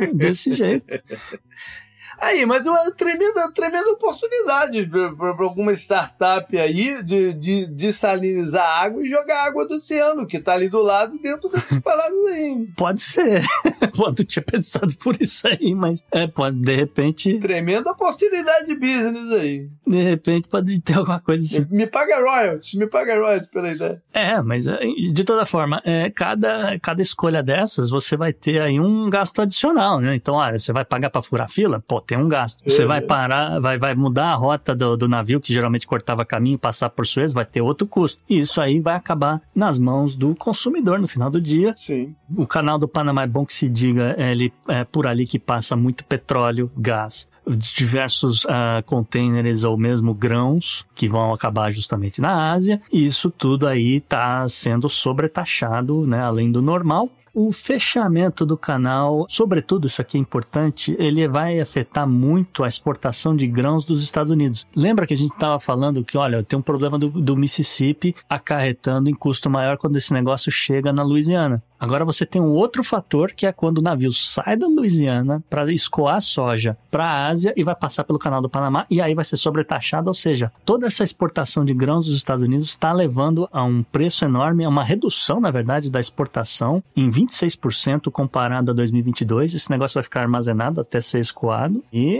É, 0.00 0.06
desse 0.08 0.52
jeito. 0.54 1.00
Aí, 2.20 2.44
mas 2.44 2.66
é 2.66 2.70
uma 2.70 2.90
tremenda, 2.92 3.50
tremenda 3.52 3.90
oportunidade 3.90 4.86
para 4.86 5.44
alguma 5.44 5.72
startup 5.72 6.56
aí 6.58 7.02
de, 7.02 7.32
de, 7.32 7.66
de 7.66 7.92
salinizar 7.92 8.66
água 8.66 9.02
e 9.02 9.08
jogar 9.08 9.44
água 9.44 9.66
do 9.66 9.74
oceano, 9.74 10.26
que 10.26 10.38
tá 10.40 10.54
ali 10.54 10.68
do 10.68 10.82
lado, 10.82 11.18
dentro 11.18 11.48
dessas 11.48 11.78
paradas 11.80 12.26
aí. 12.32 12.68
Pode 12.76 13.00
ser. 13.00 13.42
Pô, 13.96 14.12
tinha 14.12 14.42
pensado 14.42 14.92
por 14.96 15.20
isso 15.20 15.46
aí, 15.46 15.74
mas 15.74 16.04
é, 16.10 16.26
pode, 16.26 16.60
de 16.60 16.74
repente, 16.74 17.38
Tremenda 17.38 17.90
oportunidade 17.92 18.66
de 18.66 18.74
business 18.74 19.32
aí. 19.32 19.68
de 19.86 20.02
repente 20.02 20.48
pode 20.48 20.80
ter 20.80 20.94
alguma 20.94 21.20
coisa 21.20 21.44
assim. 21.44 21.66
Me 21.70 21.86
paga 21.86 22.20
royalties, 22.20 22.74
me 22.74 22.86
paga 22.86 23.14
royalties 23.18 23.48
pela 23.50 23.70
ideia. 23.70 24.02
É, 24.12 24.40
mas 24.42 24.66
é, 24.66 24.78
de 25.12 25.24
toda 25.24 25.46
forma, 25.46 25.80
é, 25.84 26.10
cada, 26.10 26.78
cada 26.80 27.00
escolha 27.00 27.42
dessas, 27.42 27.90
você 27.90 28.16
vai 28.16 28.32
ter 28.32 28.60
aí 28.60 28.80
um 28.80 29.08
gasto 29.08 29.40
adicional, 29.40 30.00
né? 30.00 30.14
Então, 30.14 30.34
olha, 30.34 30.58
você 30.58 30.72
vai 30.72 30.84
pagar 30.84 31.10
para 31.10 31.22
furar 31.22 31.48
fila? 31.48 31.82
Pô, 31.86 32.00
tem 32.08 32.18
um 32.18 32.26
gasto. 32.28 32.62
Você 32.64 32.82
Uhum. 32.82 32.88
vai 32.88 33.00
parar, 33.02 33.60
vai, 33.60 33.76
vai 33.78 33.94
mudar 33.94 34.32
a 34.32 34.34
rota 34.34 34.74
do, 34.74 34.96
do 34.96 35.06
navio, 35.06 35.40
que 35.40 35.52
geralmente 35.52 35.86
cortava 35.86 36.24
caminho, 36.24 36.58
passar 36.58 36.88
por 36.88 37.06
Suez, 37.06 37.34
vai 37.34 37.44
ter 37.44 37.60
outro 37.60 37.86
custo. 37.86 38.18
E 38.28 38.38
isso 38.38 38.60
aí 38.60 38.80
vai 38.80 38.96
acabar 38.96 39.42
nas 39.54 39.78
mãos 39.78 40.14
do 40.14 40.34
consumidor 40.34 40.98
no 40.98 41.06
final 41.06 41.30
do 41.30 41.38
dia. 41.40 41.74
Sim. 41.76 42.14
O 42.34 42.46
canal 42.46 42.78
do 42.78 42.88
Panamá 42.88 43.22
é 43.24 43.26
bom 43.26 43.44
que 43.44 43.52
se 43.52 43.68
diga, 43.68 44.14
é, 44.16 44.32
ele, 44.32 44.50
é 44.68 44.84
por 44.84 45.06
ali 45.06 45.26
que 45.26 45.38
passa 45.38 45.76
muito 45.76 46.02
petróleo, 46.04 46.70
gás, 46.76 47.28
diversos 47.46 48.46
ah, 48.48 48.82
containers 48.86 49.64
ou 49.64 49.76
mesmo 49.76 50.14
grãos 50.14 50.86
que 50.94 51.08
vão 51.08 51.32
acabar 51.32 51.70
justamente 51.70 52.20
na 52.20 52.52
Ásia. 52.52 52.80
E 52.92 53.04
isso 53.04 53.30
tudo 53.30 53.66
aí 53.66 53.96
está 53.96 54.46
sendo 54.48 54.88
sobretaxado, 54.88 56.06
né, 56.06 56.20
além 56.22 56.50
do 56.50 56.62
normal. 56.62 57.08
O 57.40 57.52
fechamento 57.52 58.44
do 58.44 58.56
canal, 58.56 59.24
sobretudo, 59.28 59.86
isso 59.86 60.02
aqui 60.02 60.18
é 60.18 60.20
importante, 60.20 60.96
ele 60.98 61.28
vai 61.28 61.60
afetar 61.60 62.04
muito 62.04 62.64
a 62.64 62.66
exportação 62.66 63.36
de 63.36 63.46
grãos 63.46 63.84
dos 63.84 64.02
Estados 64.02 64.32
Unidos. 64.32 64.66
Lembra 64.74 65.06
que 65.06 65.14
a 65.14 65.16
gente 65.16 65.34
estava 65.34 65.60
falando 65.60 66.04
que, 66.04 66.18
olha, 66.18 66.42
tem 66.42 66.58
um 66.58 66.62
problema 66.62 66.98
do, 66.98 67.08
do 67.08 67.36
Mississippi 67.36 68.12
acarretando 68.28 69.08
em 69.08 69.14
custo 69.14 69.48
maior 69.48 69.78
quando 69.78 69.96
esse 69.98 70.12
negócio 70.12 70.50
chega 70.50 70.92
na 70.92 71.04
Louisiana. 71.04 71.62
Agora 71.78 72.04
você 72.04 72.26
tem 72.26 72.40
um 72.40 72.52
outro 72.52 72.82
fator 72.82 73.32
que 73.32 73.46
é 73.46 73.52
quando 73.52 73.78
o 73.78 73.82
navio 73.82 74.12
sai 74.12 74.56
da 74.56 74.66
Louisiana 74.66 75.42
para 75.48 75.72
escoar 75.72 76.20
soja 76.20 76.76
para 76.90 77.04
a 77.04 77.26
Ásia 77.28 77.52
e 77.56 77.62
vai 77.62 77.74
passar 77.74 78.04
pelo 78.04 78.18
canal 78.18 78.42
do 78.42 78.48
Panamá 78.48 78.84
e 78.90 79.00
aí 79.00 79.14
vai 79.14 79.24
ser 79.24 79.36
sobretaxado, 79.36 80.08
ou 80.08 80.14
seja, 80.14 80.52
toda 80.64 80.86
essa 80.86 81.04
exportação 81.04 81.64
de 81.64 81.72
grãos 81.72 82.06
dos 82.06 82.16
Estados 82.16 82.42
Unidos 82.42 82.68
está 82.68 82.92
levando 82.92 83.48
a 83.52 83.62
um 83.62 83.82
preço 83.82 84.24
enorme, 84.24 84.64
a 84.64 84.68
uma 84.68 84.82
redução, 84.82 85.40
na 85.40 85.50
verdade, 85.50 85.90
da 85.90 86.00
exportação 86.00 86.82
em 86.96 87.08
26% 87.08 88.10
comparado 88.10 88.70
a 88.70 88.74
2022. 88.74 89.54
Esse 89.54 89.70
negócio 89.70 89.94
vai 89.94 90.02
ficar 90.02 90.22
armazenado 90.22 90.80
até 90.80 91.00
ser 91.00 91.20
escoado 91.20 91.82
e 91.92 92.16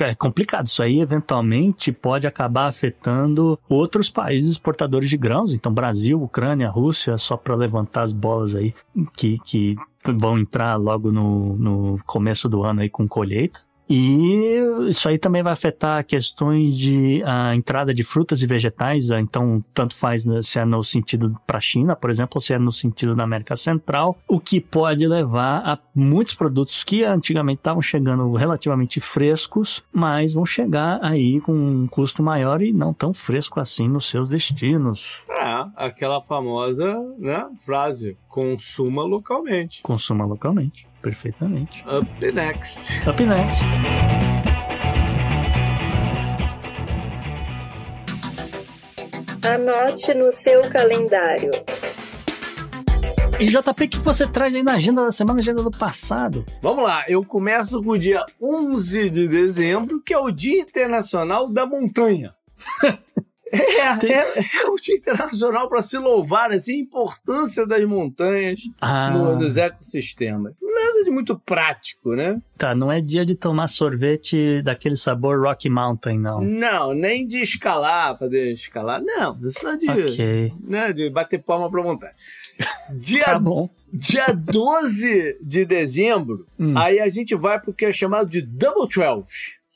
é 0.00 0.14
complicado. 0.14 0.66
Isso 0.66 0.82
aí 0.82 1.00
eventualmente 1.00 1.92
pode 1.92 2.26
acabar 2.26 2.66
afetando 2.66 3.58
outros 3.68 4.10
países 4.10 4.50
exportadores 4.50 5.08
de 5.08 5.16
grãos, 5.16 5.54
então 5.54 5.72
Brasil, 5.72 6.22
Ucrânia, 6.22 6.68
Rússia, 6.68 7.16
só 7.16 7.36
para 7.36 7.54
levantar 7.54 8.02
as 8.02 8.12
bolas 8.12 8.54
aí 8.54 8.74
que, 9.16 9.38
que 9.44 9.76
vão 10.04 10.38
entrar 10.38 10.76
logo 10.76 11.10
no, 11.12 11.56
no 11.56 12.00
começo 12.06 12.48
do 12.48 12.62
ano 12.64 12.80
aí 12.80 12.88
com 12.88 13.06
colheita. 13.06 13.60
E 13.88 14.58
isso 14.88 15.08
aí 15.08 15.18
também 15.18 15.42
vai 15.42 15.52
afetar 15.52 16.04
questões 16.04 16.76
de 16.76 17.22
a 17.24 17.54
entrada 17.54 17.94
de 17.94 18.04
frutas 18.04 18.42
e 18.42 18.46
vegetais, 18.46 19.10
ah, 19.10 19.20
então 19.20 19.64
tanto 19.72 19.94
faz 19.94 20.26
né, 20.26 20.42
se 20.42 20.58
é 20.58 20.64
no 20.64 20.84
sentido 20.84 21.34
para 21.46 21.58
a 21.58 21.60
China, 21.60 21.96
por 21.96 22.10
exemplo, 22.10 22.32
ou 22.34 22.40
se 22.40 22.52
é 22.52 22.58
no 22.58 22.72
sentido 22.72 23.14
da 23.14 23.24
América 23.24 23.56
Central, 23.56 24.18
o 24.28 24.38
que 24.38 24.60
pode 24.60 25.06
levar 25.06 25.62
a 25.64 25.78
muitos 25.94 26.34
produtos 26.34 26.84
que 26.84 27.02
antigamente 27.02 27.60
estavam 27.60 27.80
chegando 27.82 28.30
relativamente 28.34 29.00
frescos, 29.00 29.82
mas 29.92 30.34
vão 30.34 30.44
chegar 30.44 30.98
aí 31.02 31.40
com 31.40 31.52
um 31.52 31.86
custo 31.86 32.22
maior 32.22 32.62
e 32.62 32.72
não 32.72 32.92
tão 32.92 33.14
fresco 33.14 33.60
assim 33.60 33.88
nos 33.88 34.06
seus 34.06 34.28
destinos. 34.28 35.22
É, 35.30 35.64
aquela 35.76 36.22
famosa 36.22 36.94
né, 37.18 37.46
frase: 37.60 38.16
consuma 38.28 39.04
localmente. 39.04 39.82
Consuma 39.82 40.24
localmente, 40.24 40.86
perfeitamente. 41.02 41.84
Up 41.86 42.32
next. 42.32 43.00
Up 43.08 43.22
next. 43.22 43.64
Anote 49.42 50.14
no 50.14 50.30
seu 50.32 50.62
calendário. 50.68 51.50
E 53.40 53.46
JP, 53.46 53.84
o 53.84 53.88
que 53.88 53.98
você 53.98 54.26
traz 54.26 54.52
aí 54.54 54.64
na 54.64 54.74
agenda 54.74 55.04
da 55.04 55.12
semana, 55.12 55.38
agenda 55.38 55.62
do 55.62 55.70
passado? 55.70 56.44
Vamos 56.60 56.82
lá, 56.82 57.04
eu 57.08 57.24
começo 57.24 57.80
com 57.80 57.90
o 57.90 57.98
dia 57.98 58.24
11 58.42 59.10
de 59.10 59.28
dezembro, 59.28 60.02
que 60.04 60.12
é 60.12 60.18
o 60.18 60.32
Dia 60.32 60.60
Internacional 60.60 61.48
da 61.48 61.64
Montanha. 61.64 62.34
É, 63.52 64.06
é, 64.12 64.38
é 64.62 64.66
o 64.68 64.76
Dia 64.76 64.96
Internacional 64.96 65.68
para 65.68 65.80
se 65.82 65.96
louvar 65.98 66.50
assim, 66.52 66.74
a 66.74 66.78
importância 66.80 67.66
das 67.66 67.82
montanhas 67.84 68.60
Ah, 68.80 69.10
no, 69.10 69.36
nos 69.36 69.56
ecossistemas. 69.56 70.52
Nada 70.60 71.04
de 71.04 71.10
muito 71.10 71.38
prático, 71.38 72.14
né? 72.14 72.40
tá, 72.56 72.74
não 72.74 72.90
é 72.90 73.00
dia 73.00 73.24
de 73.24 73.34
tomar 73.36 73.68
sorvete 73.68 74.60
daquele 74.62 74.96
sabor 74.96 75.40
Rocky 75.40 75.68
Mountain, 75.70 76.18
não. 76.18 76.40
Não, 76.40 76.92
nem 76.94 77.26
de 77.26 77.38
escalar, 77.38 78.18
fazer 78.18 78.50
escalar. 78.50 79.00
Não, 79.02 79.38
é 79.44 79.48
só 79.50 79.74
de, 79.76 79.88
Ok, 79.88 80.52
né, 80.62 80.92
de 80.92 81.08
bater 81.10 81.38
palma 81.42 81.70
pra 81.70 81.82
montanha. 81.82 82.12
Dia, 82.96 83.24
tá 83.24 83.38
bom. 83.38 83.68
dia 83.92 84.26
12 84.32 85.38
de 85.42 85.64
dezembro, 85.64 86.46
Hum. 86.58 86.76
aí 86.76 86.98
a 87.00 87.08
gente 87.08 87.34
vai 87.34 87.60
pro 87.60 87.72
que 87.72 87.84
é 87.84 87.92
chamado 87.92 88.28
de 88.30 88.40
Double 88.42 88.88
Twelve. 88.88 89.28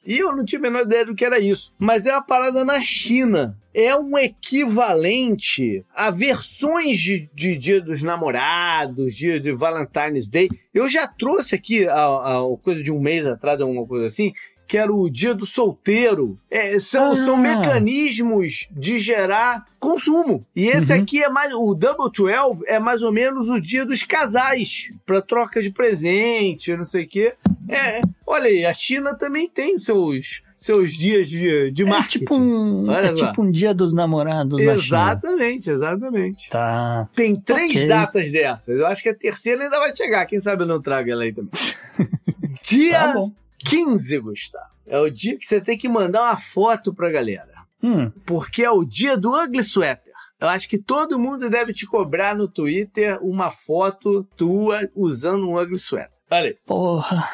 E 0.04 0.18
eu 0.18 0.34
não 0.34 0.44
tinha 0.44 0.58
a 0.58 0.62
menor 0.62 0.82
ideia 0.82 1.06
do 1.06 1.14
que 1.14 1.24
era 1.24 1.38
isso. 1.38 1.72
Mas 1.80 2.06
é 2.06 2.12
uma 2.12 2.22
parada 2.22 2.64
na 2.64 2.80
China. 2.80 3.56
É 3.72 3.96
um 3.96 4.18
equivalente 4.18 5.84
a 5.94 6.10
versões 6.10 7.00
de, 7.00 7.30
de 7.32 7.56
Dia 7.56 7.80
dos 7.80 8.02
Namorados, 8.02 9.14
Dia 9.14 9.40
de 9.40 9.52
Valentine's 9.52 10.28
Day. 10.28 10.48
Eu 10.74 10.88
já 10.88 11.06
trouxe 11.06 11.54
aqui, 11.54 11.88
a, 11.88 12.04
a 12.04 12.56
coisa 12.60 12.82
de 12.82 12.92
um 12.92 13.00
mês 13.00 13.26
atrás, 13.26 13.60
alguma 13.60 13.86
coisa 13.86 14.06
assim, 14.08 14.32
que 14.72 14.78
era 14.78 14.90
o 14.90 15.10
Dia 15.10 15.34
do 15.34 15.44
Solteiro. 15.44 16.38
É, 16.50 16.80
são, 16.80 17.10
Ah. 17.12 17.14
são 17.14 17.36
mecanismos 17.36 18.66
de 18.70 18.98
gerar 18.98 19.66
consumo. 19.78 20.46
E 20.56 20.66
esse 20.68 20.94
Uhum. 20.94 21.02
aqui 21.02 21.22
é 21.22 21.28
mais. 21.28 21.52
O 21.52 21.74
Double 21.74 22.10
Twelve 22.10 22.62
é 22.66 22.78
mais 22.78 23.02
ou 23.02 23.12
menos 23.12 23.50
o 23.50 23.60
dia 23.60 23.84
dos 23.84 24.02
casais, 24.02 24.88
para 25.04 25.20
troca 25.20 25.60
de 25.60 25.70
presente, 25.70 26.74
não 26.74 26.86
sei 26.86 27.04
o 27.04 27.08
quê. 27.08 27.34
É, 27.68 28.00
olha 28.26 28.46
aí, 28.46 28.64
a 28.64 28.72
China 28.72 29.14
também 29.14 29.46
tem 29.46 29.76
seus, 29.76 30.40
seus 30.56 30.94
dias 30.94 31.28
de, 31.28 31.70
de 31.70 31.82
É 31.82 31.86
marketing. 31.86 32.18
tipo 32.20 32.34
um, 32.40 32.88
Olha 32.88 33.08
é 33.08 33.12
tipo 33.14 33.42
um 33.42 33.50
dia 33.50 33.74
dos 33.74 33.92
namorados 33.92 34.54
na 34.54 34.78
China. 34.78 35.10
Exatamente, 35.10 35.70
exatamente. 35.70 36.48
Tá. 36.48 37.06
Tem 37.14 37.36
três 37.36 37.72
Ok. 37.76 37.88
datas 37.88 38.32
dessas. 38.32 38.68
Eu 38.78 38.86
acho 38.86 39.02
que 39.02 39.10
a 39.10 39.14
terceira 39.14 39.64
ainda 39.64 39.78
vai 39.78 39.94
chegar. 39.94 40.24
Quem 40.24 40.40
sabe 40.40 40.62
eu 40.62 40.66
não 40.66 40.80
trago 40.80 41.10
ela 41.10 41.24
aí 41.24 41.32
também. 41.34 41.50
Dia 42.64 43.12
Tá. 43.12 43.24
15, 43.64 44.18
Gustavo. 44.18 44.64
É 44.86 44.98
o 44.98 45.08
dia 45.10 45.38
que 45.38 45.46
você 45.46 45.60
tem 45.60 45.78
que 45.78 45.88
mandar 45.88 46.22
uma 46.22 46.36
foto 46.36 46.92
pra 46.92 47.10
galera. 47.10 47.50
Hum, 47.82 48.10
Porque 48.26 48.62
é 48.62 48.70
o 48.70 48.84
dia 48.84 49.16
do 49.16 49.30
Ugly 49.30 49.60
Sweater. 49.64 50.12
Eu 50.40 50.48
acho 50.48 50.68
que 50.68 50.78
todo 50.78 51.18
mundo 51.18 51.48
deve 51.48 51.72
te 51.72 51.86
cobrar 51.86 52.34
no 52.36 52.46
Twitter 52.48 53.18
uma 53.22 53.50
foto 53.50 54.24
tua 54.36 54.88
usando 54.94 55.48
um 55.48 55.58
Ugly 55.58 55.78
Sweater. 55.78 56.12
Olha 56.30 56.48
aí. 56.48 56.56
porra. 56.66 57.28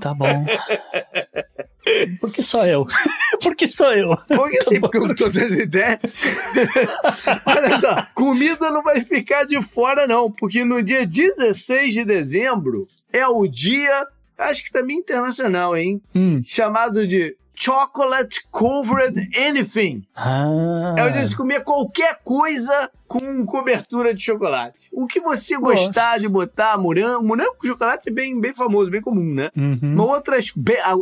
Tá 0.00 0.12
bom. 0.12 0.26
Por 2.20 2.32
que 2.32 2.42
só 2.42 2.66
eu? 2.66 2.86
Por 3.42 3.54
que 3.54 3.66
só 3.66 3.92
eu? 3.94 4.16
Porque 4.28 4.58
assim, 4.58 4.80
porque 4.80 4.96
eu 4.98 5.06
não 5.06 5.14
tô 5.14 5.28
dando 5.28 5.54
ideia. 5.54 6.00
Olha 7.46 7.80
só, 7.80 8.06
comida 8.14 8.70
não 8.70 8.82
vai 8.82 9.00
ficar 9.00 9.44
de 9.44 9.60
fora, 9.62 10.06
não. 10.06 10.30
Porque 10.30 10.64
no 10.64 10.82
dia 10.82 11.06
16 11.06 11.92
de 11.94 12.04
dezembro 12.04 12.86
é 13.12 13.26
o 13.26 13.46
dia, 13.46 14.06
acho 14.38 14.64
que 14.64 14.72
também 14.72 14.98
internacional, 14.98 15.76
hein? 15.76 16.02
Hum. 16.14 16.42
Chamado 16.44 17.06
de 17.06 17.36
Chocolate 17.54 18.46
Covered 18.50 19.16
Anything. 19.36 20.04
Ah. 20.14 20.94
É 20.96 21.04
o 21.04 21.10
dia 21.12 21.22
de 21.22 21.28
se 21.28 21.36
comer 21.36 21.62
qualquer 21.62 22.20
coisa 22.24 22.90
com 23.06 23.44
cobertura 23.44 24.14
de 24.14 24.22
chocolate. 24.22 24.88
O 24.92 25.06
que 25.06 25.20
você 25.20 25.56
Gosto. 25.56 25.76
gostar 25.86 26.18
de 26.18 26.28
botar 26.28 26.76
morango. 26.78 27.22
Morango 27.26 27.54
com 27.58 27.66
chocolate 27.66 28.08
é 28.08 28.12
bem, 28.12 28.40
bem 28.40 28.52
famoso, 28.54 28.90
bem 28.90 29.00
comum, 29.00 29.34
né? 29.34 29.50
Uhum. 29.56 29.78
Mas 29.94 30.06
outras. 30.06 30.52
Bem, 30.56 30.76
ah, 30.82 30.94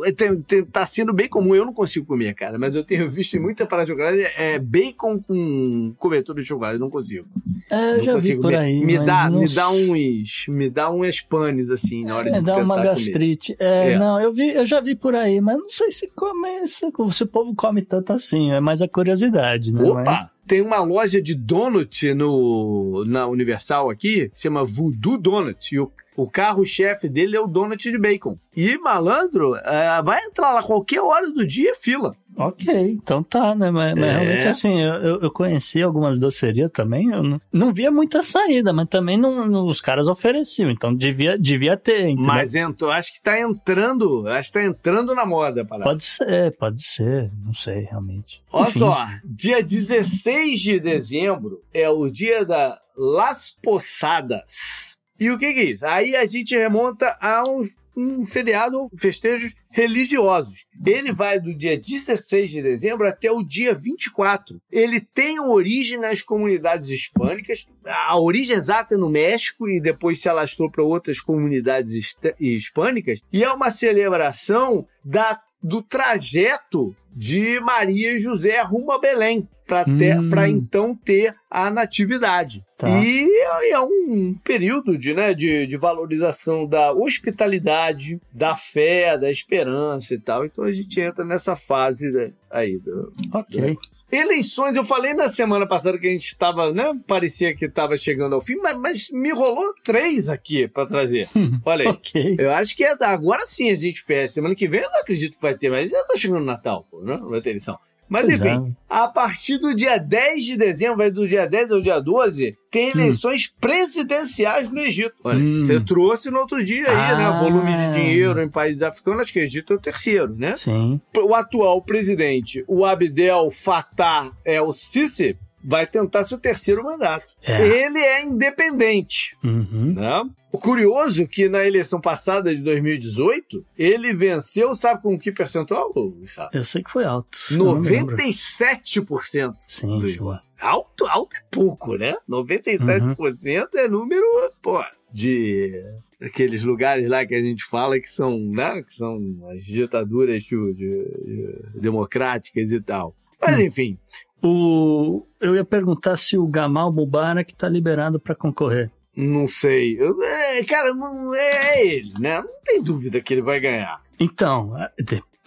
tá 0.71 0.85
sendo 0.85 1.13
bem 1.13 1.29
comum, 1.29 1.55
eu 1.55 1.65
não 1.65 1.73
consigo 1.73 2.05
comer, 2.07 2.35
cara. 2.35 2.59
Mas 2.59 2.75
eu 2.75 2.85
tenho 2.85 3.09
visto 3.09 3.35
em 3.37 3.41
muita 3.41 3.65
parada 3.67 3.87
de 3.87 3.93
chocolate 3.93 4.23
é 4.37 4.59
bacon 4.59 5.21
com 5.21 5.95
cobertura 5.99 6.41
de 6.43 6.47
chocolate. 6.49 6.75
Eu 6.75 6.81
não 6.81 6.91
consigo. 6.91 7.27
É, 7.71 7.93
eu 7.93 7.97
não 7.99 8.03
já 8.05 8.13
vi 8.13 8.19
consigo. 8.21 8.43
por 8.43 8.51
Me- 8.51 8.57
aí. 8.57 8.85
Me, 8.85 8.97
mas 8.99 9.07
dá, 9.07 9.31
não 9.31 9.39
me 9.39 9.49
dá 9.49 9.71
uns. 9.71 10.45
Me 10.49 10.71
dá 10.71 10.91
umas 10.91 11.21
panes, 11.21 11.71
assim, 11.71 12.05
na 12.05 12.17
hora 12.17 12.29
É, 12.29 12.33
de 12.33 12.41
dá 12.43 12.53
tentar 12.55 12.65
uma 12.65 12.83
gastrite. 12.83 13.57
É, 13.59 13.93
É. 13.93 13.99
não, 13.99 14.21
eu 14.21 14.33
vi, 14.33 14.51
eu 14.51 14.67
já 14.67 14.81
vi 14.81 14.95
por 14.95 15.15
aí, 15.15 15.41
mas 15.41 15.57
não 15.57 15.69
sei 15.71 15.91
se 15.93 16.09
começa, 16.09 16.91
se 17.11 17.23
o 17.23 17.27
povo 17.27 17.55
come 17.55 17.83
tanto 17.83 18.13
assim, 18.13 18.51
é 18.51 18.61
mais 18.61 18.83
a 18.83 18.89
curiosidade, 18.89 19.73
né? 19.73 19.83
Opa! 19.83 20.31
Tem 20.47 20.61
uma 20.61 20.83
loja 20.83 21.23
de 21.23 21.35
donut 21.35 22.13
no, 22.15 23.05
na 23.07 23.27
Universal 23.27 23.91
aqui, 23.91 24.31
chama 24.35 24.65
Voodoo 24.65 25.17
Donut. 25.17 25.75
E 25.75 25.79
o, 25.79 25.91
o 26.17 26.29
carro-chefe 26.29 27.09
dele 27.09 27.37
é 27.37 27.41
o 27.41 27.47
donut 27.47 27.91
de 27.91 27.99
bacon. 27.99 28.37
E, 28.57 28.77
malandro, 28.79 29.57
é, 29.57 30.03
vai 30.05 30.21
entrar 30.25 30.53
lá 30.53 30.63
qualquer 30.63 31.01
hora 31.01 31.31
do 31.31 31.47
dia 31.47 31.73
fila. 31.75 32.15
Ok, 32.37 32.75
então 32.93 33.23
tá, 33.23 33.55
né? 33.55 33.71
Mas, 33.71 33.95
mas 33.95 34.05
É. 34.09 34.13
realmente 34.13 34.49
assim, 34.49 34.81
eu, 34.81 35.21
eu- 35.21 35.31
conheci 35.31 35.83
algumas 35.83 36.19
docerias 36.19 36.71
também, 36.71 37.11
eu 37.11 37.23
não, 37.23 37.41
não 37.53 37.73
via 37.75 37.91
muita 37.91 38.23
saída, 38.23 38.73
mas 38.73 38.89
também 38.89 39.19
não, 39.19 39.47
não- 39.47 39.65
os 39.67 39.83
caras 39.83 40.09
ofereciam, 40.09 40.71
então 40.71 40.95
devia, 40.95 41.39
devia 41.39 41.77
ter, 41.77 42.05
entendeu? 42.09 42.25
Mas 42.25 42.55
entrou, 42.55 42.91
acho 42.91 43.13
que 43.15 43.21
tá 43.23 43.39
entrando, 43.39 44.27
acho 44.29 44.49
que 44.51 44.59
tá 44.59 44.65
entrando 44.65 45.15
na 45.15 45.27
moda 45.27 45.63
parada. 45.65 45.91
Pode 45.91 46.05
ser, 46.05 46.57
pode 46.57 46.83
ser, 46.83 47.31
não 47.45 47.53
sei 47.53 47.81
realmente. 47.81 48.41
Olha 48.53 48.69
Enfim. 48.69 48.79
só, 48.79 49.07
dia 49.25 49.63
16 49.63 50.59
de 50.61 50.81
dezembro 50.81 51.61
é 51.73 51.89
o 51.91 52.09
dia 52.11 52.45
da 52.47 52.79
Las 52.97 53.55
Posadas. 53.63 54.97
E 55.19 55.31
o 55.31 55.39
que, 55.39 55.53
que 55.53 55.61
é 55.61 55.65
isso? 55.65 55.87
Aí 55.87 56.17
a 56.17 56.27
gente 56.27 56.57
remonta 56.57 57.07
a 57.21 57.45
um, 57.49 57.63
um 57.97 58.27
feriado, 58.27 58.89
festejos 58.99 59.55
religiosos. 59.71 60.65
Ele 60.85 61.13
vai 61.13 61.39
do 61.39 61.55
dia 61.55 61.79
16 61.79 62.51
de 62.51 62.63
dezembro 62.63 63.07
até 63.07 63.31
o 63.31 63.43
dia 63.43 63.75
24. 63.75 64.61
Ele 64.71 65.01
tem 65.01 65.39
origem 65.39 65.99
nas 65.99 66.23
comunidades 66.23 66.91
hispânicas. 66.91 67.67
A 67.87 68.19
origem 68.19 68.57
exata 68.57 68.95
é 68.95 68.99
no 68.99 69.09
México 69.09 69.69
e 69.69 69.81
depois 69.81 70.21
se 70.21 70.29
alastrou 70.29 70.71
para 70.71 70.83
outras 70.83 71.21
comunidades 71.21 71.93
hispânicas. 72.41 73.21
E 73.33 73.45
é 73.45 73.53
uma 73.53 73.71
celebração 73.71 74.87
da, 75.05 75.41
do 75.63 75.83
trajeto 75.83 76.95
de 77.15 77.61
Maria 77.61 78.13
e 78.13 78.19
José 78.19 78.61
rumo 78.63 78.93
a 78.93 78.99
Belém. 78.99 79.49
Hum. 79.87 80.29
Para 80.29 80.51
então 80.51 80.95
ter 80.95 81.35
a 81.51 81.71
natividade. 81.71 82.63
Tá. 82.77 82.91
E 82.91 83.27
é, 83.27 83.71
é 83.71 83.81
um 83.81 84.35
período 84.45 84.99
de, 84.99 85.15
né, 85.15 85.33
de, 85.33 85.67
de 85.67 85.77
valorização 85.79 86.67
da 86.67 86.93
hospitalidade, 86.93 88.21
da 88.31 88.55
fé, 88.55 89.17
da 89.17 89.31
esperança 89.31 90.15
e 90.15 90.19
tal. 90.19 90.45
Então 90.45 90.65
a 90.65 90.73
gente 90.73 91.01
entra 91.01 91.25
nessa 91.25 91.57
fase 91.57 92.11
né, 92.11 92.33
aí. 92.51 92.77
Do... 92.79 93.13
Ok. 93.33 93.79
Eleições, 94.13 94.77
eu 94.77 94.85
falei 94.85 95.15
na 95.15 95.29
semana 95.31 95.67
passada 95.67 95.99
que 95.99 96.07
a 96.07 96.11
gente 96.11 96.27
estava, 96.27 96.71
né? 96.71 96.93
Parecia 97.07 97.57
que 97.57 97.65
estava 97.65 97.97
chegando 97.97 98.35
ao 98.35 98.43
fim, 98.43 98.57
mas, 98.57 98.77
mas 98.77 99.11
me 99.11 99.33
rolou 99.33 99.73
três 99.83 100.29
aqui 100.29 100.69
para 100.69 100.85
trazer. 100.87 101.29
Olha 101.65 101.83
aí. 101.85 101.89
Ok. 101.89 102.37
Eu 102.39 102.51
acho 102.53 102.77
que 102.77 102.85
essa- 102.85 103.07
agora 103.09 103.47
sim 103.47 103.71
a 103.71 103.77
gente 103.77 104.03
fecha. 104.03 104.35
Semana 104.35 104.55
que 104.55 104.69
vem 104.69 104.83
eu 104.83 104.91
não 104.91 105.01
acredito 105.01 105.37
que 105.37 105.43
vai 105.43 105.57
ter, 105.57 105.71
mas 105.71 105.91
já 105.91 106.05
tá 106.05 106.15
chegando 106.17 106.43
o 106.43 106.45
Natal, 106.45 106.87
pô, 106.91 107.01
né? 107.01 107.17
Não 107.17 107.31
vai 107.31 107.41
ter 107.41 107.51
eleição. 107.51 107.79
Mas 108.13 108.27
Pois 108.27 108.41
enfim, 108.45 108.77
a 108.91 109.09
partir 109.09 109.57
do 109.57 109.75
dia 109.75 109.97
10 109.97 110.45
de 110.45 110.57
dezembro, 110.59 110.99
vai 110.99 111.11
do 111.11 111.27
dia 111.27 111.47
10 111.47 111.73
ao 111.73 111.81
dia 111.81 111.99
12, 111.99 112.55
tem 112.71 112.91
eleições 112.91 113.51
presidenciais 113.59 114.71
no 114.71 114.81
Egito. 114.81 115.15
Olha, 115.25 115.39
Hum. 115.39 115.59
você 115.59 115.81
trouxe 115.81 116.31
no 116.31 116.41
outro 116.41 116.63
dia 116.63 116.87
aí, 116.91 117.17
né? 117.17 117.25
Ah. 117.25 117.33
Volume 117.33 117.75
de 117.75 117.89
dinheiro 117.89 118.43
em 118.43 118.51
países 118.51 118.83
africanos, 118.83 119.23
acho 119.23 119.33
que 119.33 119.39
o 119.39 119.43
Egito 119.43 119.73
é 119.73 119.77
o 119.77 119.81
terceiro, 119.81 120.37
né? 120.37 120.55
Sim. 120.55 121.01
o 121.17 121.35
atual 121.35 121.81
presidente, 121.81 122.63
o 122.69 122.85
Abdel 122.85 123.51
Fattah 123.51 124.31
El 124.45 124.71
Sisi, 124.75 125.39
vai 125.65 125.87
tentar 125.87 126.25
seu 126.25 126.39
terceiro 126.39 126.83
mandato. 126.85 127.35
É. 127.43 127.61
Ele 127.85 127.99
é 127.99 128.23
independente. 128.25 129.37
Uhum. 129.45 129.93
Né? 129.95 130.31
O 130.53 130.59
curioso 130.59 131.23
é 131.23 131.27
que 131.27 131.49
na 131.49 131.65
eleição 131.67 132.01
passada 132.01 132.55
de 132.55 132.61
2018, 132.63 133.65
ele 133.79 134.13
venceu, 134.13 134.75
sabe 134.75 135.03
com 135.03 135.19
que 135.19 135.33
percentual? 135.33 135.93
Gustavo? 135.95 136.51
Eu 136.53 136.63
sei 136.63 136.83
que 136.83 136.91
foi 136.91 137.05
alto. 137.05 137.39
eu 137.51 137.57
não 137.59 137.73
lembro. 137.75 138.15
97% 138.17 139.57
Sim, 139.67 139.99
do 139.99 140.09
sim. 140.09 140.19
Alto, 140.61 141.07
alto 141.07 141.37
é 141.37 141.41
pouco, 141.51 141.97
né? 141.97 142.15
97% 142.29 143.69
é 143.77 143.89
número, 143.89 144.25
pô, 144.61 144.81
de 145.13 145.73
aqueles 146.21 146.63
lugares 146.63 147.09
lá 147.09 147.27
que 147.27 147.35
a 147.35 147.41
gente 147.43 147.65
fala 147.65 147.99
que 147.99 148.09
são, 148.09 148.39
né? 148.39 148.81
Que 148.83 148.93
são 148.93 149.19
as 149.51 149.65
ditaduras 149.65 150.43
de- 150.43 150.75
de- 150.75 151.81
democráticas 151.81 152.71
e 152.71 152.81
tal. 152.81 153.17
Mas 153.41 153.59
Hum. 153.59 153.63
enfim, 153.63 153.99
O, 154.43 155.25
eu 155.41 155.55
ia 155.55 155.65
perguntar 155.65 156.17
se 156.17 156.37
o 156.37 156.47
Gamal 156.47 156.93
Mubarak 156.93 157.55
tá 157.55 157.69
liberado 157.69 158.19
para 158.19 158.35
concorrer. 158.35 158.91
não 159.17 159.47
sei. 159.49 159.97
Eu- 160.01 160.21
é, 160.23 160.65
cara, 160.65 160.93
não 160.95 161.35
é 161.35 161.87
ele, 161.87 162.13
né? 162.19 162.41
Não 162.41 162.61
tem 162.65 162.83
dúvida 162.83 163.21
que 163.21 163.33
ele 163.35 163.43
vai 163.43 163.61
ganhar. 163.61 164.01
Então, 164.19 164.75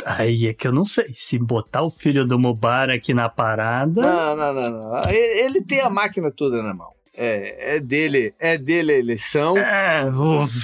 aí 0.06 0.48
é 0.48 0.54
que 0.54 0.68
eu 0.68 0.72
não 0.72 0.86
sei. 0.86 1.12
Se 1.14 1.38
botar 1.38 1.82
o 1.84 1.90
filho 1.90 2.26
do 2.26 2.38
Mubarak 2.40 3.14
na 3.14 3.28
parada. 3.30 4.02
Não, 4.02 4.36
não, 4.36 4.54
não, 4.54 4.70
não. 4.72 5.02
Ele, 5.10 5.40
ele 5.46 5.62
tem 5.64 5.82
a 5.82 5.90
máquina 5.90 6.32
toda 6.32 6.62
na 6.64 6.74
mão. 6.74 6.94
É, 7.18 7.76
é 7.76 7.80
dele, 7.80 8.34
é 8.40 8.58
dele 8.58 8.94
a 8.94 8.98
eleição. 8.98 9.58
É, 9.58 10.10
vou... 10.10 10.46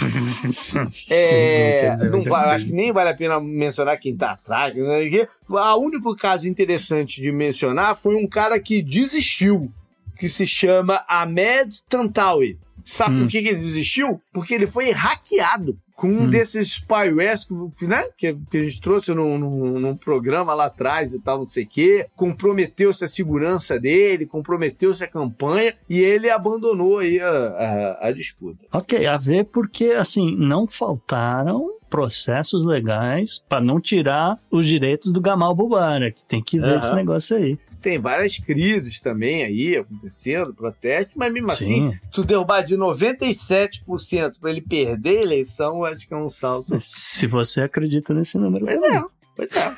É, 1.10 1.96
não 2.10 2.24
vai 2.24 2.56
acho 2.56 2.66
que 2.66 2.74
nem 2.74 2.92
vale 2.92 3.10
a 3.10 3.14
pena 3.14 3.40
mencionar 3.40 3.98
quem 3.98 4.16
tá 4.16 4.32
atrás. 4.32 4.74
quê. 4.74 5.28
O 5.50 5.78
único 5.78 6.16
caso 6.16 6.48
interessante 6.48 7.22
de 7.22 7.32
mencionar 7.32 7.96
foi 7.96 8.16
um 8.16 8.28
cara 8.28 8.60
que 8.60 8.82
desistiu, 8.82 9.72
que 10.18 10.30
se 10.30 10.46
chama 10.46 11.04
Ahmed 11.08 11.84
Tantawi. 11.90 12.58
Sabe 12.86 13.16
Hum. 13.16 13.20
por 13.22 13.30
que, 13.30 13.42
que 13.42 13.48
ele 13.50 13.60
desistiu? 13.60 14.22
Porque 14.34 14.54
ele 14.54 14.68
foi 14.68 14.92
hackeado 14.92 15.78
com 15.96 16.08
um 16.08 16.24
Hum. 16.24 16.30
desses 16.30 16.74
spywares 16.76 17.48
que, 17.78 17.86
né, 17.86 18.04
que, 18.18 18.34
que 18.50 18.58
a 18.58 18.64
gente 18.64 18.82
trouxe 18.82 19.14
num, 19.14 19.38
num- 19.38 19.80
num 19.80 19.96
programa 19.96 20.52
lá 20.54 20.66
atrás 20.66 21.14
e 21.14 21.22
tal, 21.22 21.38
não 21.40 21.46
sei 21.46 21.64
o 21.64 21.68
quê. 21.68 22.08
Comprometeu-se 22.16 23.06
a 23.06 23.08
segurança 23.08 23.80
dele, 23.80 24.26
comprometeu-se 24.26 25.04
a 25.04 25.08
campanha 25.08 25.76
e 25.88 26.00
ele 26.00 26.30
abandonou 26.30 27.00
aí 27.00 27.20
a, 27.20 27.30
a- 27.30 28.08
a 28.08 28.12
disputa. 28.12 28.66
Ok, 28.74 29.06
a 29.06 29.16
ver 29.18 29.46
porque, 29.46 29.92
assim, 29.92 30.36
não 30.36 30.66
faltaram 30.68 31.70
processos 31.90 32.66
legais 32.66 33.44
para 33.50 33.62
não 33.62 33.80
tirar 33.80 34.40
os 34.50 34.66
direitos 34.66 35.12
do 35.12 35.20
Gamal 35.22 35.54
Mubarak. 35.56 36.24
Tem 36.26 36.42
que 36.42 36.58
ver 36.58 36.66
Aham. 36.68 36.76
esse 36.78 36.96
negócio 36.96 37.36
aí. 37.38 37.60
Tem 37.82 38.00
várias 38.00 38.38
crises 38.38 39.00
também 39.00 39.44
aí 39.44 39.78
acontecendo, 39.78 40.54
protestos, 40.54 41.16
mas 41.16 41.34
mesmo 41.34 41.52
assim, 41.52 41.90
Sim. 41.90 42.00
tu 42.12 42.24
derrubar 42.24 42.62
de 42.62 42.78
97% 42.78 44.40
para 44.40 44.52
ele 44.52 44.62
perder 44.62 45.18
a 45.18 45.22
eleição, 45.24 45.78
eu 45.78 45.86
acho 45.86 46.08
que 46.08 46.14
é 46.14 46.18
um 46.18 46.30
salto. 46.30 46.80
Se 46.80 47.26
você 47.28 47.62
acredita 47.62 48.14
nesse 48.14 48.38
número. 48.38 48.66
Pois 48.66 48.84
é, 48.84 49.04
pois 49.36 49.50
é. 49.56 49.76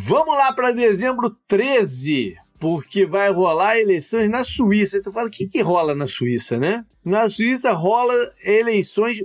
Vamos 0.07 0.37
lá 0.37 0.53
para 0.53 0.73
dezembro 0.73 1.31
13. 1.47 2.37
Porque 2.65 3.05
vai 3.05 3.31
rolar 3.31 3.77
eleições 3.79 4.31
na 4.31 4.43
Suíça. 4.43 5.03
Tu 5.03 5.13
fala, 5.13 5.29
o 5.29 5.31
que, 5.31 5.47
que 5.47 5.61
rola 5.61 5.95
na 5.95 6.07
Suíça, 6.07 6.57
né? 6.59 6.83
Na 7.05 7.29
Suíça 7.29 7.71
rola 7.73 8.15
eleições, 8.43 9.23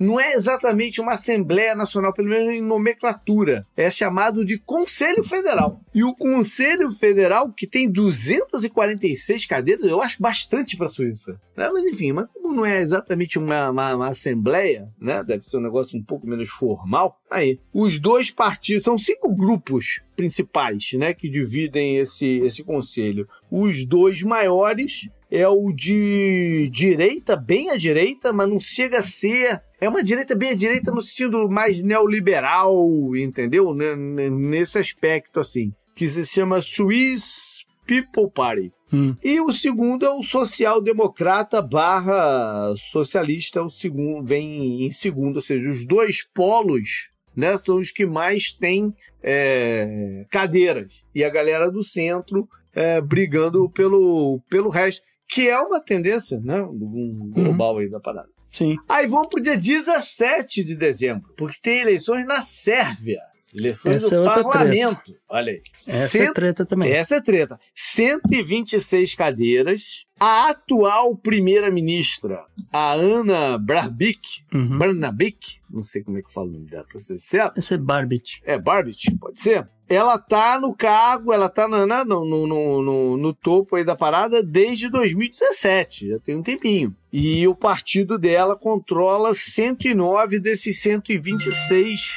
não 0.00 0.18
é 0.18 0.32
exatamente 0.32 0.98
uma 0.98 1.12
Assembleia 1.12 1.74
Nacional, 1.74 2.14
pelo 2.14 2.30
menos 2.30 2.48
em 2.48 2.62
nomenclatura. 2.62 3.66
É 3.76 3.90
chamado 3.90 4.42
de 4.42 4.56
Conselho 4.58 5.22
Federal. 5.22 5.82
E 5.94 6.02
o 6.02 6.14
Conselho 6.14 6.90
Federal, 6.90 7.52
que 7.52 7.66
tem 7.66 7.90
246 7.90 9.44
cadeiras, 9.44 9.84
eu 9.84 10.00
acho 10.00 10.22
bastante 10.22 10.74
para 10.74 10.86
a 10.86 10.88
Suíça. 10.88 11.38
né? 11.54 11.68
Mas 11.70 11.84
enfim, 11.84 12.12
mas 12.12 12.26
como 12.32 12.54
não 12.54 12.64
é 12.64 12.80
exatamente 12.80 13.38
uma, 13.38 13.68
uma- 13.68 13.96
uma 13.96 14.08
Assembleia, 14.08 14.88
né? 14.98 15.22
Deve 15.22 15.42
ser 15.44 15.58
um 15.58 15.62
negócio 15.62 15.98
um 15.98 16.02
pouco 16.02 16.26
menos 16.26 16.48
formal. 16.48 17.20
Aí, 17.30 17.58
os 17.74 17.98
dois 17.98 18.30
partidos, 18.30 18.84
são 18.84 18.96
cinco 18.96 19.28
grupos 19.34 20.00
principais, 20.18 20.94
né, 20.94 21.14
que 21.14 21.30
dividem 21.30 21.96
esse, 21.98 22.40
esse 22.40 22.64
conselho. 22.64 23.28
Os 23.48 23.86
dois 23.86 24.20
maiores 24.24 25.08
é 25.30 25.46
o 25.46 25.72
de 25.72 26.68
direita, 26.72 27.36
bem 27.36 27.70
à 27.70 27.76
direita, 27.76 28.32
mas 28.32 28.48
não 28.48 28.58
chega 28.58 28.98
a 28.98 29.02
ser. 29.02 29.62
É 29.80 29.88
uma 29.88 30.02
direita 30.02 30.34
bem 30.34 30.50
à 30.50 30.54
direita 30.54 30.90
no 30.90 31.00
sentido 31.00 31.48
mais 31.48 31.84
neoliberal, 31.84 32.74
entendeu? 33.14 33.72
Nesse 33.72 34.78
aspecto, 34.78 35.38
assim. 35.38 35.70
Que 35.94 36.08
se 36.08 36.24
chama 36.24 36.60
Swiss 36.60 37.62
People 37.86 38.28
Party. 38.34 38.72
Hum. 38.92 39.14
E 39.22 39.40
o 39.40 39.52
segundo 39.52 40.04
é 40.04 40.10
o 40.10 40.22
social-democrata 40.22 41.62
barra 41.62 42.74
socialista, 42.76 43.62
o 43.62 43.68
segundo, 43.68 44.26
vem 44.26 44.84
em 44.84 44.90
segundo, 44.90 45.36
ou 45.36 45.42
seja, 45.42 45.68
os 45.68 45.86
dois 45.86 46.26
polos 46.34 47.10
né, 47.38 47.56
são 47.56 47.78
os 47.78 47.92
que 47.92 48.04
mais 48.04 48.50
têm 48.50 48.92
é, 49.22 50.26
cadeiras. 50.28 51.04
E 51.14 51.22
a 51.22 51.30
galera 51.30 51.70
do 51.70 51.84
centro 51.84 52.48
é, 52.74 53.00
brigando 53.00 53.70
pelo, 53.70 54.40
pelo 54.50 54.68
resto, 54.68 55.06
que 55.28 55.48
é 55.48 55.56
uma 55.60 55.80
tendência 55.80 56.40
né, 56.40 56.60
um 56.62 57.30
global 57.32 57.78
aí 57.78 57.88
da 57.88 58.00
parada. 58.00 58.28
Sim. 58.50 58.76
Aí 58.88 59.06
vamos 59.06 59.28
pro 59.28 59.40
dia 59.40 59.56
17 59.56 60.64
de 60.64 60.74
dezembro, 60.74 61.32
porque 61.36 61.58
tem 61.62 61.78
eleições 61.78 62.26
na 62.26 62.40
Sérvia. 62.40 63.20
Eleições 63.54 63.96
Essa 63.96 64.16
do 64.16 64.22
é 64.28 64.42
parlamento. 64.42 65.14
Olha 65.28 65.52
aí. 65.52 65.62
Essa 65.86 66.04
é 66.04 66.08
Cento- 66.08 66.34
treta 66.34 66.66
também. 66.66 66.90
essa 66.92 67.16
é 67.16 67.20
treta. 67.20 67.58
126 67.74 69.14
cadeiras. 69.14 70.04
A 70.20 70.50
atual 70.50 71.16
primeira-ministra, 71.16 72.44
a 72.72 72.92
Ana 72.92 73.56
Brabik, 73.56 74.42
Uhum. 74.52 74.76
Barnabik, 74.76 75.58
não 75.70 75.82
sei 75.82 76.02
como 76.02 76.18
é 76.18 76.22
que 76.22 76.32
fala 76.32 76.48
o 76.48 76.50
nome 76.50 76.66
dela, 76.66 76.84
pra 76.90 76.98
ser 76.98 77.18
certo. 77.20 77.56
Esse 77.58 77.74
é 77.74 77.78
Barbit. 77.78 78.40
É 78.44 78.58
Barbit, 78.58 79.14
pode 79.16 79.38
ser? 79.38 79.68
Ela 79.88 80.18
tá 80.18 80.60
no 80.60 80.74
cargo, 80.74 81.32
ela 81.32 81.48
tá 81.48 81.66
na- 81.68 81.86
na- 81.86 82.04
no, 82.04 82.24
no, 82.28 82.46
no, 82.48 82.82
no- 82.82 83.16
no 83.16 83.32
topo 83.32 83.76
aí 83.76 83.84
da 83.84 83.94
parada 83.96 84.42
desde 84.42 84.90
2017, 84.90 86.08
já 86.08 86.18
tem 86.18 86.36
um 86.36 86.42
tempinho. 86.42 86.94
E 87.12 87.46
o 87.46 87.54
partido 87.54 88.18
dela 88.18 88.56
controla 88.56 89.32
109 89.34 90.40
desses 90.40 90.82
126 90.82 92.16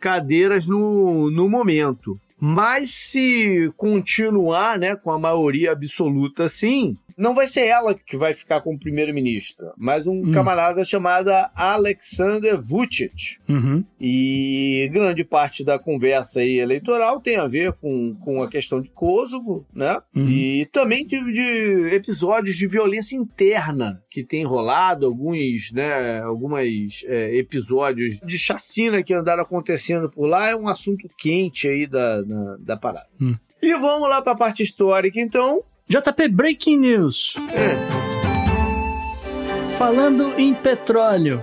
cadeiras 0.00 0.66
no, 0.66 1.30
no 1.30 1.48
momento. 1.48 2.18
Mas 2.40 2.90
se 2.90 3.70
continuar 3.76 4.78
né, 4.78 4.96
com 4.96 5.10
a 5.10 5.18
maioria 5.18 5.72
absoluta 5.72 6.44
assim, 6.44 6.96
não 7.20 7.34
vai 7.34 7.46
ser 7.46 7.66
ela 7.66 7.94
que 7.94 8.16
vai 8.16 8.32
ficar 8.32 8.60
como 8.62 8.78
primeira-ministra, 8.78 9.72
mas 9.76 10.06
um 10.06 10.20
Hum. 10.20 10.30
camarada 10.30 10.84
chamado 10.84 11.30
Alexander 11.54 12.58
Vucic. 12.60 13.38
Uhum. 13.48 13.84
E 14.00 14.88
grande 14.92 15.24
parte 15.24 15.64
da 15.64 15.78
conversa 15.78 16.40
aí 16.40 16.58
eleitoral 16.58 17.20
tem 17.20 17.36
a 17.36 17.46
ver 17.46 17.72
com, 17.74 18.14
com 18.22 18.42
a 18.42 18.48
questão 18.48 18.80
de 18.80 18.90
Kosovo, 18.90 19.66
né? 19.74 20.00
Uhum. 20.14 20.28
E 20.28 20.66
também 20.66 21.06
de, 21.06 21.20
de 21.32 21.94
episódios 21.94 22.56
de 22.56 22.66
violência 22.66 23.16
interna 23.16 24.02
que 24.10 24.24
tem 24.24 24.44
rolado, 24.44 25.06
alguns, 25.06 25.70
né, 25.72 26.20
algumas 26.20 27.04
é, 27.06 27.36
episódios 27.36 28.20
de 28.24 28.38
chacina 28.38 29.02
que 29.02 29.14
andaram 29.14 29.42
acontecendo 29.42 30.10
por 30.10 30.26
lá, 30.26 30.48
é 30.48 30.56
um 30.56 30.68
assunto 30.68 31.08
quente 31.16 31.68
aí 31.68 31.86
da, 31.86 32.22
da, 32.22 32.56
da 32.56 32.76
parada. 32.76 33.06
Hum. 33.20 33.36
E 33.62 33.74
vamos 33.76 34.08
lá 34.08 34.22
para 34.22 34.32
a 34.32 34.36
parte 34.36 34.62
histórica, 34.62 35.20
então. 35.20 35.60
JP 35.88 36.28
Breaking 36.28 36.78
News. 36.78 37.34
Falando 39.78 40.32
em 40.38 40.52
petróleo, 40.54 41.42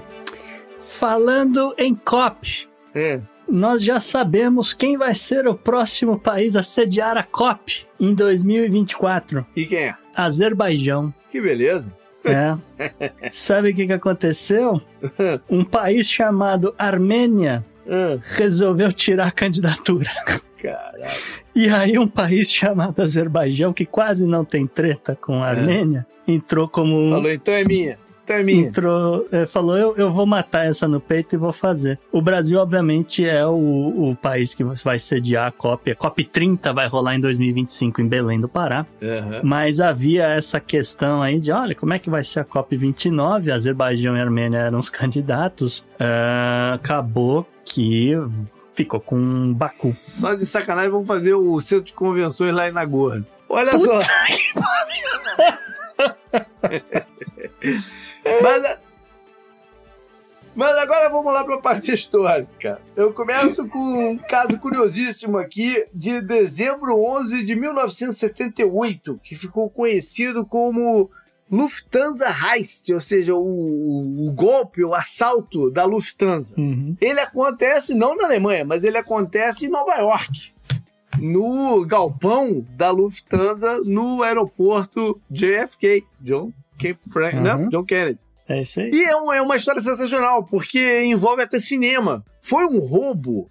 falando 0.80 1.74
em 1.78 1.94
COP, 1.96 2.68
É. 2.94 3.20
nós 3.50 3.84
já 3.84 4.00
sabemos 4.00 4.74
quem 4.74 4.98
vai 4.98 5.14
ser 5.16 5.48
o 5.48 5.56
próximo 5.56 6.20
país 6.20 6.56
a 6.56 6.62
sediar 6.64 7.18
a 7.18 7.24
COP 7.24 7.88
em 8.00 8.14
2024. 8.14 9.46
E 9.56 9.66
quem 9.66 9.80
é? 9.86 9.96
Azerbaijão. 10.16 11.14
Que 11.32 11.42
beleza. 11.42 11.92
É. 12.24 12.56
Sabe 13.32 13.72
o 13.72 13.76
que, 13.76 13.88
que 13.88 13.94
aconteceu? 13.94 14.82
Um 15.50 15.64
país 15.64 16.10
chamado 16.10 16.74
Armênia 16.78 17.64
Ah, 17.90 18.18
resolveu 18.22 18.92
tirar 18.92 19.28
a 19.28 19.32
candidatura. 19.32 20.10
Caralho. 20.62 21.04
E 21.56 21.70
aí 21.70 21.98
um 21.98 22.08
país 22.08 22.52
chamado 22.52 23.02
Azerbaijão, 23.02 23.74
que 23.74 23.86
quase 23.86 24.26
não 24.26 24.44
tem 24.46 24.68
treta 24.68 25.18
com 25.20 25.44
a 25.44 25.48
Armênia, 25.48 26.06
entrou 26.28 26.68
como 26.68 27.00
um 27.00 27.10
Falou, 27.12 27.32
então 27.32 27.54
é 27.54 27.64
minha. 27.64 27.98
Então 28.24 28.36
é 28.36 28.44
minha. 28.44 28.68
entrou, 28.68 29.26
é, 29.32 29.46
falou, 29.46 29.78
eu, 29.78 29.96
eu 29.96 30.12
vou 30.12 30.26
matar 30.26 30.66
essa 30.66 30.86
no 30.86 31.00
peito 31.00 31.34
e 31.34 31.38
vou 31.38 31.54
fazer. 31.54 31.98
O 32.12 32.22
Brasil, 32.22 32.60
obviamente, 32.60 33.26
é 33.26 33.46
o, 33.46 34.10
o 34.10 34.18
país 34.22 34.54
que 34.54 34.66
vai 34.84 35.00
sediar 35.00 35.48
a 35.48 35.52
COP. 35.52 35.92
A 35.92 35.96
COP 35.96 36.26
30 36.26 36.74
vai 36.74 36.90
rolar 36.90 37.16
em 37.16 37.22
2025 37.22 38.02
em 38.02 38.08
Belém 38.08 38.38
do 38.38 38.50
Pará. 38.50 38.86
Aham. 39.02 39.40
Mas 39.44 39.80
havia 39.80 40.26
essa 40.26 40.60
questão 40.60 41.22
aí 41.22 41.40
de, 41.40 41.54
olha, 41.54 41.74
como 41.74 41.94
é 41.94 42.00
que 42.00 42.10
vai 42.10 42.22
ser 42.22 42.42
a 42.42 42.44
COP 42.44 42.76
29? 42.76 43.50
Azerbaijão 43.50 44.18
e 44.18 44.20
Armênia 44.20 44.58
eram 44.58 44.80
os 44.80 44.90
candidatos. 44.90 45.86
Ah, 45.98 46.74
acabou 46.76 47.48
que 47.64 48.14
ficou 48.78 49.02
com 49.02 49.54
Baku. 49.54 49.92
Só 49.92 50.36
de 50.36 50.46
sacanagem, 50.46 50.92
vamos 50.92 51.08
fazer 51.08 51.34
o 51.34 51.60
centro 51.60 51.86
de 51.86 51.94
convenções 51.94 52.54
lá 52.54 52.70
em 52.70 52.72
Nagorno. 52.72 53.26
Olha 53.50 53.78
só. 53.80 54.00
Mas, 58.44 58.80
mas 60.54 60.78
agora 60.78 61.10
vamos 61.10 61.34
lá 61.34 61.44
para 61.44 61.56
a 61.56 61.62
parte 61.62 61.92
histórica. 61.92 62.80
Eu 62.96 63.14
começo 63.14 63.66
com 63.68 64.12
um 64.12 64.18
caso 64.18 64.60
curiosíssimo 64.60 65.38
aqui 65.38 65.86
de 65.94 66.22
dezembro 66.22 67.00
11 67.00 67.44
de 67.44 67.56
1978, 67.56 69.20
que 69.24 69.34
ficou 69.36 69.70
conhecido 69.70 70.46
como 70.46 71.10
Lufthansa 71.50 72.28
Heist, 72.30 72.92
ou 72.94 73.00
seja, 73.00 73.34
o, 73.36 74.28
o 74.28 74.32
golpe, 74.34 74.84
o 74.84 74.94
assalto 74.94 75.70
da 75.72 75.86
Lufthansa. 75.86 76.60
Uhum. 76.60 76.96
Ele 77.00 77.20
acontece 77.20 77.94
não 77.94 78.16
na 78.16 78.26
Alemanha, 78.26 78.66
mas 78.66 78.84
ele 78.84 78.98
acontece 78.98 79.66
em 79.66 79.70
Nova 79.70 79.96
York. 79.96 80.52
No 81.20 81.86
galpão 81.86 82.66
da 82.72 82.92
Lufthansa, 82.92 83.82
no 83.88 84.22
aeroporto 84.22 85.20
JFK, 85.32 86.04
John 86.22 86.52
K. 86.78 86.94
Frank, 86.94 87.38
Uhum. 87.38 87.44
não, 87.44 87.70
John 87.70 87.84
Kennedy. 87.84 88.20
É 88.50 88.62
isso 88.62 88.80
aí. 88.80 88.90
E 88.94 89.04
é, 89.04 89.16
um- 89.16 89.34
é 89.34 89.42
uma 89.42 89.56
história 89.58 89.82
sensacional, 89.82 90.44
porque 90.46 91.04
envolve 91.04 91.42
até 91.42 91.60
cinema. 91.60 92.24
Foi 92.42 92.66
um 92.66 92.80
roubo 92.80 93.50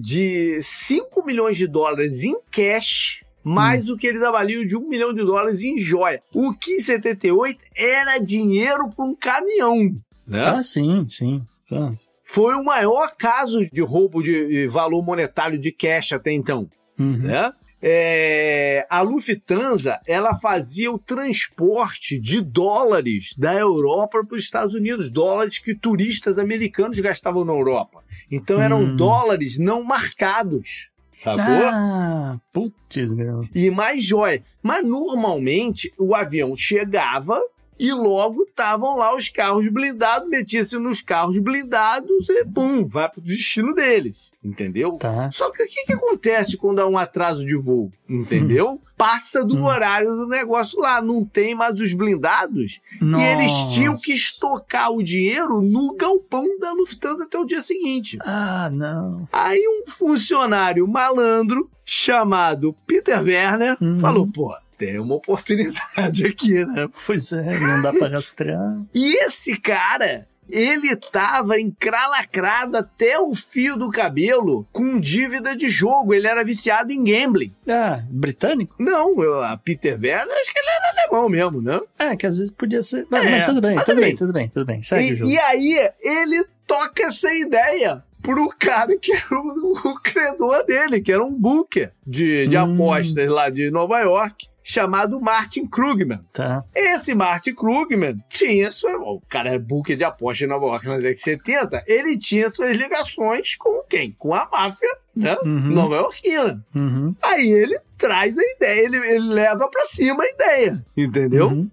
de 0.00 0.58
5 0.62 1.24
milhões 1.26 1.56
de 1.58 1.66
dólares 1.66 2.22
em 2.24 2.36
cash, 2.50 3.24
mais 3.44 3.88
o 3.88 3.96
que 3.96 4.06
eles 4.06 4.22
avaliam 4.22 4.64
de 4.64 4.76
1 4.76 4.88
milhão 4.88 5.12
de 5.12 5.22
dólares 5.24 5.62
em 5.62 5.78
joia. 5.80 6.22
O 6.34 6.52
que 6.54 6.72
em 6.74 6.80
78 6.80 7.64
era 7.76 8.18
dinheiro 8.18 8.88
para 8.94 9.04
um 9.04 9.14
caminhão. 9.14 9.94
Né? 10.26 10.44
Ah, 10.44 10.62
sim, 10.62 11.06
sim. 11.08 11.42
Ah. 11.70 11.92
Foi 12.24 12.54
o 12.54 12.64
maior 12.64 13.14
caso 13.18 13.66
de 13.70 13.80
roubo 13.82 14.22
de 14.22 14.66
valor 14.68 15.04
monetário 15.04 15.58
de 15.58 15.70
cash 15.72 16.12
até 16.12 16.32
então. 16.32 16.68
Uhum. 16.98 17.18
Né? 17.18 17.52
É, 17.84 18.86
a 18.88 19.00
Lufthansa 19.02 19.98
ela 20.06 20.36
fazia 20.38 20.92
o 20.92 20.98
transporte 21.00 22.16
de 22.16 22.40
dólares 22.40 23.34
da 23.36 23.52
Europa 23.54 24.24
para 24.24 24.36
os 24.36 24.44
Estados 24.44 24.72
Unidos, 24.72 25.10
dólares 25.10 25.58
que 25.58 25.74
turistas 25.74 26.38
americanos 26.38 27.00
gastavam 27.00 27.44
na 27.44 27.52
Europa. 27.52 28.00
Então 28.30 28.62
eram 28.62 28.82
Hum. 28.82 28.96
dólares 28.96 29.58
não 29.58 29.82
marcados, 29.82 30.91
sacou? 31.12 31.44
Ah, 31.44 32.40
putz, 32.52 33.12
grão. 33.12 33.46
E 33.54 33.70
mais 33.70 34.04
joia. 34.04 34.42
Mas 34.62 34.84
normalmente 34.84 35.92
o 35.98 36.14
avião 36.14 36.56
chegava 36.56 37.40
E 37.82 37.92
logo 37.92 38.44
estavam 38.44 38.96
lá 38.96 39.12
os 39.16 39.28
carros 39.28 39.66
blindados, 39.68 40.28
metia-se 40.28 40.78
nos 40.78 41.00
carros 41.00 41.36
blindados 41.38 42.28
e 42.28 42.44
pum, 42.44 42.86
vai 42.86 43.08
pro 43.10 43.20
destino 43.20 43.74
deles. 43.74 44.30
Entendeu? 44.44 44.92
Tá. 44.98 45.28
Só 45.32 45.50
que 45.50 45.64
o 45.64 45.66
que, 45.66 45.84
que 45.86 45.92
acontece 45.92 46.56
quando 46.56 46.78
há 46.78 46.86
um 46.86 46.96
atraso 46.96 47.44
de 47.44 47.56
voo? 47.56 47.90
Entendeu? 48.08 48.80
Passa 48.96 49.44
do 49.44 49.56
Hum. 49.56 49.64
horário 49.64 50.14
do 50.14 50.28
negócio 50.28 50.78
lá, 50.78 51.02
não 51.02 51.24
tem 51.24 51.56
mais 51.56 51.80
os 51.80 51.92
blindados. 51.92 52.80
E 53.00 53.20
eles 53.24 53.52
tinham 53.74 53.96
que 53.96 54.12
estocar 54.12 54.92
o 54.92 55.02
dinheiro 55.02 55.60
no 55.60 55.96
galpão 55.96 56.46
da 56.60 56.72
Lufthansa 56.72 57.24
até 57.24 57.36
o 57.36 57.44
dia 57.44 57.60
seguinte. 57.60 58.16
Ah, 58.20 58.70
não. 58.72 59.26
Aí 59.32 59.60
um 59.66 59.90
funcionário 59.90 60.86
malandro 60.86 61.68
chamado 61.84 62.74
Peter 62.86 63.20
Werner 63.20 63.76
Uhum. 63.80 63.98
falou: 63.98 64.26
pô, 64.26 64.54
tem 64.86 64.98
uma 64.98 65.14
oportunidade 65.14 66.26
aqui, 66.26 66.64
né? 66.64 66.88
Pois 67.06 67.32
é, 67.32 67.42
não 67.42 67.82
dá 67.82 67.92
pra 67.92 68.08
rastrear. 68.08 68.80
E 68.94 69.24
esse 69.24 69.56
cara, 69.58 70.26
ele 70.50 70.94
tava 70.96 71.58
encralacrado 71.60 72.76
até 72.76 73.18
o 73.18 73.34
fio 73.34 73.76
do 73.76 73.90
cabelo 73.90 74.66
com 74.72 74.98
dívida 74.98 75.54
de 75.56 75.68
jogo. 75.68 76.12
Ele 76.12 76.26
era 76.26 76.42
viciado 76.44 76.92
em 76.92 77.02
gambling. 77.04 77.54
Ah, 77.68 78.02
britânico? 78.10 78.74
Não, 78.78 79.22
eu- 79.22 79.40
a 79.42 79.56
Peter 79.56 79.94
Werner, 79.94 80.34
acho 80.40 80.52
que 80.52 80.58
ele 80.58 80.68
era 80.68 81.02
alemão 81.02 81.28
mesmo, 81.28 81.62
né? 81.62 81.80
É, 81.98 82.16
que 82.16 82.26
às 82.26 82.38
vezes 82.38 82.52
podia 82.52 82.82
ser. 82.82 83.06
Mas, 83.10 83.24
É, 83.24 83.30
mas 83.30 83.44
tudo 83.46 83.60
bem, 83.60 83.74
mas 83.76 83.84
tudo 83.84 83.94
também. 83.94 84.08
bem, 84.10 84.16
tudo 84.16 84.32
bem, 84.32 84.48
tudo 84.48 84.66
bem. 84.66 84.82
Segue. 84.82 85.22
E, 85.24 85.32
e 85.34 85.38
aí, 85.38 85.90
ele 86.02 86.44
toca 86.66 87.04
essa 87.04 87.32
ideia 87.34 88.02
pro 88.22 88.48
cara 88.58 88.96
que 89.00 89.12
era 89.12 89.26
o, 89.34 89.72
o 89.90 89.94
credor 90.00 90.64
dele, 90.64 91.00
que 91.00 91.12
era 91.12 91.24
um 91.24 91.36
booker 91.38 91.92
de, 92.06 92.46
de 92.46 92.56
Hum. 92.56 92.74
apostas 92.74 93.28
lá 93.28 93.48
de 93.50 93.70
Nova 93.70 93.98
York, 94.00 94.46
chamado 94.62 95.20
Martin 95.20 95.66
Krugman. 95.66 96.20
Tá. 96.32 96.64
Esse 96.74 97.14
Martin 97.14 97.54
Krugman 97.54 98.22
tinha 98.28 98.70
sua. 98.70 98.92
O 98.98 99.20
cara 99.28 99.54
é 99.54 99.58
booker 99.58 99.96
de 99.96 100.04
apostas 100.04 100.42
em 100.46 100.48
Nova 100.50 100.66
York 100.66 100.86
na 100.86 100.96
década 100.96 101.14
de 101.14 101.20
70. 101.20 101.82
Ele 101.86 102.16
tinha 102.18 102.48
suas 102.48 102.76
ligações 102.76 103.54
com 103.56 103.82
quem? 103.88 104.14
Com 104.18 104.34
a 104.34 104.48
máfia, 104.50 104.88
né? 105.16 105.36
Uhum. 105.42 105.70
Nova 105.70 105.96
Yorkina. 105.96 106.64
Uhum. 106.74 107.14
Aí 107.22 107.50
ele 107.50 107.78
traz 107.98 108.36
a 108.38 108.42
ideia, 108.56 108.84
ele, 108.84 108.96
ele 108.96 109.28
leva 109.32 109.68
pra 109.68 109.84
cima 109.86 110.22
a 110.24 110.28
ideia, 110.28 110.84
entendeu? 110.96 111.48
Uhum. 111.48 111.70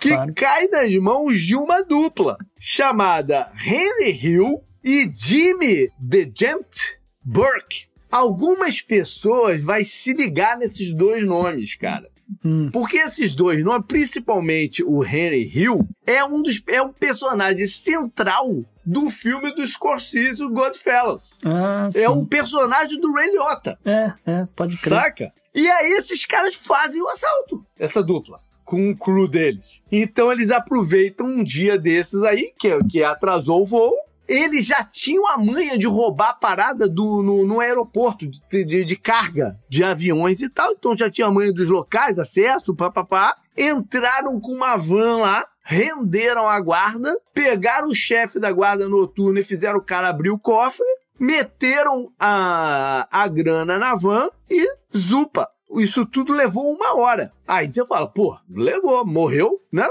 que 0.00 0.08
Claro. 0.10 0.32
cai 0.34 0.66
nas 0.68 0.90
mãos 0.96 1.40
de 1.40 1.54
uma 1.56 1.82
dupla 1.82 2.36
chamada 2.58 3.48
Henry 3.66 4.10
Hill 4.20 4.62
e 4.84 5.10
Jimmy 5.14 5.88
DeGent 5.98 6.98
Burke. 7.24 7.86
Algumas 8.10 8.80
pessoas 8.82 9.62
vai 9.62 9.84
se 9.84 10.12
ligar 10.12 10.56
nesses 10.58 10.92
dois 10.94 11.24
nomes, 11.26 11.74
cara. 11.76 12.10
Hum. 12.44 12.70
Porque 12.72 12.98
esses 12.98 13.34
dois 13.34 13.64
nomes, 13.64 13.86
principalmente 13.86 14.82
o 14.82 15.04
Henry 15.04 15.50
Hill, 15.52 15.86
é 16.06 16.24
um 16.24 16.42
dos 16.42 16.62
é 16.68 16.80
o 16.80 16.90
personagem 16.90 17.66
central 17.66 18.64
do 18.84 19.10
filme 19.10 19.54
do 19.54 19.66
Scorsese, 19.66 20.42
o 20.42 20.50
Godfellas. 20.50 21.38
Ah. 21.44 21.88
É 21.94 22.08
o 22.08 22.26
personagem 22.26 23.00
do 23.00 23.12
Ray 23.12 23.30
Liotta. 23.30 23.78
É, 23.84 24.12
é, 24.26 24.42
pode 24.56 24.76
crer. 24.80 25.00
Saca? 25.00 25.32
E 25.54 25.68
aí 25.68 25.92
esses 25.92 26.24
caras 26.24 26.56
fazem 26.56 27.02
o 27.02 27.08
assalto, 27.08 27.64
essa 27.78 28.02
dupla, 28.02 28.40
com 28.64 28.90
o 28.90 28.96
crew 28.96 29.28
deles. 29.28 29.82
Então 29.90 30.32
eles 30.32 30.50
aproveitam 30.50 31.26
um 31.26 31.44
dia 31.44 31.78
desses 31.78 32.22
aí, 32.22 32.52
que, 32.58 32.82
que 32.84 33.04
atrasou 33.04 33.62
o 33.62 33.66
voo. 33.66 33.94
Eles 34.32 34.66
já 34.66 34.82
tinham 34.82 35.26
a 35.28 35.36
manha 35.36 35.76
de 35.78 35.86
roubar 35.86 36.30
a 36.30 36.34
parada 36.34 36.88
do, 36.88 37.22
no, 37.22 37.44
no 37.46 37.60
aeroporto 37.60 38.26
de, 38.26 38.64
de- 38.64 38.84
de 38.84 38.96
carga 38.96 39.58
de 39.68 39.84
aviões 39.84 40.40
e 40.40 40.48
tal. 40.48 40.72
Então 40.72 40.96
já 40.96 41.10
tinha 41.10 41.26
a 41.26 41.30
manha 41.30 41.52
dos 41.52 41.68
locais, 41.68 42.18
acesso, 42.18 42.74
papapá. 42.74 43.34
Entraram 43.56 44.40
com 44.40 44.52
uma 44.52 44.76
van 44.76 45.18
lá, 45.18 45.44
renderam 45.62 46.48
a 46.48 46.58
guarda, 46.60 47.14
pegaram 47.34 47.88
o 47.88 47.94
chefe 47.94 48.38
da 48.40 48.50
guarda 48.50 48.88
noturna 48.88 49.40
e 49.40 49.44
fizeram 49.44 49.78
o 49.78 49.84
cara 49.84 50.08
abrir 50.08 50.30
o 50.30 50.38
cofre 50.38 50.86
meteram 51.20 52.10
a, 52.18 53.06
a 53.10 53.28
grana 53.28 53.78
na 53.78 53.94
van 53.94 54.28
e 54.50 54.66
zupa. 54.96 55.46
Isso 55.80 56.04
tudo 56.06 56.32
levou 56.32 56.72
uma 56.74 56.96
hora. 56.98 57.32
Aí 57.46 57.70
você 57.70 57.84
fala, 57.86 58.06
pô, 58.06 58.36
levou, 58.50 59.04
morreu, 59.06 59.50
né? 59.72 59.86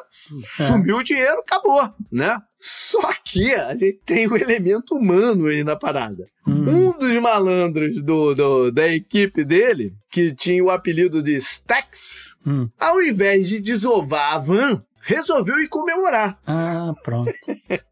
É. 0.59 0.67
Sumiu 0.67 0.97
o 0.97 1.03
dinheiro, 1.03 1.39
acabou, 1.39 1.89
né? 2.11 2.37
Só 2.59 2.99
que 3.23 3.53
a 3.55 3.75
gente 3.75 3.99
tem 4.05 4.27
o 4.27 4.37
elemento 4.37 4.95
humano 4.95 5.47
aí 5.47 5.63
na 5.63 5.75
parada. 5.75 6.25
Hum. 6.47 6.65
Um 6.67 6.97
dos 6.97 7.21
malandros 7.21 8.01
do, 8.03 8.35
do- 8.35 8.71
da 8.71 8.87
equipe 8.87 9.43
dele, 9.43 9.93
que 10.11 10.33
tinha 10.35 10.63
o 10.63 10.69
apelido 10.69 11.23
de 11.23 11.35
Stax, 11.37 12.35
Hum. 12.45 12.69
ao 12.79 13.01
invés 13.01 13.47
de 13.49 13.59
desovar 13.59 14.33
a 14.35 14.37
van, 14.37 14.83
resolveu 15.01 15.59
ir 15.59 15.67
comemorar. 15.69 16.37
Ah, 16.45 16.91
pronto. 17.03 17.31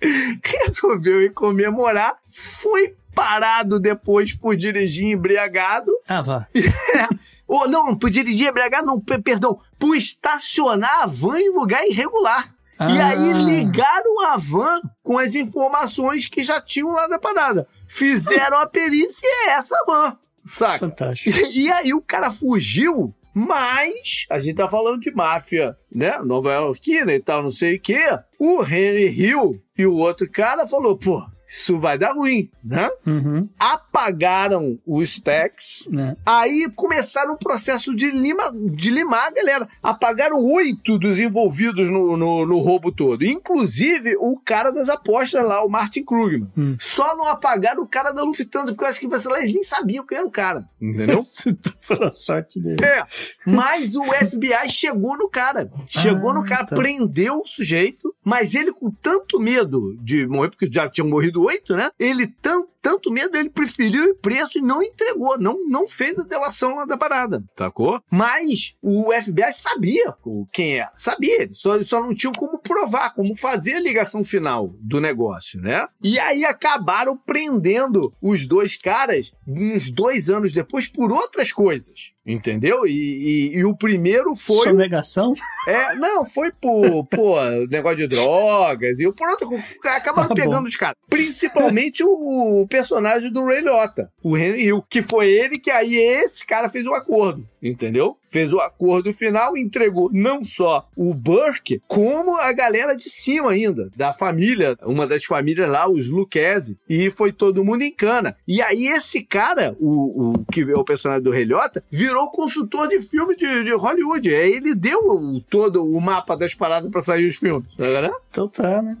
resolveu 0.44 1.22
ir 1.22 1.32
comemorar, 1.32 2.16
foi 2.30 2.94
parado 3.14 3.80
depois 3.80 4.32
por 4.34 4.56
dirigir 4.56 5.06
embriagado. 5.06 5.90
Ah, 6.06 6.22
vá. 6.22 6.46
Ou 7.46 7.68
não, 7.68 7.96
por 7.96 8.10
dirigir 8.10 8.48
embriagado, 8.48 8.86
não, 8.86 9.00
per- 9.00 9.22
perdão, 9.22 9.60
por 9.78 9.96
estacionar 9.96 11.02
a 11.02 11.06
van 11.06 11.38
em 11.40 11.50
lugar 11.52 11.84
irregular. 11.86 12.54
E 12.80 13.00
Ah. 13.00 13.08
aí 13.08 13.32
ligaram 13.32 14.26
a 14.28 14.36
van 14.36 14.80
com 15.02 15.18
as 15.18 15.34
informações 15.34 16.26
que 16.28 16.44
já 16.44 16.60
tinham 16.60 16.92
lá 16.92 17.08
da 17.08 17.18
parada. 17.18 17.66
Fizeram 17.88 18.58
a 18.58 18.66
perícia 18.66 19.26
e 19.26 19.48
é 19.48 19.52
essa 19.54 19.76
van, 19.84 20.16
saca? 20.44 20.78
Fantástico. 20.78 21.36
E, 21.46 21.64
e 21.66 21.72
aí 21.72 21.92
o 21.92 22.00
cara 22.00 22.30
fugiu, 22.30 23.12
mas 23.38 24.26
a 24.28 24.40
gente 24.40 24.56
tá 24.56 24.68
falando 24.68 25.00
de 25.00 25.12
máfia, 25.12 25.76
né? 25.94 26.18
Nova 26.24 26.52
Yorkina 26.52 27.14
e 27.14 27.20
tal, 27.20 27.40
não 27.40 27.52
sei 27.52 27.76
o 27.76 27.80
quê. 27.80 28.00
O 28.36 28.64
Henry 28.64 29.08
Hill 29.08 29.62
e 29.76 29.86
o 29.86 29.94
outro 29.94 30.28
cara 30.28 30.66
falou, 30.66 30.98
pô, 30.98 31.24
isso 31.48 31.78
vai 31.80 31.96
dar 31.96 32.12
ruim, 32.12 32.50
né? 32.62 32.90
Uhum. 33.06 33.48
Apagaram 33.58 34.78
os 34.86 35.08
stacks. 35.14 35.88
É. 35.96 36.16
Aí 36.26 36.68
começaram 36.76 37.32
um 37.34 37.36
processo 37.38 37.94
de, 37.94 38.10
lima, 38.10 38.44
de 38.54 38.90
limar 38.90 39.28
a 39.28 39.30
galera. 39.30 39.68
Apagaram 39.82 40.38
oito 40.44 40.98
dos 40.98 41.18
envolvidos 41.18 41.90
no, 41.90 42.16
no, 42.16 42.46
no 42.46 42.58
roubo 42.58 42.92
todo. 42.92 43.24
Inclusive 43.24 44.16
o 44.18 44.38
cara 44.38 44.70
das 44.70 44.88
apostas 44.88 45.42
lá, 45.42 45.64
o 45.64 45.68
Martin 45.70 46.04
Krugman. 46.04 46.46
Hum. 46.56 46.76
Só 46.78 47.16
não 47.16 47.26
apagaram 47.26 47.82
o 47.82 47.88
cara 47.88 48.12
da 48.12 48.22
Lufthansa, 48.22 48.66
porque 48.72 48.84
eu 48.84 48.88
acho 48.88 49.00
que 49.00 49.18
sei 49.18 49.32
lá, 49.32 49.38
eles 49.40 49.54
nem 49.54 49.62
sabiam 49.62 50.04
quem 50.06 50.18
era 50.18 50.26
o 50.26 50.30
cara. 50.30 50.68
Entendeu? 50.80 51.20
Pela 51.88 52.10
sorte 52.10 52.58
dele. 52.58 52.84
É, 52.84 53.02
mas 53.46 53.96
o 53.96 54.04
FBI 54.04 54.68
chegou 54.68 55.16
no 55.16 55.28
cara. 55.28 55.70
Chegou 55.86 56.30
Ah, 56.30 56.34
no 56.34 56.44
cara, 56.44 56.66
tá. 56.66 56.76
prendeu 56.76 57.40
o 57.40 57.46
sujeito, 57.46 58.14
mas 58.22 58.54
ele 58.54 58.72
com 58.72 58.90
tanto 58.90 59.40
medo 59.40 59.96
de 60.02 60.26
morrer, 60.26 60.50
porque 60.50 60.68
já 60.70 60.88
tinham 60.88 61.08
morrido 61.08 61.37
né? 61.76 61.90
Ele 61.98 62.26
tan, 62.26 62.64
tanto 62.88 63.10
medo, 63.12 63.36
ele 63.36 63.50
preferiu 63.50 64.04
ir 64.04 64.14
preso 64.14 64.56
e 64.56 64.62
não 64.62 64.82
entregou, 64.82 65.38
não, 65.38 65.58
não 65.68 65.86
fez 65.86 66.18
a 66.18 66.22
delação 66.22 66.76
lá 66.76 66.86
da 66.86 66.96
parada, 66.96 67.42
sacou? 67.56 68.00
Mas 68.10 68.74
o 68.80 69.12
FBI 69.12 69.52
sabia 69.52 70.14
o- 70.24 70.46
quem 70.50 70.78
é, 70.80 70.88
sabia, 70.94 71.48
só, 71.52 71.82
só 71.82 72.00
não 72.00 72.14
tinham 72.14 72.32
como 72.32 72.58
provar, 72.58 73.14
como 73.14 73.36
fazer 73.36 73.74
a 73.74 73.80
ligação 73.80 74.24
final 74.24 74.72
do 74.80 75.00
negócio, 75.02 75.60
né? 75.60 75.86
E 76.02 76.18
aí 76.18 76.46
acabaram 76.46 77.14
prendendo 77.14 78.10
os 78.22 78.46
dois 78.46 78.74
caras 78.76 79.32
uns 79.46 79.90
dois 79.90 80.30
anos 80.30 80.50
depois 80.50 80.86
por 80.88 81.12
outras 81.12 81.52
coisas. 81.52 82.12
Entendeu? 82.30 82.86
E, 82.86 82.90
e- 82.90 83.56
e 83.58 83.64
o 83.64 83.74
primeiro 83.74 84.34
foi. 84.36 84.64
Sonegação? 84.68 85.32
É, 85.66 85.94
não, 85.94 86.26
foi 86.26 86.52
por, 86.52 87.06
pô, 87.06 87.36
negócio 87.70 87.96
de 87.96 88.06
drogas 88.06 88.98
e 89.00 89.10
por 89.16 89.28
outro. 89.30 89.48
Acabaram 89.82 90.28
Ah, 90.30 90.34
pegando 90.34 90.68
os 90.68 90.76
caras. 90.76 90.94
Principalmente 91.08 92.04
o, 92.04 92.66
personagem 92.78 93.32
do 93.32 93.44
Ray 93.44 93.60
Liotta, 93.60 94.08
o 94.22 94.36
Henry 94.36 94.66
Hill, 94.66 94.84
que 94.88 95.02
foi 95.02 95.28
ele 95.28 95.58
que 95.58 95.70
aí 95.70 95.96
esse 95.96 96.46
cara 96.46 96.70
fez 96.70 96.86
o 96.86 96.94
acordo, 96.94 97.44
entendeu? 97.62 98.16
Fez 98.30 98.52
o 98.52 98.60
acordo 98.60 99.12
final 99.12 99.56
e 99.56 99.60
entregou 99.62 100.10
não 100.12 100.44
só 100.44 100.86
o 100.94 101.14
Burke, 101.14 101.80
como 101.86 102.36
a 102.38 102.52
galera 102.52 102.94
de 102.94 103.08
cima 103.08 103.52
ainda, 103.52 103.90
da 103.96 104.12
família, 104.12 104.76
uma 104.82 105.06
das 105.06 105.24
famílias 105.24 105.68
lá, 105.68 105.88
os 105.88 106.08
Lucchese, 106.10 106.76
e 106.88 107.08
foi 107.10 107.32
todo 107.32 107.64
mundo 107.64 107.82
em 107.82 107.90
cana. 107.92 108.36
E 108.46 108.60
aí 108.60 108.86
esse 108.88 109.22
cara, 109.22 109.74
o, 109.80 110.30
o 110.32 110.44
que 110.52 110.60
é 110.60 110.74
o 110.78 110.84
personagem 110.84 111.22
do 111.22 111.30
Ray 111.30 111.44
Liotta, 111.44 111.82
virou 111.90 112.30
consultor 112.30 112.86
de 112.88 113.00
filme 113.00 113.34
de, 113.34 113.64
de 113.64 113.72
Hollywood. 113.74 114.34
Aí 114.34 114.52
ele 114.52 114.74
deu 114.74 114.98
o- 115.00 115.40
todo 115.48 115.84
o 115.84 116.00
mapa 116.00 116.36
das 116.36 116.54
paradas 116.54 116.90
pra 116.90 117.00
sair 117.00 117.26
os 117.26 117.36
filmes, 117.36 117.66
tá 117.76 117.84
vendo? 118.00 118.14
Então 118.30 118.48
tá, 118.48 118.82
né? 118.82 118.96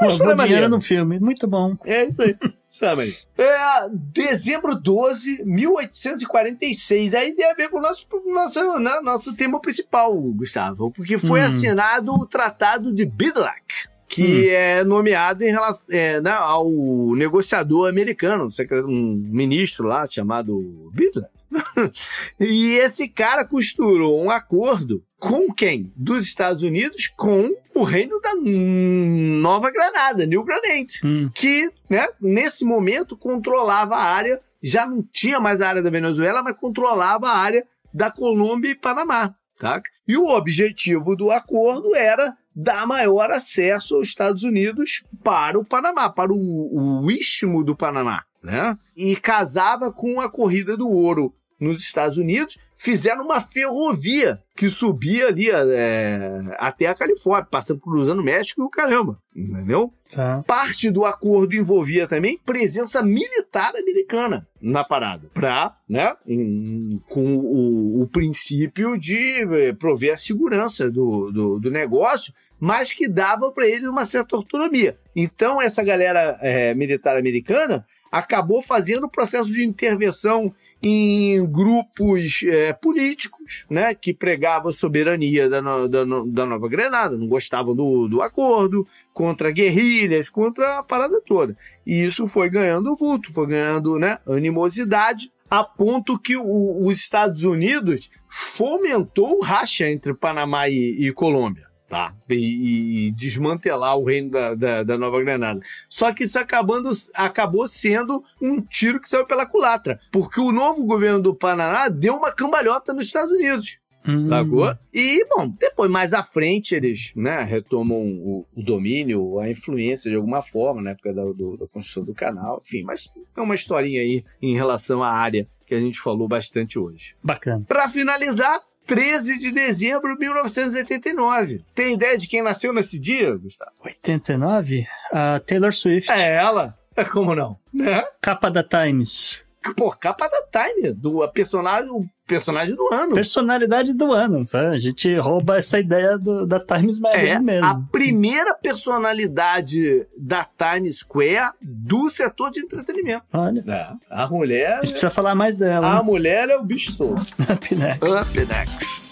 uma 0.00 0.08
Lavou 0.08 0.08
história 0.08 0.16
dinheiro 0.16 0.36
maneira. 0.36 0.68
no 0.68 0.80
filme. 0.80 1.18
Muito 1.20 1.46
bom. 1.46 1.76
É 1.84 2.04
isso 2.06 2.22
aí. 2.22 2.34
Sabe. 2.70 3.16
É, 3.36 3.88
dezembro 3.92 4.76
12, 4.76 5.42
1846. 5.44 7.14
Aí 7.14 7.32
tem 7.32 7.50
a 7.50 7.54
ver 7.54 7.68
com 7.68 7.78
o 7.78 7.82
nosso, 7.82 7.99
nosso, 8.26 8.78
né, 8.78 9.00
nosso 9.02 9.34
tema 9.34 9.60
principal, 9.60 10.14
Gustavo. 10.14 10.90
Porque 10.90 11.18
foi 11.18 11.40
Hum. 11.40 11.44
assinado 11.44 12.12
o 12.12 12.26
Tratado 12.26 12.92
de 12.92 13.04
Bidlack. 13.04 13.64
Que 14.08 14.50
é 14.50 14.82
nomeado 14.82 15.44
em 15.44 15.50
relação 15.52 15.86
é, 15.88 16.20
né, 16.20 16.32
ao 16.32 16.68
negociador 17.14 17.88
americano, 17.88 18.46
um 18.46 18.50
secre- 18.50 18.82
um 18.82 19.22
ministro 19.30 19.86
lá 19.86 20.04
chamado 20.08 20.90
Bidlack. 20.92 21.30
e 22.40 22.74
esse 22.78 23.08
cara 23.08 23.44
costurou 23.44 24.20
um 24.22 24.30
acordo 24.30 25.02
com 25.18 25.52
quem? 25.52 25.92
Dos 25.94 26.24
Estados 26.26 26.62
Unidos 26.64 27.06
com 27.16 27.50
o 27.74 27.82
reino 27.84 28.20
da 28.20 28.32
Nova 28.34 29.70
Granada, 29.70 30.26
New 30.26 30.42
Granade, 30.44 31.00
Hum. 31.04 31.30
que, 31.34 31.70
né, 31.88 32.06
nesse 32.20 32.64
momento 32.64 33.16
controlava 33.16 33.94
a 33.96 34.02
área, 34.02 34.40
já 34.62 34.86
não 34.86 35.02
tinha 35.02 35.38
mais 35.40 35.60
a 35.60 35.68
área 35.68 35.82
da 35.82 35.90
Venezuela, 35.90 36.42
mas 36.42 36.54
controlava 36.58 37.28
a 37.28 37.36
área 37.36 37.64
da 37.92 38.10
Colômbia 38.10 38.70
e 38.70 38.74
Panamá, 38.74 39.34
tá? 39.58 39.80
E 40.06 40.16
o 40.16 40.28
objetivo 40.28 41.16
do 41.16 41.30
acordo 41.30 41.94
era 41.94 42.36
dar 42.54 42.86
maior 42.86 43.30
acesso 43.30 43.96
aos 43.96 44.08
Estados 44.08 44.42
Unidos 44.42 45.02
para 45.22 45.58
o 45.58 45.64
Panamá, 45.64 46.10
para 46.10 46.32
o, 46.32 47.02
o 47.02 47.10
istmo 47.10 47.62
do 47.62 47.76
Panamá, 47.76 48.22
né? 48.42 48.76
E 48.96 49.16
casava 49.16 49.92
com 49.92 50.20
a 50.20 50.28
corrida 50.28 50.76
do 50.76 50.88
ouro 50.88 51.34
nos 51.60 51.82
Estados 51.82 52.16
Unidos, 52.18 52.58
fizeram 52.74 53.24
uma 53.24 53.40
ferrovia 53.40 54.40
que 54.56 54.70
subia 54.70 55.28
ali 55.28 55.50
é, 55.50 56.40
até 56.58 56.86
a 56.86 56.94
Califórnia, 56.94 57.46
passando 57.50 57.80
cruzando 57.80 58.20
o 58.20 58.24
México 58.24 58.62
e 58.62 58.64
o 58.64 58.70
caramba, 58.70 59.18
entendeu? 59.36 59.92
Tá. 60.10 60.42
Parte 60.46 60.90
do 60.90 61.04
acordo 61.04 61.54
envolvia 61.54 62.06
também 62.06 62.38
presença 62.44 63.02
militar 63.02 63.76
americana 63.76 64.48
na 64.60 64.82
parada, 64.82 65.28
pra, 65.34 65.76
né, 65.88 66.14
em- 66.26 67.00
com 67.08 67.36
o, 67.36 68.02
o 68.02 68.08
princípio 68.08 68.96
de 68.98 69.42
eh, 69.42 69.72
prover 69.72 70.14
a 70.14 70.16
segurança 70.16 70.90
do, 70.90 71.30
do, 71.30 71.58
do 71.60 71.70
negócio, 71.70 72.32
mas 72.58 72.92
que 72.92 73.06
dava 73.08 73.50
para 73.52 73.66
eles 73.66 73.88
uma 73.88 74.04
certa 74.04 74.34
autonomia. 74.36 74.98
Então, 75.14 75.60
essa 75.62 75.82
galera 75.82 76.38
eh, 76.42 76.74
militar 76.74 77.16
americana 77.16 77.86
acabou 78.12 78.60
fazendo 78.60 79.04
o 79.04 79.10
processo 79.10 79.50
de 79.50 79.64
intervenção 79.64 80.52
em 80.82 81.44
grupos 81.50 82.42
eh, 82.46 82.72
políticos, 82.72 83.66
né, 83.68 83.94
que 83.94 84.14
pregavam 84.14 84.70
a 84.70 84.72
soberania 84.72 85.48
da, 85.48 85.60
no- 85.60 85.88
da 85.88 86.06
no- 86.06 86.26
da 86.30 86.46
Nova 86.46 86.68
Grenada, 86.68 87.16
não 87.18 87.28
gostavam 87.28 87.74
do, 87.74 88.08
do 88.08 88.22
acordo, 88.22 88.86
contra 89.12 89.50
guerrilhas, 89.50 90.30
contra 90.30 90.78
a 90.78 90.82
parada 90.82 91.20
toda. 91.26 91.56
E 91.86 92.02
isso 92.04 92.26
foi 92.26 92.48
ganhando 92.48 92.96
vulto, 92.96 93.32
foi 93.32 93.46
ganhando 93.46 93.98
né, 93.98 94.18
animosidade, 94.26 95.30
a 95.50 95.62
ponto 95.64 96.18
que 96.18 96.36
o- 96.36 96.86
os 96.86 96.98
Estados 96.98 97.44
Unidos 97.44 98.08
fomentou 98.28 99.38
o 99.38 99.42
racha 99.42 99.88
entre 99.90 100.14
Panamá 100.14 100.68
e, 100.68 100.96
e 101.06 101.12
Colômbia. 101.12 101.69
Tá, 101.90 102.14
e, 102.28 103.08
e 103.08 103.10
desmantelar 103.10 103.96
o 103.98 104.04
reino 104.04 104.30
da, 104.30 104.54
da, 104.54 104.82
da 104.84 104.96
Nova 104.96 105.20
Granada. 105.20 105.58
Só 105.88 106.12
que 106.14 106.22
isso 106.22 106.38
acabando, 106.38 106.88
acabou 107.12 107.66
sendo 107.66 108.22
um 108.40 108.60
tiro 108.62 109.00
que 109.00 109.08
saiu 109.08 109.26
pela 109.26 109.44
culatra, 109.44 109.98
porque 110.12 110.40
o 110.40 110.52
novo 110.52 110.84
governo 110.84 111.20
do 111.20 111.34
Panamá 111.34 111.88
deu 111.88 112.14
uma 112.14 112.30
cambalhota 112.30 112.92
nos 112.92 113.06
Estados 113.08 113.32
Unidos. 113.34 113.76
Hum. 114.06 114.28
Sacou? 114.28 114.72
E, 114.94 115.26
bom, 115.28 115.52
depois, 115.58 115.90
mais 115.90 116.14
à 116.14 116.22
frente, 116.22 116.76
eles 116.76 117.12
né, 117.16 117.42
retomam 117.42 117.98
o, 117.98 118.46
o 118.56 118.62
domínio, 118.62 119.40
a 119.40 119.50
influência 119.50 120.08
de 120.08 120.16
alguma 120.16 120.40
forma, 120.42 120.80
na 120.80 120.90
época 120.92 121.12
da, 121.12 121.24
do- 121.24 121.56
da 121.56 121.66
construção 121.66 122.04
do 122.04 122.14
canal, 122.14 122.62
enfim, 122.64 122.84
mas 122.84 123.10
é 123.36 123.40
uma 123.40 123.56
historinha 123.56 124.00
aí 124.00 124.22
em 124.40 124.54
relação 124.54 125.02
à 125.02 125.10
área 125.10 125.44
que 125.66 125.74
a 125.74 125.80
gente 125.80 125.98
falou 126.00 126.28
bastante 126.28 126.78
hoje. 126.78 127.14
Bacana. 127.22 127.64
Pra 127.68 127.88
finalizar, 127.88 128.60
13 128.90 129.38
de 129.38 129.52
dezembro 129.52 130.14
de 130.14 130.18
1989. 130.18 131.64
Tem 131.72 131.94
ideia 131.94 132.18
de 132.18 132.26
quem 132.26 132.42
nasceu 132.42 132.72
nesse 132.72 132.98
dia, 132.98 133.36
Gustavo? 133.36 133.70
89? 133.84 134.84
A 135.12 135.38
Taylor 135.38 135.72
Swift. 135.72 136.10
É 136.10 136.34
ela. 136.34 136.76
Como 137.12 137.32
não? 137.36 137.56
Né? 137.72 138.02
Capa 138.20 138.50
da 138.50 138.64
Times. 138.64 139.44
Pô, 139.76 139.90
capa 139.90 140.26
da 140.26 140.64
Time, 140.64 140.90
do 140.92 141.22
a 141.22 141.28
personagem, 141.28 141.90
o 141.90 142.02
personagem 142.26 142.74
do 142.74 142.88
ano. 142.94 143.14
Personalidade 143.14 143.92
do 143.92 144.10
ano. 144.10 144.46
tá? 144.46 144.70
A 144.70 144.78
gente 144.78 145.14
rouba 145.18 145.58
essa 145.58 145.78
ideia 145.78 146.16
do- 146.16 146.46
da 146.46 146.58
Times 146.58 146.98
Magazine 146.98 147.28
É 147.30 147.38
mesmo. 147.38 147.66
a 147.66 147.74
primeira 147.92 148.54
personalidade 148.54 150.06
da 150.16 150.44
Times 150.44 151.00
Square 151.00 151.52
do 151.60 152.08
setor 152.08 152.50
de 152.50 152.60
entretenimento. 152.60 153.24
Olha. 153.34 153.62
É, 153.68 153.92
a 154.10 154.26
mulher. 154.28 154.72
A 154.78 154.80
gente 154.80 154.92
precisa 154.92 155.10
falar 155.10 155.34
mais 155.34 155.58
dela. 155.58 155.86
A 155.92 155.96
né? 155.96 156.02
mulher 156.02 156.48
é 156.48 156.56
o 156.56 156.62
bicho 156.64 156.92
solto. 156.92 157.20
Up 157.52 157.74
next. 157.74 158.04
Up 158.06 158.46
next. 158.46 159.10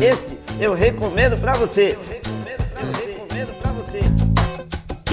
Esse 0.00 0.38
eu 0.60 0.74
recomendo 0.74 1.38
pra 1.40 1.52
você. 1.54 1.96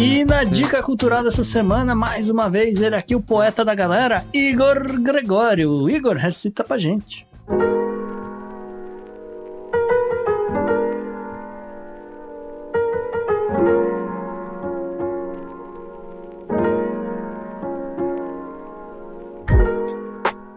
E 0.01 0.23
na 0.23 0.45
dica 0.45 0.81
cultural 0.81 1.25
dessa 1.25 1.43
semana, 1.43 1.93
mais 1.93 2.29
uma 2.29 2.49
vez, 2.49 2.81
ele 2.81 2.95
aqui, 2.95 3.13
o 3.13 3.21
poeta 3.21 3.65
da 3.65 3.75
galera, 3.75 4.23
Igor 4.33 5.01
Gregório. 5.01 5.89
Igor, 5.89 6.15
recita 6.15 6.63
pra 6.63 6.77
gente. 6.77 7.27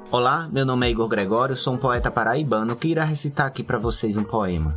Olá, 0.08 0.48
meu 0.52 0.64
nome 0.64 0.86
é 0.86 0.90
Igor 0.90 1.08
Gregório, 1.08 1.56
sou 1.56 1.74
um 1.74 1.78
poeta 1.78 2.12
paraibano 2.12 2.76
que 2.76 2.86
irá 2.86 3.02
recitar 3.02 3.48
aqui 3.48 3.64
para 3.64 3.76
vocês 3.76 4.16
um 4.16 4.22
poema. 4.22 4.76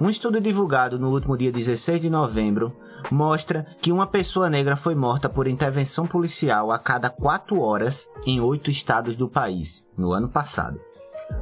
Um 0.00 0.10
estudo 0.10 0.40
divulgado 0.40 0.98
no 0.98 1.12
último 1.12 1.36
dia 1.36 1.52
16 1.52 2.00
de 2.00 2.10
novembro 2.10 2.74
mostra 3.10 3.66
que 3.80 3.92
uma 3.92 4.06
pessoa 4.06 4.50
negra 4.50 4.76
foi 4.76 4.94
morta 4.94 5.28
por 5.28 5.46
intervenção 5.46 6.06
policial 6.06 6.70
a 6.70 6.78
cada 6.78 7.10
quatro 7.10 7.60
horas 7.60 8.08
em 8.26 8.40
oito 8.40 8.70
estados 8.70 9.16
do 9.16 9.28
país, 9.28 9.86
no 9.96 10.12
ano 10.12 10.28
passado. 10.28 10.80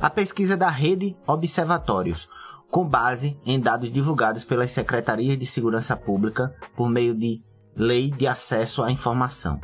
A 0.01 0.11
pesquisa 0.11 0.57
da 0.57 0.69
Rede 0.69 1.17
Observatórios, 1.27 2.29
com 2.71 2.85
base 2.85 3.39
em 3.47 3.61
dados 3.61 3.91
divulgados 3.91 4.45
pelas 4.45 4.71
Secretarias 4.71 5.39
de 5.39 5.47
Segurança 5.47 5.97
Pública 5.97 6.55
por 6.77 6.89
meio 6.89 7.15
de 7.15 7.43
Lei 7.75 8.11
de 8.11 8.27
Acesso 8.27 8.83
à 8.83 8.91
Informação 8.91 9.61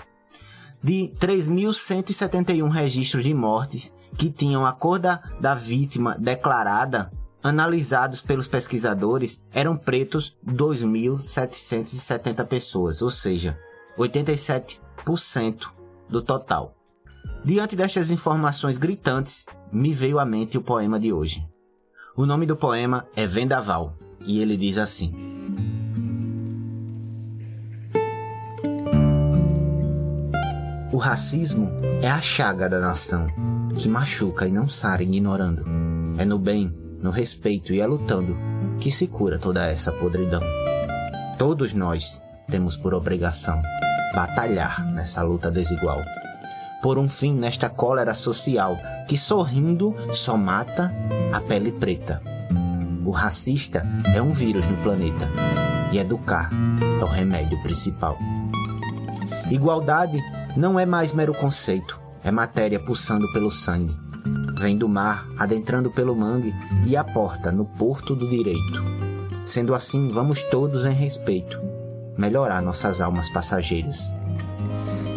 de 0.83 1.13
3.171 1.21 2.69
registros 2.69 3.23
de 3.23 3.33
mortes 3.33 3.93
que 4.17 4.31
tinham 4.31 4.67
a 4.67 4.73
cor 4.73 4.99
da, 4.99 5.23
da 5.41 5.55
vítima 5.55 6.17
declarada, 6.19 7.11
analisados 7.43 8.21
pelos 8.21 8.47
pesquisadores, 8.47 9.43
eram 9.53 9.77
pretos 9.77 10.37
2.770 10.47 12.47
pessoas, 12.47 13.03
ou 13.03 13.11
seja, 13.11 13.59
87% 13.99 15.69
do 16.09 16.23
total. 16.23 16.77
Diante 17.45 17.75
destas 17.75 18.11
informações 18.11 18.79
gritantes, 18.79 19.45
me 19.73 19.93
veio 19.93 20.19
à 20.19 20.25
mente 20.25 20.57
o 20.57 20.63
poema 20.63 21.01
de 21.01 21.13
hoje. 21.13 21.45
O 22.17 22.25
nome 22.25 22.47
do 22.47 22.57
poema 22.57 23.07
é 23.17 23.27
Vendaval, 23.27 23.97
e 24.21 24.41
ele 24.41 24.57
diz 24.57 24.79
assim: 24.79 25.13
O 30.93 30.99
racismo 30.99 31.71
é 32.03 32.11
a 32.11 32.21
chaga 32.21 32.69
da 32.69 32.79
nação, 32.79 33.27
que 33.79 33.89
machuca 33.89 34.47
e 34.47 34.53
não 34.53 34.69
sara 34.69 35.03
ignorando. 35.03 35.65
É 36.19 36.25
no 36.25 36.39
bem, 36.39 36.82
no 37.03 37.11
respeito 37.11 37.73
e 37.73 37.81
é 37.81 37.87
lutando 37.87 38.39
que 38.81 38.91
se 38.91 39.07
cura 39.07 39.39
toda 39.39 39.67
essa 39.67 39.93
podridão. 39.93 40.43
Todos 41.37 41.75
nós 41.75 42.23
temos 42.49 42.77
por 42.77 42.95
obrigação 42.95 43.61
batalhar 44.15 44.85
nessa 44.93 45.23
luta 45.23 45.51
desigual. 45.51 46.01
Por 46.83 46.99
um 46.99 47.09
fim 47.09 47.35
nesta 47.35 47.69
cólera 47.69 48.15
social 48.15 48.77
que 49.09 49.17
sorrindo 49.17 49.95
só 50.15 50.37
mata 50.37 50.93
a 51.33 51.41
pele 51.41 51.73
preta. 51.73 52.23
O 53.05 53.11
racista 53.11 53.87
é 54.15 54.23
um 54.23 54.33
vírus 54.33 54.67
no 54.67 54.77
planeta 54.79 55.29
e 55.93 55.99
educar 55.99 56.51
é 57.01 57.05
o 57.05 57.09
remédio 57.09 57.61
principal. 57.63 58.17
Igualdade 59.51 60.19
não 60.57 60.79
é 60.79 60.87
mais 60.87 61.13
mero 61.13 61.35
conceito, 61.35 62.01
é 62.23 62.31
matéria 62.31 62.79
pulsando 62.79 63.31
pelo 63.33 63.51
sangue. 63.51 64.02
Vem 64.63 64.79
do 64.79 64.89
mar, 64.89 65.27
adentrando 65.37 65.91
pelo 65.91 66.15
mangue 66.15 66.55
e 66.87 66.97
aporta 66.97 67.51
no 67.51 67.65
porto 67.65 68.15
do 68.15 68.31
direito. 68.31 68.81
Sendo 69.45 69.75
assim, 69.75 70.07
vamos 70.07 70.41
todos 70.45 70.85
em 70.85 70.93
respeito 70.93 71.61
melhorar 72.17 72.63
nossas 72.63 73.01
almas 73.01 73.29
passageiras 73.29 74.13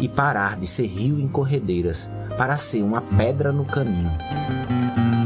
e 0.00 0.08
parar 0.08 0.56
de 0.56 0.66
ser 0.66 0.88
rio 0.88 1.20
em 1.20 1.28
corredeiras 1.28 2.10
para 2.36 2.58
ser 2.58 2.82
uma 2.82 3.00
pedra 3.00 3.52
no 3.52 3.64
caminho. 3.64 4.10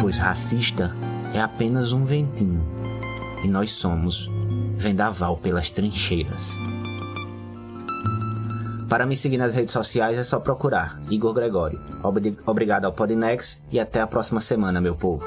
Pois 0.02 0.18
racista 0.18 0.94
é 1.32 1.40
apenas 1.40 1.90
um 1.92 2.04
ventinho 2.04 2.62
e 3.42 3.48
nós 3.48 3.70
somos 3.70 4.30
vendaval 4.76 5.38
pelas 5.38 5.70
trincheiras. 5.70 6.52
Para 8.90 9.06
me 9.06 9.16
seguir 9.16 9.38
nas 9.38 9.54
redes 9.54 9.72
sociais 9.72 10.18
é 10.18 10.24
só 10.24 10.40
procurar 10.40 11.00
Igor 11.08 11.32
Gregório. 11.32 11.80
Obri- 12.02 12.36
Obrigado 12.44 12.86
ao 12.86 12.92
Podnex 12.92 13.62
e 13.70 13.78
até 13.78 14.00
a 14.00 14.06
próxima 14.06 14.40
semana, 14.40 14.80
meu 14.80 14.96
povo. 14.96 15.24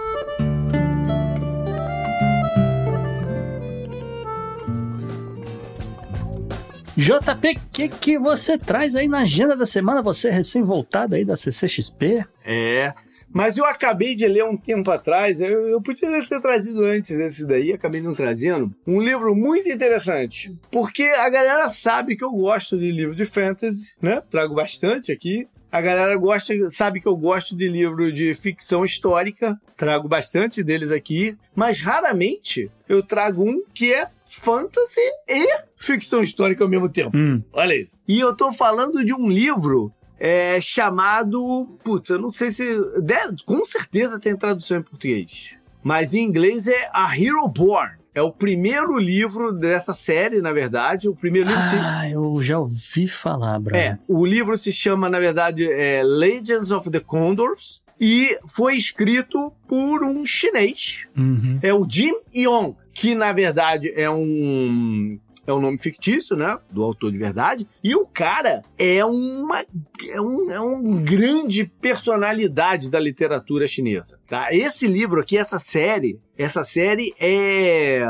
JP, 6.96 7.52
o 7.58 7.72
que, 7.72 7.90
que 7.90 8.20
você 8.20 8.58
traz 8.58 8.96
aí 8.96 9.08
na 9.08 9.22
agenda 9.22 9.56
da 9.56 9.66
semana? 9.66 10.02
Você 10.04 10.30
recém-voltado 10.30 11.16
aí 11.16 11.26
da 11.26 11.36
CCXP? 11.36 12.24
É. 12.46 12.94
Mas 13.34 13.58
eu 13.58 13.66
acabei 13.66 14.14
de 14.14 14.28
ler 14.28 14.46
um 14.46 14.56
tempo 14.56 14.90
atrás, 14.92 15.42
eu, 15.42 15.68
eu 15.68 15.82
podia 15.82 16.10
ter 16.26 16.40
trazido 16.40 16.84
antes 16.84 17.18
desse 17.18 17.46
daí, 17.46 17.74
acabei 17.74 18.00
não 18.00 18.14
trazendo, 18.14 18.74
um 18.86 19.02
livro 19.02 19.36
muito 19.36 19.68
interessante. 19.68 20.56
Porque 20.72 21.04
a 21.04 21.30
galera 21.30 21.70
sabe 21.70 22.16
que 22.16 22.24
eu 22.24 22.32
gosto 22.32 22.78
de 22.78 22.92
livro 22.92 23.16
de 23.16 23.26
fantasy, 23.26 23.94
né? 24.00 24.22
Trago 24.30 24.54
bastante 24.54 25.12
aqui. 25.12 25.48
A 25.72 25.82
galera 25.82 26.16
gosta, 26.16 26.54
sabe 26.70 27.02
que 27.02 27.08
eu 27.08 27.18
gosto 27.18 27.56
de 27.56 27.68
livro 27.68 28.14
de 28.14 28.32
ficção 28.36 28.86
histórica, 28.86 29.60
trago 29.76 30.08
bastante 30.08 30.64
deles 30.64 30.92
aqui, 30.92 31.36
mas 31.56 31.82
raramente 31.82 32.70
eu 32.88 33.02
trago 33.02 33.44
um 33.44 33.64
que 33.74 33.92
é 33.92 34.08
fantasy 34.24 35.02
e 35.28 35.62
ficção 35.76 36.22
histórica 36.22 36.64
ao 36.64 36.70
mesmo 36.70 36.88
tempo. 36.90 37.18
Hum. 37.18 37.42
Olha 37.52 37.74
isso. 37.74 38.04
E 38.08 38.20
eu 38.20 38.36
tô 38.36 38.54
falando 38.54 39.04
de 39.04 39.16
um 39.16 39.28
livro 39.28 39.92
é, 40.20 40.60
chamado. 40.62 41.68
Putz, 41.84 42.10
eu 42.10 42.20
não 42.20 42.30
sei 42.32 42.52
se. 42.52 42.66
deve- 43.02 43.36
com 43.46 43.64
certeza 43.66 44.20
tem 44.20 44.36
tradução 44.36 44.78
em 44.78 44.84
português. 44.84 45.56
Mas 45.84 46.14
em 46.14 46.24
inglês 46.24 46.68
é 46.68 46.90
A 46.94 47.16
Hero 47.18 47.48
Born. 47.48 47.94
É 48.16 48.22
o 48.22 48.32
primeiro 48.32 48.98
livro 49.00 49.52
dessa 49.52 49.92
série, 49.92 50.40
na 50.40 50.54
verdade. 50.54 51.10
O 51.10 51.16
primeiro 51.16 51.50
livro 51.50 51.64
se. 51.64 51.76
Ah, 51.76 52.08
eu 52.10 52.42
já 52.42 52.60
ouvi 52.60 53.08
falar, 53.08 53.60
Brian. 53.60 53.80
É, 53.80 54.00
o 54.08 54.24
livro 54.26 54.56
se 54.56 54.72
chama, 54.72 55.10
na 55.10 55.20
verdade, 55.20 55.68
é 55.70 56.04
Legends 56.04 56.70
of 56.72 56.90
the 56.92 57.00
Condors 57.00 57.82
e 58.00 58.38
foi 58.48 58.76
escrito 58.78 59.52
por 59.68 60.04
um 60.04 60.26
chinês. 60.28 61.06
Uhum. 61.18 61.58
É 61.64 61.74
o 61.74 61.88
Jim 61.90 62.14
Yong, 62.36 62.76
que 62.94 63.16
na 63.16 63.32
verdade 63.34 63.92
é 63.96 64.10
um 64.10 65.20
é 65.46 65.54
um 65.54 65.60
nome 65.60 65.78
fictício, 65.78 66.36
né, 66.36 66.58
do 66.72 66.84
autor 66.84 67.12
de 67.12 67.18
verdade. 67.18 67.68
E 67.84 67.96
o 67.96 68.06
cara 68.06 68.64
é 68.78 69.04
uma 69.04 69.60
é 69.60 70.22
um, 70.22 70.52
é 70.52 70.60
um 70.60 71.04
grande 71.04 71.66
personalidade 71.82 72.90
da 72.90 73.00
literatura 73.00 73.68
chinesa, 73.68 74.20
tá? 74.28 74.54
Esse 74.54 74.88
livro 74.88 75.22
aqui, 75.22 75.38
essa 75.38 75.60
série, 75.60 76.20
essa 76.38 76.64
série 76.64 77.14
é 77.20 78.06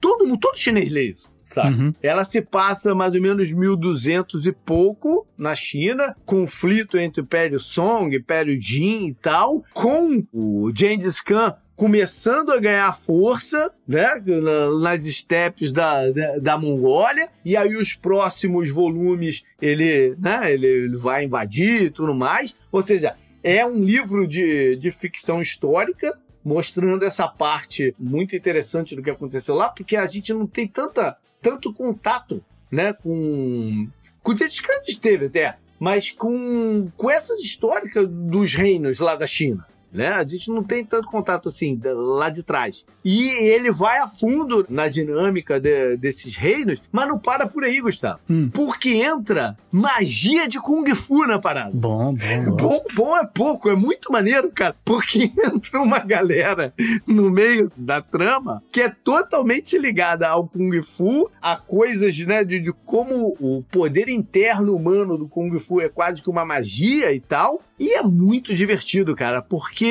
todo 0.00 0.26
mundo, 0.26 0.38
todo 0.38 0.58
chinês 0.58 0.92
lê 0.92 1.10
isso. 1.10 1.32
Sabe? 1.40 1.76
Uhum. 1.76 1.92
Ela 2.02 2.24
se 2.24 2.40
passa 2.40 2.94
mais 2.94 3.12
ou 3.12 3.20
menos 3.20 3.52
1200 3.52 4.46
e 4.46 4.52
pouco 4.52 5.26
na 5.36 5.54
China, 5.54 6.16
conflito 6.24 6.96
entre 6.96 7.20
o 7.20 7.24
Império 7.24 7.60
Song, 7.60 8.16
Império 8.16 8.58
Jin 8.58 9.08
e 9.08 9.14
tal, 9.14 9.62
com 9.74 10.24
o 10.32 10.72
Gengis 10.74 11.20
Khan 11.20 11.54
começando 11.76 12.50
a 12.52 12.58
ganhar 12.60 12.92
força, 12.96 13.70
né, 13.86 14.22
na- 14.26 14.78
nas 14.80 15.06
estepes 15.06 15.72
da, 15.72 16.08
da, 16.10 16.38
da 16.38 16.58
Mongólia, 16.58 17.28
e 17.44 17.56
aí 17.56 17.76
os 17.76 17.94
próximos 17.94 18.70
volumes 18.70 19.42
ele, 19.60 20.14
né, 20.20 20.52
ele, 20.52 20.66
ele 20.66 20.96
vai 20.96 21.24
invadir 21.24 21.82
e 21.82 21.90
tudo 21.90 22.14
mais, 22.14 22.54
ou 22.70 22.80
seja, 22.82 23.16
é 23.42 23.64
um 23.66 23.82
livro 23.82 24.26
de, 24.26 24.76
de 24.76 24.90
ficção 24.90 25.40
histórica, 25.42 26.16
mostrando 26.44 27.04
essa 27.04 27.26
parte 27.26 27.94
muito 27.98 28.36
interessante 28.36 28.94
do 28.94 29.02
que 29.02 29.10
aconteceu 29.10 29.54
lá, 29.54 29.68
porque 29.68 29.96
a 29.96 30.06
gente 30.06 30.32
não 30.32 30.46
tem 30.46 30.68
tanta, 30.68 31.16
tanto 31.42 31.72
contato, 31.72 32.44
né, 32.70 32.92
com 32.92 33.88
com 34.22 34.32
o 34.32 34.36
Khan 34.36 34.46
a 34.46 34.82
gente 34.82 35.00
teve 35.00 35.26
até, 35.26 35.56
mas 35.78 36.10
com 36.10 36.88
com 36.96 37.10
essas 37.10 37.40
históricas 37.40 38.08
dos 38.08 38.54
reinos 38.54 39.00
lá 39.00 39.14
da 39.16 39.26
China. 39.26 39.66
Né? 39.94 40.08
A 40.08 40.26
gente 40.26 40.50
não 40.50 40.62
tem 40.62 40.84
tanto 40.84 41.06
contato 41.08 41.48
assim 41.48 41.80
lá 41.84 42.28
de 42.28 42.42
trás. 42.42 42.84
E 43.04 43.28
ele 43.28 43.70
vai 43.70 43.98
a 43.98 44.08
fundo 44.08 44.66
na 44.68 44.88
dinâmica 44.88 45.60
de- 45.60 45.96
desses 45.96 46.34
reinos, 46.36 46.82
mas 46.90 47.06
não 47.06 47.16
para 47.18 47.46
por 47.46 47.62
aí, 47.62 47.80
Gustavo. 47.80 48.18
Hum. 48.28 48.50
Porque 48.52 48.90
entra 48.90 49.56
magia 49.70 50.48
de 50.48 50.60
Kung 50.60 50.84
Fu 50.94 51.24
na 51.26 51.38
parada. 51.38 51.70
Bom, 51.74 52.12
bom, 52.14 52.16
bom. 52.50 52.56
Bom, 52.56 52.84
bom 52.94 53.16
é 53.16 53.24
pouco, 53.24 53.70
é 53.70 53.76
muito 53.76 54.10
maneiro, 54.10 54.50
cara. 54.50 54.74
Porque 54.84 55.30
entra 55.46 55.80
uma 55.80 56.00
galera 56.00 56.74
no 57.06 57.30
meio 57.30 57.70
da 57.76 58.02
trama 58.02 58.62
que 58.72 58.80
é 58.80 58.88
totalmente 58.88 59.78
ligada 59.78 60.26
ao 60.28 60.48
Kung 60.48 60.82
Fu, 60.82 61.30
a 61.40 61.56
coisas, 61.56 62.18
né, 62.20 62.42
de, 62.42 62.58
de 62.58 62.72
como 62.84 63.36
o 63.38 63.62
poder 63.70 64.08
interno 64.08 64.74
humano 64.74 65.16
do 65.16 65.28
Kung 65.28 65.56
Fu 65.60 65.80
é 65.80 65.88
quase 65.88 66.20
que 66.20 66.28
uma 66.30 66.44
magia 66.44 67.12
e 67.12 67.20
tal. 67.20 67.62
E 67.78 67.92
é 67.94 68.02
muito 68.02 68.54
divertido, 68.54 69.14
cara, 69.14 69.40
porque 69.42 69.83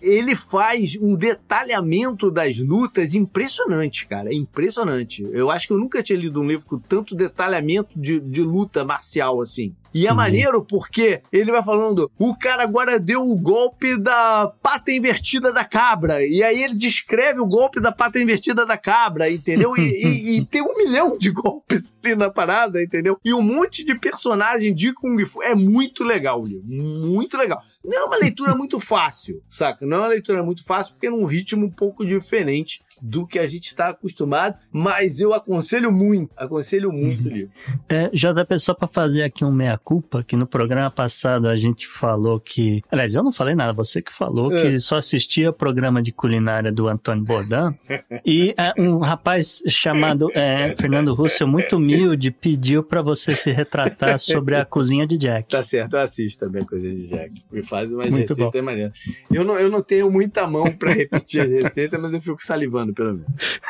ele 0.00 0.34
faz 0.34 0.96
um 1.00 1.14
detalhamento 1.14 2.30
das 2.30 2.58
lutas 2.60 3.14
impressionante, 3.14 4.06
cara. 4.06 4.30
É 4.30 4.34
impressionante. 4.34 5.22
Eu 5.32 5.50
acho 5.50 5.66
que 5.66 5.72
eu 5.72 5.78
nunca 5.78 6.02
tinha 6.02 6.18
lido 6.18 6.40
um 6.40 6.46
livro 6.46 6.66
com 6.66 6.78
tanto 6.78 7.14
detalhamento 7.14 7.98
de, 7.98 8.20
de 8.20 8.42
luta 8.42 8.84
marcial 8.84 9.40
assim. 9.40 9.74
E 9.94 10.06
é 10.06 10.12
maneiro 10.12 10.64
porque 10.64 11.20
ele 11.32 11.50
vai 11.50 11.62
falando, 11.62 12.10
o 12.18 12.36
cara 12.36 12.62
agora 12.62 12.98
deu 13.00 13.22
o 13.22 13.36
golpe 13.36 13.96
da 13.98 14.52
pata 14.62 14.92
invertida 14.92 15.52
da 15.52 15.64
cabra. 15.64 16.24
E 16.26 16.42
aí 16.42 16.62
ele 16.62 16.74
descreve 16.74 17.40
o 17.40 17.46
golpe 17.46 17.80
da 17.80 17.90
pata 17.92 18.18
invertida 18.18 18.64
da 18.66 18.76
cabra, 18.76 19.30
entendeu? 19.30 19.74
E, 19.76 19.80
e- 19.82 20.36
e 20.38 20.44
tem 20.46 20.62
um 20.62 20.74
milhão 20.76 21.16
de 21.16 21.30
golpes 21.30 21.92
ali 22.04 22.14
na 22.14 22.30
parada, 22.30 22.82
entendeu? 22.82 23.18
E 23.24 23.32
um 23.32 23.42
monte 23.42 23.84
de 23.84 23.94
personagem 23.98 24.74
de 24.74 24.92
Kung 24.92 25.24
Fu. 25.24 25.42
É 25.42 25.54
muito 25.54 26.04
legal 26.04 26.42
o 26.42 26.46
livro. 26.46 26.64
Muito 26.66 27.36
legal. 27.36 27.58
Não 27.84 27.98
é 27.98 28.04
uma 28.04 28.16
leitura 28.16 28.54
muito 28.54 28.78
fácil, 28.78 29.42
saca? 29.48 29.86
Não 29.86 29.96
é 29.96 30.00
uma 30.00 30.08
leitura 30.08 30.42
muito 30.42 30.64
fácil 30.64 30.94
porque 30.94 31.06
é 31.06 31.10
num 31.10 31.24
ritmo 31.24 31.66
um 31.66 31.70
pouco 31.70 32.04
diferente 32.04 32.80
do 33.02 33.26
que 33.26 33.38
a 33.38 33.46
gente 33.46 33.66
está 33.68 33.88
acostumado, 33.90 34.56
mas 34.72 35.20
eu 35.20 35.32
aconselho 35.34 35.90
muito, 35.92 36.30
aconselho 36.36 36.92
muito 36.92 37.26
o 37.26 37.30
livro. 37.30 37.52
É, 37.88 38.08
JP, 38.08 38.58
só 38.58 38.74
pra 38.74 38.86
fazer 38.88 39.22
aqui 39.22 39.44
um 39.44 39.52
meia-culpa, 39.52 40.22
que 40.22 40.36
no 40.36 40.46
programa 40.46 40.90
passado 40.90 41.48
a 41.48 41.56
gente 41.56 41.86
falou 41.86 42.38
que. 42.40 42.82
Aliás, 42.90 43.14
eu 43.14 43.22
não 43.22 43.32
falei 43.32 43.54
nada, 43.54 43.72
você 43.72 44.00
que 44.02 44.12
falou 44.12 44.52
É. 44.52 44.62
que 44.62 44.78
só 44.78 44.96
assistia 44.96 45.52
programa 45.52 46.02
de 46.02 46.12
culinária 46.12 46.70
do 46.72 46.88
Antônio 46.88 47.24
Bourdain. 47.24 47.74
e 48.24 48.54
é, 48.56 48.72
um 48.80 48.98
rapaz 48.98 49.62
chamado 49.68 50.28
é, 50.34 50.74
Fernando 50.76 51.14
Russo, 51.14 51.46
muito 51.46 51.76
humilde, 51.76 52.30
pediu 52.30 52.82
pra 52.82 53.02
você 53.02 53.34
se 53.34 53.50
retratar 53.52 54.18
sobre 54.18 54.56
a 54.56 54.64
cozinha 54.64 55.06
de 55.06 55.16
Jack. 55.18 55.50
Tá 55.50 55.62
certo, 55.62 55.94
eu 55.94 56.00
assisto 56.00 56.38
também 56.44 56.64
coisa 56.64 56.88
de 56.88 57.06
Jack. 57.08 57.32
Me 57.50 57.62
faz 57.62 57.90
umas 57.90 58.08
Muito 58.10 58.28
receitas 58.28 58.62
maneiras. 58.64 58.92
Eu 59.30 59.44
não, 59.44 59.58
eu 59.58 59.70
não 59.70 59.82
tenho 59.82 60.10
muita 60.10 60.46
mão 60.46 60.70
pra 60.72 60.92
repetir 60.92 61.42
as 61.42 61.48
receitas, 61.64 62.00
mas 62.00 62.12
eu 62.12 62.20
fico 62.20 62.42
salivando, 62.42 62.87
pelo 62.94 63.14
menos. 63.14 63.60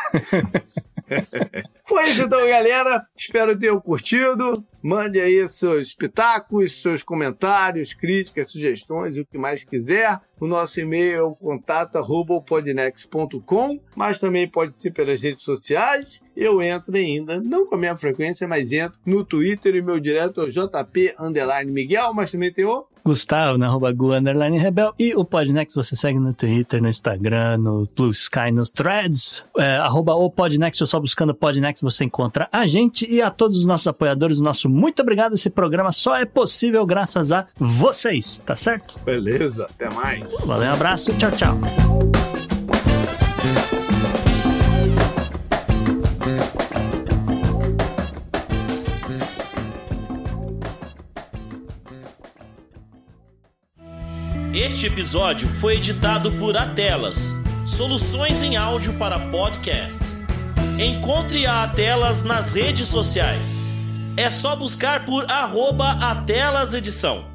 Foi 1.85 2.05
isso 2.11 2.23
então, 2.23 2.47
galera. 2.47 3.03
Espero 3.17 3.59
tenham 3.59 3.81
curtido. 3.81 4.53
Mande 4.83 5.21
aí 5.21 5.47
seus 5.49 5.95
pitacos, 5.95 6.81
seus 6.81 7.03
comentários, 7.03 7.93
críticas, 7.95 8.53
sugestões, 8.53 9.19
o 9.19 9.25
que 9.25 9.37
mais 9.37 9.65
quiser. 9.65 10.21
O 10.39 10.47
nosso 10.47 10.79
e-mail 10.79 11.17
é 11.17 11.23
o 11.23 11.35
contato 11.35 11.97
arroba 11.97 12.41
podnex.com, 12.41 13.81
mas 13.97 14.21
também 14.21 14.49
pode 14.49 14.77
ser 14.77 14.93
pelas 14.93 15.23
redes 15.23 15.43
sociais. 15.43 16.23
Eu 16.37 16.63
entro 16.63 16.97
ainda, 16.97 17.41
não 17.41 17.67
com 17.67 17.75
a 17.75 17.79
mesma 17.79 17.97
frequência, 17.97 18.47
mas 18.47 18.71
entro 18.71 18.99
no 19.05 19.25
Twitter 19.25 19.75
e 19.75 19.83
meu 19.83 19.99
direto 19.99 20.41
é 20.41 20.45
o 20.45 20.51
JP 20.51 21.15
Miguel, 21.67 22.15
mas 22.15 22.31
também 22.31 22.53
tem 22.53 22.65
o 22.65 22.87
Gustavo, 23.09 23.57
na 23.57 23.67
arroba 23.67 23.91
Gu, 23.91 24.13
underline 24.13 24.59
Rebel. 24.59 24.93
E 24.99 25.15
o 25.15 25.25
Podnext 25.25 25.75
você 25.75 25.97
segue 25.97 26.19
no 26.19 26.35
Twitter, 26.35 26.83
no 26.83 26.89
Instagram, 26.89 27.57
no 27.59 27.89
Blue 27.97 28.11
Sky, 28.11 28.51
nos 28.53 28.71
Threads. 28.71 29.45
É, 29.57 29.77
arroba 29.77 30.15
o 30.15 30.31
Podnext, 30.31 30.83
ou 30.83 30.87
só 30.87 31.01
buscando 31.01 31.35
Podnext 31.35 31.83
você 31.83 32.05
encontra 32.05 32.49
a 32.53 32.67
gente. 32.67 33.11
E 33.11 33.23
a 33.23 33.31
todos 33.31 33.57
os 33.57 33.65
nossos 33.65 33.89
apoiadores, 33.89 34.39
o 34.39 34.45
nosso 34.45 34.69
muito 34.69 35.01
obrigado. 35.01 35.35
Esse 35.35 35.49
programa 35.49 35.91
só 35.91 36.17
é 36.17 36.25
possível 36.25 36.85
graças 36.85 37.33
a 37.33 37.47
vocês, 37.57 38.43
tá 38.45 38.55
certo? 38.55 38.97
Beleza, 39.05 39.65
até 39.65 39.93
mais. 39.95 40.45
Valeu, 40.45 40.69
um 40.69 40.73
abraço, 40.73 41.17
tchau, 41.19 41.31
tchau. 41.31 42.48
Este 54.61 54.87
episódio 54.87 55.49
foi 55.49 55.77
editado 55.77 56.33
por 56.33 56.57
Atelas, 56.57 57.33
soluções 57.65 58.43
em 58.43 58.57
áudio 58.57 58.99
para 58.99 59.17
podcasts. 59.17 60.25
Encontre 60.77 61.47
a 61.47 61.63
Atelas 61.63 62.25
nas 62.25 62.55
redes 62.55 62.89
sociais. 62.89 63.61
É 64.17 64.29
só 64.31 64.57
buscar 64.57 65.07
por 65.07 65.31
arroba 65.31 65.93
Atelas 65.93 66.75
Edição. 66.75 67.28